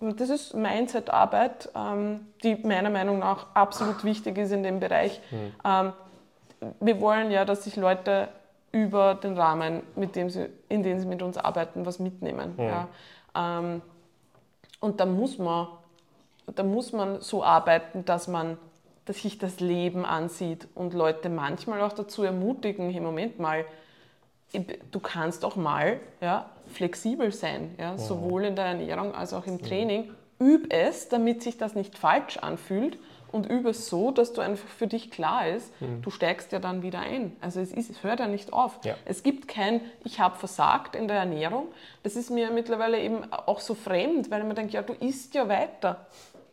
das 0.01 0.31
ist 0.31 0.55
Mindset-Arbeit, 0.55 1.71
ähm, 1.77 2.27
die 2.43 2.55
meiner 2.57 2.91
Meinung 2.91 3.19
nach 3.19 3.47
absolut 3.55 4.05
wichtig 4.05 4.39
ist 4.39 4.53
in 4.53 4.63
dem 4.63 4.81
Bereich. 4.81 5.21
Mhm. 5.31 5.53
Ähm, 5.65 5.93
wir 6.81 7.01
wollen 7.01 7.31
ja, 7.31 7.45
dass 7.45 7.65
sich 7.65 7.77
Leute 7.77 8.29
über 8.73 9.15
den 9.15 9.37
Rahmen, 9.37 9.83
mit 9.95 10.17
dem 10.17 10.31
sie, 10.31 10.49
in 10.69 10.83
dem 10.83 10.99
sie 10.99 11.07
mit 11.07 11.23
uns 11.23 11.37
arbeiten, 11.37 11.85
was 11.85 11.99
mitnehmen. 11.99 12.55
Mhm. 12.57 12.63
Ja? 12.65 12.89
Ähm, 13.35 13.83
und 14.81 15.01
da 15.01 15.07
muss 15.07 15.39
man, 15.39 15.69
da 16.55 16.63
muss 16.63 16.93
man 16.93 17.21
so 17.21 17.43
arbeiten, 17.43 18.05
dass 18.05 18.29
man 18.29 18.59
dass 19.07 19.23
sich 19.23 19.39
das 19.39 19.61
Leben 19.61 20.05
ansieht 20.05 20.69
und 20.75 20.93
Leute 20.93 21.29
manchmal 21.31 21.81
auch 21.81 21.93
dazu 21.93 22.25
ermutigen, 22.25 22.91
hey, 22.91 23.01
Moment 23.01 23.39
mal, 23.39 23.65
du 24.91 25.01
kannst 25.01 25.45
auch 25.45 25.57
mal 25.57 26.01
ja, 26.21 26.51
flexibel 26.67 27.33
sein, 27.33 27.75
ja, 27.79 27.97
sowohl 27.97 28.45
in 28.45 28.57
der 28.57 28.67
Ernährung 28.67 29.15
als 29.15 29.33
auch 29.33 29.47
im 29.47 29.63
Training. 29.63 30.11
Üb 30.41 30.73
es, 30.73 31.09
damit 31.09 31.43
sich 31.43 31.57
das 31.57 31.75
nicht 31.75 31.97
falsch 31.97 32.37
anfühlt 32.37 32.99
und 33.33 33.47
übe 33.47 33.71
es 33.71 33.89
so, 33.89 34.11
dass 34.11 34.33
du 34.33 34.41
einfach 34.41 34.69
für 34.69 34.87
dich 34.87 35.11
klar 35.11 35.49
ist, 35.49 35.81
mhm. 35.81 36.03
du 36.03 36.11
steigst 36.11 36.53
ja 36.53 36.59
dann 36.59 36.83
wieder 36.83 36.99
ein. 36.99 37.35
Also 37.41 37.61
es, 37.61 37.73
ist, 37.73 37.91
es 37.91 38.03
hört 38.03 38.21
ja 38.21 38.27
nicht 38.27 38.53
auf. 38.53 38.79
Ja. 38.85 38.97
Es 39.05 39.23
gibt 39.23 39.49
kein, 39.49 39.81
ich 40.05 40.21
habe 40.21 40.37
versagt 40.37 40.95
in 40.95 41.09
der 41.09 41.19
Ernährung. 41.19 41.69
Das 42.03 42.17
ist 42.17 42.31
mir 42.31 42.51
mittlerweile 42.51 43.01
eben 43.01 43.33
auch 43.33 43.61
so 43.61 43.75
fremd, 43.75 44.31
weil 44.31 44.45
man 44.45 44.57
denkt, 44.57 44.73
ja, 44.73 44.83
du 44.83 44.93
isst 44.95 45.35
ja 45.35 45.49
weiter. 45.49 46.07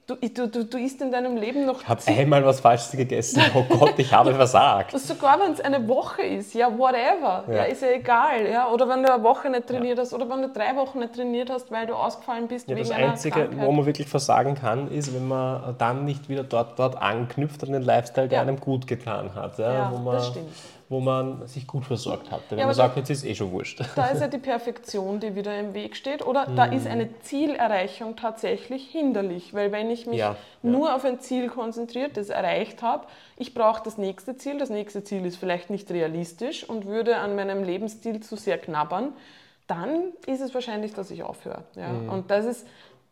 Du, 0.06 0.16
du, 0.16 0.49
du, 0.49 0.66
du 0.66 0.78
isst 0.78 0.99
in 1.01 1.14
deinem 1.14 1.38
Leben 1.38 1.66
noch. 1.66 1.82
Ich 1.82 1.88
habe 1.88 2.01
einmal 2.08 2.43
was 2.43 2.60
Falsches 2.60 2.91
gegessen. 2.91 3.41
Oh 3.56 3.64
Gott, 3.64 3.93
ich 3.97 4.12
habe 4.12 4.34
versagt. 4.34 4.99
Sogar 4.99 5.39
wenn 5.39 5.54
es 5.54 5.62
eine 5.62 5.88
Woche 5.88 6.24
ist, 6.24 6.54
ja, 6.54 6.68
whatever. 6.78 7.45
Ja. 7.47 7.54
ja. 7.54 7.64
ist 7.64 7.82
ja 7.82 7.91
egal. 7.91 8.49
Ja? 8.51 8.70
Oder 8.70 8.89
wenn 8.89 9.01
du 9.01 9.14
eine 9.14 9.24
Woche 9.24 9.49
nicht 9.49 9.66
trainiert 9.66 9.97
ja. 9.97 10.04
hast 10.04 10.14
oder 10.14 10.30
wenn 10.30 10.41
du 10.41 10.49
drei 10.49 10.76
Wochen 10.76 10.99
nicht 10.99 11.16
trainiert 11.16 11.49
hast, 11.49 11.72
weil 11.72 11.88
du 11.88 11.93
ausgefallen 11.93 12.49
bist. 12.49 12.68
Ja, 12.68 12.76
wegen 12.76 12.89
das 12.89 12.97
Einzige, 12.97 13.45
Krankheit. 13.45 13.66
wo 13.66 13.72
man 13.72 13.86
wirklich 13.86 14.10
versagen 14.10 14.56
kann, 14.56 14.91
ist, 14.91 15.16
wenn 15.16 15.26
man 15.26 15.76
dann 15.78 16.04
nicht 16.04 16.28
wieder 16.28 16.43
dort, 16.43 16.78
dort 16.78 17.01
anknüpft 17.01 17.64
an 17.64 17.72
den 17.72 17.84
Lifestyle, 17.84 18.28
der 18.28 18.41
einem 18.41 18.60
gut 18.60 18.88
getan 18.88 19.34
hat. 19.34 19.58
Ja, 19.58 19.89
das 20.06 20.28
stimmt 20.28 20.49
wo 20.93 20.99
man 20.99 21.47
sich 21.47 21.65
gut 21.65 21.85
versorgt 21.85 22.29
hatte. 22.31 22.51
Wenn 22.51 22.59
ja, 22.59 22.65
man 22.67 22.75
sagt, 22.75 22.95
jetzt 22.97 23.09
ist 23.09 23.25
eh 23.25 23.33
schon 23.33 23.51
wurscht. 23.51 23.81
Da 23.95 24.05
ist 24.07 24.21
ja 24.21 24.27
die 24.27 24.37
Perfektion, 24.37 25.19
die 25.19 25.35
wieder 25.35 25.59
im 25.59 25.73
Weg 25.73 25.95
steht. 25.95 26.25
Oder 26.25 26.45
da 26.55 26.65
ist 26.65 26.85
eine 26.85 27.19
Zielerreichung 27.21 28.15
tatsächlich 28.15 28.85
hinderlich. 28.89 29.55
Weil 29.55 29.71
wenn 29.71 29.89
ich 29.89 30.05
mich 30.05 30.19
ja, 30.19 30.35
nur 30.61 30.89
ja. 30.89 30.95
auf 30.95 31.03
ein 31.03 31.19
Ziel 31.19 31.49
konzentriert, 31.49 32.15
das 32.15 32.29
erreicht 32.29 32.83
habe, 32.83 33.07
ich 33.37 33.55
brauche 33.55 33.81
das 33.83 33.97
nächste 33.97 34.37
Ziel, 34.37 34.59
das 34.59 34.69
nächste 34.69 35.03
Ziel 35.03 35.25
ist 35.25 35.37
vielleicht 35.37 35.71
nicht 35.71 35.89
realistisch 35.89 36.63
und 36.63 36.85
würde 36.85 37.17
an 37.17 37.35
meinem 37.35 37.63
Lebensstil 37.63 38.21
zu 38.21 38.35
sehr 38.35 38.59
knabbern, 38.59 39.13
dann 39.65 40.13
ist 40.27 40.41
es 40.41 40.53
wahrscheinlich, 40.53 40.93
dass 40.93 41.09
ich 41.09 41.23
aufhöre. 41.23 41.63
Ja? 41.75 41.87
Mhm. 41.89 42.09
Und 42.09 42.31
das 42.31 42.45
ist, 42.45 42.67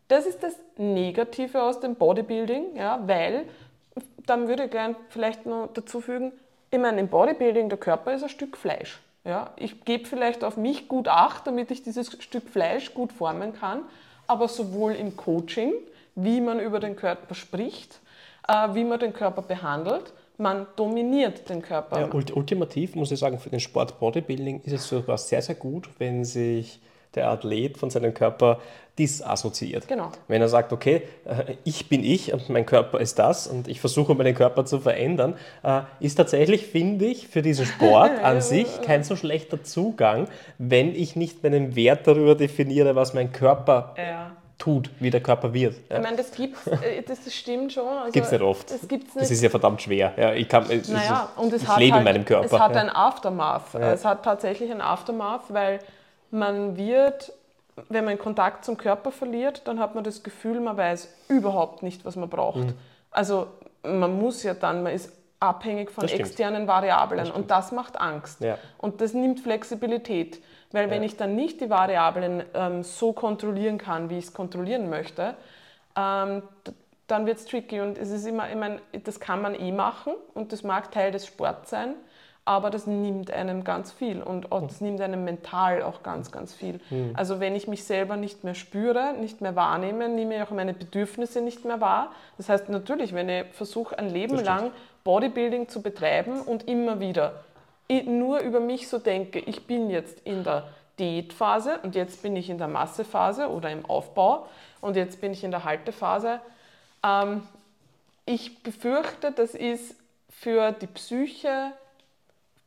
das 0.06 0.24
ist 0.26 0.40
das 0.42 0.56
Negative 0.76 1.64
aus 1.64 1.80
dem 1.80 1.96
Bodybuilding, 1.96 2.76
ja? 2.76 3.00
weil, 3.06 3.46
dann 4.24 4.46
würde 4.46 4.66
ich 4.66 4.70
gerne 4.70 4.94
vielleicht 5.08 5.46
noch 5.46 5.68
dazu 5.74 6.00
fügen, 6.00 6.32
ich 6.72 6.78
meine, 6.78 7.00
im 7.00 7.08
Bodybuilding, 7.08 7.68
der 7.68 7.78
Körper 7.78 8.14
ist 8.14 8.22
ein 8.22 8.30
Stück 8.30 8.56
Fleisch. 8.56 8.98
Ja, 9.24 9.52
ich 9.56 9.84
gebe 9.84 10.06
vielleicht 10.06 10.42
auf 10.42 10.56
mich 10.56 10.88
gut 10.88 11.06
Acht, 11.06 11.46
damit 11.46 11.70
ich 11.70 11.82
dieses 11.82 12.10
Stück 12.20 12.48
Fleisch 12.48 12.92
gut 12.94 13.12
formen 13.12 13.52
kann, 13.52 13.82
aber 14.26 14.48
sowohl 14.48 14.92
im 14.94 15.16
Coaching, 15.16 15.74
wie 16.16 16.40
man 16.40 16.58
über 16.58 16.80
den 16.80 16.96
Körper 16.96 17.34
spricht, 17.34 18.00
äh, 18.48 18.68
wie 18.72 18.84
man 18.84 18.98
den 18.98 19.12
Körper 19.12 19.42
behandelt, 19.42 20.12
man 20.38 20.66
dominiert 20.74 21.48
den 21.48 21.62
Körper. 21.62 22.00
Ja, 22.00 22.08
ultimativ 22.34 22.96
muss 22.96 23.12
ich 23.12 23.18
sagen, 23.18 23.38
für 23.38 23.50
den 23.50 23.60
Sport 23.60 24.00
Bodybuilding 24.00 24.62
ist 24.64 24.72
es 24.72 24.88
sogar 24.88 25.18
sehr, 25.18 25.42
sehr 25.42 25.54
gut, 25.54 25.88
wenn 25.98 26.24
sich 26.24 26.80
der 27.14 27.28
Athlet 27.28 27.76
von 27.76 27.90
seinem 27.90 28.14
Körper 28.14 28.60
disassoziiert. 28.98 29.88
Genau. 29.88 30.12
Wenn 30.28 30.42
er 30.42 30.48
sagt, 30.48 30.72
okay, 30.72 31.02
äh, 31.24 31.54
ich 31.64 31.88
bin 31.88 32.04
ich 32.04 32.32
und 32.32 32.48
mein 32.50 32.66
Körper 32.66 33.00
ist 33.00 33.18
das 33.18 33.46
und 33.46 33.68
ich 33.68 33.80
versuche 33.80 34.14
meinen 34.14 34.34
Körper 34.34 34.64
zu 34.64 34.80
verändern, 34.80 35.34
äh, 35.62 35.82
ist 36.00 36.16
tatsächlich, 36.16 36.66
finde 36.66 37.06
ich, 37.06 37.28
für 37.28 37.42
diesen 37.42 37.66
Sport 37.66 38.12
an 38.22 38.40
sich 38.40 38.82
kein 38.82 39.02
so 39.02 39.16
schlechter 39.16 39.62
Zugang, 39.62 40.28
wenn 40.58 40.94
ich 40.94 41.16
nicht 41.16 41.42
meinen 41.42 41.74
Wert 41.74 42.06
darüber 42.06 42.34
definiere, 42.34 42.94
was 42.94 43.14
mein 43.14 43.32
Körper 43.32 43.94
ja 43.96 44.32
tut, 44.62 44.90
wie 45.00 45.10
der 45.10 45.20
Körper 45.20 45.52
wird. 45.52 45.74
Ja. 45.90 45.96
Ich 45.96 46.02
meine, 46.02 46.16
das 46.16 46.30
gibt 46.30 46.56
äh, 46.68 47.02
das, 47.02 47.18
stimmt 47.34 47.72
schon. 47.72 47.88
Also, 47.88 48.12
gibt 48.12 48.26
es 48.26 48.32
nicht 48.32 48.42
oft. 48.42 48.70
Das, 48.70 48.86
gibt's 48.86 49.12
nicht. 49.12 49.22
das 49.22 49.30
ist 49.32 49.42
ja 49.42 49.50
verdammt 49.50 49.82
schwer. 49.82 50.12
Ja, 50.16 50.34
ich 50.34 50.48
kann, 50.48 50.70
es, 50.70 50.88
naja, 50.88 51.30
und 51.36 51.52
es 51.52 51.62
ich 51.62 51.68
hat 51.68 51.78
lebe 51.80 51.94
halt, 51.94 52.06
in 52.06 52.12
meinem 52.12 52.24
Körper. 52.24 52.46
Es 52.46 52.60
hat 52.60 52.74
ja. 52.76 52.80
ein 52.80 52.90
Aftermath. 52.90 53.74
Ja. 53.74 53.92
Es 53.92 54.04
hat 54.04 54.24
tatsächlich 54.24 54.70
ein 54.70 54.80
Aftermath, 54.80 55.42
weil 55.48 55.80
man 56.30 56.76
wird, 56.76 57.32
wenn 57.88 58.04
man 58.04 58.18
Kontakt 58.18 58.64
zum 58.64 58.76
Körper 58.76 59.12
verliert, 59.12 59.62
dann 59.66 59.78
hat 59.78 59.94
man 59.94 60.04
das 60.04 60.22
Gefühl, 60.22 60.60
man 60.60 60.76
weiß 60.76 61.08
überhaupt 61.28 61.82
nicht, 61.82 62.04
was 62.04 62.16
man 62.16 62.28
braucht. 62.28 62.58
Mhm. 62.58 62.74
Also 63.10 63.46
man 63.82 64.18
muss 64.18 64.42
ja 64.42 64.54
dann, 64.54 64.82
man 64.82 64.92
ist 64.92 65.12
abhängig 65.40 65.90
von 65.90 66.06
externen 66.08 66.68
Variablen 66.68 67.26
das 67.26 67.30
und 67.30 67.50
das 67.50 67.72
macht 67.72 68.00
Angst. 68.00 68.40
Ja. 68.40 68.58
Und 68.78 69.00
das 69.00 69.12
nimmt 69.12 69.40
Flexibilität, 69.40 70.40
weil 70.70 70.84
ja. 70.84 70.90
wenn 70.90 71.02
ich 71.02 71.16
dann 71.16 71.34
nicht 71.34 71.60
die 71.60 71.68
Variablen 71.68 72.44
ähm, 72.54 72.82
so 72.84 73.12
kontrollieren 73.12 73.78
kann, 73.78 74.08
wie 74.08 74.18
ich 74.18 74.26
es 74.26 74.32
kontrollieren 74.32 74.88
möchte, 74.88 75.34
ähm, 75.96 76.42
dann 77.08 77.26
wird 77.26 77.38
es 77.38 77.44
tricky 77.44 77.80
und 77.80 77.98
es 77.98 78.10
ist 78.10 78.24
immer, 78.26 78.48
ich 78.48 78.56
meine, 78.56 78.80
das 79.04 79.18
kann 79.18 79.42
man 79.42 79.54
eh 79.54 79.72
machen 79.72 80.14
und 80.34 80.52
das 80.52 80.62
mag 80.62 80.92
Teil 80.92 81.10
des 81.10 81.26
Sports 81.26 81.70
sein, 81.70 81.94
aber 82.44 82.70
das 82.70 82.86
nimmt 82.86 83.30
einem 83.30 83.62
ganz 83.62 83.92
viel 83.92 84.20
und 84.20 84.48
das 84.50 84.80
nimmt 84.80 85.00
einem 85.00 85.24
mental 85.24 85.82
auch 85.82 86.02
ganz, 86.02 86.32
ganz 86.32 86.52
viel. 86.52 86.80
Mhm. 86.90 87.12
Also 87.14 87.38
wenn 87.38 87.54
ich 87.54 87.68
mich 87.68 87.84
selber 87.84 88.16
nicht 88.16 88.42
mehr 88.42 88.54
spüre, 88.54 89.14
nicht 89.14 89.40
mehr 89.40 89.54
wahrnehme, 89.54 90.08
nehme 90.08 90.36
ich 90.36 90.42
auch 90.42 90.50
meine 90.50 90.74
Bedürfnisse 90.74 91.40
nicht 91.40 91.64
mehr 91.64 91.80
wahr. 91.80 92.12
Das 92.38 92.48
heißt 92.48 92.68
natürlich, 92.68 93.14
wenn 93.14 93.28
ich 93.28 93.44
versuche, 93.52 93.96
ein 93.98 94.10
Leben 94.10 94.38
lang 94.38 94.72
Bodybuilding 95.04 95.68
zu 95.68 95.82
betreiben 95.82 96.40
und 96.40 96.68
immer 96.68 97.00
wieder 97.00 97.44
nur 98.00 98.40
über 98.40 98.60
mich 98.60 98.88
so 98.88 98.98
denke, 98.98 99.38
ich 99.38 99.66
bin 99.66 99.90
jetzt 99.90 100.20
in 100.24 100.44
der 100.44 100.68
Diätphase 100.98 101.78
und 101.82 101.94
jetzt 101.94 102.22
bin 102.22 102.36
ich 102.36 102.48
in 102.48 102.58
der 102.58 102.68
Massephase 102.68 103.48
oder 103.48 103.70
im 103.70 103.84
Aufbau 103.84 104.46
und 104.80 104.96
jetzt 104.96 105.20
bin 105.20 105.32
ich 105.32 105.44
in 105.44 105.50
der 105.50 105.64
Haltephase. 105.64 106.40
Ähm, 107.04 107.42
ich 108.24 108.62
befürchte, 108.62 109.32
das 109.32 109.54
ist 109.54 109.94
für 110.30 110.72
die 110.72 110.86
Psyche 110.86 111.72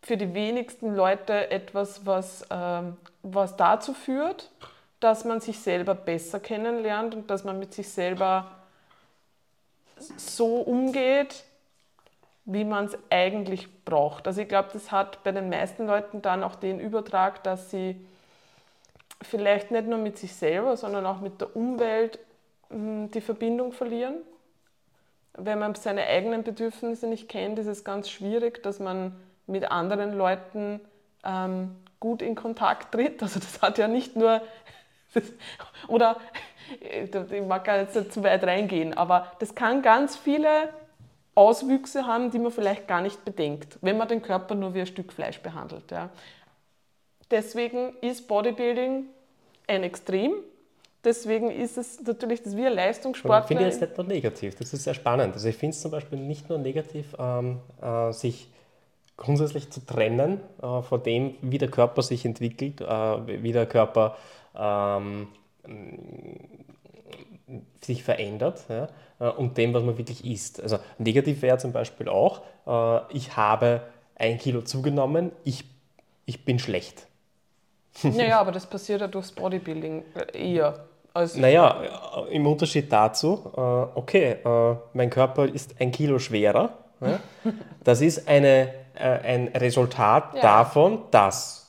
für 0.05 0.17
die 0.17 0.35
wenigsten 0.35 0.95
Leute 0.95 1.49
etwas, 1.49 2.05
was, 2.05 2.45
ähm, 2.51 2.95
was 3.23 3.57
dazu 3.57 3.95
führt, 3.95 4.51
dass 4.99 5.25
man 5.25 5.41
sich 5.41 5.59
selber 5.59 5.95
besser 5.95 6.39
kennenlernt 6.39 7.15
und 7.15 7.31
dass 7.31 7.43
man 7.43 7.57
mit 7.57 7.73
sich 7.73 7.89
selber 7.89 8.51
so 9.97 10.57
umgeht, 10.57 11.43
wie 12.45 12.65
man 12.65 12.85
es 12.85 12.95
eigentlich 13.09 13.83
braucht. 13.83 14.27
Also 14.27 14.41
ich 14.41 14.47
glaube, 14.47 14.69
das 14.73 14.91
hat 14.91 15.23
bei 15.23 15.31
den 15.31 15.49
meisten 15.49 15.87
Leuten 15.87 16.21
dann 16.21 16.43
auch 16.43 16.53
den 16.53 16.79
Übertrag, 16.79 17.43
dass 17.43 17.71
sie 17.71 17.99
vielleicht 19.23 19.71
nicht 19.71 19.87
nur 19.87 19.97
mit 19.97 20.19
sich 20.19 20.35
selber, 20.35 20.77
sondern 20.77 21.07
auch 21.07 21.19
mit 21.19 21.41
der 21.41 21.55
Umwelt 21.55 22.19
hm, 22.69 23.09
die 23.09 23.21
Verbindung 23.21 23.71
verlieren. 23.71 24.17
Wenn 25.33 25.57
man 25.57 25.73
seine 25.73 26.05
eigenen 26.05 26.43
Bedürfnisse 26.43 27.07
nicht 27.07 27.27
kennt, 27.27 27.57
ist 27.57 27.65
es 27.65 27.83
ganz 27.83 28.07
schwierig, 28.07 28.61
dass 28.61 28.79
man 28.79 29.19
mit 29.47 29.71
anderen 29.71 30.13
Leuten 30.17 30.81
ähm, 31.23 31.75
gut 31.99 32.21
in 32.21 32.35
Kontakt 32.35 32.91
tritt. 32.93 33.21
Also 33.21 33.39
das 33.39 33.61
hat 33.61 33.77
ja 33.77 33.87
nicht 33.87 34.15
nur, 34.15 34.41
das, 35.13 35.23
oder 35.87 36.17
ich 37.31 37.41
mag 37.41 37.63
gar 37.63 37.79
nicht 37.79 38.13
zu 38.13 38.23
weit 38.23 38.43
reingehen, 38.43 38.93
aber 38.93 39.31
das 39.39 39.55
kann 39.55 39.81
ganz 39.81 40.15
viele 40.15 40.69
Auswüchse 41.35 42.07
haben, 42.07 42.31
die 42.31 42.39
man 42.39 42.51
vielleicht 42.51 42.87
gar 42.87 43.01
nicht 43.01 43.25
bedenkt, 43.25 43.77
wenn 43.81 43.97
man 43.97 44.07
den 44.07 44.21
Körper 44.21 44.55
nur 44.55 44.73
wie 44.73 44.81
ein 44.81 44.87
Stück 44.87 45.11
Fleisch 45.11 45.39
behandelt. 45.41 45.91
Ja. 45.91 46.09
Deswegen 47.29 47.93
ist 48.01 48.27
Bodybuilding 48.27 49.05
ein 49.67 49.83
Extrem. 49.83 50.33
Deswegen 51.03 51.51
ist 51.51 51.77
es 51.77 52.01
natürlich, 52.01 52.41
dass 52.41 52.55
wir 52.55 52.69
Leistungssportler... 52.69 53.41
Ich 53.41 53.47
finde 53.47 53.63
jetzt 53.65 53.81
nicht 53.81 53.97
nur 53.97 54.07
negativ, 54.07 54.55
das 54.55 54.73
ist 54.73 54.85
sehr 54.85 54.95
spannend. 54.95 55.33
Also 55.35 55.47
ich 55.49 55.55
finde 55.55 55.75
es 55.75 55.81
zum 55.81 55.91
Beispiel 55.91 56.17
nicht 56.17 56.49
nur 56.49 56.57
negativ, 56.57 57.15
ähm, 57.19 57.59
äh, 57.79 58.11
sich 58.11 58.49
grundsätzlich 59.17 59.71
zu 59.71 59.85
trennen 59.85 60.41
äh, 60.61 60.81
von 60.81 61.03
dem, 61.03 61.35
wie 61.41 61.57
der 61.57 61.69
Körper 61.69 62.01
sich 62.01 62.25
entwickelt, 62.25 62.81
äh, 62.81 63.43
wie 63.43 63.51
der 63.51 63.65
Körper 63.65 64.17
ähm, 64.57 65.27
sich 67.81 68.03
verändert 68.03 68.65
ja, 68.69 68.89
äh, 69.19 69.29
und 69.29 69.57
dem, 69.57 69.73
was 69.73 69.83
man 69.83 69.97
wirklich 69.97 70.25
isst. 70.25 70.61
Also 70.61 70.79
negativ 70.97 71.41
wäre 71.41 71.57
zum 71.57 71.71
Beispiel 71.71 72.09
auch, 72.09 72.41
äh, 72.67 73.13
ich 73.15 73.37
habe 73.37 73.81
ein 74.15 74.37
Kilo 74.37 74.61
zugenommen, 74.61 75.31
ich, 75.43 75.63
ich 76.25 76.45
bin 76.45 76.59
schlecht. 76.59 77.07
Naja, 78.03 78.41
aber 78.41 78.51
das 78.51 78.65
passiert 78.65 78.99
ja 78.99 79.07
durchs 79.07 79.31
Bodybuilding 79.31 80.03
eher. 80.33 80.85
Als 81.13 81.37
naja, 81.37 82.25
im 82.29 82.45
Unterschied 82.45 82.91
dazu, 82.91 83.53
äh, 83.55 83.59
okay, 83.97 84.35
mein 84.91 85.09
Körper 85.09 85.45
ist 85.45 85.75
ein 85.79 85.91
Kilo 85.91 86.19
schwerer. 86.19 86.77
Das 87.83 88.01
ist 88.01 88.27
eine, 88.27 88.73
ein 88.97 89.47
Resultat 89.49 90.35
ja. 90.35 90.41
davon, 90.41 91.03
dass 91.11 91.65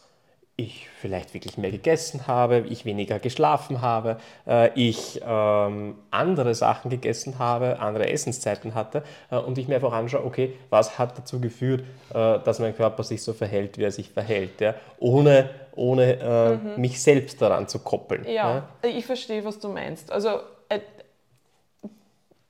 ich 0.59 0.89
vielleicht 0.89 1.35
wirklich 1.35 1.59
mehr 1.59 1.71
gegessen 1.71 2.27
habe, 2.27 2.61
ich 2.61 2.87
weniger 2.87 3.19
geschlafen 3.19 3.83
habe, 3.83 4.17
äh, 4.47 4.71
ich 4.75 5.21
ähm, 5.23 5.99
andere 6.11 6.55
Sachen 6.55 6.91
gegessen 6.91 7.39
habe, 7.39 7.79
andere 7.79 8.09
Essenszeiten 8.09 8.75
hatte 8.75 9.03
äh, 9.31 9.37
und 9.37 9.59
ich 9.59 9.69
mir 9.69 9.75
einfach 9.75 9.93
anschaue, 9.93 10.25
okay, 10.25 10.55
was 10.71 10.99
hat 10.99 11.19
dazu 11.19 11.41
geführt, 11.41 11.83
äh, 12.15 12.39
dass 12.39 12.59
mein 12.59 12.75
Körper 12.75 13.03
sich 13.05 13.23
so 13.23 13.35
verhält, 13.35 13.77
wie 13.77 13.85
er 13.85 13.93
sich 13.93 14.11
verhält, 14.11 14.63
ja? 14.63 14.75
ohne, 14.99 15.51
ohne 15.75 16.19
äh, 16.19 16.57
mhm. 16.57 16.81
mich 16.81 17.03
selbst 17.03 17.43
daran 17.43 17.69
zu 17.69 17.81
koppeln. 17.81 18.25
Ja, 18.25 18.67
ja, 18.83 18.89
ich 18.89 19.05
verstehe, 19.05 19.45
was 19.45 19.59
du 19.59 19.69
meinst. 19.69 20.11
Also 20.11 20.41
äh, 20.71 20.81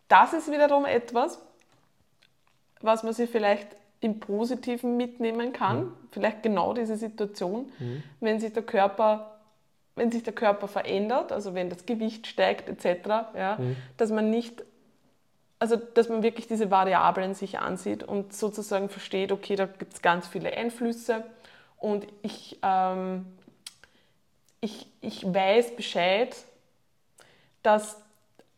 das 0.07 0.33
ist 0.33 0.49
wiederum 0.49 0.85
etwas, 0.85 1.41
was 2.81 3.03
man 3.03 3.12
sich 3.12 3.29
vielleicht 3.29 3.66
im 4.01 4.20
Positiven 4.20 4.97
mitnehmen 4.97 5.53
kann. 5.53 5.84
Mhm. 5.84 5.92
Vielleicht 6.11 6.42
genau 6.42 6.74
diese 6.74 6.97
Situation, 6.97 7.72
mhm. 7.78 8.03
wenn 8.20 8.40
sich 8.40 8.53
der 8.53 8.62
Körper 8.62 9.36
wenn 9.97 10.12
sich 10.12 10.22
der 10.22 10.34
Körper 10.34 10.68
verändert, 10.68 11.32
also 11.32 11.55
wenn 11.55 11.70
das 11.70 11.86
Gewicht 11.86 12.26
steigt 12.26 12.68
etc., 12.68 13.09
ja, 13.34 13.57
mhm. 13.59 13.76
dass 13.97 14.11
man 14.11 14.30
nicht, 14.30 14.62
also 15.59 15.76
dass 15.76 16.11
man 16.11 16.22
wirklich 16.22 16.47
diese 16.47 16.70
Variablen 16.70 17.34
sich 17.34 17.59
ansieht 17.59 18.05
und 18.05 18.34
sozusagen 18.34 18.90
versteht, 18.90 19.32
okay, 19.32 19.57
da 19.57 19.64
gibt 19.64 19.94
es 19.94 20.03
ganz 20.03 20.28
viele 20.28 20.53
Einflüsse 20.53 21.24
und 21.78 22.07
ich, 22.22 22.59
ähm, 22.62 23.24
ich, 24.61 24.86
ich 25.01 25.24
weiß 25.24 25.74
Bescheid, 25.76 26.36
dass 27.62 28.01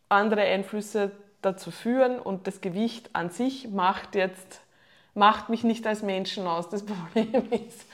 andere 0.09 0.41
Einflüsse 0.41 1.11
dazu 1.41 1.71
führen 1.71 2.19
und 2.19 2.47
das 2.47 2.59
Gewicht 2.59 3.11
an 3.13 3.29
sich 3.29 3.69
macht 3.69 4.15
jetzt 4.15 4.59
macht 5.19 5.49
mich 5.49 5.63
nicht 5.63 5.85
als 5.85 6.01
Menschen 6.01 6.47
aus. 6.47 6.69
Das 6.69 6.83
Problem 6.85 7.51
ist 7.51 7.85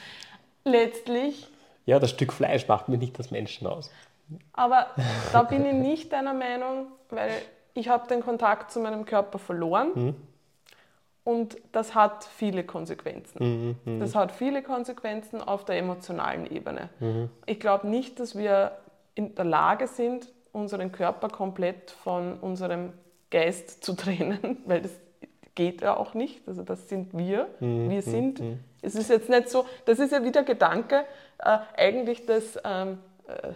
letztlich. 0.64 1.48
Ja, 1.86 2.00
das 2.00 2.12
Stück 2.12 2.32
Fleisch 2.32 2.68
macht 2.68 2.88
mich 2.88 3.00
nicht 3.00 3.18
als 3.18 3.32
Menschen 3.32 3.68
aus. 3.68 3.92
Aber 4.54 4.88
da 5.34 5.44
bin 5.52 5.66
ich 5.66 5.74
nicht 5.74 6.14
deiner 6.14 6.34
Meinung, 6.34 6.88
weil 7.10 7.32
ich 7.74 7.90
habe 7.90 8.08
den 8.08 8.22
Kontakt 8.22 8.72
zu 8.72 8.80
meinem 8.80 9.06
Körper 9.06 9.40
verloren. 9.40 9.92
Mhm. 9.94 10.16
Und 11.24 11.58
das 11.72 11.96
hat 11.96 12.24
viele 12.24 12.64
Konsequenzen. 12.64 13.40
Mhm, 13.86 13.94
mh. 13.94 14.00
Das 14.00 14.14
hat 14.14 14.32
viele 14.32 14.62
Konsequenzen 14.62 15.42
auf 15.42 15.66
der 15.66 15.78
emotionalen 15.80 16.46
Ebene. 16.46 16.90
Mhm. 17.00 17.30
Ich 17.48 17.60
glaube 17.60 17.88
nicht, 17.88 18.20
dass 18.20 18.38
wir 18.38 18.78
in 19.16 19.34
der 19.34 19.46
Lage 19.46 19.88
sind, 19.88 20.32
unseren 20.52 20.92
Körper 20.92 21.30
komplett 21.30 21.90
von 21.92 22.38
unserem 22.40 22.94
Geist 23.32 23.84
zu 23.84 23.94
trennen, 23.94 24.58
weil 24.66 24.82
das 24.82 24.92
geht 25.56 25.82
ja 25.82 25.98
auch 25.98 26.14
nicht. 26.14 26.48
Also 26.48 26.64
das 26.64 26.90
sind 26.90 27.18
wir. 27.18 27.48
Mhm. 27.60 27.90
Wir 27.90 28.02
sind. 28.02 28.40
Mhm. 28.40 28.60
Es 28.82 28.96
ist 28.96 29.10
jetzt 29.10 29.30
nicht 29.30 29.50
so, 29.50 29.66
das 29.86 30.00
ist 30.00 30.12
ja 30.12 30.24
wieder 30.24 30.44
Gedanke 30.44 31.06
äh, 31.40 31.58
eigentlich 31.76 32.26
des, 32.26 32.60
ähm, 32.64 33.00
äh, 33.28 33.50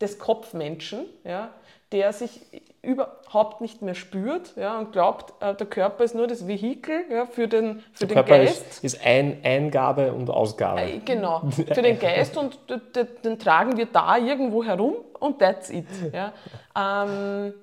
des 0.00 0.18
Kopfmenschen, 0.18 1.06
ja, 1.24 1.50
der 1.90 2.12
sich 2.12 2.40
überhaupt 2.82 3.60
nicht 3.60 3.82
mehr 3.82 3.94
spürt 3.94 4.54
ja, 4.56 4.78
und 4.78 4.92
glaubt, 4.92 5.32
äh, 5.42 5.54
der 5.54 5.66
Körper 5.66 6.04
ist 6.04 6.14
nur 6.14 6.26
das 6.26 6.46
Vehikel 6.46 7.04
ja, 7.10 7.26
für 7.26 7.48
den, 7.48 7.80
für 7.92 8.06
der 8.06 8.08
den 8.08 8.14
Körper 8.14 8.38
Geist. 8.38 8.66
Ist, 8.66 8.84
ist 8.84 9.06
ein, 9.06 9.38
Eingabe 9.42 10.12
und 10.12 10.30
Ausgabe. 10.30 10.82
Äh, 10.82 10.98
genau, 10.98 11.42
für 11.50 11.82
den 11.82 11.98
Geist 11.98 12.36
und 12.36 12.58
den, 12.68 13.08
den, 13.24 13.38
tragen 13.38 13.76
wir 13.76 13.86
da 13.86 14.18
irgendwo 14.18 14.62
herum 14.62 14.96
und 15.18 15.38
that's 15.38 15.70
it. 15.70 15.86
Ja. 16.12 16.32
Ähm, 16.76 17.54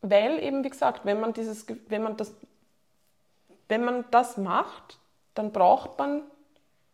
weil 0.00 0.38
eben, 0.40 0.62
wie 0.62 0.70
gesagt, 0.70 1.04
wenn 1.04 1.18
man, 1.18 1.32
dieses, 1.32 1.66
wenn 1.88 2.04
man 2.04 2.16
das 2.16 2.32
wenn 3.68 3.84
man 3.84 4.04
das 4.10 4.36
macht, 4.36 4.98
dann 5.34 5.52
braucht 5.52 5.98
man 5.98 6.22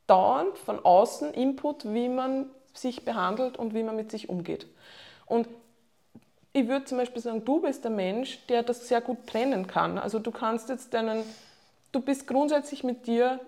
dauernd 0.06 0.58
von 0.58 0.84
außen 0.84 1.32
Input, 1.32 1.92
wie 1.92 2.08
man 2.08 2.50
sich 2.74 3.04
behandelt 3.04 3.56
und 3.56 3.74
wie 3.74 3.82
man 3.82 3.96
mit 3.96 4.10
sich 4.10 4.28
umgeht. 4.28 4.66
Und 5.26 5.48
ich 6.52 6.68
würde 6.68 6.84
zum 6.84 6.98
Beispiel 6.98 7.22
sagen, 7.22 7.44
du 7.44 7.60
bist 7.60 7.84
der 7.84 7.90
Mensch, 7.90 8.44
der 8.46 8.62
das 8.62 8.88
sehr 8.88 9.00
gut 9.00 9.26
trennen 9.26 9.66
kann. 9.66 9.98
Also 9.98 10.18
du 10.18 10.30
kannst 10.30 10.68
jetzt 10.68 10.94
deinen, 10.94 11.24
du 11.92 12.00
bist 12.00 12.26
grundsätzlich 12.26 12.84
mit 12.84 13.06
dir, 13.06 13.40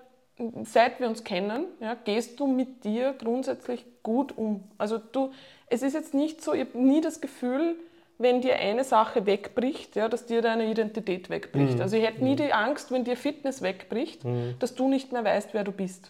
seit 0.64 1.00
wir 1.00 1.08
uns 1.08 1.24
kennen, 1.24 1.66
ja, 1.80 1.94
gehst 1.94 2.40
du 2.40 2.46
mit 2.46 2.84
dir 2.84 3.12
grundsätzlich 3.12 3.84
gut 4.02 4.36
um. 4.36 4.64
Also 4.76 4.98
du, 4.98 5.32
es 5.68 5.82
ist 5.82 5.94
jetzt 5.94 6.14
nicht 6.14 6.42
so, 6.42 6.52
ich 6.52 6.60
habe 6.60 6.78
nie 6.78 7.00
das 7.00 7.20
Gefühl, 7.20 7.76
wenn 8.18 8.40
dir 8.40 8.56
eine 8.56 8.84
Sache 8.84 9.26
wegbricht, 9.26 9.94
ja, 9.96 10.08
dass 10.08 10.24
dir 10.24 10.40
deine 10.40 10.70
Identität 10.70 11.28
wegbricht. 11.28 11.74
Mhm. 11.74 11.80
Also 11.80 11.96
ich 11.96 12.04
hätte 12.04 12.24
nie 12.24 12.32
mhm. 12.32 12.36
die 12.36 12.52
Angst, 12.52 12.90
wenn 12.90 13.04
dir 13.04 13.16
Fitness 13.16 13.60
wegbricht, 13.60 14.24
mhm. 14.24 14.54
dass 14.58 14.74
du 14.74 14.88
nicht 14.88 15.12
mehr 15.12 15.22
weißt, 15.22 15.52
wer 15.52 15.64
du 15.64 15.72
bist. 15.72 16.08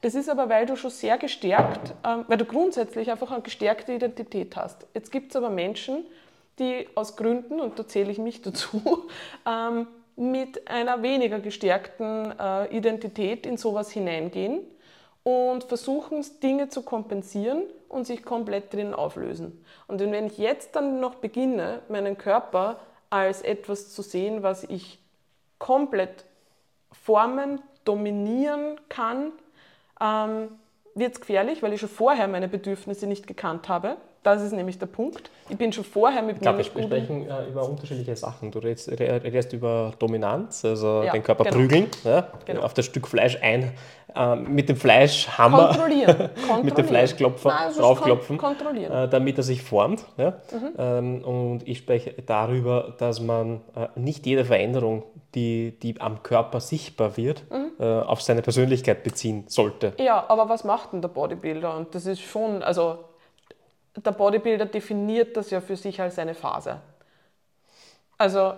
Das 0.00 0.14
ist 0.14 0.28
aber, 0.28 0.48
weil 0.48 0.66
du 0.66 0.76
schon 0.76 0.90
sehr 0.90 1.16
gestärkt, 1.16 1.94
ähm, 2.04 2.24
weil 2.26 2.38
du 2.38 2.44
grundsätzlich 2.44 3.10
einfach 3.10 3.30
eine 3.30 3.42
gestärkte 3.42 3.92
Identität 3.92 4.56
hast. 4.56 4.86
Jetzt 4.94 5.12
gibt 5.12 5.30
es 5.30 5.36
aber 5.36 5.50
Menschen, 5.50 6.04
die 6.58 6.88
aus 6.94 7.16
Gründen, 7.16 7.60
und 7.60 7.78
da 7.78 7.86
zähle 7.86 8.10
ich 8.10 8.18
mich 8.18 8.42
dazu, 8.42 9.08
ähm, 9.48 9.86
mit 10.16 10.68
einer 10.68 11.02
weniger 11.02 11.40
gestärkten 11.40 12.32
äh, 12.38 12.76
Identität 12.76 13.46
in 13.46 13.56
sowas 13.56 13.90
hineingehen 13.90 14.60
und 15.24 15.64
versuchen, 15.64 16.24
Dinge 16.42 16.68
zu 16.68 16.82
kompensieren 16.82 17.64
und 17.88 18.06
sich 18.06 18.22
komplett 18.22 18.72
drin 18.72 18.94
auflösen. 18.94 19.64
Und 19.88 19.98
wenn 20.00 20.26
ich 20.26 20.38
jetzt 20.38 20.76
dann 20.76 21.00
noch 21.00 21.16
beginne, 21.16 21.80
meinen 21.88 22.16
Körper 22.16 22.78
als 23.10 23.42
etwas 23.42 23.92
zu 23.92 24.02
sehen, 24.02 24.42
was 24.42 24.64
ich 24.64 24.98
komplett 25.58 26.24
formen, 26.92 27.60
dominieren 27.84 28.80
kann, 28.88 29.32
ähm, 30.00 30.48
wird 30.94 31.14
es 31.14 31.20
gefährlich, 31.20 31.62
weil 31.62 31.72
ich 31.72 31.80
schon 31.80 31.88
vorher 31.88 32.28
meine 32.28 32.48
Bedürfnisse 32.48 33.06
nicht 33.06 33.26
gekannt 33.26 33.68
habe. 33.68 33.96
Das 34.24 34.40
ist 34.40 34.52
nämlich 34.52 34.78
der 34.78 34.86
Punkt. 34.86 35.30
Ich 35.50 35.58
bin 35.58 35.70
schon 35.70 35.84
vorher 35.84 36.22
mit 36.22 36.40
mir 36.40 36.52
nicht 36.54 36.74
Wir 36.74 36.82
sprechen 36.84 37.28
äh, 37.28 37.46
über 37.46 37.68
unterschiedliche 37.68 38.16
Sachen. 38.16 38.50
Du 38.50 38.58
redest, 38.58 38.90
redest 38.90 39.52
über 39.52 39.92
Dominanz, 39.98 40.64
also 40.64 41.02
ja, 41.02 41.12
den 41.12 41.22
Körper 41.22 41.44
genau. 41.44 41.56
prügeln, 41.56 41.86
ja, 42.04 42.28
genau. 42.46 42.62
auf 42.62 42.72
das 42.72 42.86
Stück 42.86 43.06
Fleisch 43.06 43.36
ein, 43.42 43.74
äh, 44.16 44.36
mit 44.36 44.70
dem 44.70 44.76
Fleischhammer, 44.76 45.68
kontrollieren. 45.68 46.16
kontrollieren. 46.16 46.60
mit 46.64 46.78
dem 46.78 46.86
Fleischklopfer 46.86 47.50
Nein, 47.50 47.66
also 47.66 47.80
draufklopfen, 47.82 48.38
kon 48.38 48.56
äh, 48.76 49.08
damit 49.10 49.36
er 49.36 49.42
sich 49.42 49.62
formt. 49.62 50.06
Ja? 50.16 50.30
Mhm. 50.30 50.72
Ähm, 50.78 51.24
und 51.24 51.68
ich 51.68 51.76
spreche 51.76 52.14
darüber, 52.24 52.94
dass 52.96 53.20
man 53.20 53.60
äh, 53.76 53.88
nicht 53.94 54.24
jede 54.24 54.46
Veränderung, 54.46 55.02
die, 55.34 55.78
die 55.82 56.00
am 56.00 56.22
Körper 56.22 56.60
sichtbar 56.60 57.18
wird, 57.18 57.44
mhm. 57.50 57.64
Äh, 57.78 57.84
auf 57.84 58.22
seine 58.22 58.40
Persönlichkeit 58.40 59.02
beziehen 59.02 59.44
sollte. 59.48 59.92
Ja, 59.98 60.24
aber 60.28 60.48
was 60.48 60.64
macht 60.64 60.92
denn 60.94 61.02
der 61.02 61.08
Bodybuilder? 61.08 61.76
Und 61.76 61.94
das 61.94 62.06
ist 62.06 62.20
schon, 62.20 62.62
also 62.62 62.98
der 63.96 64.12
Bodybuilder 64.12 64.66
definiert 64.66 65.36
das 65.36 65.50
ja 65.50 65.60
für 65.60 65.76
sich 65.76 66.00
als 66.00 66.18
eine 66.18 66.34
Phase. 66.34 66.80
Also 68.18 68.54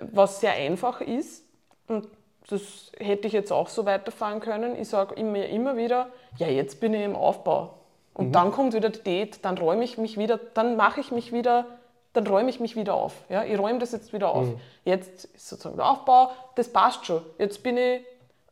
was 0.00 0.40
sehr 0.40 0.52
einfach 0.52 1.00
ist 1.00 1.44
und 1.86 2.08
das 2.48 2.92
hätte 2.98 3.26
ich 3.26 3.32
jetzt 3.32 3.52
auch 3.52 3.68
so 3.68 3.86
weiterfahren 3.86 4.40
können. 4.40 4.80
Ich 4.80 4.88
sage 4.88 5.20
mir 5.22 5.48
immer 5.48 5.76
wieder, 5.76 6.10
ja, 6.38 6.46
jetzt 6.46 6.80
bin 6.80 6.94
ich 6.94 7.02
im 7.02 7.16
Aufbau. 7.16 7.74
Und 8.14 8.28
mhm. 8.28 8.32
dann 8.32 8.52
kommt 8.52 8.72
wieder 8.72 8.88
die 8.88 9.02
Date, 9.02 9.44
dann 9.44 9.58
räume 9.58 9.84
ich 9.84 9.98
mich 9.98 10.16
wieder, 10.16 10.38
dann 10.54 10.76
mache 10.76 11.00
ich 11.00 11.10
mich 11.10 11.32
wieder, 11.32 11.66
dann 12.12 12.26
räume 12.26 12.48
ich 12.48 12.60
mich 12.60 12.76
wieder 12.76 12.94
auf. 12.94 13.14
Ja? 13.28 13.44
Ich 13.44 13.58
räume 13.58 13.78
das 13.78 13.92
jetzt 13.92 14.12
wieder 14.12 14.30
auf. 14.30 14.46
Mhm. 14.46 14.60
Jetzt 14.84 15.24
ist 15.24 15.48
sozusagen 15.48 15.76
der 15.76 15.86
Aufbau, 15.86 16.30
das 16.54 16.72
passt 16.72 17.04
schon. 17.04 17.22
Jetzt 17.38 17.62
bin 17.62 17.76
ich, 17.76 18.02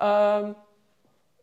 äh, 0.01 0.43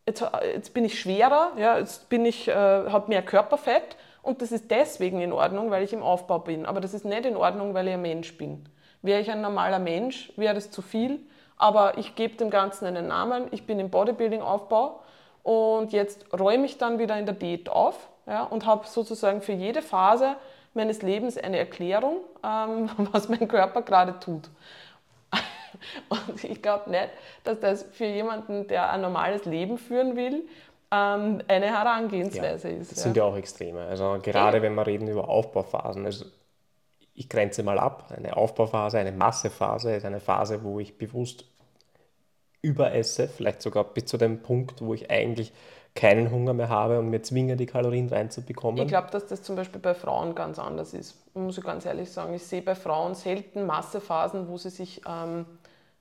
jetzt, 0.05 0.24
jetzt 0.53 0.74
bin 0.74 0.86
ich 0.86 0.99
schwerer, 0.99 1.53
ja? 1.57 1.78
jetzt 1.78 2.09
bin 2.09 2.26
ich, 2.26 2.49
äh, 2.49 2.53
habe 2.53 3.07
mehr 3.07 3.24
Körperfett 3.24 3.95
und 4.22 4.41
das 4.41 4.51
ist 4.51 4.69
deswegen 4.69 5.22
in 5.22 5.34
Ordnung, 5.34 5.72
weil 5.72 5.84
ich 5.84 5.93
im 5.93 6.03
Aufbau 6.03 6.39
bin. 6.39 6.65
Aber 6.65 6.82
das 6.82 6.93
ist 6.93 7.05
nicht 7.05 7.26
in 7.26 7.36
Ordnung, 7.36 7.74
weil 7.74 7.88
ich 7.88 7.93
ein 7.93 8.01
Mensch 8.01 8.38
bin. 8.38 8.65
Wäre 9.01 9.22
ich 9.22 9.32
ein 9.32 9.41
normaler 9.41 9.80
Mensch, 9.80 10.32
wäre 10.36 10.53
das 10.53 10.72
zu 10.72 10.82
viel 10.82 11.19
aber 11.61 11.99
ich 11.99 12.15
gebe 12.15 12.36
dem 12.38 12.49
Ganzen 12.49 12.88
einen 12.88 13.07
Namen. 13.07 13.47
Ich 13.51 13.67
bin 13.67 13.80
im 13.80 13.91
Bodybuilding-Aufbau 13.91 14.99
und 15.43 15.93
jetzt 15.93 16.26
räume 16.34 16.65
ich 16.65 16.80
dann 16.80 16.97
wieder 16.97 17.19
in 17.19 17.28
der 17.28 17.36
Diät 17.36 17.69
auf 17.69 18.09
ja, 18.26 18.43
und 18.43 18.65
habe 18.65 18.88
sozusagen 18.88 19.43
für 19.43 19.51
jede 19.51 19.84
Phase 19.84 20.38
meines 20.74 21.03
Lebens 21.03 21.38
eine 21.38 21.59
Erklärung, 21.59 22.17
ähm, 22.43 22.89
was 23.11 23.30
mein 23.30 23.47
Körper 23.47 23.84
gerade 23.84 24.19
tut. 24.19 24.49
Und 26.09 26.43
ich 26.43 26.61
glaube 26.61 26.89
nicht, 26.89 27.09
dass 27.43 27.59
das 27.59 27.84
für 27.91 28.05
jemanden, 28.05 28.67
der 28.67 28.89
ein 28.89 29.01
normales 29.01 29.45
Leben 29.45 29.78
führen 29.78 30.15
will, 30.15 30.47
ähm, 30.91 31.41
eine 31.47 31.65
Herangehensweise 31.67 32.69
ja, 32.69 32.77
ist. 32.77 32.91
Das 32.91 32.97
ja. 32.99 33.03
sind 33.03 33.17
ja 33.17 33.23
auch 33.23 33.35
Extreme. 33.35 33.81
Also 33.81 34.17
gerade 34.21 34.57
ja. 34.57 34.63
wenn 34.63 34.75
wir 34.75 34.85
reden 34.85 35.07
über 35.07 35.29
Aufbauphasen. 35.29 36.05
Also 36.05 36.25
ich 37.13 37.29
grenze 37.29 37.63
mal 37.63 37.79
ab. 37.79 38.11
Eine 38.15 38.35
Aufbauphase, 38.37 38.99
eine 38.99 39.11
Massephase 39.11 39.95
ist 39.95 40.05
eine 40.05 40.19
Phase, 40.19 40.63
wo 40.63 40.79
ich 40.79 40.97
bewusst 40.97 41.45
überesse, 42.61 43.27
vielleicht 43.27 43.61
sogar 43.61 43.83
bis 43.83 44.05
zu 44.05 44.17
dem 44.17 44.41
Punkt, 44.41 44.81
wo 44.81 44.93
ich 44.93 45.09
eigentlich 45.09 45.51
keinen 45.93 46.31
Hunger 46.31 46.53
mehr 46.53 46.69
habe 46.69 46.99
und 46.99 47.09
mir 47.09 47.21
zwinge, 47.21 47.57
die 47.57 47.65
Kalorien 47.65 48.07
reinzubekommen. 48.07 48.81
Ich 48.81 48.87
glaube, 48.87 49.09
dass 49.11 49.25
das 49.25 49.41
zum 49.43 49.55
Beispiel 49.55 49.81
bei 49.81 49.93
Frauen 49.93 50.35
ganz 50.35 50.57
anders 50.57 50.93
ist. 50.93 51.15
Muss 51.35 51.57
ich 51.57 51.63
ganz 51.63 51.85
ehrlich 51.85 52.09
sagen. 52.11 52.33
Ich 52.33 52.45
sehe 52.45 52.61
bei 52.61 52.75
Frauen 52.75 53.13
selten 53.13 53.65
Massephasen, 53.65 54.47
wo 54.47 54.57
sie 54.57 54.69
sich, 54.69 55.01
ähm, 55.07 55.45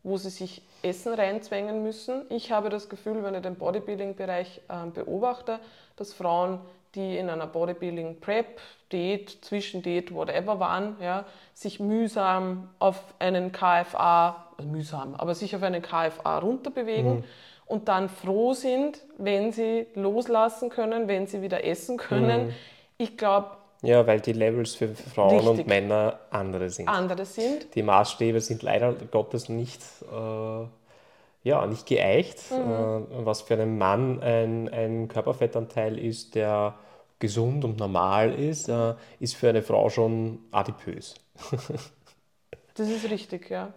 wo 0.02 0.16
sie 0.16 0.30
sich 0.30 0.62
Essen 0.82 1.14
reinzwängen 1.14 1.82
müssen. 1.82 2.22
Ich 2.30 2.52
habe 2.52 2.70
das 2.70 2.88
Gefühl, 2.88 3.22
wenn 3.22 3.34
ich 3.34 3.42
den 3.42 3.56
Bodybuilding-Bereich 3.56 4.62
äh, 4.68 4.86
beobachte, 4.92 5.60
dass 5.96 6.12
Frauen, 6.12 6.60
die 6.94 7.18
in 7.18 7.28
einer 7.28 7.46
Bodybuilding-Prep, 7.46 8.60
Diät, 8.92 9.44
Zwischendiät, 9.44 10.12
whatever 10.12 10.58
waren, 10.58 10.96
ja, 11.00 11.24
sich 11.54 11.78
mühsam 11.80 12.68
auf 12.78 13.14
einen 13.18 13.52
KFA 13.52 14.50
also 14.60 14.70
mühsam, 14.70 15.14
aber 15.14 15.34
sich 15.34 15.56
auf 15.56 15.62
eine 15.62 15.80
KFA 15.80 16.38
runterbewegen 16.38 17.16
mhm. 17.16 17.24
und 17.66 17.88
dann 17.88 18.08
froh 18.08 18.52
sind, 18.52 19.00
wenn 19.16 19.52
sie 19.52 19.86
loslassen 19.94 20.68
können, 20.68 21.08
wenn 21.08 21.26
sie 21.26 21.42
wieder 21.42 21.64
essen 21.64 21.96
können. 21.96 22.48
Mhm. 22.48 22.54
Ich 22.98 23.16
glaube, 23.16 23.56
ja, 23.82 24.06
weil 24.06 24.20
die 24.20 24.32
Levels 24.32 24.74
für 24.74 24.88
Frauen 24.88 25.36
richtig. 25.36 25.58
und 25.60 25.66
Männer 25.66 26.20
andere 26.30 26.70
sind. 26.70 26.88
Andere 26.88 27.24
sind. 27.24 27.74
Die 27.74 27.82
Maßstäbe 27.82 28.40
sind 28.40 28.62
leider 28.62 28.92
Gottes 28.92 29.48
nicht, 29.48 29.82
äh, 30.12 30.64
ja, 31.42 31.66
nicht 31.66 31.86
geeicht. 31.86 32.38
Mhm. 32.50 32.56
Äh, 32.56 33.26
was 33.26 33.42
für 33.42 33.54
einen 33.54 33.78
Mann 33.78 34.20
ein, 34.22 34.68
ein 34.68 35.08
Körperfettanteil 35.08 35.98
ist, 35.98 36.34
der 36.34 36.74
gesund 37.18 37.64
und 37.64 37.78
normal 37.78 38.34
ist, 38.34 38.68
äh, 38.68 38.94
ist 39.18 39.36
für 39.36 39.48
eine 39.48 39.62
Frau 39.62 39.90
schon 39.90 40.40
adipös. 40.50 41.14
das 42.74 42.88
ist 42.88 43.10
richtig, 43.10 43.50
ja 43.50 43.72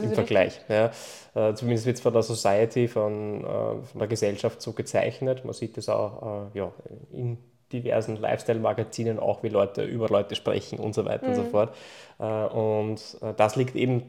im 0.00 0.12
Vergleich. 0.12 0.60
Ja. 0.68 0.90
Äh, 1.34 1.54
zumindest 1.54 1.86
wird 1.86 1.96
es 1.96 2.02
von 2.02 2.12
der 2.12 2.22
Society, 2.22 2.88
von, 2.88 3.44
äh, 3.44 3.82
von 3.82 3.98
der 3.98 4.08
Gesellschaft 4.08 4.62
so 4.62 4.72
gezeichnet. 4.72 5.44
Man 5.44 5.54
sieht 5.54 5.76
es 5.78 5.88
auch 5.88 6.48
äh, 6.54 6.58
ja, 6.58 6.72
in 7.12 7.38
diversen 7.72 8.16
Lifestyle-Magazinen 8.16 9.18
auch, 9.18 9.42
wie 9.42 9.48
Leute 9.48 9.82
über 9.82 10.08
Leute 10.08 10.34
sprechen 10.34 10.78
und 10.78 10.94
so 10.94 11.04
weiter 11.04 11.24
mhm. 11.24 11.30
und 11.30 11.36
so 11.36 11.42
mhm. 11.42 11.50
fort. 11.50 11.74
Äh, 12.18 12.24
und 12.24 13.00
äh, 13.22 13.34
das 13.36 13.56
liegt 13.56 13.74
eben 13.74 14.02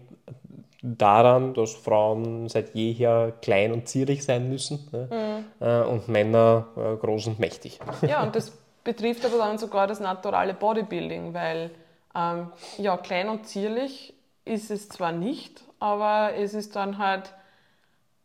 daran, 0.82 1.54
dass 1.54 1.74
Frauen 1.74 2.50
seit 2.50 2.76
jeher 2.76 3.34
klein 3.42 3.72
und 3.72 3.88
zierlich 3.88 4.26
sein 4.26 4.50
müssen 4.50 4.88
mhm. 4.92 5.46
Äh, 5.66 5.82
und 5.84 6.10
Männer 6.10 6.68
groß 6.76 7.28
und 7.28 7.40
mächtig. 7.40 7.80
Ja, 8.02 8.24
und 8.24 8.36
das 8.36 8.52
betrifft 8.84 9.26
aber 9.26 9.38
dann 9.38 9.58
sogar 9.58 9.88
das 9.88 10.00
naturale 10.00 10.54
Bodybuilding, 10.54 11.34
weil 11.34 11.72
ähm, 12.14 12.52
ja, 12.78 12.98
klein 12.98 13.30
und 13.30 13.48
zierlich 13.48 14.14
ist 14.46 14.72
es 14.72 14.90
zwar 14.90 15.14
nicht, 15.14 15.64
aber 15.80 16.34
es 16.36 16.54
ist 16.54 16.76
dann 16.76 16.98
halt 16.98 17.34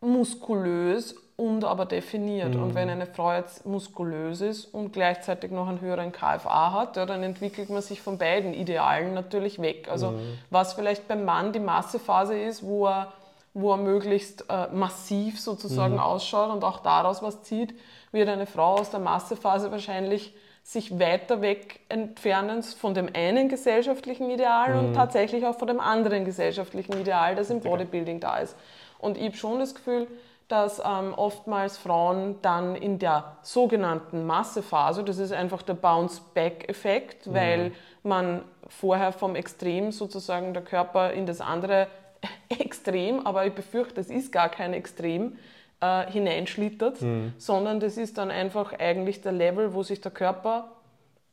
muskulös 0.01 1.15
und 1.39 1.65
aber 1.65 1.87
definiert. 1.87 2.57
Mhm. 2.57 2.63
Und 2.65 2.75
wenn 2.75 2.91
eine 2.91 3.07
Frau 3.07 3.33
jetzt 3.33 3.65
muskulös 3.65 4.41
ist 4.41 4.65
und 4.65 4.93
gleichzeitig 4.93 5.53
noch 5.53 5.69
einen 5.69 5.81
höheren 5.81 6.11
KFA 6.11 6.73
hat, 6.73 6.97
ja, 6.97 7.07
dann 7.07 7.23
entwickelt 7.23 7.71
man 7.71 7.81
sich 7.81 8.03
von 8.03 8.19
beiden 8.19 8.53
Idealen 8.53 9.15
natürlich 9.15 9.61
weg. 9.61 9.89
Also 9.89 10.11
mhm. 10.11 10.39
was 10.51 10.75
vielleicht 10.75 11.07
beim 11.07 11.25
Mann 11.25 11.53
die 11.53 11.61
Massephase 11.61 12.37
ist, 12.37 12.65
wo 12.65 12.89
er, 12.89 13.13
wo 13.55 13.71
er 13.71 13.77
möglichst 13.77 14.47
äh, 14.51 14.67
massiv 14.73 15.41
sozusagen 15.41 15.95
mhm. 15.95 16.01
ausschaut 16.01 16.51
und 16.51 16.65
auch 16.65 16.81
daraus 16.81 17.23
was 17.23 17.41
zieht, 17.45 17.73
wird 18.11 18.29
eine 18.29 18.47
Frau 18.47 18.75
aus 18.75 18.91
der 18.91 19.01
Massephase 19.01 19.71
wahrscheinlich 19.71 20.35
sich 20.65 20.99
weiter 20.99 21.41
weg 21.41 21.81
entfernen 21.89 22.65
von 22.65 22.95
dem 22.95 23.09
einen 23.15 23.49
gesellschaftlichen 23.49 24.29
Ideal 24.29 24.75
mhm. 24.75 24.89
und 24.89 24.95
tatsächlich 24.95 25.47
auch 25.47 25.57
von 25.57 25.69
dem 25.69 25.79
anderen 25.79 26.25
gesellschaftlichen 26.25 26.99
Ideal, 27.01 27.37
das 27.37 27.49
im 27.51 27.61
Bodybuilding 27.61 28.19
da 28.19 28.39
ist. 28.39 28.57
Und 28.99 29.17
ich 29.17 29.27
habe 29.27 29.37
schon 29.37 29.61
das 29.61 29.77
Gefühl, 29.77 30.09
dass 30.49 30.81
ähm, 30.85 31.13
oftmals 31.15 31.77
Frauen 31.77 32.37
dann 32.43 32.75
in 32.75 32.99
der 32.99 33.37
sogenannten 33.43 34.27
Massephase, 34.27 35.05
das 35.05 35.19
ist 35.19 35.33
einfach 35.33 35.63
der 35.63 35.75
Bounce-Back-Effekt, 35.75 37.27
mhm. 37.27 37.35
weil 37.35 37.73
man 38.03 38.43
vorher 38.69 39.13
vom 39.13 39.37
Extrem 39.37 39.93
sozusagen 39.93 40.55
der 40.55 40.63
Körper 40.63 41.13
in 41.13 41.27
das 41.27 41.41
andere 41.41 41.87
Extrem, 42.49 43.27
aber 43.27 43.47
ich 43.47 43.53
befürchte, 43.53 44.01
es 44.01 44.11
ist 44.11 44.33
gar 44.33 44.49
kein 44.49 44.73
Extrem, 44.73 45.37
äh, 45.81 46.11
hineinschlittert, 46.11 47.03
mhm. 47.03 47.35
sondern 47.39 47.79
das 47.79 47.97
ist 47.97 48.19
dann 48.19 48.31
einfach 48.31 48.73
eigentlich 48.73 49.21
der 49.21 49.33
Level, 49.33 49.75
wo 49.75 49.83
sich 49.83 50.01
der 50.01 50.11
Körper 50.11 50.73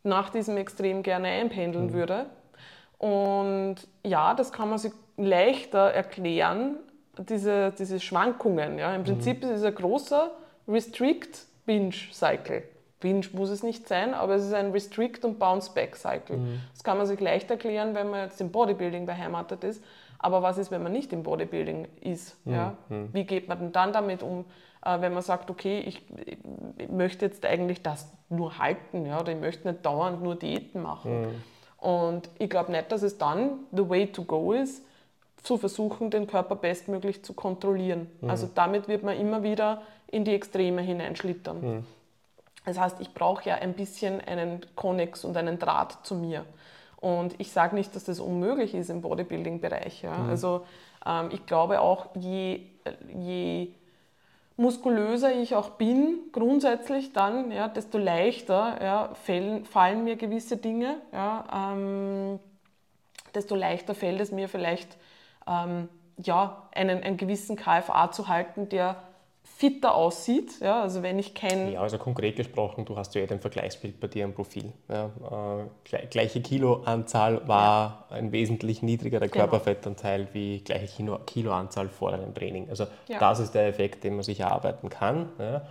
nach 0.03 0.29
diesem 0.29 0.57
Extrem 0.57 1.03
gerne 1.03 1.29
einpendeln 1.29 1.87
mhm. 1.87 1.93
würde. 1.93 2.25
Und 2.97 3.75
ja, 4.03 4.33
das 4.33 4.51
kann 4.51 4.69
man 4.69 4.77
sich 4.77 4.91
leichter 5.17 5.91
erklären, 5.91 6.77
diese, 7.19 7.71
diese 7.71 7.99
Schwankungen. 7.99 8.77
Ja. 8.77 8.93
Im 8.93 9.01
mhm. 9.01 9.05
Prinzip 9.05 9.43
ist 9.43 9.49
es 9.49 9.63
ein 9.63 9.75
großer 9.75 10.31
Restrict-Binge-Cycle. 10.67 12.63
Binge 12.99 13.27
muss 13.33 13.49
es 13.49 13.61
nicht 13.61 13.87
sein, 13.87 14.13
aber 14.13 14.35
es 14.35 14.45
ist 14.45 14.53
ein 14.53 14.71
Restrict- 14.71 15.25
und 15.25 15.37
Bounce-Back-Cycle. 15.37 16.37
Mhm. 16.37 16.61
Das 16.73 16.83
kann 16.83 16.97
man 16.97 17.05
sich 17.05 17.19
leicht 17.19 17.51
erklären, 17.51 17.93
wenn 17.93 18.09
man 18.09 18.21
jetzt 18.21 18.41
im 18.41 18.51
Bodybuilding 18.51 19.05
beheimatet 19.05 19.63
ist. 19.63 19.83
Aber 20.17 20.41
was 20.41 20.57
ist, 20.57 20.71
wenn 20.71 20.81
man 20.81 20.91
nicht 20.91 21.13
im 21.13 21.21
Bodybuilding 21.21 21.87
ist? 22.01 22.43
Mhm. 22.45 22.53
Ja? 22.53 22.77
Mhm. 22.89 23.09
Wie 23.13 23.25
geht 23.25 23.47
man 23.47 23.59
denn 23.59 23.71
dann 23.71 23.93
damit 23.93 24.23
um, 24.23 24.45
äh, 24.83 24.99
wenn 25.01 25.13
man 25.13 25.21
sagt, 25.21 25.49
okay, 25.51 25.81
ich, 25.81 26.01
ich, 26.77 26.89
möchte 26.89 27.25
jetzt 27.25 27.45
eigentlich 27.45 27.83
das 27.83 28.11
nur 28.29 28.57
halten 28.57 29.05
ja? 29.05 29.19
oder 29.19 29.33
ich 29.33 29.39
möchte 29.39 29.69
nicht 29.69 29.85
dauernd 29.85 30.23
nur 30.23 30.35
Diäten 30.35 30.81
machen. 30.81 31.21
Mhm. 31.21 31.43
Und 31.77 32.29
ich 32.39 32.49
glaube 32.49 32.71
nicht, 32.71 32.91
dass 32.91 33.03
es 33.03 33.17
dann 33.19 33.59
the 33.71 33.87
way 33.87 34.07
to 34.07 34.23
go 34.23 34.53
ist, 34.53 34.83
zu 35.45 35.57
versuchen, 35.57 36.09
den 36.09 36.27
Körper 36.27 36.55
bestmöglich 36.55 37.23
zu 37.23 37.33
kontrollieren. 37.33 38.09
Mhm. 38.21 38.29
Also 38.29 38.49
damit 38.53 38.87
wird 38.87 39.03
man 39.03 39.17
immer 39.17 39.43
wieder 39.43 39.81
in 40.07 40.25
die 40.25 40.33
Extreme 40.33 40.81
hineinschlittern. 40.81 41.61
Mhm. 41.61 41.85
Das 42.65 42.79
heißt, 42.79 42.99
ich 42.99 43.13
brauche 43.13 43.47
ja 43.47 43.55
ein 43.55 43.73
bisschen 43.73 44.21
einen 44.21 44.65
Konnex 44.75 45.23
und 45.23 45.37
einen 45.37 45.59
Draht 45.59 45.99
zu 46.03 46.15
mir. 46.15 46.45
Und 46.97 47.35
ich 47.37 47.51
sage 47.51 47.75
nicht, 47.75 47.95
dass 47.95 48.05
das 48.05 48.19
unmöglich 48.19 48.73
ist 48.73 48.89
im 48.89 49.01
Bodybuilding-Bereich. 49.01 50.01
Ja. 50.01 50.17
Mhm. 50.17 50.29
Also 50.29 50.65
ähm, 51.05 51.29
ich 51.31 51.45
glaube 51.45 51.79
auch, 51.81 52.07
je, 52.15 52.61
je 53.15 53.67
muskulöser 54.57 55.33
ich 55.33 55.55
auch 55.55 55.71
bin, 55.71 56.19
grundsätzlich 56.31 57.13
dann, 57.13 57.51
ja, 57.51 57.67
desto 57.67 57.97
leichter 57.97 58.81
ja, 58.81 59.09
fallen, 59.13 59.65
fallen 59.65 60.03
mir 60.03 60.15
gewisse 60.15 60.57
Dinge. 60.57 60.95
Ja, 61.11 61.73
ähm, 61.73 62.39
desto 63.35 63.55
leichter 63.55 63.93
fällt 63.93 64.21
es 64.21 64.31
mir 64.31 64.49
vielleicht, 64.49 64.97
ähm, 65.47 65.89
ja, 66.17 66.69
einen, 66.73 67.03
einen 67.03 67.17
gewissen 67.17 67.55
KFA 67.55 68.11
zu 68.11 68.27
halten, 68.27 68.69
der 68.69 68.97
fitter 69.45 69.95
aussieht. 69.95 70.59
Ja, 70.59 70.81
also 70.81 71.03
wenn 71.03 71.19
ich 71.19 71.33
kein 71.33 71.71
ja, 71.71 71.81
also 71.81 71.97
konkret 71.97 72.35
gesprochen, 72.35 72.83
du 72.83 72.97
hast 72.97 73.15
ja 73.15 73.21
eh 73.21 73.27
den 73.27 73.39
Vergleichsbild 73.39 73.99
bei 73.99 74.07
dir 74.07 74.25
im 74.25 74.33
Profil. 74.33 74.73
Ja, 74.89 75.11
äh, 75.89 76.07
gleiche 76.07 76.41
Kiloanzahl 76.41 77.47
war 77.47 78.05
ja. 78.09 78.17
ein 78.17 78.31
wesentlich 78.31 78.81
niedrigerer 78.81 79.27
genau. 79.27 79.45
Körperfettanteil 79.45 80.27
wie 80.33 80.59
gleiche 80.59 80.87
Kilo, 80.87 81.19
Kiloanzahl 81.25 81.89
vor 81.89 82.11
einem 82.13 82.33
Training. 82.33 82.69
Also 82.69 82.85
ja. 83.07 83.19
das 83.19 83.39
ist 83.39 83.53
der 83.53 83.67
Effekt, 83.67 84.03
den 84.03 84.15
man 84.15 84.23
sich 84.23 84.39
erarbeiten 84.39 84.89
kann. 84.89 85.29
Ja. 85.39 85.61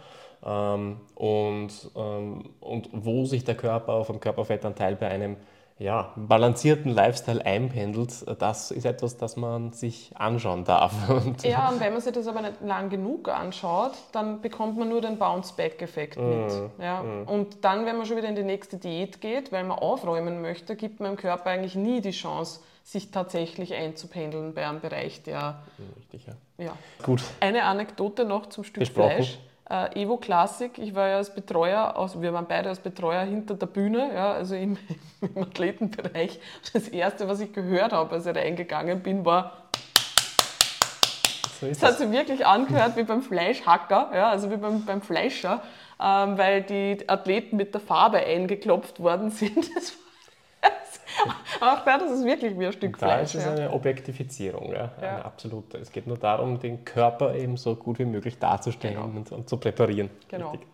Ähm, 0.47 1.01
und, 1.15 1.91
ähm, 1.97 2.51
und 2.61 2.89
wo 2.93 3.25
sich 3.25 3.45
der 3.45 3.57
Körper 3.57 4.05
vom 4.05 4.21
Körperfettanteil 4.21 4.97
bei 4.97 5.09
einem 5.09 5.37
ja, 5.79 6.13
balancierten 6.15 6.93
Lifestyle 6.93 7.45
einpendelt, 7.45 8.25
das 8.41 8.71
ist 8.71 8.87
etwas, 8.87 9.17
das 9.17 9.37
man 9.37 9.73
sich 9.73 10.13
anschauen 10.15 10.65
darf. 10.65 10.93
Und 11.09 11.43
ja, 11.43 11.69
und 11.69 11.81
wenn 11.81 11.93
man 11.93 12.01
sich 12.01 12.13
das 12.13 12.29
aber 12.29 12.43
nicht 12.43 12.61
lang 12.61 12.91
genug 12.91 13.29
anschaut, 13.29 13.93
dann 14.13 14.41
bekommt 14.41 14.79
man 14.79 14.89
nur 14.89 15.01
den 15.01 15.19
Bounce-Back-Effekt 15.19 16.17
mm, 16.17 16.29
mit. 16.29 16.53
Ja? 16.79 17.03
Mm. 17.03 17.29
Und 17.29 17.65
dann, 17.65 17.87
wenn 17.87 17.97
man 17.97 18.07
schon 18.07 18.17
wieder 18.17 18.29
in 18.29 18.37
die 18.37 18.45
nächste 18.45 18.77
Diät 18.77 19.21
geht, 19.21 19.51
weil 19.51 19.65
man 19.65 19.79
aufräumen 19.79 20.41
möchte, 20.41 20.77
gibt 20.77 21.01
man 21.01 21.13
dem 21.13 21.17
Körper 21.17 21.51
eigentlich 21.51 21.75
nie 21.75 22.01
die 22.01 22.13
Chance, 22.13 22.61
sich 22.85 23.11
tatsächlich 23.11 23.75
einzupendeln 23.75 24.55
bei 24.55 24.69
einem 24.69 24.81
Bereich, 24.81 25.23
der... 25.23 25.63
Richtig, 25.97 26.27
ja. 26.27 26.65
ja. 26.65 26.73
Gut. 27.03 27.23
Eine 27.41 27.65
Anekdote 27.65 28.25
noch 28.25 28.47
zum 28.47 28.63
Stück 28.63 28.81
Besprochen. 28.81 29.11
Fleisch 29.11 29.39
äh, 29.70 30.03
Evo 30.03 30.16
Classic. 30.16 30.77
Ich 30.78 30.95
war 30.95 31.09
ja 31.09 31.16
als 31.16 31.35
Betreuer, 31.35 31.97
also 31.97 32.20
wir 32.23 32.32
waren 32.32 32.47
beide 32.47 32.69
als 32.69 32.81
Betreuer 32.81 33.23
hinter 33.23 33.55
der 33.55 33.66
Bühne, 33.66 34.11
ja, 34.15 34.32
also 34.32 34.55
im, 34.55 34.77
im 35.20 35.43
Athletenbereich. 35.43 36.39
Das 36.73 36.89
Erste, 36.89 37.28
was 37.28 37.41
ich 37.41 37.53
gehört 37.53 37.93
habe, 37.93 38.15
als 38.15 38.27
ich 38.27 38.35
reingegangen 38.35 39.01
bin, 39.01 39.24
war 39.24 39.65
so 41.61 41.69
das 41.69 41.82
hat 41.82 41.99
sich 41.99 42.11
wirklich 42.11 42.45
angehört 42.45 42.97
wie 42.97 43.05
beim 43.05 43.23
Fleischhacker, 43.23 44.11
ja, 44.15 44.31
also 44.31 44.51
wie 44.51 44.57
beim, 44.57 44.85
beim 44.85 45.03
Fleischer, 45.03 45.62
ähm, 46.03 46.36
weil 46.36 46.62
die 46.62 47.09
Athleten 47.09 47.57
mit 47.57 47.73
der 47.74 47.81
Farbe 47.81 48.19
eingeklopft 48.19 49.01
worden 49.01 49.31
sind. 49.31 49.74
Das 49.74 49.93
Auch 51.61 51.85
da, 51.85 51.99
das 51.99 52.11
ist 52.11 52.24
wirklich 52.24 52.59
wie 52.59 52.66
ein 52.66 52.73
Stück 52.73 52.99
da 52.99 53.07
Fleisch. 53.07 53.16
Da 53.16 53.23
ist 53.23 53.35
es 53.35 53.45
ja. 53.45 53.53
eine 53.53 53.73
Objektifizierung, 53.73 54.73
ja, 54.73 54.93
ja. 55.01 55.09
eine 55.09 55.24
absolute. 55.24 55.78
Es 55.78 55.91
geht 55.91 56.07
nur 56.07 56.19
darum, 56.19 56.59
den 56.59 56.85
Körper 56.85 57.35
eben 57.35 57.57
so 57.57 57.77
gut 57.77 57.99
wie 57.99 58.05
möglich 58.05 58.39
darzustellen 58.39 58.95
genau. 58.95 59.07
und, 59.07 59.32
und, 59.32 59.49
zu 59.49 59.57
präparieren. 59.57 60.11
Genau. 60.28 60.51
Richtig. 60.51 60.69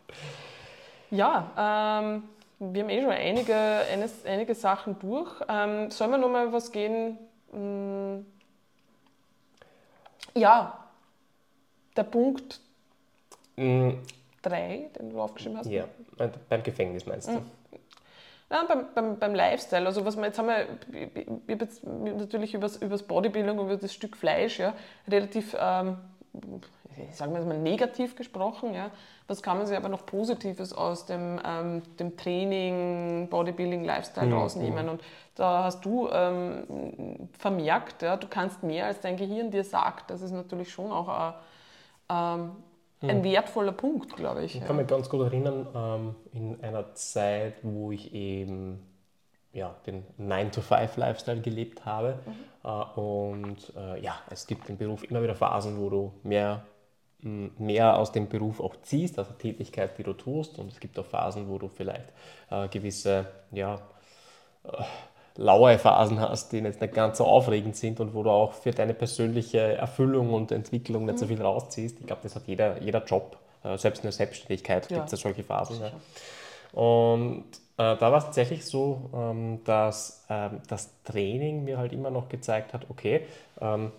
Ja, 1.11 2.01
ähm, 2.03 2.23
wir 2.59 2.83
haben 2.83 2.91
eh 2.91 3.01
schon 3.01 3.11
einige, 3.11 3.55
eines, 3.55 4.25
einige 4.25 4.55
Sachen 4.55 4.99
durch. 4.99 5.33
Ähm, 5.49 5.91
sollen 5.91 6.11
wir 6.11 6.19
noch 6.19 6.31
mal 6.31 6.53
was 6.53 6.71
gehen? 6.71 7.19
Hm, 7.53 8.27
ja, 10.35 10.79
der 11.97 12.05
Punkt 12.05 12.61
3, 13.57 13.63
mm. 13.63 14.93
den 14.99 15.11
du 15.11 15.21
aufgeschrieben 15.21 15.59
hast. 15.59 15.67
Ja, 15.67 15.85
beim 16.49 16.63
Gefängnis 16.63 17.07
meinst 17.07 17.29
du? 17.29 17.33
Mhm. 17.33 17.60
Nein, 18.51 18.67
beim, 18.67 18.87
beim, 18.95 19.19
beim 19.19 19.35
Lifestyle. 19.35 19.87
Also 19.87 20.05
was 20.05 20.17
wir 20.17 20.25
jetzt 20.25 20.39
haben 20.39 20.49
wir, 20.49 20.67
ich, 20.93 21.17
ich 21.17 21.55
habe 21.55 21.65
jetzt 21.65 21.85
natürlich 21.85 22.53
über 22.53 22.67
das 22.67 23.03
Bodybuilding 23.05 23.57
und 23.59 23.67
über 23.67 23.77
das 23.77 23.95
Stück 23.95 24.17
Fleisch 24.17 24.59
ja, 24.59 24.75
relativ, 25.07 25.57
ähm, 25.59 25.99
sagen 27.13 27.33
wir 27.33 27.43
mal, 27.43 27.59
negativ 27.59 28.17
gesprochen. 28.17 28.75
Ja. 28.75 28.91
Was 29.29 29.41
kann 29.41 29.59
man 29.59 29.69
sich 29.69 29.77
aber 29.77 29.89
noch 29.89 30.05
Positives 30.05 30.73
aus 30.73 31.07
dem, 31.07 31.41
ähm, 31.47 31.83
dem 32.01 32.17
Training, 32.17 33.29
Bodybuilding, 33.31 33.85
Lifestyle 33.85 34.29
ja, 34.29 34.37
rausnehmen? 34.37 34.85
Ja. 34.85 34.91
Und 34.91 35.03
da 35.37 35.63
hast 35.63 35.85
du 35.85 36.09
ähm, 36.11 37.29
vermerkt, 37.39 38.03
ja, 38.03 38.17
du 38.17 38.27
kannst 38.27 38.65
mehr, 38.65 38.87
als 38.87 38.99
dein 38.99 39.17
Gehirn 39.17 39.53
dir 39.53 39.63
sagt. 39.63 40.11
Das 40.11 40.23
ist 40.23 40.33
natürlich 40.33 40.73
schon 40.73 40.91
auch 40.91 41.09
ein, 41.09 41.35
ähm, 42.11 42.51
ein 43.03 43.17
hm. 43.17 43.25
wertvoller 43.25 43.73
Punkt, 43.73 44.17
glaube 44.17 44.45
ich. 44.45 44.57
Ich 44.57 44.65
kann 44.65 44.77
mich 44.77 44.87
ganz 44.87 45.09
gut 45.09 45.23
erinnern, 45.23 45.67
ähm, 45.75 46.15
in 46.33 46.63
einer 46.63 46.95
Zeit, 46.95 47.55
wo 47.63 47.93
ich 47.93 48.13
eben 48.15 48.87
ja, 49.53 49.75
den 49.87 50.05
9-to-5-Lifestyle 50.19 51.41
gelebt 51.41 51.85
habe. 51.85 52.19
Mhm. 52.25 52.69
Äh, 52.69 53.01
und 53.01 53.73
äh, 53.77 54.01
ja, 54.01 54.17
es 54.31 54.47
gibt 54.47 54.69
im 54.69 54.77
Beruf 54.77 55.03
immer 55.05 55.23
wieder 55.23 55.35
Phasen, 55.35 55.79
wo 55.79 55.91
du 55.91 56.13
mehr, 56.23 56.65
mehr 57.23 57.99
aus 57.99 58.13
dem 58.13 58.29
Beruf 58.29 58.61
auch 58.61 58.77
ziehst, 58.83 59.19
also 59.19 59.33
Tätigkeit, 59.33 59.99
die 59.99 60.03
du 60.03 60.13
tust. 60.13 60.59
Und 60.59 60.71
es 60.71 60.79
gibt 60.79 60.99
auch 60.99 61.07
Phasen, 61.07 61.49
wo 61.49 61.59
du 61.59 61.69
vielleicht 61.69 62.13
äh, 62.51 62.69
gewisse, 62.69 63.27
ja, 63.51 63.81
laue 65.37 65.79
Phasen 65.79 66.21
hast, 66.21 66.53
die 66.53 66.59
jetzt 66.59 66.81
nicht 66.81 66.95
ganz 66.95 67.19
so 67.19 67.25
aufregend 67.25 67.77
sind 67.77 68.01
und 68.01 68.15
wo 68.15 68.23
du 68.23 68.31
auch 68.31 68.53
für 68.53 68.73
deine 68.73 68.95
persönliche 68.95 69.59
Erfüllung 69.61 70.33
und 70.33 70.53
Entwicklung 70.53 71.07
nicht 71.07 71.19
so 71.19 71.25
mhm. 71.25 71.31
viel 71.31 71.43
rausziehst. 71.43 72.01
Ich 72.01 72.07
glaube, 72.07 72.23
das 72.23 72.35
hat 72.35 72.43
jeder, 72.47 72.81
jeder 72.83 73.05
Job, 73.05 73.37
äh, 73.65 73.77
selbst 73.79 74.01
in 74.01 74.09
der 74.09 74.13
Selbstständigkeit 74.13 74.91
ja. 74.91 74.99
gibt 74.99 75.07
es 75.07 75.13
ja 75.13 75.19
solche 75.19 75.45
Phasen. 75.45 75.81
Ja. 75.81 76.79
Und 76.79 77.45
äh, 77.77 77.97
da 77.97 78.01
war 78.01 78.19
es 78.19 78.25
tatsächlich 78.25 78.65
so, 78.65 79.11
ähm, 79.15 79.61
dass 79.65 80.25
ähm, 80.29 80.61
das 80.69 80.91
Training 81.05 81.65
mir 81.65 81.79
halt 81.79 81.93
immer 81.93 82.11
noch 82.11 82.29
gezeigt 82.29 82.75
hat, 82.75 82.87
okay, 82.89 83.23
ähm, 83.61 83.93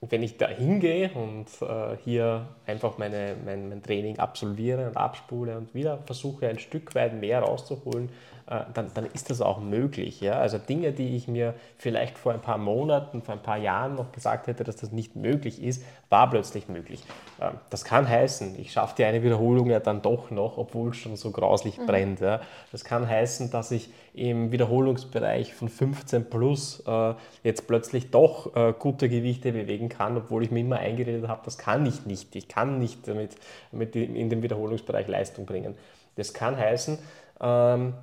wenn 0.00 0.22
ich 0.22 0.36
da 0.36 0.46
hingehe 0.46 1.10
und 1.10 1.46
äh, 1.62 1.96
hier 2.04 2.46
einfach 2.66 2.98
meine, 2.98 3.34
mein, 3.44 3.68
mein 3.68 3.82
Training 3.82 4.18
absolviere 4.18 4.86
und 4.86 4.96
abspule 4.96 5.56
und 5.56 5.74
wieder 5.74 5.98
versuche 6.06 6.48
ein 6.48 6.58
Stück 6.58 6.94
weit 6.94 7.14
mehr 7.14 7.40
rauszuholen, 7.40 8.10
dann, 8.46 8.92
dann 8.94 9.06
ist 9.06 9.28
das 9.30 9.40
auch 9.40 9.58
möglich. 9.58 10.20
Ja? 10.20 10.38
Also 10.38 10.58
Dinge, 10.58 10.92
die 10.92 11.16
ich 11.16 11.26
mir 11.26 11.54
vielleicht 11.78 12.16
vor 12.16 12.32
ein 12.32 12.40
paar 12.40 12.58
Monaten, 12.58 13.22
vor 13.22 13.34
ein 13.34 13.42
paar 13.42 13.56
Jahren 13.56 13.96
noch 13.96 14.12
gesagt 14.12 14.46
hätte, 14.46 14.62
dass 14.62 14.76
das 14.76 14.92
nicht 14.92 15.16
möglich 15.16 15.60
ist, 15.60 15.82
war 16.10 16.30
plötzlich 16.30 16.68
möglich. 16.68 17.02
Ähm, 17.40 17.54
das 17.70 17.84
kann 17.84 18.08
heißen, 18.08 18.58
ich 18.58 18.70
schaffe 18.70 18.94
die 18.98 19.04
eine 19.04 19.24
Wiederholung 19.24 19.68
ja 19.68 19.80
dann 19.80 20.00
doch 20.00 20.30
noch, 20.30 20.58
obwohl 20.58 20.90
es 20.90 20.96
schon 20.96 21.16
so 21.16 21.32
grauslich 21.32 21.78
mhm. 21.78 21.86
brennt. 21.86 22.20
Ja? 22.20 22.40
Das 22.70 22.84
kann 22.84 23.08
heißen, 23.08 23.50
dass 23.50 23.72
ich 23.72 23.90
im 24.14 24.52
Wiederholungsbereich 24.52 25.52
von 25.52 25.68
15 25.68 26.30
plus 26.30 26.84
äh, 26.86 27.14
jetzt 27.42 27.66
plötzlich 27.66 28.12
doch 28.12 28.54
äh, 28.54 28.72
gute 28.78 29.08
Gewichte 29.08 29.52
bewegen 29.52 29.88
kann, 29.88 30.16
obwohl 30.16 30.44
ich 30.44 30.52
mir 30.52 30.60
immer 30.60 30.78
eingeredet 30.78 31.26
habe, 31.26 31.42
das 31.44 31.58
kann 31.58 31.84
ich 31.84 32.06
nicht. 32.06 32.34
Ich 32.36 32.46
kann 32.46 32.78
nicht 32.78 33.08
damit, 33.08 33.36
damit 33.72 33.96
in 33.96 34.30
den 34.30 34.42
Wiederholungsbereich 34.42 35.08
Leistung 35.08 35.46
bringen. 35.46 35.74
Das 36.14 36.32
kann 36.32 36.56
heißen, 36.56 36.98
ähm, 37.40 37.94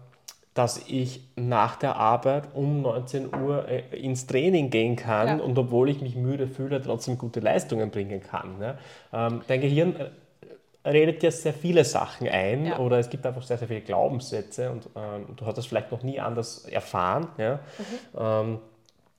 dass 0.53 0.87
ich 0.87 1.27
nach 1.35 1.75
der 1.77 1.95
Arbeit 1.95 2.49
um 2.53 2.81
19 2.81 3.33
Uhr 3.35 3.67
äh, 3.67 3.81
ins 3.97 4.27
Training 4.27 4.69
gehen 4.69 4.95
kann 4.95 5.39
ja. 5.39 5.43
und 5.43 5.57
obwohl 5.57 5.89
ich 5.89 6.01
mich 6.01 6.15
müde 6.15 6.47
fühle, 6.47 6.81
trotzdem 6.81 7.17
gute 7.17 7.39
Leistungen 7.39 7.89
bringen 7.89 8.21
kann. 8.21 8.59
Ne? 8.59 8.77
Ähm, 9.11 9.41
dein 9.47 9.61
Gehirn 9.61 9.95
äh, 9.95 10.89
redet 10.89 11.23
ja 11.23 11.31
sehr 11.31 11.53
viele 11.53 11.83
Sachen 11.85 12.27
ein 12.27 12.67
ja. 12.67 12.79
oder 12.79 12.99
es 12.99 13.09
gibt 13.09 13.25
einfach 13.25 13.41
sehr, 13.41 13.57
sehr 13.57 13.67
viele 13.67 13.81
Glaubenssätze 13.81 14.69
und 14.69 14.89
ähm, 14.95 15.35
du 15.35 15.45
hast 15.45 15.57
das 15.57 15.65
vielleicht 15.65 15.91
noch 15.91 16.03
nie 16.03 16.19
anders 16.19 16.65
erfahren. 16.65 17.27
Ja? 17.37 17.59
Mhm. 18.13 18.19
Ähm, 18.19 18.59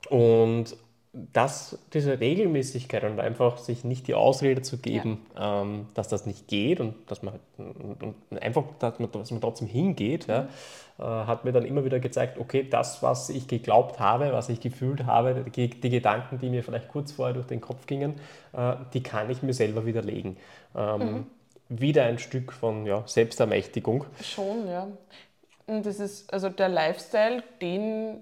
und 0.09 0.77
das, 1.31 1.77
diese 1.93 2.19
Regelmäßigkeit 2.19 3.03
und 3.05 3.19
einfach 3.19 3.57
sich 3.57 3.83
nicht 3.83 4.07
die 4.07 4.15
Ausrede 4.15 4.61
zu 4.61 4.77
geben, 4.77 5.25
ja. 5.35 5.61
ähm, 5.61 5.87
dass 5.93 6.07
das 6.09 6.25
nicht 6.25 6.47
geht 6.47 6.79
und 6.79 6.95
dass 7.07 7.23
man, 7.23 7.39
und 7.57 8.15
einfach, 8.41 8.63
dass 8.79 8.99
man, 8.99 9.11
dass 9.11 9.31
man 9.31 9.39
trotzdem 9.39 9.67
hingeht, 9.67 10.27
ja, 10.27 10.47
äh, 10.99 11.03
hat 11.03 11.45
mir 11.45 11.53
dann 11.53 11.65
immer 11.65 11.85
wieder 11.85 11.99
gezeigt, 11.99 12.37
okay, 12.37 12.67
das, 12.69 13.01
was 13.01 13.29
ich 13.29 13.47
geglaubt 13.47 13.99
habe, 13.99 14.33
was 14.33 14.49
ich 14.49 14.59
gefühlt 14.59 15.05
habe, 15.05 15.45
die, 15.55 15.69
die 15.69 15.89
Gedanken, 15.89 16.39
die 16.39 16.49
mir 16.49 16.63
vielleicht 16.63 16.89
kurz 16.89 17.13
vorher 17.13 17.33
durch 17.33 17.47
den 17.47 17.61
Kopf 17.61 17.85
gingen, 17.85 18.15
äh, 18.53 18.75
die 18.93 19.01
kann 19.01 19.29
ich 19.29 19.41
mir 19.41 19.53
selber 19.53 19.85
widerlegen. 19.85 20.37
Ähm, 20.75 20.99
mhm. 20.99 21.25
Wieder 21.69 22.03
ein 22.03 22.19
Stück 22.19 22.51
von 22.51 22.85
ja, 22.85 23.03
Selbstermächtigung. 23.07 24.05
Schon, 24.21 24.67
ja. 24.67 24.87
Und 25.67 25.85
das 25.85 25.99
ist 25.99 26.31
also 26.31 26.49
der 26.49 26.69
Lifestyle, 26.69 27.43
den 27.61 28.19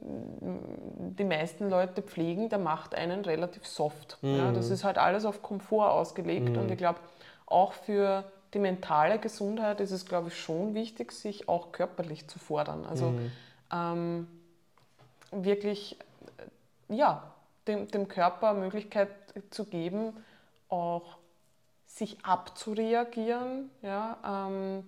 die 1.18 1.26
meisten 1.26 1.70
Leute 1.70 2.02
pflegen, 2.02 2.50
der 2.50 2.60
macht 2.60 2.96
einen 2.96 3.26
relativ 3.26 3.68
soft. 3.68 4.18
Mhm. 4.22 4.38
Ja, 4.38 4.52
das 4.52 4.70
ist 4.70 4.84
halt 4.84 4.98
alles 4.98 5.26
auf 5.26 5.42
Komfort 5.42 5.90
ausgelegt 5.92 6.50
mhm. 6.50 6.60
und 6.60 6.72
ich 6.72 6.78
glaube, 6.78 7.00
auch 7.46 7.74
für 7.74 8.24
die 8.54 8.60
mentale 8.60 9.20
Gesundheit 9.20 9.82
ist 9.82 9.92
es, 9.92 10.06
glaube 10.06 10.30
ich, 10.30 10.40
schon 10.40 10.74
wichtig, 10.74 11.12
sich 11.12 11.50
auch 11.50 11.72
körperlich 11.72 12.28
zu 12.28 12.40
fordern. 12.40 12.86
Also 12.86 13.08
mhm. 13.08 13.32
ähm, 13.72 14.28
wirklich, 15.32 15.98
ja, 16.88 17.34
dem, 17.68 17.88
dem 17.90 18.08
Körper 18.08 18.54
Möglichkeit 18.54 19.10
zu 19.50 19.66
geben, 19.66 20.16
auch 20.70 21.18
sich 21.86 22.24
abzureagieren, 22.24 23.70
ja, 23.82 24.18
ähm, 24.26 24.84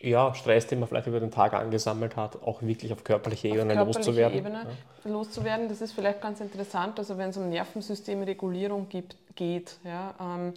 ja, 0.00 0.34
Stress, 0.34 0.66
den 0.66 0.80
man 0.80 0.88
vielleicht 0.88 1.06
über 1.06 1.20
den 1.20 1.30
Tag 1.30 1.54
angesammelt 1.54 2.16
hat, 2.16 2.42
auch 2.42 2.62
wirklich 2.62 2.92
auf 2.92 3.02
körperlicher 3.04 3.48
Ebene 3.48 3.74
körperliche 3.74 3.98
loszuwerden. 3.98 4.38
Ebene 4.38 4.66
ja. 5.04 5.10
loszuwerden, 5.10 5.68
das 5.68 5.80
ist 5.80 5.92
vielleicht 5.92 6.20
ganz 6.20 6.40
interessant. 6.40 6.98
Also 6.98 7.18
wenn 7.18 7.30
es 7.30 7.36
um 7.36 7.48
Nervensystemregulierung 7.48 8.88
gibt, 8.88 9.16
geht, 9.34 9.78
ja, 9.84 10.14
ähm, 10.20 10.54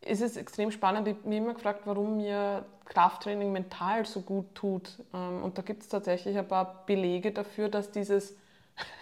ist 0.00 0.22
es 0.22 0.36
extrem 0.36 0.70
spannend. 0.70 1.08
Ich 1.08 1.16
habe 1.16 1.28
mich 1.28 1.38
immer 1.38 1.54
gefragt, 1.54 1.82
warum 1.84 2.18
mir 2.18 2.64
Krafttraining 2.86 3.52
mental 3.52 4.04
so 4.04 4.20
gut 4.20 4.54
tut. 4.54 4.90
Ähm, 5.12 5.42
und 5.42 5.58
da 5.58 5.62
gibt 5.62 5.82
es 5.82 5.88
tatsächlich 5.88 6.36
ein 6.36 6.48
paar 6.48 6.84
Belege 6.86 7.32
dafür, 7.32 7.68
dass 7.68 7.90
dieses, 7.90 8.36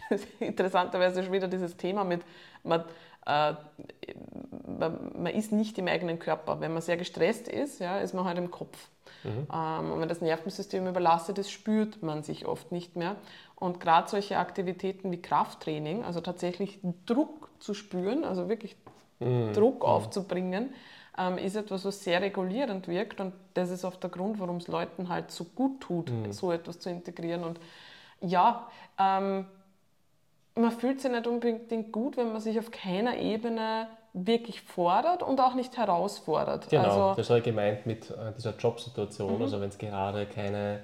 interessanterweise 0.40 1.22
schon 1.22 1.32
wieder 1.32 1.48
dieses 1.48 1.76
Thema 1.76 2.04
mit, 2.04 2.22
man, 2.62 2.84
man, 3.26 5.12
man, 5.14 5.32
ist 5.32 5.52
nicht 5.52 5.78
im 5.78 5.88
eigenen 5.88 6.18
Körper. 6.18 6.60
Wenn 6.60 6.72
man 6.72 6.82
sehr 6.82 6.96
gestresst 6.96 7.48
ist, 7.48 7.80
ja, 7.80 7.98
ist 7.98 8.14
man 8.14 8.24
halt 8.24 8.38
im 8.38 8.50
Kopf. 8.50 8.88
Mhm. 9.24 9.46
Ähm, 9.52 9.92
und 9.92 10.00
wenn 10.00 10.08
das 10.08 10.20
Nervensystem 10.20 10.86
überlastet 10.86 11.38
ist, 11.38 11.50
spürt 11.50 12.02
man 12.02 12.22
sich 12.22 12.46
oft 12.46 12.72
nicht 12.72 12.96
mehr. 12.96 13.16
Und 13.54 13.80
gerade 13.80 14.08
solche 14.08 14.38
Aktivitäten 14.38 15.12
wie 15.12 15.22
Krafttraining, 15.22 16.04
also 16.04 16.20
tatsächlich 16.20 16.80
Druck 17.06 17.48
zu 17.60 17.74
spüren, 17.74 18.24
also 18.24 18.48
wirklich 18.48 18.76
mhm. 19.20 19.52
Druck 19.52 19.82
mhm. 19.82 19.88
aufzubringen, 19.88 20.74
ähm, 21.16 21.38
ist 21.38 21.54
etwas, 21.54 21.84
was 21.84 22.02
sehr 22.02 22.20
regulierend 22.22 22.88
wirkt. 22.88 23.20
Und 23.20 23.34
das 23.54 23.70
ist 23.70 23.84
oft 23.84 24.02
der 24.02 24.10
Grund, 24.10 24.40
warum 24.40 24.56
es 24.56 24.66
Leuten 24.66 25.08
halt 25.08 25.30
so 25.30 25.44
gut 25.44 25.80
tut, 25.80 26.10
mhm. 26.10 26.32
so 26.32 26.50
etwas 26.50 26.80
zu 26.80 26.90
integrieren. 26.90 27.44
Und 27.44 27.60
ja, 28.20 28.68
ähm, 28.98 29.46
man 30.54 30.70
fühlt 30.70 31.00
sich 31.00 31.10
nicht 31.10 31.26
unbedingt 31.26 31.92
gut, 31.92 32.16
wenn 32.16 32.32
man 32.32 32.40
sich 32.40 32.58
auf 32.58 32.70
keiner 32.70 33.16
Ebene 33.16 33.88
wirklich 34.12 34.60
fordert 34.60 35.22
und 35.22 35.40
auch 35.40 35.54
nicht 35.54 35.76
herausfordert. 35.76 36.68
Genau, 36.68 36.82
also, 36.82 37.14
das 37.16 37.30
habe 37.30 37.38
ich 37.38 37.44
gemeint 37.44 37.86
mit 37.86 38.10
äh, 38.10 38.32
dieser 38.36 38.54
Jobsituation. 38.56 39.36
Mhm. 39.36 39.42
Also 39.42 39.60
wenn 39.60 39.70
es 39.70 39.78
gerade 39.78 40.26
keine 40.26 40.80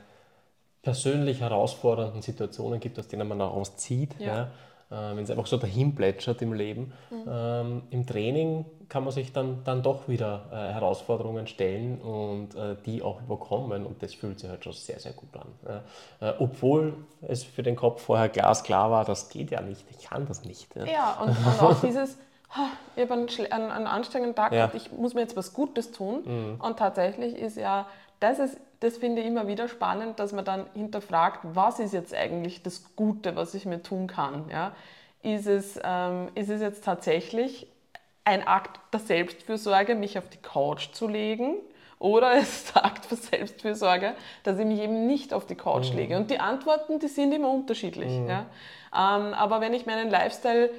persönlich 0.82 1.40
herausfordernden 1.40 2.22
Situationen 2.22 2.80
gibt, 2.80 2.98
aus 2.98 3.08
denen 3.08 3.28
man 3.28 3.40
rauszieht, 3.40 4.18
ja. 4.18 4.26
ja 4.26 4.50
wenn 4.90 5.24
es 5.24 5.30
einfach 5.30 5.46
so 5.46 5.56
dahin 5.56 5.94
plätschert 5.94 6.40
im 6.42 6.52
Leben. 6.52 6.92
Mhm. 7.10 7.24
Ähm, 7.28 7.82
Im 7.90 8.06
Training 8.06 8.64
kann 8.88 9.04
man 9.04 9.12
sich 9.12 9.32
dann, 9.32 9.62
dann 9.64 9.82
doch 9.82 10.08
wieder 10.08 10.46
äh, 10.50 10.72
Herausforderungen 10.72 11.46
stellen 11.46 12.00
und 12.00 12.54
äh, 12.54 12.76
die 12.86 13.02
auch 13.02 13.20
überkommen 13.20 13.84
und 13.84 14.02
das 14.02 14.14
fühlt 14.14 14.40
sich 14.40 14.48
halt 14.48 14.64
schon 14.64 14.72
sehr, 14.72 14.98
sehr 14.98 15.12
gut 15.12 15.28
an. 15.36 15.82
Äh, 16.20 16.32
obwohl 16.38 16.94
es 17.22 17.44
für 17.44 17.62
den 17.62 17.76
Kopf 17.76 18.02
vorher 18.02 18.28
glasklar 18.28 18.90
war, 18.90 19.04
das 19.04 19.28
geht 19.28 19.50
ja 19.50 19.60
nicht, 19.60 19.84
ich 19.90 20.06
kann 20.06 20.26
das 20.26 20.44
nicht. 20.44 20.74
Ja, 20.74 20.84
ja 20.86 21.20
und, 21.22 21.28
und 21.30 21.62
auch 21.62 21.80
dieses, 21.82 22.16
ich 22.96 23.02
habe 23.02 23.12
einen, 23.12 23.28
einen, 23.52 23.70
einen, 23.70 23.86
anstrengenden 23.86 24.34
Tag 24.34 24.52
ja. 24.52 24.70
ich 24.72 24.90
muss 24.92 25.12
mir 25.12 25.20
jetzt 25.20 25.36
was 25.36 25.52
Gutes 25.52 25.92
tun 25.92 26.22
mhm. 26.24 26.60
und 26.60 26.78
tatsächlich 26.78 27.36
ist 27.36 27.58
ja, 27.58 27.86
das 28.20 28.38
ist 28.38 28.58
das 28.80 28.96
finde 28.96 29.22
ich 29.22 29.26
immer 29.26 29.48
wieder 29.48 29.68
spannend, 29.68 30.18
dass 30.20 30.32
man 30.32 30.44
dann 30.44 30.66
hinterfragt, 30.74 31.40
was 31.42 31.80
ist 31.80 31.92
jetzt 31.92 32.14
eigentlich 32.14 32.62
das 32.62 32.94
Gute, 32.94 33.34
was 33.34 33.54
ich 33.54 33.66
mir 33.66 33.82
tun 33.82 34.06
kann. 34.06 34.44
Ja? 34.50 34.72
Ist, 35.22 35.46
es, 35.46 35.80
ähm, 35.82 36.28
ist 36.34 36.48
es 36.48 36.60
jetzt 36.60 36.84
tatsächlich 36.84 37.66
ein 38.24 38.46
Akt 38.46 38.78
der 38.92 39.00
Selbstfürsorge, 39.00 39.94
mich 39.94 40.18
auf 40.18 40.28
die 40.28 40.38
Couch 40.38 40.92
zu 40.92 41.08
legen? 41.08 41.56
Oder 41.98 42.34
ist 42.38 42.66
es 42.66 42.72
der 42.72 42.84
Akt 42.84 43.10
der 43.10 43.18
Selbstfürsorge, 43.18 44.14
dass 44.44 44.58
ich 44.58 44.66
mich 44.66 44.80
eben 44.80 45.06
nicht 45.08 45.34
auf 45.34 45.44
die 45.44 45.56
Couch 45.56 45.90
mhm. 45.90 45.96
lege? 45.96 46.16
Und 46.16 46.30
die 46.30 46.38
Antworten, 46.38 47.00
die 47.00 47.08
sind 47.08 47.32
immer 47.32 47.50
unterschiedlich. 47.50 48.12
Mhm. 48.12 48.28
Ja? 48.28 48.46
Ähm, 48.92 49.34
aber 49.34 49.60
wenn 49.60 49.74
ich 49.74 49.86
meinen 49.86 50.08
Lifestyle 50.08 50.70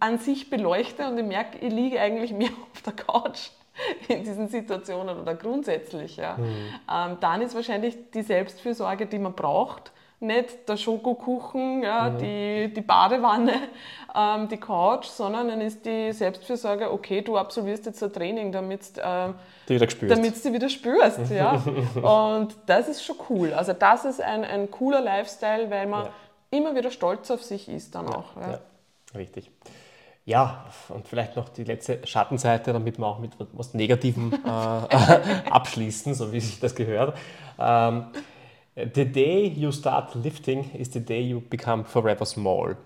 an 0.00 0.18
sich 0.18 0.50
beleuchte 0.50 1.08
und 1.08 1.18
ich 1.18 1.24
merke, 1.24 1.58
ich 1.58 1.72
liege 1.72 2.00
eigentlich 2.00 2.32
mehr 2.32 2.50
auf 2.72 2.82
der 2.82 2.94
Couch, 2.94 3.50
in 4.08 4.24
diesen 4.24 4.48
Situationen 4.48 5.18
oder 5.18 5.34
grundsätzlich, 5.34 6.16
ja, 6.16 6.36
mhm. 6.36 6.44
ähm, 6.92 7.16
dann 7.20 7.42
ist 7.42 7.54
wahrscheinlich 7.54 8.10
die 8.12 8.22
Selbstfürsorge, 8.22 9.06
die 9.06 9.18
man 9.18 9.34
braucht, 9.34 9.92
nicht 10.20 10.68
der 10.68 10.76
Schokokuchen, 10.76 11.82
ja, 11.82 12.10
mhm. 12.10 12.18
die, 12.18 12.74
die 12.74 12.80
Badewanne, 12.80 13.52
ähm, 14.16 14.48
die 14.48 14.56
Couch, 14.56 15.06
sondern 15.06 15.48
dann 15.48 15.60
ist 15.60 15.86
die 15.86 16.12
Selbstfürsorge, 16.12 16.92
okay, 16.92 17.22
du 17.22 17.36
absolvierst 17.36 17.86
jetzt 17.86 18.02
ein 18.02 18.12
Training, 18.12 18.50
damit 18.50 18.98
äh, 18.98 19.28
du 19.66 19.74
wieder 19.74 19.88
spürst. 19.88 20.44
du 20.44 20.52
wieder 20.52 20.68
spürst. 20.68 21.30
ja. 21.30 21.62
Und 22.02 22.56
das 22.66 22.88
ist 22.88 23.04
schon 23.04 23.16
cool. 23.30 23.52
Also 23.52 23.72
das 23.72 24.04
ist 24.04 24.20
ein, 24.20 24.44
ein 24.44 24.70
cooler 24.70 25.00
Lifestyle, 25.00 25.70
weil 25.70 25.86
man 25.86 26.06
ja. 26.06 26.12
immer 26.50 26.74
wieder 26.74 26.90
stolz 26.90 27.30
auf 27.30 27.44
sich 27.44 27.68
ist 27.68 27.94
dann 27.94 28.08
auch. 28.08 28.36
Ja. 28.36 28.50
ja. 28.50 28.58
Richtig. 29.14 29.50
Ja, 30.28 30.66
und 30.90 31.08
vielleicht 31.08 31.36
noch 31.36 31.48
die 31.48 31.64
letzte 31.64 32.06
Schattenseite, 32.06 32.74
damit 32.74 32.98
wir 32.98 33.06
auch 33.06 33.18
mit 33.18 33.30
was 33.54 33.72
Negativem 33.72 34.30
äh, 34.44 34.48
abschließen, 35.50 36.12
so 36.12 36.30
wie 36.34 36.40
sich 36.40 36.60
das 36.60 36.74
gehört. 36.74 37.16
Ähm, 37.58 38.08
the 38.94 39.06
day 39.06 39.46
you 39.46 39.72
start 39.72 40.14
lifting 40.16 40.70
is 40.74 40.92
the 40.92 41.00
day 41.00 41.22
you 41.22 41.40
become 41.40 41.82
forever 41.82 42.26
small. 42.26 42.76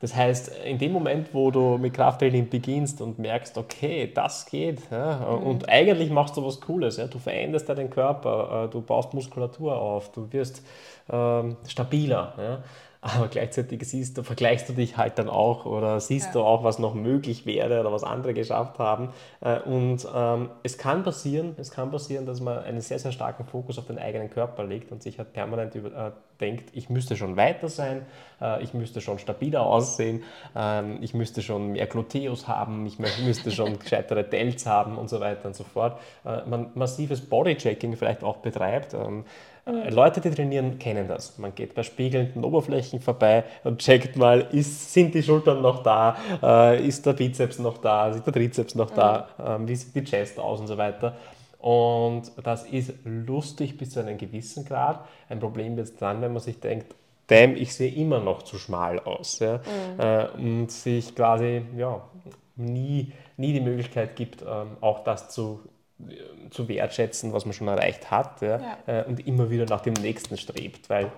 Das 0.00 0.16
heißt, 0.16 0.52
in 0.64 0.78
dem 0.78 0.92
Moment, 0.92 1.34
wo 1.34 1.50
du 1.50 1.76
mit 1.76 1.92
Krafttraining 1.92 2.48
beginnst 2.48 3.02
und 3.02 3.18
merkst, 3.18 3.58
okay, 3.58 4.10
das 4.14 4.46
geht, 4.46 4.80
ja, 4.90 5.16
mhm. 5.16 5.46
und 5.46 5.68
eigentlich 5.68 6.10
machst 6.10 6.38
du 6.38 6.46
was 6.46 6.62
Cooles, 6.62 6.96
ja, 6.96 7.08
du 7.08 7.18
veränderst 7.18 7.68
deinen 7.68 7.90
Körper, 7.90 8.64
äh, 8.64 8.68
du 8.70 8.80
baust 8.80 9.12
Muskulatur 9.12 9.76
auf, 9.76 10.12
du 10.12 10.32
wirst 10.32 10.62
ähm, 11.10 11.56
stabiler. 11.68 12.32
Ja, 12.38 12.58
aber 13.00 13.28
gleichzeitig 13.28 13.82
siehst 13.84 14.18
du, 14.18 14.22
vergleichst 14.22 14.68
du 14.68 14.72
dich 14.72 14.96
halt 14.96 15.18
dann 15.18 15.28
auch 15.28 15.66
oder 15.66 16.00
siehst 16.00 16.26
ja. 16.26 16.32
du 16.32 16.40
auch, 16.40 16.64
was 16.64 16.78
noch 16.78 16.94
möglich 16.94 17.46
wäre 17.46 17.80
oder 17.80 17.92
was 17.92 18.04
andere 18.04 18.34
geschafft 18.34 18.78
haben. 18.78 19.10
Äh, 19.40 19.60
und 19.60 20.06
ähm, 20.14 20.50
es 20.62 20.78
kann 20.78 21.02
passieren, 21.02 21.54
es 21.58 21.70
kann 21.70 21.90
passieren, 21.90 22.26
dass 22.26 22.40
man 22.40 22.58
einen 22.58 22.80
sehr, 22.80 22.98
sehr 22.98 23.12
starken 23.12 23.44
Fokus 23.44 23.78
auf 23.78 23.86
den 23.86 23.98
eigenen 23.98 24.30
Körper 24.30 24.64
legt 24.64 24.92
und 24.92 25.02
sich 25.02 25.18
halt 25.18 25.32
permanent 25.32 25.74
über, 25.74 26.08
äh, 26.08 26.10
denkt, 26.40 26.70
ich 26.72 26.90
müsste 26.90 27.16
schon 27.16 27.36
weiter 27.36 27.68
sein, 27.68 28.06
äh, 28.40 28.62
ich 28.62 28.74
müsste 28.74 29.00
schon 29.00 29.18
stabiler 29.18 29.62
aussehen, 29.62 30.22
ähm, 30.54 30.98
ich 31.00 31.14
müsste 31.14 31.42
schon 31.42 31.72
mehr 31.72 31.86
Gluteus 31.86 32.48
haben, 32.48 32.86
ich 32.86 32.98
müsste 32.98 33.50
schon 33.50 33.78
gescheitere 33.78 34.24
Delts 34.24 34.66
haben 34.66 34.98
und 34.98 35.08
so 35.08 35.20
weiter 35.20 35.46
und 35.46 35.54
so 35.54 35.64
fort. 35.64 35.98
Äh, 36.24 36.42
man 36.46 36.70
massives 36.74 37.20
Bodychecking 37.20 37.96
vielleicht 37.96 38.22
auch 38.22 38.38
betreibt. 38.38 38.94
Ähm, 38.94 39.20
äh, 39.20 39.55
Leute, 39.66 40.20
die 40.20 40.30
trainieren, 40.30 40.78
kennen 40.78 41.08
das. 41.08 41.38
Man 41.38 41.52
geht 41.52 41.74
bei 41.74 41.82
spiegelnden 41.82 42.44
Oberflächen 42.44 43.00
vorbei 43.00 43.42
und 43.64 43.80
checkt 43.80 44.16
mal, 44.16 44.46
ist, 44.52 44.92
sind 44.92 45.12
die 45.12 45.22
Schultern 45.24 45.60
noch 45.60 45.82
da, 45.82 46.16
äh, 46.40 46.86
ist 46.86 47.04
der 47.04 47.14
Bizeps 47.14 47.58
noch 47.58 47.78
da, 47.78 48.08
ist 48.08 48.24
der 48.24 48.32
Trizeps 48.32 48.76
noch 48.76 48.90
da, 48.90 49.28
äh, 49.38 49.66
wie 49.66 49.74
sieht 49.74 49.94
die 49.94 50.04
Chest 50.04 50.38
aus 50.38 50.60
und 50.60 50.68
so 50.68 50.78
weiter. 50.78 51.16
Und 51.58 52.30
das 52.44 52.64
ist 52.64 52.92
lustig 53.04 53.76
bis 53.76 53.90
zu 53.90 54.00
einem 54.00 54.18
gewissen 54.18 54.64
Grad. 54.64 55.00
Ein 55.28 55.40
Problem 55.40 55.76
wird 55.76 55.88
es 55.88 55.96
dann, 55.96 56.22
wenn 56.22 56.32
man 56.32 56.42
sich 56.42 56.60
denkt, 56.60 56.94
damn, 57.26 57.56
ich 57.56 57.74
sehe 57.74 57.92
immer 57.92 58.20
noch 58.20 58.42
zu 58.42 58.58
schmal 58.58 59.00
aus. 59.00 59.40
Ja? 59.40 59.56
Mhm. 59.56 60.00
Äh, 60.00 60.26
und 60.36 60.70
sich 60.70 61.12
quasi 61.12 61.62
ja, 61.76 62.02
nie, 62.54 63.12
nie 63.36 63.52
die 63.52 63.60
Möglichkeit 63.60 64.14
gibt, 64.14 64.42
ähm, 64.42 64.76
auch 64.80 65.02
das 65.02 65.30
zu 65.30 65.60
zu 66.50 66.68
wertschätzen, 66.68 67.32
was 67.32 67.46
man 67.46 67.54
schon 67.54 67.68
erreicht 67.68 68.10
hat 68.10 68.42
ja, 68.42 68.60
ja. 68.60 69.00
Äh, 69.00 69.04
und 69.04 69.26
immer 69.26 69.50
wieder 69.50 69.64
nach 69.64 69.80
dem 69.80 69.94
nächsten 69.94 70.36
strebt, 70.36 70.90
weil 70.90 71.10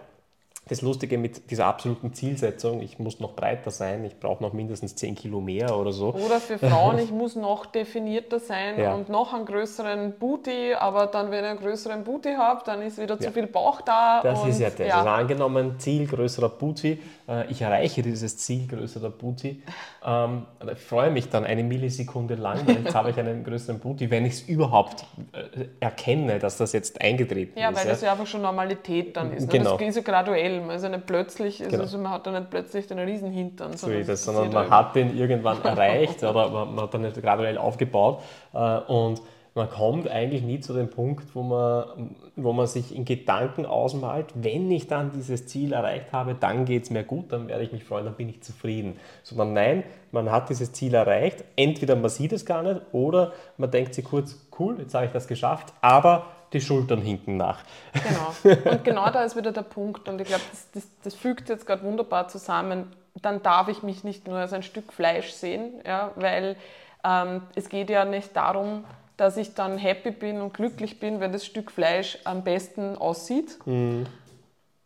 das 0.68 0.82
Lustige 0.82 1.18
mit 1.18 1.50
dieser 1.50 1.66
absoluten 1.66 2.12
Zielsetzung, 2.12 2.82
ich 2.82 2.98
muss 2.98 3.20
noch 3.20 3.34
breiter 3.34 3.70
sein, 3.70 4.05
ich 4.05 4.20
brauche 4.20 4.42
noch 4.42 4.52
mindestens 4.52 4.94
10 4.96 5.14
Kilo 5.14 5.40
mehr 5.40 5.76
oder 5.76 5.92
so. 5.92 6.12
Oder 6.12 6.40
für 6.40 6.59
Frauen, 6.59 6.98
ich 7.02 7.10
muss 7.10 7.36
noch 7.36 7.66
definierter 7.66 8.38
sein 8.38 8.78
ja. 8.78 8.94
und 8.94 9.09
noch 9.09 9.32
einen 9.32 9.46
größeren 9.46 10.12
Booty, 10.18 10.74
aber 10.74 11.06
dann, 11.06 11.30
wenn 11.30 11.44
ich 11.44 11.50
einen 11.50 11.59
größeren 11.60 12.05
Booty 12.05 12.34
habe, 12.34 12.60
dann 12.64 12.82
ist 12.82 12.98
wieder 12.98 13.18
zu 13.18 13.32
viel 13.32 13.46
Bauch 13.46 13.80
da. 13.80 14.20
Das 14.22 14.46
ist 14.46 14.60
ja 14.60 14.70
das. 14.70 14.86
Ja. 14.86 14.98
Also 14.98 15.09
angenommen, 15.09 15.78
Ziel 15.78 16.06
größerer 16.06 16.50
Booty, 16.50 17.02
äh, 17.28 17.50
ich 17.50 17.62
erreiche 17.62 18.02
dieses 18.02 18.36
Ziel 18.36 18.66
größerer 18.68 19.10
Booty, 19.10 19.62
ähm, 20.09 20.47
ich 20.72 20.78
freue 20.78 21.10
mich 21.10 21.28
dann 21.28 21.44
eine 21.44 21.62
Millisekunde 21.62 22.35
lang, 22.36 22.66
weil 22.66 22.82
jetzt 22.82 22.94
habe 22.94 23.10
ich 23.10 23.18
einen 23.18 23.44
größeren 23.44 23.78
Booty, 23.78 24.10
wenn 24.10 24.24
ich 24.24 24.35
es 24.35 24.40
überhaupt 24.43 25.05
äh, 25.32 25.66
erkenne, 25.80 26.39
dass 26.39 26.56
das 26.56 26.72
jetzt 26.72 27.01
eingetreten 27.02 27.59
ja, 27.59 27.68
ist. 27.68 27.76
Ja, 27.76 27.82
weil 27.82 27.90
das 27.90 28.01
ja 28.01 28.12
einfach 28.12 28.26
schon 28.26 28.40
Normalität 28.40 29.16
dann 29.16 29.32
ist. 29.32 29.52
Ne? 29.52 29.59
Genau. 29.59 29.76
Das 29.76 29.86
ist 29.86 29.94
so 29.97 30.02
graduell. 30.02 30.62
Also 30.70 30.89
nicht 30.89 31.06
plötzlich, 31.06 31.59
genau. 31.59 31.80
also 31.80 31.98
man 31.98 32.12
hat 32.12 32.26
dann 32.26 32.35
nicht 32.35 32.48
plötzlich 32.48 32.86
den 32.86 32.98
Riesenhintern. 32.98 33.76
So 33.76 33.90
ist 33.90 34.09
es, 34.09 34.24
sondern 34.24 34.51
man 34.51 34.70
hat 34.70 34.94
den 34.94 35.14
irgendwann 35.16 35.62
erreicht 35.62 36.22
oder 36.24 36.48
man, 36.48 36.80
hat 36.80 36.94
dann 36.94 37.02
nicht 37.02 37.20
graduell 37.20 37.59
aufgebaut 37.59 38.22
äh, 38.55 38.78
und 38.78 39.20
man 39.59 39.68
kommt 39.68 40.09
eigentlich 40.09 40.43
nie 40.43 40.60
zu 40.60 40.72
dem 40.72 40.89
Punkt, 40.89 41.35
wo 41.35 41.43
man, 41.43 42.14
wo 42.36 42.52
man 42.52 42.68
sich 42.68 42.94
in 42.94 43.05
Gedanken 43.05 43.66
ausmalt, 43.66 44.26
wenn 44.35 44.70
ich 44.70 44.86
dann 44.86 45.10
dieses 45.10 45.47
Ziel 45.48 45.72
erreicht 45.72 46.12
habe, 46.12 46.35
dann 46.35 46.64
geht 46.64 46.85
es 46.85 46.90
mir 46.90 47.02
gut, 47.02 47.32
dann 47.32 47.48
werde 47.48 47.64
ich 47.64 47.72
mich 47.72 47.82
freuen, 47.82 48.05
dann 48.05 48.14
bin 48.14 48.28
ich 48.28 48.40
zufrieden. 48.40 48.98
Sondern 49.24 49.52
nein, 49.52 49.82
man 50.12 50.30
hat 50.30 50.48
dieses 50.48 50.72
Ziel 50.72 50.94
erreicht, 50.94 51.44
entweder 51.56 51.97
man 51.97 52.09
sieht 52.09 52.32
es 52.32 52.47
gar 52.47 52.62
nicht 52.62 52.80
oder 52.93 53.32
man 53.56 53.70
denkt 53.70 53.94
sich 53.94 54.05
kurz, 54.05 54.36
cool, 54.59 54.76
jetzt 54.78 54.94
habe 54.94 55.06
ich 55.06 55.12
das 55.12 55.26
geschafft, 55.26 55.74
aber 55.80 56.26
die 56.52 56.60
Schultern 56.60 57.02
hinken 57.02 57.36
nach. 57.36 57.59
Genau. 57.93 58.70
Und 58.70 58.85
genau 58.85 59.10
da 59.10 59.24
ist 59.24 59.36
wieder 59.36 59.51
der 59.51 59.62
Punkt. 59.62 60.09
Und 60.09 60.20
ich 60.20 60.28
glaube, 60.28 60.44
das, 60.51 60.70
das, 60.70 60.89
das, 61.02 61.14
fügt 61.14 61.48
jetzt 61.48 61.66
gerade 61.66 61.82
wunderbar 61.82 62.28
zusammen. 62.28 62.93
Dann 63.20 63.43
darf 63.43 63.66
ich 63.68 63.82
mich 63.82 64.05
nicht 64.05 64.28
nur 64.28 64.39
als 64.39 64.52
ein 64.52 64.62
Stück 64.62 64.93
Fleisch 64.93 65.32
sehen, 65.32 65.72
ja, 65.85 66.12
weil 66.14 66.56
ähm, 67.05 67.43
es 67.55 67.68
geht 67.68 67.90
ja 67.90 68.05
nicht 68.05 68.35
darum, 68.36 68.85
dass 69.19 69.36
ich 69.36 69.55
dann 69.55 69.77
happy 69.77 70.12
bin 70.12 70.40
und 70.40 70.55
glücklich 70.55 71.01
bin, 71.01 71.20
wenn 71.20 71.32
das 71.32 71.45
Stück 71.45 71.70
Fleisch 71.70 72.19
am 72.24 72.45
besten 72.45 72.97
aussieht, 72.97 73.59
mhm. 73.66 74.07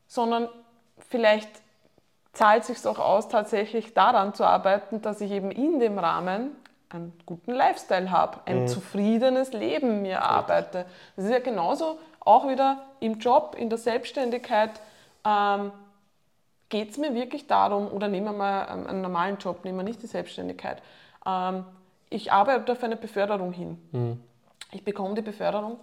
sondern 0.09 0.49
vielleicht 1.09 1.51
zahlt 2.33 2.63
es 2.63 2.69
sich 2.69 2.87
auch 2.87 2.99
aus, 2.99 3.29
tatsächlich 3.29 3.93
daran 3.95 4.35
zu 4.35 4.45
arbeiten, 4.45 5.03
dass 5.03 5.21
ich 5.21 5.31
eben 5.31 5.51
in 5.51 5.79
dem 5.79 5.99
Rahmen 5.99 6.57
einen 6.89 7.13
guten 7.27 7.53
Lifestyle 7.53 8.11
habe, 8.11 8.41
ein 8.47 8.63
mhm. 8.63 8.69
zufriedenes 8.69 9.53
Leben 9.53 10.03
mir 10.03 10.23
arbeite. 10.23 10.87
Das 11.15 11.27
ist 11.27 11.31
ja 11.31 11.39
genauso 11.39 11.99
auch 12.21 12.49
wieder 12.49 12.83
im 13.01 13.19
Job, 13.19 13.55
in 13.59 13.69
der 13.69 13.79
Selbstständigkeit. 13.79 14.73
Ähm, 15.25 15.73
Geht 16.71 16.93
es 16.93 16.97
mir 16.97 17.15
wirklich 17.15 17.47
darum, 17.47 17.93
oder 17.93 18.09
nehmen 18.09 18.25
wir 18.25 18.33
mal 18.33 18.65
einen 18.65 19.03
normalen 19.03 19.37
Job, 19.37 19.63
nehmen 19.63 19.77
wir 19.77 19.83
nicht 19.83 20.03
die 20.03 20.07
Selbstständigkeit. 20.07 20.81
Ähm, 21.27 21.67
ich 22.12 22.32
arbeite 22.32 22.72
auf 22.72 22.82
eine 22.82 22.97
Beförderung 22.97 23.52
hin. 23.52 23.78
Mhm. 23.93 24.20
Ich 24.72 24.84
bekomme 24.84 25.14
die 25.14 25.22
Beförderung 25.22 25.78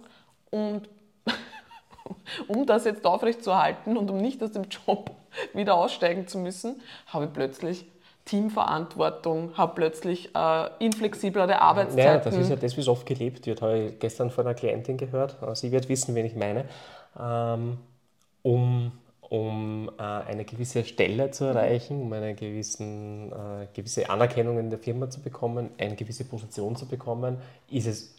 und 0.50 0.88
um 2.48 2.66
das 2.66 2.84
jetzt 2.84 3.04
aufrechtzuerhalten 3.06 3.96
und 3.96 4.10
um 4.10 4.16
nicht 4.16 4.42
aus 4.42 4.52
dem 4.52 4.64
Job 4.64 5.10
wieder 5.54 5.74
aussteigen 5.74 6.26
zu 6.26 6.38
müssen, 6.38 6.80
habe 7.06 7.26
ich 7.26 7.32
plötzlich 7.32 7.86
Teamverantwortung, 8.24 9.56
habe 9.56 9.74
plötzlich 9.74 10.34
äh, 10.36 10.68
inflexiblere 10.78 11.60
Arbeitszeiten. 11.60 12.04
Ja, 12.04 12.18
das 12.18 12.36
ist 12.36 12.50
ja 12.50 12.56
das, 12.56 12.76
wie 12.76 12.80
es 12.80 12.88
oft 12.88 13.06
gelebt 13.06 13.46
wird. 13.46 13.62
Habe 13.62 13.78
ich 13.78 13.98
gestern 13.98 14.30
von 14.30 14.46
einer 14.46 14.54
Klientin 14.54 14.98
gehört. 14.98 15.36
Sie 15.56 15.72
wird 15.72 15.88
wissen, 15.88 16.14
wen 16.14 16.26
ich 16.26 16.36
meine. 16.36 16.66
Ähm, 17.18 17.78
um 18.42 18.92
um 19.30 19.88
äh, 19.96 20.02
eine 20.02 20.44
gewisse 20.44 20.84
Stelle 20.84 21.30
zu 21.30 21.44
erreichen, 21.44 22.02
um 22.02 22.12
eine 22.12 22.34
gewissen, 22.34 23.30
äh, 23.30 23.66
gewisse 23.72 24.10
Anerkennung 24.10 24.58
in 24.58 24.70
der 24.70 24.78
Firma 24.80 25.08
zu 25.08 25.20
bekommen, 25.20 25.70
eine 25.78 25.94
gewisse 25.94 26.24
Position 26.24 26.74
zu 26.74 26.86
bekommen, 26.86 27.38
ist 27.70 27.86
es 27.86 28.16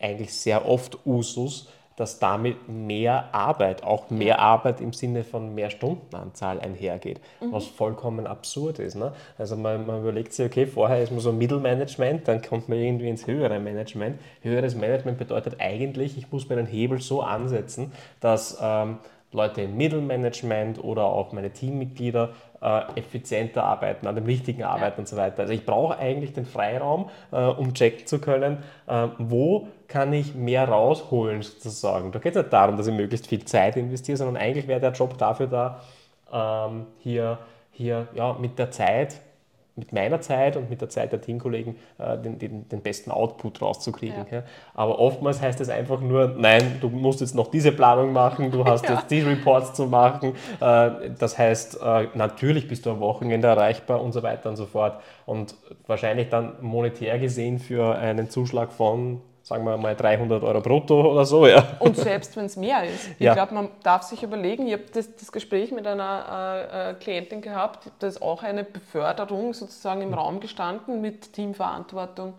eigentlich 0.00 0.32
sehr 0.32 0.66
oft 0.66 1.06
Usus, 1.06 1.68
dass 1.96 2.18
damit 2.18 2.66
mehr 2.66 3.34
Arbeit, 3.34 3.82
auch 3.82 4.08
mehr 4.08 4.38
Arbeit 4.38 4.80
im 4.80 4.92
Sinne 4.94 5.22
von 5.22 5.54
mehr 5.54 5.68
Stundenanzahl 5.68 6.60
einhergeht, 6.60 7.20
mhm. 7.40 7.52
was 7.52 7.66
vollkommen 7.66 8.26
absurd 8.26 8.78
ist. 8.78 8.94
Ne? 8.94 9.12
Also 9.36 9.54
man, 9.54 9.84
man, 9.84 10.00
überlegt 10.00 10.32
sich, 10.32 10.46
okay, 10.46 10.64
vorher 10.64 11.02
ist 11.02 11.10
man 11.10 11.20
so 11.20 11.32
Mittelmanagement, 11.32 12.26
dann 12.26 12.40
kommt 12.40 12.70
man 12.70 12.78
irgendwie 12.78 13.08
ins 13.08 13.26
höhere 13.26 13.58
Management. 13.58 14.18
Höheres 14.40 14.76
Management 14.76 15.18
bedeutet 15.18 15.56
eigentlich, 15.58 16.16
ich 16.16 16.32
muss 16.32 16.48
meinen 16.48 16.66
Hebel 16.66 17.02
so 17.02 17.20
ansetzen, 17.20 17.92
dass 18.20 18.56
ähm, 18.62 18.98
Leute 19.32 19.62
im 19.62 19.76
Mittelmanagement 19.76 20.82
oder 20.82 21.04
auch 21.04 21.32
meine 21.32 21.50
Teammitglieder 21.50 22.30
äh, 22.62 22.80
effizienter 22.96 23.62
arbeiten, 23.62 24.06
an 24.06 24.14
dem 24.14 24.24
Richtigen 24.24 24.62
arbeiten 24.62 24.94
ja. 24.96 24.98
und 25.00 25.08
so 25.08 25.16
weiter. 25.16 25.42
Also 25.42 25.52
ich 25.52 25.66
brauche 25.66 25.98
eigentlich 25.98 26.32
den 26.32 26.46
Freiraum, 26.46 27.10
äh, 27.30 27.44
um 27.44 27.74
checken 27.74 28.06
zu 28.06 28.20
können, 28.20 28.62
äh, 28.86 29.08
wo 29.18 29.68
kann 29.86 30.12
ich 30.12 30.34
mehr 30.34 30.68
rausholen 30.68 31.42
sozusagen. 31.42 32.10
Da 32.12 32.18
geht 32.18 32.36
es 32.36 32.42
nicht 32.42 32.52
darum, 32.52 32.76
dass 32.76 32.86
ich 32.86 32.94
möglichst 32.94 33.26
viel 33.26 33.44
Zeit 33.44 33.76
investiere, 33.76 34.16
sondern 34.16 34.36
eigentlich 34.36 34.66
wäre 34.66 34.80
der 34.80 34.92
Job 34.92 35.18
dafür 35.18 35.46
da, 35.46 35.80
ähm, 36.32 36.86
hier, 36.98 37.38
hier 37.70 38.08
ja, 38.14 38.34
mit 38.34 38.58
der 38.58 38.70
Zeit 38.70 39.20
mit 39.78 39.92
meiner 39.92 40.20
Zeit 40.20 40.56
und 40.56 40.68
mit 40.68 40.80
der 40.80 40.88
Zeit 40.88 41.12
der 41.12 41.20
Teamkollegen 41.20 41.76
äh, 41.98 42.18
den, 42.18 42.38
den, 42.38 42.68
den, 42.68 42.82
besten 42.82 43.10
Output 43.10 43.62
rauszukriegen. 43.62 44.26
Ja. 44.30 44.38
Ja. 44.38 44.42
Aber 44.74 44.98
oftmals 44.98 45.40
heißt 45.40 45.60
es 45.60 45.68
einfach 45.68 46.00
nur, 46.00 46.34
nein, 46.36 46.78
du 46.80 46.88
musst 46.88 47.20
jetzt 47.20 47.34
noch 47.34 47.50
diese 47.50 47.72
Planung 47.72 48.12
machen, 48.12 48.50
du 48.50 48.64
hast 48.64 48.84
ja. 48.88 48.94
jetzt 48.94 49.10
die 49.10 49.20
Reports 49.20 49.74
zu 49.74 49.86
machen. 49.86 50.34
Äh, 50.60 51.10
das 51.18 51.38
heißt, 51.38 51.80
äh, 51.80 52.08
natürlich 52.14 52.68
bist 52.68 52.86
du 52.86 52.90
am 52.90 53.00
Wochenende 53.00 53.48
erreichbar 53.48 54.02
und 54.02 54.12
so 54.12 54.22
weiter 54.22 54.50
und 54.50 54.56
so 54.56 54.66
fort. 54.66 55.00
Und 55.24 55.54
wahrscheinlich 55.86 56.28
dann 56.28 56.54
monetär 56.60 57.18
gesehen 57.18 57.58
für 57.58 57.96
einen 57.96 58.30
Zuschlag 58.30 58.72
von 58.72 59.20
sagen 59.48 59.64
wir 59.64 59.78
mal 59.78 59.96
300 59.96 60.42
Euro 60.42 60.60
brutto 60.60 61.10
oder 61.10 61.24
so. 61.24 61.46
Ja. 61.46 61.76
Und 61.78 61.96
selbst 61.96 62.36
wenn 62.36 62.44
es 62.44 62.56
mehr 62.56 62.84
ist. 62.84 63.08
Ich 63.12 63.20
ja. 63.20 63.32
glaube, 63.32 63.54
man 63.54 63.70
darf 63.82 64.02
sich 64.02 64.22
überlegen, 64.22 64.66
ich 64.66 64.74
habe 64.74 64.84
das, 64.92 65.16
das, 65.16 65.32
Gespräch 65.32 65.72
mit 65.72 65.86
einer 65.86 66.70
äh, 66.70 66.90
äh, 66.90 66.94
Klientin 66.94 67.40
gehabt, 67.40 67.90
da 67.98 68.06
ist 68.06 68.20
auch 68.20 68.42
eine 68.42 68.62
Beförderung 68.62 69.54
sozusagen 69.54 70.02
im 70.02 70.12
Raum 70.12 70.40
gestanden 70.40 71.00
mit 71.00 71.32
Teamverantwortung. 71.32 72.34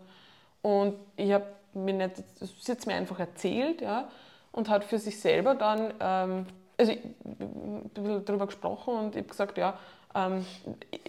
Und 0.61 0.95
ich 1.15 1.31
habe 1.31 1.45
mir 1.73 1.93
nicht, 1.93 2.23
das 2.39 2.51
ist 2.51 2.67
jetzt 2.67 2.85
mir 2.85 2.93
einfach 2.93 3.19
erzählt, 3.19 3.81
ja, 3.81 4.07
und 4.51 4.69
hat 4.69 4.83
für 4.83 4.99
sich 4.99 5.19
selber 5.19 5.55
dann, 5.55 5.93
ähm, 5.99 6.45
also 6.77 6.91
ich, 6.91 6.99
ich, 6.99 8.25
darüber 8.25 8.45
gesprochen 8.45 8.93
und 8.93 9.15
ich 9.15 9.21
habe 9.21 9.29
gesagt, 9.29 9.57
ja, 9.57 9.73
ähm, 10.15 10.45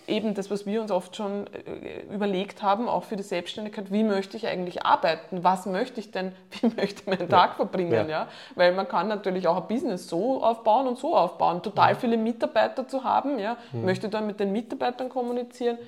eben 0.06 0.34
das, 0.34 0.50
was 0.50 0.66
wir 0.66 0.82
uns 0.82 0.90
oft 0.90 1.16
schon 1.16 1.46
äh, 1.46 2.02
überlegt 2.12 2.62
haben, 2.62 2.88
auch 2.88 3.04
für 3.04 3.16
die 3.16 3.22
Selbstständigkeit, 3.22 3.90
wie 3.90 4.04
möchte 4.04 4.36
ich 4.36 4.46
eigentlich 4.46 4.84
arbeiten? 4.84 5.42
Was 5.42 5.64
möchte 5.66 6.00
ich 6.00 6.10
denn, 6.10 6.32
wie 6.60 6.66
möchte 6.66 7.02
ich 7.02 7.06
meinen 7.06 7.28
Tag 7.28 7.56
verbringen? 7.56 7.92
Ja. 7.92 8.06
ja. 8.06 8.28
Weil 8.56 8.72
man 8.72 8.88
kann 8.88 9.08
natürlich 9.08 9.48
auch 9.48 9.56
ein 9.56 9.68
Business 9.68 10.08
so 10.08 10.42
aufbauen 10.42 10.86
und 10.86 10.98
so 10.98 11.16
aufbauen. 11.16 11.62
Total 11.62 11.94
viele 11.94 12.18
Mitarbeiter 12.18 12.86
zu 12.86 13.04
haben, 13.04 13.38
ja, 13.38 13.56
mhm. 13.72 13.86
möchte 13.86 14.08
dann 14.08 14.26
mit 14.26 14.38
den 14.38 14.52
Mitarbeitern 14.52 15.08
kommunizieren, 15.08 15.78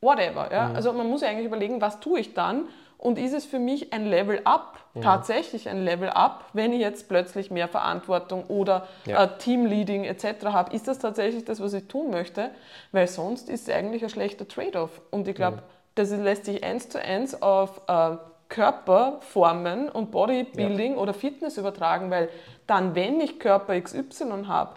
whatever. 0.00 0.52
Ja. 0.52 0.68
Mhm. 0.68 0.76
Also 0.76 0.92
man 0.92 1.08
muss 1.08 1.22
eigentlich 1.24 1.46
überlegen, 1.46 1.80
was 1.80 1.98
tue 1.98 2.20
ich 2.20 2.34
dann? 2.34 2.68
Und 2.98 3.18
ist 3.18 3.34
es 3.34 3.44
für 3.44 3.58
mich 3.58 3.92
ein 3.92 4.06
Level 4.06 4.40
up, 4.44 4.78
mhm. 4.94 5.02
tatsächlich 5.02 5.68
ein 5.68 5.84
Level 5.84 6.08
up, 6.08 6.44
wenn 6.52 6.72
ich 6.72 6.80
jetzt 6.80 7.08
plötzlich 7.08 7.50
mehr 7.50 7.68
Verantwortung 7.68 8.44
oder 8.46 8.88
ja. 9.04 9.24
äh, 9.24 9.38
Teamleading 9.38 10.04
etc. 10.04 10.46
habe? 10.46 10.74
Ist 10.74 10.88
das 10.88 10.98
tatsächlich 10.98 11.44
das, 11.44 11.60
was 11.60 11.74
ich 11.74 11.86
tun 11.88 12.10
möchte? 12.10 12.50
Weil 12.92 13.06
sonst 13.06 13.48
ist 13.48 13.68
es 13.68 13.74
eigentlich 13.74 14.02
ein 14.02 14.10
schlechter 14.10 14.48
Trade-off. 14.48 15.02
Und 15.10 15.28
ich 15.28 15.34
glaube, 15.34 15.58
mhm. 15.58 15.62
das 15.94 16.10
lässt 16.10 16.46
sich 16.46 16.64
eins 16.64 16.88
zu 16.88 17.02
eins 17.02 17.40
auf 17.42 17.82
äh, 17.86 18.16
Körperformen 18.48 19.88
und 19.88 20.10
Bodybuilding 20.10 20.94
ja. 20.94 20.98
oder 20.98 21.12
Fitness 21.14 21.58
übertragen, 21.58 22.10
weil 22.10 22.28
dann, 22.66 22.94
wenn 22.94 23.20
ich 23.20 23.38
Körper 23.38 23.80
XY 23.80 24.44
habe, 24.46 24.74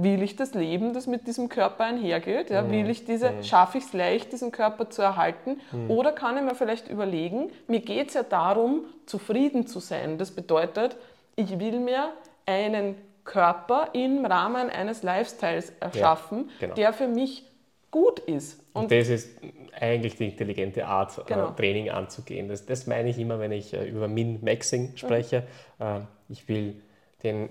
will 0.00 0.22
ich 0.22 0.36
das 0.36 0.54
Leben, 0.54 0.94
das 0.94 1.06
mit 1.06 1.26
diesem 1.26 1.48
Körper 1.48 1.84
einhergeht? 1.84 2.50
Ja? 2.50 2.62
Mhm. 2.62 2.70
Will 2.70 2.90
ich 2.90 3.04
diese, 3.04 3.32
mhm. 3.32 3.42
schaffe 3.42 3.78
ich 3.78 3.84
es 3.84 3.92
leicht, 3.92 4.32
diesen 4.32 4.52
Körper 4.52 4.88
zu 4.90 5.02
erhalten? 5.02 5.60
Mhm. 5.72 5.90
Oder 5.90 6.12
kann 6.12 6.36
ich 6.36 6.44
mir 6.44 6.54
vielleicht 6.54 6.88
überlegen, 6.88 7.50
mir 7.66 7.80
geht 7.80 8.08
es 8.08 8.14
ja 8.14 8.22
darum, 8.22 8.84
zufrieden 9.06 9.66
zu 9.66 9.80
sein. 9.80 10.16
Das 10.16 10.30
bedeutet, 10.30 10.96
ich 11.34 11.58
will 11.58 11.80
mir 11.80 12.12
einen 12.46 12.94
Körper 13.24 13.88
im 13.92 14.24
Rahmen 14.24 14.70
eines 14.70 15.02
Lifestyles 15.02 15.72
erschaffen, 15.80 16.48
ja, 16.48 16.54
genau. 16.60 16.74
der 16.74 16.92
für 16.92 17.08
mich 17.08 17.44
gut 17.90 18.20
ist. 18.20 18.60
Und, 18.72 18.84
Und, 18.84 18.92
das 18.92 19.08
ist 19.08 19.30
eigentlich 19.78 20.14
die 20.14 20.26
intelligente 20.26 20.86
Art, 20.86 21.18
äh, 21.18 21.22
genau. 21.26 21.50
Training 21.50 21.90
anzugehen. 21.90 22.48
Das, 22.48 22.64
das 22.66 22.86
meine 22.86 23.08
ich 23.08 23.18
immer, 23.18 23.40
wenn 23.40 23.52
ich 23.52 23.74
äh, 23.74 23.88
über 23.88 24.06
Min-Maxing 24.06 24.96
spreche. 24.96 25.44
Mhm. 25.78 26.06
Ich 26.28 26.48
will 26.48 26.82
den 27.22 27.48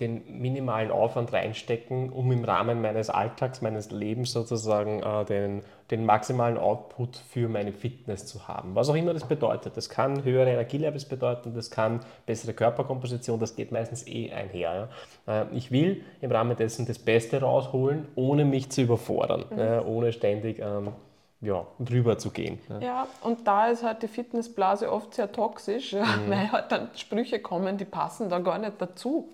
den 0.00 0.40
minimalen 0.40 0.92
Aufwand 0.92 1.32
reinstecken, 1.32 2.10
um 2.10 2.30
im 2.30 2.44
Rahmen 2.44 2.80
meines 2.80 3.10
Alltags, 3.10 3.62
meines 3.62 3.90
Lebens 3.90 4.32
sozusagen 4.32 5.02
äh, 5.02 5.24
den, 5.24 5.62
den 5.90 6.06
maximalen 6.06 6.56
Output 6.56 7.16
für 7.16 7.48
meine 7.48 7.72
Fitness 7.72 8.24
zu 8.26 8.46
haben. 8.46 8.76
Was 8.76 8.88
auch 8.88 8.94
immer 8.94 9.12
das 9.12 9.26
bedeutet. 9.26 9.76
Das 9.76 9.88
kann 9.88 10.22
höhere 10.22 10.50
Energielevels 10.50 11.04
bedeuten, 11.04 11.52
das 11.52 11.72
kann 11.72 12.00
bessere 12.26 12.52
Körperkomposition, 12.52 13.40
das 13.40 13.56
geht 13.56 13.72
meistens 13.72 14.06
eh 14.06 14.30
einher. 14.30 14.88
Ja. 15.26 15.42
Äh, 15.42 15.46
ich 15.52 15.72
will 15.72 16.04
im 16.20 16.30
Rahmen 16.30 16.56
dessen 16.56 16.86
das 16.86 17.00
Beste 17.00 17.40
rausholen, 17.40 18.06
ohne 18.14 18.44
mich 18.44 18.70
zu 18.70 18.82
überfordern, 18.82 19.46
mhm. 19.50 19.58
äh, 19.58 19.80
ohne 19.80 20.12
ständig 20.12 20.60
ähm, 20.60 20.92
ja, 21.40 21.66
drüber 21.80 22.18
zu 22.18 22.30
gehen. 22.30 22.60
Ja. 22.68 22.78
ja. 22.78 23.06
und 23.22 23.46
da 23.48 23.66
ist 23.66 23.82
halt 23.82 24.02
die 24.02 24.08
Fitnessblase 24.08 24.92
oft 24.92 25.14
sehr 25.14 25.32
toxisch, 25.32 25.92
mhm. 25.92 26.28
weil 26.28 26.52
halt 26.52 26.70
dann 26.70 26.90
Sprüche 26.94 27.40
kommen, 27.40 27.78
die 27.78 27.84
passen 27.84 28.28
da 28.28 28.38
gar 28.38 28.58
nicht 28.58 28.74
dazu 28.78 29.28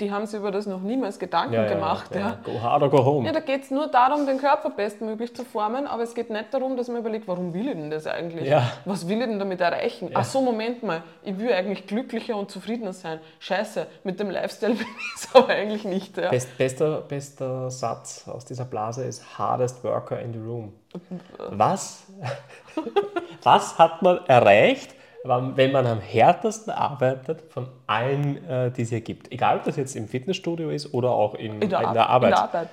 die 0.00 0.10
haben 0.10 0.26
sich 0.26 0.40
über 0.40 0.50
das 0.50 0.66
noch 0.66 0.80
niemals 0.80 1.18
Gedanken 1.18 1.54
ja, 1.54 1.66
gemacht. 1.66 2.14
Ja, 2.14 2.20
ja. 2.20 2.38
Go 2.42 2.60
hard 2.60 2.82
or 2.82 2.90
go 2.90 3.04
home. 3.04 3.26
Ja, 3.26 3.32
da 3.32 3.40
geht 3.40 3.62
es 3.62 3.70
nur 3.70 3.86
darum, 3.86 4.26
den 4.26 4.38
Körper 4.38 4.70
bestmöglich 4.70 5.34
zu 5.34 5.44
formen, 5.44 5.86
aber 5.86 6.02
es 6.02 6.14
geht 6.14 6.30
nicht 6.30 6.52
darum, 6.52 6.76
dass 6.76 6.88
man 6.88 6.98
überlegt, 6.98 7.28
warum 7.28 7.54
will 7.54 7.68
ich 7.68 7.74
denn 7.74 7.90
das 7.90 8.06
eigentlich? 8.06 8.48
Ja. 8.48 8.72
Was 8.84 9.08
will 9.08 9.20
ich 9.20 9.26
denn 9.26 9.38
damit 9.38 9.60
erreichen? 9.60 10.10
Ach 10.14 10.24
so, 10.24 10.40
Moment 10.40 10.82
mal, 10.82 11.02
ich 11.22 11.38
will 11.38 11.52
eigentlich 11.52 11.86
glücklicher 11.86 12.36
und 12.36 12.50
zufriedener 12.50 12.92
sein. 12.92 13.20
Scheiße, 13.38 13.86
mit 14.02 14.18
dem 14.18 14.30
Lifestyle 14.30 14.78
will 14.78 14.86
ich 14.86 15.22
es 15.22 15.34
aber 15.34 15.48
eigentlich 15.48 15.84
nicht. 15.84 16.14
Best, 16.14 16.58
bester, 16.58 17.00
bester 17.02 17.70
Satz 17.70 18.28
aus 18.28 18.44
dieser 18.44 18.64
Blase 18.64 19.04
ist 19.04 19.38
hardest 19.38 19.84
worker 19.84 20.18
in 20.18 20.32
the 20.32 20.40
room. 20.40 20.72
Was? 21.50 22.04
Was 23.42 23.78
hat 23.78 24.02
man 24.02 24.18
erreicht? 24.26 24.94
Wenn 25.24 25.72
man 25.72 25.86
am 25.86 26.00
härtesten 26.00 26.72
arbeitet 26.72 27.44
von 27.50 27.68
allen, 27.86 28.44
äh, 28.46 28.70
die 28.70 28.82
es 28.82 28.90
hier 28.90 29.00
gibt. 29.00 29.32
Egal, 29.32 29.56
ob 29.56 29.64
das 29.64 29.76
jetzt 29.76 29.96
im 29.96 30.06
Fitnessstudio 30.06 30.70
ist 30.70 30.92
oder 30.92 31.10
auch 31.10 31.34
in, 31.34 31.62
in, 31.62 31.70
der, 31.70 31.80
in 31.80 31.92
der, 31.94 32.10
Arbeit. 32.10 32.30
In 32.30 32.34
der 32.34 32.42
Arbeit. 32.42 32.68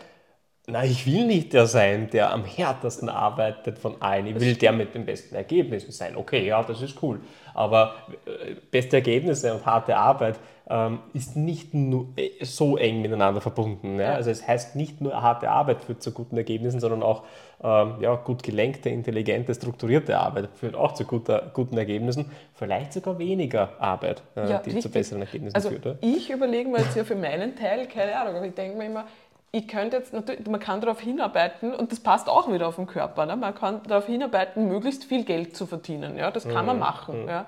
Na, 0.67 0.83
ich 0.85 1.07
will 1.07 1.25
nicht 1.25 1.53
der 1.53 1.65
sein, 1.65 2.09
der 2.11 2.31
am 2.31 2.45
härtesten 2.45 3.09
arbeitet 3.09 3.79
von 3.79 3.99
allen. 4.01 4.27
Ich 4.27 4.39
will 4.39 4.55
der 4.55 4.71
mit 4.71 4.93
den 4.93 5.05
besten 5.05 5.33
Ergebnissen 5.33 5.91
sein. 5.91 6.15
Okay, 6.15 6.45
ja, 6.45 6.61
das 6.61 6.81
ist 6.81 7.01
cool. 7.01 7.19
Aber 7.53 7.95
äh, 8.25 8.53
beste 8.69 8.97
Ergebnisse 8.97 9.53
und 9.53 9.65
harte 9.65 9.97
Arbeit 9.97 10.39
ähm, 10.69 10.99
ist 11.13 11.35
nicht 11.35 11.73
nur 11.73 12.07
äh, 12.15 12.45
so 12.45 12.77
eng 12.77 13.01
miteinander 13.01 13.41
verbunden. 13.41 13.99
Ja? 13.99 14.13
Also 14.13 14.29
es 14.29 14.47
heißt 14.47 14.75
nicht 14.75 15.01
nur 15.01 15.21
harte 15.21 15.49
Arbeit 15.49 15.81
führt 15.81 16.01
zu 16.01 16.11
guten 16.11 16.37
Ergebnissen, 16.37 16.79
sondern 16.79 17.03
auch 17.03 17.23
ähm, 17.63 17.95
ja, 17.99 18.15
gut 18.15 18.41
gelenkte, 18.41 18.89
intelligente, 18.89 19.53
strukturierte 19.53 20.17
Arbeit 20.17 20.49
führt 20.55 20.75
auch 20.75 20.93
zu 20.93 21.03
guter, 21.03 21.51
guten 21.53 21.77
Ergebnissen. 21.77 22.31
Vielleicht 22.53 22.93
sogar 22.93 23.19
weniger 23.19 23.73
Arbeit, 23.79 24.23
äh, 24.35 24.49
ja, 24.49 24.59
die 24.59 24.69
richtig. 24.69 24.83
zu 24.83 24.89
besseren 24.89 25.21
Ergebnissen 25.21 25.55
also 25.55 25.69
führt. 25.69 25.85
Ja? 25.85 25.95
Ich 26.01 26.29
überlege 26.29 26.69
mir 26.69 26.79
jetzt 26.79 26.95
ja 26.95 27.03
für 27.03 27.15
meinen 27.15 27.55
Teil, 27.55 27.87
keine 27.87 28.15
Ahnung, 28.15 28.35
aber 28.35 28.45
ich 28.45 28.53
denke 28.53 28.77
mir 28.77 28.85
immer, 28.85 29.05
ich 29.53 29.67
könnte 29.67 29.97
jetzt 29.97 30.13
natürlich, 30.13 30.47
man 30.47 30.61
kann 30.61 30.79
darauf 30.79 31.01
hinarbeiten 31.01 31.73
und 31.73 31.91
das 31.91 31.99
passt 31.99 32.29
auch 32.29 32.51
wieder 32.51 32.67
auf 32.67 32.77
den 32.77 32.87
Körper. 32.87 33.25
Ne? 33.25 33.35
Man 33.35 33.53
kann 33.53 33.81
darauf 33.83 34.05
hinarbeiten, 34.05 34.67
möglichst 34.67 35.03
viel 35.03 35.25
Geld 35.25 35.57
zu 35.57 35.65
verdienen. 35.65 36.17
Ja? 36.17 36.31
Das 36.31 36.47
kann 36.47 36.61
mhm. 36.61 36.67
man 36.67 36.79
machen. 36.79 37.23
Mhm. 37.23 37.29
Ja? 37.29 37.45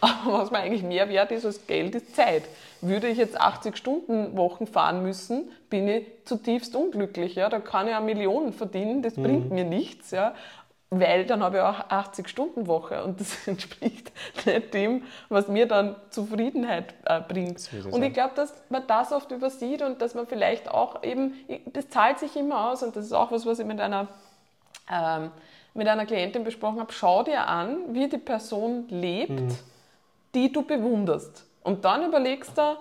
Aber 0.00 0.38
was 0.38 0.50
mir 0.50 0.58
eigentlich 0.58 0.82
mehr 0.82 1.08
wert 1.08 1.32
ist 1.32 1.44
als 1.44 1.66
Geld, 1.66 1.94
ist 1.94 2.16
Zeit. 2.16 2.44
Würde 2.80 3.08
ich 3.08 3.18
jetzt 3.18 3.40
80-Stunden-Wochen 3.40 4.66
fahren 4.66 5.02
müssen, 5.02 5.50
bin 5.68 5.88
ich 5.88 6.06
zutiefst 6.24 6.74
unglücklich. 6.74 7.34
Ja? 7.34 7.50
Da 7.50 7.60
kann 7.60 7.86
ich 7.86 7.94
eine 7.94 8.04
Million 8.04 8.54
verdienen, 8.54 9.02
das 9.02 9.16
mhm. 9.16 9.22
bringt 9.22 9.50
mir 9.50 9.64
nichts. 9.64 10.12
Ja? 10.12 10.34
Weil 10.90 11.26
dann 11.26 11.42
habe 11.42 11.56
ich 11.56 11.62
auch 11.62 11.88
80-Stunden-Woche 11.90 13.02
und 13.02 13.20
das 13.20 13.36
entspricht 13.48 14.12
nicht 14.44 14.72
dem, 14.72 15.02
was 15.28 15.48
mir 15.48 15.66
dann 15.66 15.96
Zufriedenheit 16.10 16.94
äh, 17.04 17.20
bringt. 17.20 17.68
Und 17.90 18.02
ich 18.02 18.12
glaube, 18.12 18.34
dass 18.36 18.54
man 18.68 18.86
das 18.86 19.12
oft 19.12 19.30
übersieht 19.32 19.82
und 19.82 20.00
dass 20.00 20.14
man 20.14 20.26
vielleicht 20.26 20.70
auch 20.70 21.02
eben, 21.02 21.34
das 21.72 21.88
zahlt 21.88 22.20
sich 22.20 22.36
immer 22.36 22.70
aus 22.70 22.82
und 22.82 22.94
das 22.94 23.06
ist 23.06 23.12
auch 23.12 23.32
was, 23.32 23.46
was 23.46 23.58
ich 23.58 23.66
mit 23.66 23.80
einer 23.80 24.08
ähm, 24.90 25.30
mit 25.74 25.88
einer 25.88 26.06
Klientin 26.06 26.42
besprochen 26.42 26.80
habe, 26.80 26.92
schau 26.92 27.22
dir 27.22 27.46
an, 27.46 27.78
wie 27.92 28.08
die 28.08 28.16
Person 28.16 28.88
lebt, 28.88 29.30
mhm 29.30 29.58
die 30.36 30.52
du 30.52 30.62
bewunderst. 30.62 31.44
Und 31.62 31.84
dann 31.84 32.04
überlegst 32.04 32.56
du, 32.56 32.76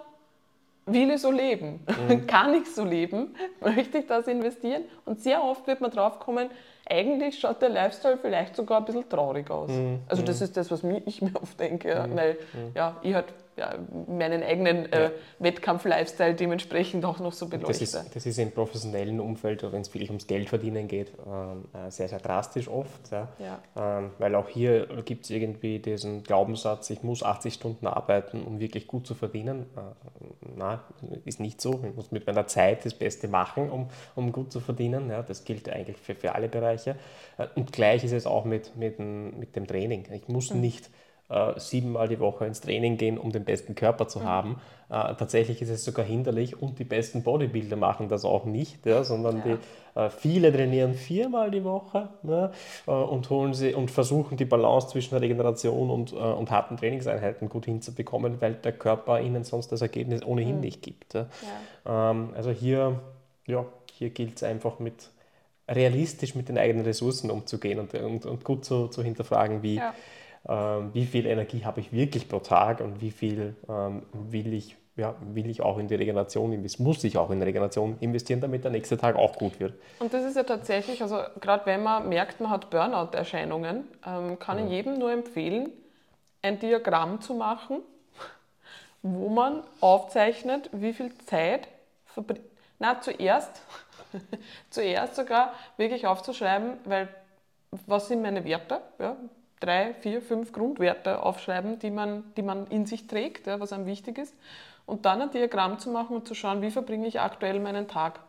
will 0.85 1.11
ich 1.11 1.21
so 1.21 1.31
leben? 1.31 1.79
Mhm. 2.07 2.27
Kann 2.27 2.53
ich 2.53 2.73
so 2.73 2.83
leben? 2.83 3.35
Möchte 3.61 3.99
ich 3.99 4.07
das 4.07 4.27
investieren? 4.27 4.83
Und 5.05 5.21
sehr 5.21 5.43
oft 5.43 5.65
wird 5.67 5.81
man 5.81 5.91
drauf 5.91 6.19
kommen, 6.19 6.49
eigentlich 6.87 7.39
schaut 7.39 7.61
der 7.61 7.69
Lifestyle 7.69 8.17
vielleicht 8.17 8.55
sogar 8.55 8.79
ein 8.79 8.85
bisschen 8.85 9.09
traurig 9.09 9.49
aus. 9.49 9.69
Mhm. 9.69 9.99
Also 10.07 10.21
das 10.23 10.39
mhm. 10.39 10.45
ist 10.45 10.57
das, 10.57 10.71
was 10.71 10.83
ich 11.05 11.21
mir 11.21 11.35
oft 11.41 11.59
denke, 11.59 12.05
mhm. 12.07 12.15
weil 12.15 12.33
mhm. 12.33 12.71
ja, 12.75 12.97
ich 13.01 13.13
halt 13.13 13.33
ja, 13.57 13.75
meinen 14.07 14.43
eigenen 14.43 14.91
äh, 14.91 15.11
Wettkampf-Lifestyle 15.39 16.35
dementsprechend 16.35 17.05
auch 17.05 17.19
noch 17.19 17.31
so 17.31 17.47
beleuchte. 17.47 17.71
Das 17.71 17.81
ist, 17.81 18.15
das 18.15 18.25
ist 18.25 18.37
im 18.37 18.51
professionellen 18.51 19.19
Umfeld, 19.21 19.63
wenn 19.71 19.81
es 19.81 19.93
wirklich 19.93 20.09
ums 20.09 20.27
Geld 20.27 20.49
verdienen 20.49 20.87
geht, 20.87 21.13
ähm, 21.25 21.65
äh, 21.73 21.89
sehr, 21.89 22.09
sehr 22.09 22.19
drastisch 22.19 22.67
oft. 22.67 23.11
Ja. 23.11 23.29
ja. 23.39 23.99
Ähm, 23.99 24.11
weil 24.19 24.35
auch 24.35 24.49
hier 24.49 24.87
gibt 25.05 25.23
es 25.25 25.29
irgendwie 25.29 25.79
diesen 25.79 26.23
Glaubenssatz, 26.23 26.89
ich 26.89 27.01
muss 27.01 27.23
80 27.23 27.53
Stunden 27.53 27.87
arbeiten, 27.87 28.43
um 28.43 28.59
wirklich 28.59 28.87
gut 28.87 29.07
zu 29.07 29.15
verdienen. 29.15 29.67
Äh, 29.77 30.25
na, 30.57 30.83
ist 31.23 31.39
nicht 31.39 31.61
so. 31.61 31.79
Ich 31.87 31.95
muss 31.95 32.11
mit 32.11 32.27
meiner 32.27 32.47
Zeit 32.47 32.85
das 32.85 32.93
Beste 32.93 33.29
machen, 33.29 33.69
um, 33.69 33.87
um 34.15 34.33
gut 34.33 34.51
zu 34.51 34.59
verdienen. 34.59 35.09
Ja. 35.09 35.23
Das 35.23 35.45
gilt 35.45 35.69
eigentlich 35.69 35.97
für, 35.97 36.15
für 36.15 36.35
alle 36.35 36.49
Bereiche. 36.49 36.97
Äh, 37.37 37.47
und 37.55 37.71
gleich 37.71 38.03
ist 38.03 38.11
es 38.11 38.27
auch 38.27 38.43
mit, 38.43 38.75
mit, 38.75 38.99
mit 38.99 39.55
dem 39.55 39.65
Training. 39.65 40.05
Ich 40.11 40.27
muss 40.27 40.53
mhm. 40.53 40.59
nicht 40.59 40.89
äh, 41.29 41.59
siebenmal 41.59 42.07
die 42.07 42.19
Woche 42.19 42.45
ins 42.45 42.61
Training 42.61 42.97
gehen, 42.97 43.17
um 43.17 43.31
den 43.31 43.45
besten 43.45 43.73
Körper 43.75 44.07
zu 44.07 44.19
mhm. 44.19 44.23
haben. 44.25 44.61
Äh, 44.89 45.15
tatsächlich 45.15 45.61
ist 45.61 45.69
es 45.69 45.83
sogar 45.83 46.05
hinderlich 46.05 46.61
und 46.61 46.77
die 46.77 46.83
besten 46.83 47.23
Bodybuilder 47.23 47.75
machen 47.75 48.09
das 48.09 48.25
auch 48.25 48.45
nicht, 48.45 48.85
ja, 48.85 49.03
sondern 49.03 49.37
ja. 49.37 49.43
Die, 49.43 49.99
äh, 49.99 50.09
viele 50.11 50.53
trainieren 50.53 50.93
viermal 50.93 51.49
die 51.49 51.63
Woche 51.63 52.09
ja, 52.23 52.51
äh, 52.85 52.91
und, 52.91 53.29
holen 53.31 53.55
sie, 53.55 53.73
und 53.73 53.89
versuchen 53.89 54.37
die 54.37 54.45
Balance 54.45 54.89
zwischen 54.89 55.17
Regeneration 55.17 55.89
und, 55.89 56.13
äh, 56.13 56.15
und 56.17 56.51
harten 56.51 56.77
Trainingseinheiten 56.77 57.49
gut 57.49 57.65
hinzubekommen, 57.65 58.39
weil 58.41 58.53
der 58.53 58.73
Körper 58.73 59.19
ihnen 59.19 59.43
sonst 59.43 59.71
das 59.71 59.81
Ergebnis 59.81 60.23
ohnehin 60.23 60.55
mhm. 60.55 60.61
nicht 60.61 60.83
gibt. 60.83 61.15
Ja. 61.15 61.25
Ähm, 61.85 62.29
also 62.35 62.51
hier, 62.51 62.99
ja, 63.47 63.65
hier 63.91 64.11
gilt 64.11 64.35
es 64.35 64.43
einfach 64.43 64.77
mit 64.77 65.09
realistisch 65.67 66.35
mit 66.35 66.47
den 66.49 66.59
eigenen 66.59 66.85
Ressourcen 66.85 67.31
umzugehen 67.31 67.79
und, 67.79 67.95
und, 67.95 68.27
und 68.27 68.43
gut 68.43 68.65
zu, 68.65 68.87
zu 68.87 69.01
hinterfragen, 69.01 69.63
wie, 69.63 69.81
wie 70.47 71.05
viel 71.05 71.25
Energie 71.25 71.65
habe 71.65 71.79
ich 71.79 71.91
wirklich 71.91 72.29
pro 72.29 72.39
Tag 72.39 72.79
und 72.79 73.01
wie 73.01 73.11
viel 73.11 73.55
ähm, 73.67 74.03
will, 74.13 74.53
ich, 74.53 74.75
ja, 74.95 75.15
will 75.33 75.49
ich 75.49 75.61
auch 75.61 75.79
in 75.79 75.87
die 75.87 75.95
Regeneration 75.95 76.53
investieren, 76.53 76.87
muss 76.87 77.03
ich 77.03 77.17
auch 77.17 77.31
in 77.31 77.39
die 77.39 77.45
Regeneration 77.45 77.97
investieren, 77.99 78.41
damit 78.41 78.63
der 78.63 78.71
nächste 78.71 78.97
Tag 78.97 79.15
auch 79.15 79.37
gut 79.37 79.59
wird. 79.59 79.73
Und 79.99 80.13
das 80.13 80.23
ist 80.23 80.35
ja 80.35 80.43
tatsächlich, 80.43 81.01
also 81.01 81.19
gerade 81.41 81.65
wenn 81.65 81.81
man 81.81 82.07
merkt, 82.09 82.41
man 82.41 82.51
hat 82.51 82.69
Burnout-Erscheinungen, 82.69 83.85
ähm, 84.05 84.37
kann 84.37 84.63
ich 84.63 84.71
jedem 84.71 84.99
nur 84.99 85.11
empfehlen, 85.11 85.71
ein 86.43 86.59
Diagramm 86.59 87.21
zu 87.21 87.33
machen, 87.33 87.81
wo 89.01 89.29
man 89.29 89.63
aufzeichnet, 89.81 90.69
wie 90.73 90.93
viel 90.93 91.11
Zeit 91.25 91.67
verbringt. 92.05 92.45
Na, 92.77 93.01
zuerst, 93.01 93.61
zuerst 94.69 95.15
sogar 95.15 95.53
wirklich 95.77 96.05
aufzuschreiben, 96.05 96.73
weil 96.85 97.07
was 97.87 98.07
sind 98.07 98.21
meine 98.21 98.45
Werte? 98.45 98.81
Ja? 98.99 99.15
Drei, 99.59 99.93
vier, 99.93 100.21
fünf 100.21 100.51
Grundwerte 100.51 101.23
aufschreiben, 101.23 101.79
die 101.79 101.91
man, 101.91 102.23
die 102.37 102.41
man 102.41 102.67
in 102.67 102.85
sich 102.85 103.07
trägt, 103.07 103.47
ja, 103.47 103.59
was 103.59 103.73
einem 103.73 103.85
wichtig 103.85 104.17
ist. 104.17 104.35
Und 104.85 105.05
dann 105.05 105.21
ein 105.21 105.31
Diagramm 105.31 105.79
zu 105.79 105.89
machen 105.89 106.15
und 106.15 106.27
zu 106.27 106.35
schauen, 106.35 106.61
wie 106.61 106.71
verbringe 106.71 107.07
ich 107.07 107.19
aktuell 107.19 107.59
meinen 107.59 107.87
Tag 107.87 108.19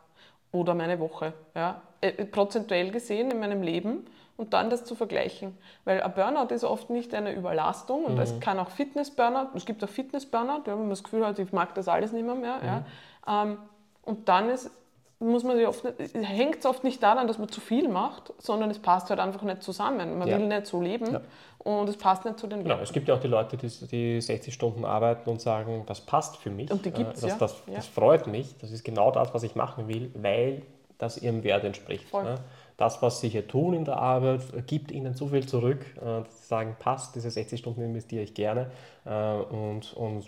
oder 0.52 0.74
meine 0.74 0.98
Woche, 1.00 1.34
ja, 1.54 1.82
äh, 2.00 2.24
prozentuell 2.24 2.90
gesehen 2.90 3.30
in 3.30 3.40
meinem 3.40 3.62
Leben 3.62 4.06
und 4.36 4.52
dann 4.52 4.70
das 4.70 4.84
zu 4.84 4.94
vergleichen. 4.94 5.56
Weil 5.84 6.02
ein 6.02 6.14
Burnout 6.14 6.54
ist 6.54 6.64
oft 6.64 6.90
nicht 6.90 7.14
eine 7.14 7.34
Überlastung 7.34 8.04
und 8.04 8.14
mhm. 8.14 8.20
es 8.20 8.40
kann 8.40 8.58
auch 8.58 8.70
Fitness-Burnout, 8.70 9.48
es 9.54 9.66
gibt 9.66 9.82
auch 9.84 9.88
Fitness-Burnout, 9.88 10.62
ja, 10.66 10.72
wenn 10.72 10.80
man 10.80 10.90
das 10.90 11.02
Gefühl 11.02 11.26
hat, 11.26 11.38
ich 11.38 11.52
mag 11.52 11.74
das 11.74 11.88
alles 11.88 12.12
nicht 12.12 12.24
mehr. 12.24 12.34
mehr 12.34 12.58
mhm. 12.58 12.64
ja. 12.64 13.42
Ähm, 13.42 13.58
und 14.02 14.28
dann 14.28 14.48
ist 14.48 14.70
muss 15.18 15.44
man 15.44 15.56
sich 15.56 15.66
oft 15.66 15.82
hängt 16.14 16.59
es 16.59 16.66
oft 16.66 16.84
nicht 16.84 17.02
daran, 17.02 17.26
dass 17.26 17.38
man 17.38 17.48
zu 17.48 17.60
viel 17.60 17.88
macht, 17.88 18.34
sondern 18.38 18.70
es 18.70 18.78
passt 18.78 19.09
halt 19.09 19.18
einfach 19.18 19.43
nicht 19.43 19.62
zusammen. 19.62 20.18
Man 20.18 20.28
ja. 20.28 20.38
will 20.38 20.47
nicht 20.47 20.66
so 20.66 20.80
leben 20.80 21.10
ja. 21.10 21.20
und 21.59 21.88
es 21.88 21.97
passt 21.97 22.24
nicht 22.26 22.38
zu 22.38 22.47
den 22.47 22.62
Genau, 22.62 22.78
es 22.80 22.93
gibt 22.93 23.09
ja 23.09 23.14
auch 23.14 23.20
die 23.20 23.28
Leute, 23.28 23.56
die, 23.56 23.68
die 23.86 24.20
60 24.20 24.52
Stunden 24.52 24.84
arbeiten 24.84 25.30
und 25.30 25.40
sagen, 25.40 25.84
das 25.86 26.02
passt 26.02 26.36
für 26.36 26.51
mich. 26.51 26.70
Und 26.70 26.84
die 26.84 26.90
gibt 26.90 27.16
es, 27.16 27.22
äh, 27.22 27.28
das, 27.28 27.38
das, 27.38 27.62
ja. 27.66 27.76
das, 27.76 27.86
freut 27.86 28.26
mich, 28.26 28.56
das 28.59 28.70
ist 28.70 28.84
genau 28.84 29.10
das, 29.10 29.32
was 29.32 29.43
ich 29.43 29.55
machen 29.55 29.88
will, 29.88 30.10
weil 30.14 30.62
das 30.98 31.18
ihrem 31.18 31.43
Wert 31.44 31.64
entspricht. 31.64 32.12
Ne? 32.12 32.36
Das, 32.76 33.01
was 33.01 33.20
sie 33.20 33.30
hier 33.30 33.48
tun 33.48 33.72
in 33.72 33.86
der 33.86 33.97
Arbeit, 33.97 34.43
gibt 34.66 34.90
ihnen 34.90 35.14
so 35.14 35.28
viel 35.28 35.47
zurück, 35.47 35.84
äh, 35.97 36.24
dass 36.24 36.43
sie 36.43 36.47
sagen, 36.47 36.76
passt, 36.78 37.14
diese 37.14 37.30
60 37.30 37.59
Stunden 37.59 37.82
investiere 37.82 38.22
ich 38.22 38.34
gerne 38.34 38.70
äh, 39.06 39.10
und, 39.10 39.94
und 39.94 40.26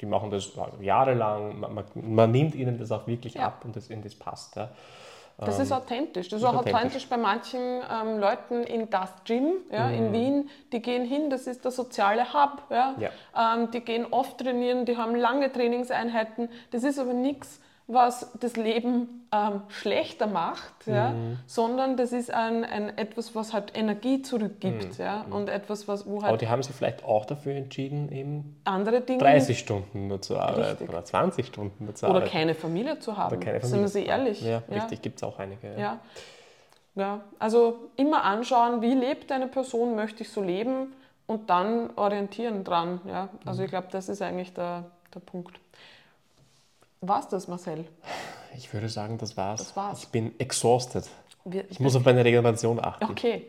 die 0.00 0.06
machen 0.06 0.30
das 0.30 0.52
jahrelang, 0.80 1.60
man, 1.60 1.84
man, 1.94 2.30
nimmt 2.30 2.54
ihnen 2.54 2.78
das 2.78 2.90
auch 2.90 3.06
wirklich 3.06 3.34
ja. 3.34 3.46
ab 3.46 3.64
und 3.64 3.76
das, 3.76 3.88
das 3.88 4.14
passt. 4.14 4.56
Ja. 4.56 4.70
Das 5.38 5.60
ist 5.60 5.70
ähm, 5.70 5.76
authentisch. 5.76 6.28
Das 6.28 6.40
ist 6.40 6.44
auch 6.44 6.54
authentisch, 6.54 6.74
authentisch 6.74 7.08
bei 7.08 7.16
manchen 7.16 7.60
ähm, 7.60 8.18
Leuten 8.18 8.64
in 8.64 8.90
das 8.90 9.12
Gym 9.24 9.52
ja, 9.70 9.86
mhm. 9.86 9.94
in 9.94 10.12
Wien. 10.12 10.50
Die 10.72 10.82
gehen 10.82 11.04
hin, 11.04 11.30
das 11.30 11.46
ist 11.46 11.64
der 11.64 11.70
soziale 11.70 12.32
Hub. 12.34 12.62
Ja. 12.70 12.94
ja. 12.98 13.10
Ähm, 13.36 13.70
die 13.70 13.80
gehen 13.80 14.06
oft 14.10 14.38
trainieren, 14.38 14.84
die 14.84 14.96
haben 14.96 15.14
lange 15.14 15.52
Trainingseinheiten. 15.52 16.48
Das 16.72 16.82
ist 16.82 16.98
aber 16.98 17.12
nichts, 17.12 17.60
was 17.90 18.30
das 18.38 18.56
Leben 18.56 19.26
ähm, 19.32 19.62
schlechter 19.68 20.26
macht, 20.26 20.86
ja, 20.86 21.10
mhm. 21.10 21.38
sondern 21.46 21.96
das 21.96 22.12
ist 22.12 22.30
ein, 22.30 22.62
ein, 22.62 22.96
etwas, 22.98 23.34
was 23.34 23.54
halt 23.54 23.76
Energie 23.76 24.20
zurückgibt. 24.20 24.98
Mhm. 24.98 25.04
Ja, 25.04 25.24
mhm. 25.26 25.32
und 25.32 25.48
etwas, 25.48 25.88
was, 25.88 26.06
wo 26.06 26.16
halt 26.16 26.28
Aber 26.28 26.36
die 26.36 26.48
haben 26.48 26.62
sich 26.62 26.76
vielleicht 26.76 27.02
auch 27.02 27.24
dafür 27.24 27.54
entschieden, 27.54 28.12
eben 28.12 28.60
andere 28.64 29.00
Dinge 29.00 29.20
30 29.20 29.58
Stunden 29.58 30.06
nur 30.06 30.20
zu 30.20 30.38
arbeiten 30.38 30.60
richtig. 30.60 30.88
oder 30.90 31.02
20 31.02 31.46
Stunden 31.46 31.86
nur 31.86 31.94
zu 31.94 32.04
oder 32.04 32.16
arbeiten. 32.16 32.30
Oder 32.30 32.38
keine 32.38 32.54
Familie 32.54 32.98
zu 32.98 33.16
haben. 33.16 33.34
Oder 33.34 33.44
keine 33.44 33.60
Familie. 33.60 33.88
Sind 33.88 34.02
wir 34.02 34.08
ehrlich? 34.08 34.42
Ja, 34.42 34.62
ja. 34.68 34.74
richtig, 34.74 35.00
gibt 35.00 35.16
es 35.16 35.22
auch 35.22 35.38
einige. 35.38 35.72
Ja. 35.72 35.78
ja. 35.78 35.98
Ja. 36.94 37.20
also 37.38 37.90
immer 37.96 38.24
anschauen, 38.24 38.82
wie 38.82 38.92
lebt 38.92 39.32
eine 39.32 39.46
Person, 39.46 39.94
möchte 39.94 40.24
ich 40.24 40.30
so 40.30 40.42
leben 40.42 40.92
und 41.26 41.48
dann 41.48 41.90
orientieren 41.96 42.64
dran. 42.64 43.00
Ja? 43.06 43.30
Also 43.46 43.60
mhm. 43.60 43.64
ich 43.64 43.70
glaube, 43.70 43.88
das 43.90 44.10
ist 44.10 44.20
eigentlich 44.20 44.52
der, 44.52 44.84
der 45.14 45.20
Punkt. 45.20 45.58
War's 47.00 47.28
das, 47.28 47.48
Marcel? 47.48 47.84
Ich 48.56 48.72
würde 48.72 48.88
sagen, 48.88 49.18
das 49.18 49.36
war's. 49.36 49.60
Das 49.60 49.76
war's. 49.76 50.02
Ich 50.02 50.08
bin 50.08 50.38
exhausted. 50.38 51.08
Wir, 51.44 51.64
ich 51.70 51.80
muss 51.80 51.94
auf 51.96 52.04
meine 52.04 52.24
Regeneration 52.24 52.82
achten. 52.82 53.04
Okay, 53.04 53.46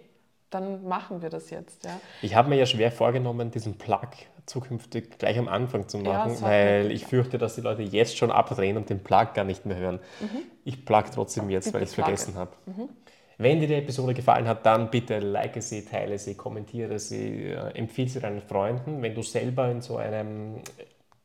dann 0.50 0.84
machen 0.84 1.22
wir 1.22 1.30
das 1.30 1.50
jetzt. 1.50 1.86
Ja. 1.86 2.00
Ich 2.22 2.36
habe 2.36 2.50
mir 2.50 2.58
ja 2.58 2.66
schwer 2.66 2.92
vorgenommen, 2.92 3.52
diesen 3.52 3.78
Plug 3.78 4.08
zukünftig 4.46 5.18
gleich 5.20 5.38
am 5.38 5.48
Anfang 5.48 5.88
zu 5.88 6.00
machen, 6.00 6.34
ja, 6.34 6.42
weil 6.42 6.92
ich 6.92 7.06
fürchte, 7.06 7.38
dass 7.38 7.56
die 7.56 7.62
Leute 7.62 7.84
jetzt 7.84 8.18
schon 8.18 8.32
abdrehen 8.32 8.78
und 8.78 8.90
den 8.90 9.04
Plug 9.04 9.34
gar 9.36 9.46
nicht 9.46 9.66
mehr 9.66 9.78
hören. 9.78 10.00
Mhm. 10.20 10.42
Ich 10.64 10.86
plug 10.86 11.06
trotzdem 11.14 11.50
jetzt, 11.50 11.74
weil 11.74 11.84
ich 11.84 11.90
es 11.90 11.96
vergessen 11.96 12.36
habe. 12.36 12.52
Mhm. 12.66 12.90
Wenn 13.38 13.62
dir 13.62 13.68
die 13.68 13.76
Episode 13.76 14.14
gefallen 14.14 14.48
hat, 14.48 14.66
dann 14.66 14.90
bitte 14.90 15.20
like 15.20 15.62
sie, 15.62 15.86
teile 15.86 16.18
sie, 16.18 16.36
kommentiere 16.36 17.00
sie, 17.00 17.52
äh, 17.52 17.72
empfehle 17.76 18.10
sie 18.10 18.20
deinen 18.20 18.42
Freunden. 18.42 19.02
Wenn 19.02 19.16
du 19.16 19.22
selber 19.22 19.70
in 19.70 19.82
so 19.82 19.98
einem 19.98 20.56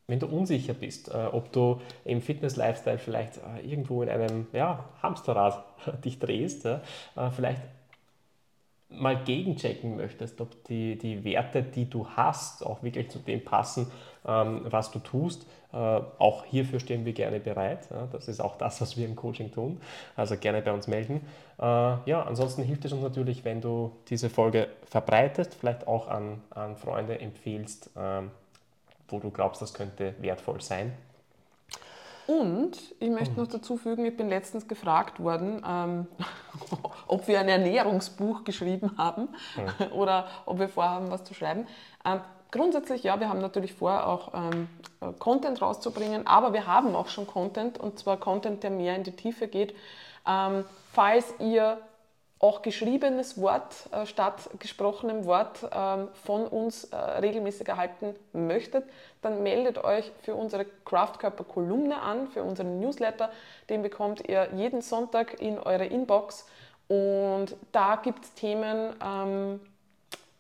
wenn 0.07 0.19
du 0.19 0.27
unsicher 0.27 0.75
bist, 0.75 1.09
äh, 1.09 1.29
ob 1.33 1.53
du 1.53 1.81
im 2.05 2.21
Fitness-Lifestyle 2.21 2.99
vielleicht 2.99 3.39
äh, 3.39 3.67
irgendwo 3.67 4.03
in 4.03 4.09
einem 4.09 4.47
ja, 4.53 4.85
Hamsterrad 5.03 5.65
dich 6.05 6.19
drehst, 6.19 6.67
äh, 6.67 6.79
vielleicht 7.35 7.63
mal 8.89 9.17
gegenchecken 9.17 9.97
möchtest, 9.97 10.41
ob 10.41 10.65
die, 10.65 10.97
die 10.97 11.25
Werte, 11.25 11.63
die 11.63 11.89
du 11.89 12.07
hast, 12.09 12.65
auch 12.65 12.83
wirklich 12.83 13.11
zu 13.11 13.19
dem 13.19 13.45
passen, 13.45 13.91
ähm, 14.27 14.61
was 14.65 14.91
du 14.91 14.99
tust. 14.99 15.47
Äh, 15.73 15.77
auch 15.77 16.45
hierfür 16.45 16.81
stehen 16.81 17.05
wir 17.05 17.13
gerne 17.13 17.41
bereit. 17.41 17.89
Ja, 17.91 18.07
das 18.13 18.29
ist 18.29 18.41
auch 18.41 18.57
das, 18.57 18.81
was 18.81 18.97
wir 18.97 19.07
im 19.07 19.17
Coaching 19.17 19.51
tun. 19.51 19.81
Also 20.17 20.37
gerne 20.37 20.63
bei 20.63 20.73
uns 20.73 20.87
melden. 20.87 21.23
Äh, 21.59 21.63
ja, 21.63 22.23
ansonsten 22.23 22.63
hilft 22.63 22.85
es 22.85 22.93
uns 22.93 23.03
natürlich, 23.03 23.45
wenn 23.45 23.61
du 23.61 23.93
diese 24.09 24.31
Folge 24.31 24.69
verbreitest, 24.87 25.55
vielleicht 25.55 25.87
auch 25.89 26.09
an, 26.09 26.43
an 26.51 26.77
Freunde 26.77 27.21
empfiehlst. 27.21 27.91
Ähm, 27.97 28.31
wo 29.09 29.19
du 29.19 29.31
glaubst, 29.31 29.63
das 29.63 29.75
könnte 29.75 30.15
wertvoll 30.21 30.61
sein. 30.61 30.93
Und 32.27 32.79
ich 33.01 33.11
möchte 33.11 33.39
noch 33.39 33.49
dazu 33.49 33.77
fügen, 33.77 34.07
ich 34.07 34.17
bin 34.17 34.29
letztens 34.29 34.67
gefragt 34.67 35.21
worden, 35.21 35.63
ähm, 35.67 36.07
ob 37.07 37.29
wir 37.29 37.41
ein 37.41 37.49
Ernährungsbuch 37.49 38.45
geschrieben 38.45 38.93
haben 38.97 39.29
mhm. 39.57 39.93
oder 39.93 40.27
ob 40.47 40.59
wir 40.59 40.69
vorhaben, 40.69 41.11
was 41.11 41.25
zu 41.25 41.35
schreiben. 41.35 41.67
Ähm, 42.05 42.21
grundsätzlich 42.51 43.03
ja, 43.03 43.21
wir 43.21 43.29
haben 43.29 43.41
natürlich 43.41 43.75
vor, 43.75 44.07
auch 44.07 44.33
ähm, 44.33 44.69
Content 45.19 45.61
rauszubringen, 45.61 46.27
aber 46.27 46.55
wir 46.55 46.67
haben 46.67 46.95
auch 46.97 47.09
schon 47.09 47.27
Content 47.27 47.79
und 47.79 47.99
zwar 47.99 48.17
Content, 48.17 48.63
der 48.63 48.71
mehr 48.71 48.97
in 48.97 49.03
die 49.03 49.13
Tiefe 49.13 49.49
geht. 49.49 49.75
Ähm, 50.27 50.65
falls 50.93 51.35
ihr 51.41 51.79
auch 52.39 52.63
geschriebenes 52.63 53.41
Wort 53.41 53.89
äh, 53.93 54.07
statt 54.07 54.51
gesprochenem 54.59 55.25
Wort 55.25 55.61
ähm, 55.73 56.09
von 56.25 56.47
uns 56.47 56.85
äh, 56.85 56.97
regelmäßig 56.97 57.69
erhalten 57.69 58.15
möchtet, 58.33 58.85
dann 59.23 59.43
meldet 59.43 59.83
euch 59.83 60.11
für 60.23 60.35
unsere 60.35 60.67
Kraftkörper-Kolumne 60.85 62.01
an, 62.01 62.29
für 62.29 62.43
unseren 62.43 62.81
Newsletter. 62.81 63.31
Den 63.71 63.83
bekommt 63.83 64.29
ihr 64.29 64.49
jeden 64.55 64.83
Sonntag 64.83 65.41
in 65.41 65.59
eure 65.59 65.87
Inbox. 65.87 66.47
Und 66.89 67.57
da 67.73 67.97
gibt 67.97 68.25
es 68.25 68.35
Themen, 68.35 68.95
ähm, 69.03 69.61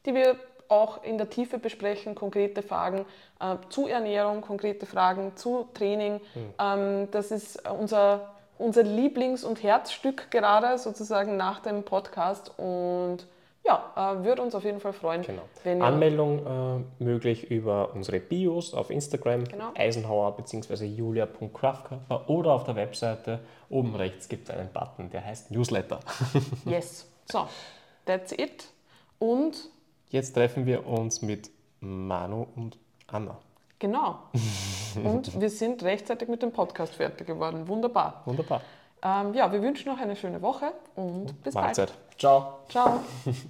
die 0.04 0.14
wir 0.14 0.36
auch 0.68 1.02
in 1.04 1.18
der 1.18 1.30
Tiefe 1.30 1.58
besprechen, 1.58 2.14
konkrete 2.14 2.62
Fragen 2.62 3.06
äh, 3.40 3.56
zu 3.68 3.86
Ernährung, 3.86 4.40
konkrete 4.40 4.86
Fragen 4.86 5.36
zu 5.36 5.68
Training. 5.74 6.20
Ähm, 6.58 7.10
das 7.10 7.30
ist 7.30 7.68
unser, 7.68 8.33
unser 8.58 8.82
Lieblings- 8.82 9.44
und 9.44 9.62
Herzstück 9.62 10.30
gerade 10.30 10.78
sozusagen 10.78 11.36
nach 11.36 11.60
dem 11.60 11.82
Podcast 11.82 12.52
und 12.58 13.26
ja, 13.66 13.92
äh, 13.96 14.24
würde 14.24 14.42
uns 14.42 14.54
auf 14.54 14.64
jeden 14.64 14.78
Fall 14.80 14.92
freuen, 14.92 15.22
Genau. 15.22 15.84
Anmeldung 15.84 16.84
äh, 17.00 17.02
möglich 17.02 17.50
über 17.50 17.94
unsere 17.94 18.20
Bios 18.20 18.74
auf 18.74 18.90
Instagram, 18.90 19.44
Genau. 19.44 19.70
Eisenhower 19.74 20.36
bzw. 20.36 20.84
julia.kraftkörper 20.84 22.28
oder 22.28 22.52
auf 22.52 22.64
der 22.64 22.76
Webseite. 22.76 23.40
Oben 23.70 23.94
rechts 23.96 24.28
gibt 24.28 24.48
es 24.50 24.54
einen 24.54 24.68
Button, 24.70 25.08
der 25.10 25.24
heißt 25.24 25.50
Newsletter. 25.50 26.00
Yes. 26.66 27.06
So, 27.30 27.46
that's 28.04 28.32
it. 28.32 28.66
Und 29.18 29.70
Jetzt 30.10 30.34
treffen 30.34 30.66
wir 30.66 30.86
uns 30.86 31.22
mit 31.22 31.50
Manu 31.80 32.46
und 32.56 32.76
Anna. 33.06 33.38
Genau. 33.78 34.18
Und 35.02 35.40
wir 35.40 35.50
sind 35.50 35.82
rechtzeitig 35.82 36.28
mit 36.28 36.42
dem 36.42 36.52
Podcast 36.52 36.94
fertig 36.94 37.26
geworden. 37.26 37.66
Wunderbar. 37.68 38.22
Wunderbar. 38.24 38.60
Ähm, 39.02 39.34
ja, 39.34 39.52
wir 39.52 39.60
wünschen 39.60 39.90
noch 39.92 40.00
eine 40.00 40.16
schöne 40.16 40.40
Woche 40.40 40.72
und 40.94 41.42
bis 41.42 41.52
Mahlzeit. 41.52 41.88
bald. 41.88 42.18
Ciao. 42.18 42.60
Ciao. 42.70 43.00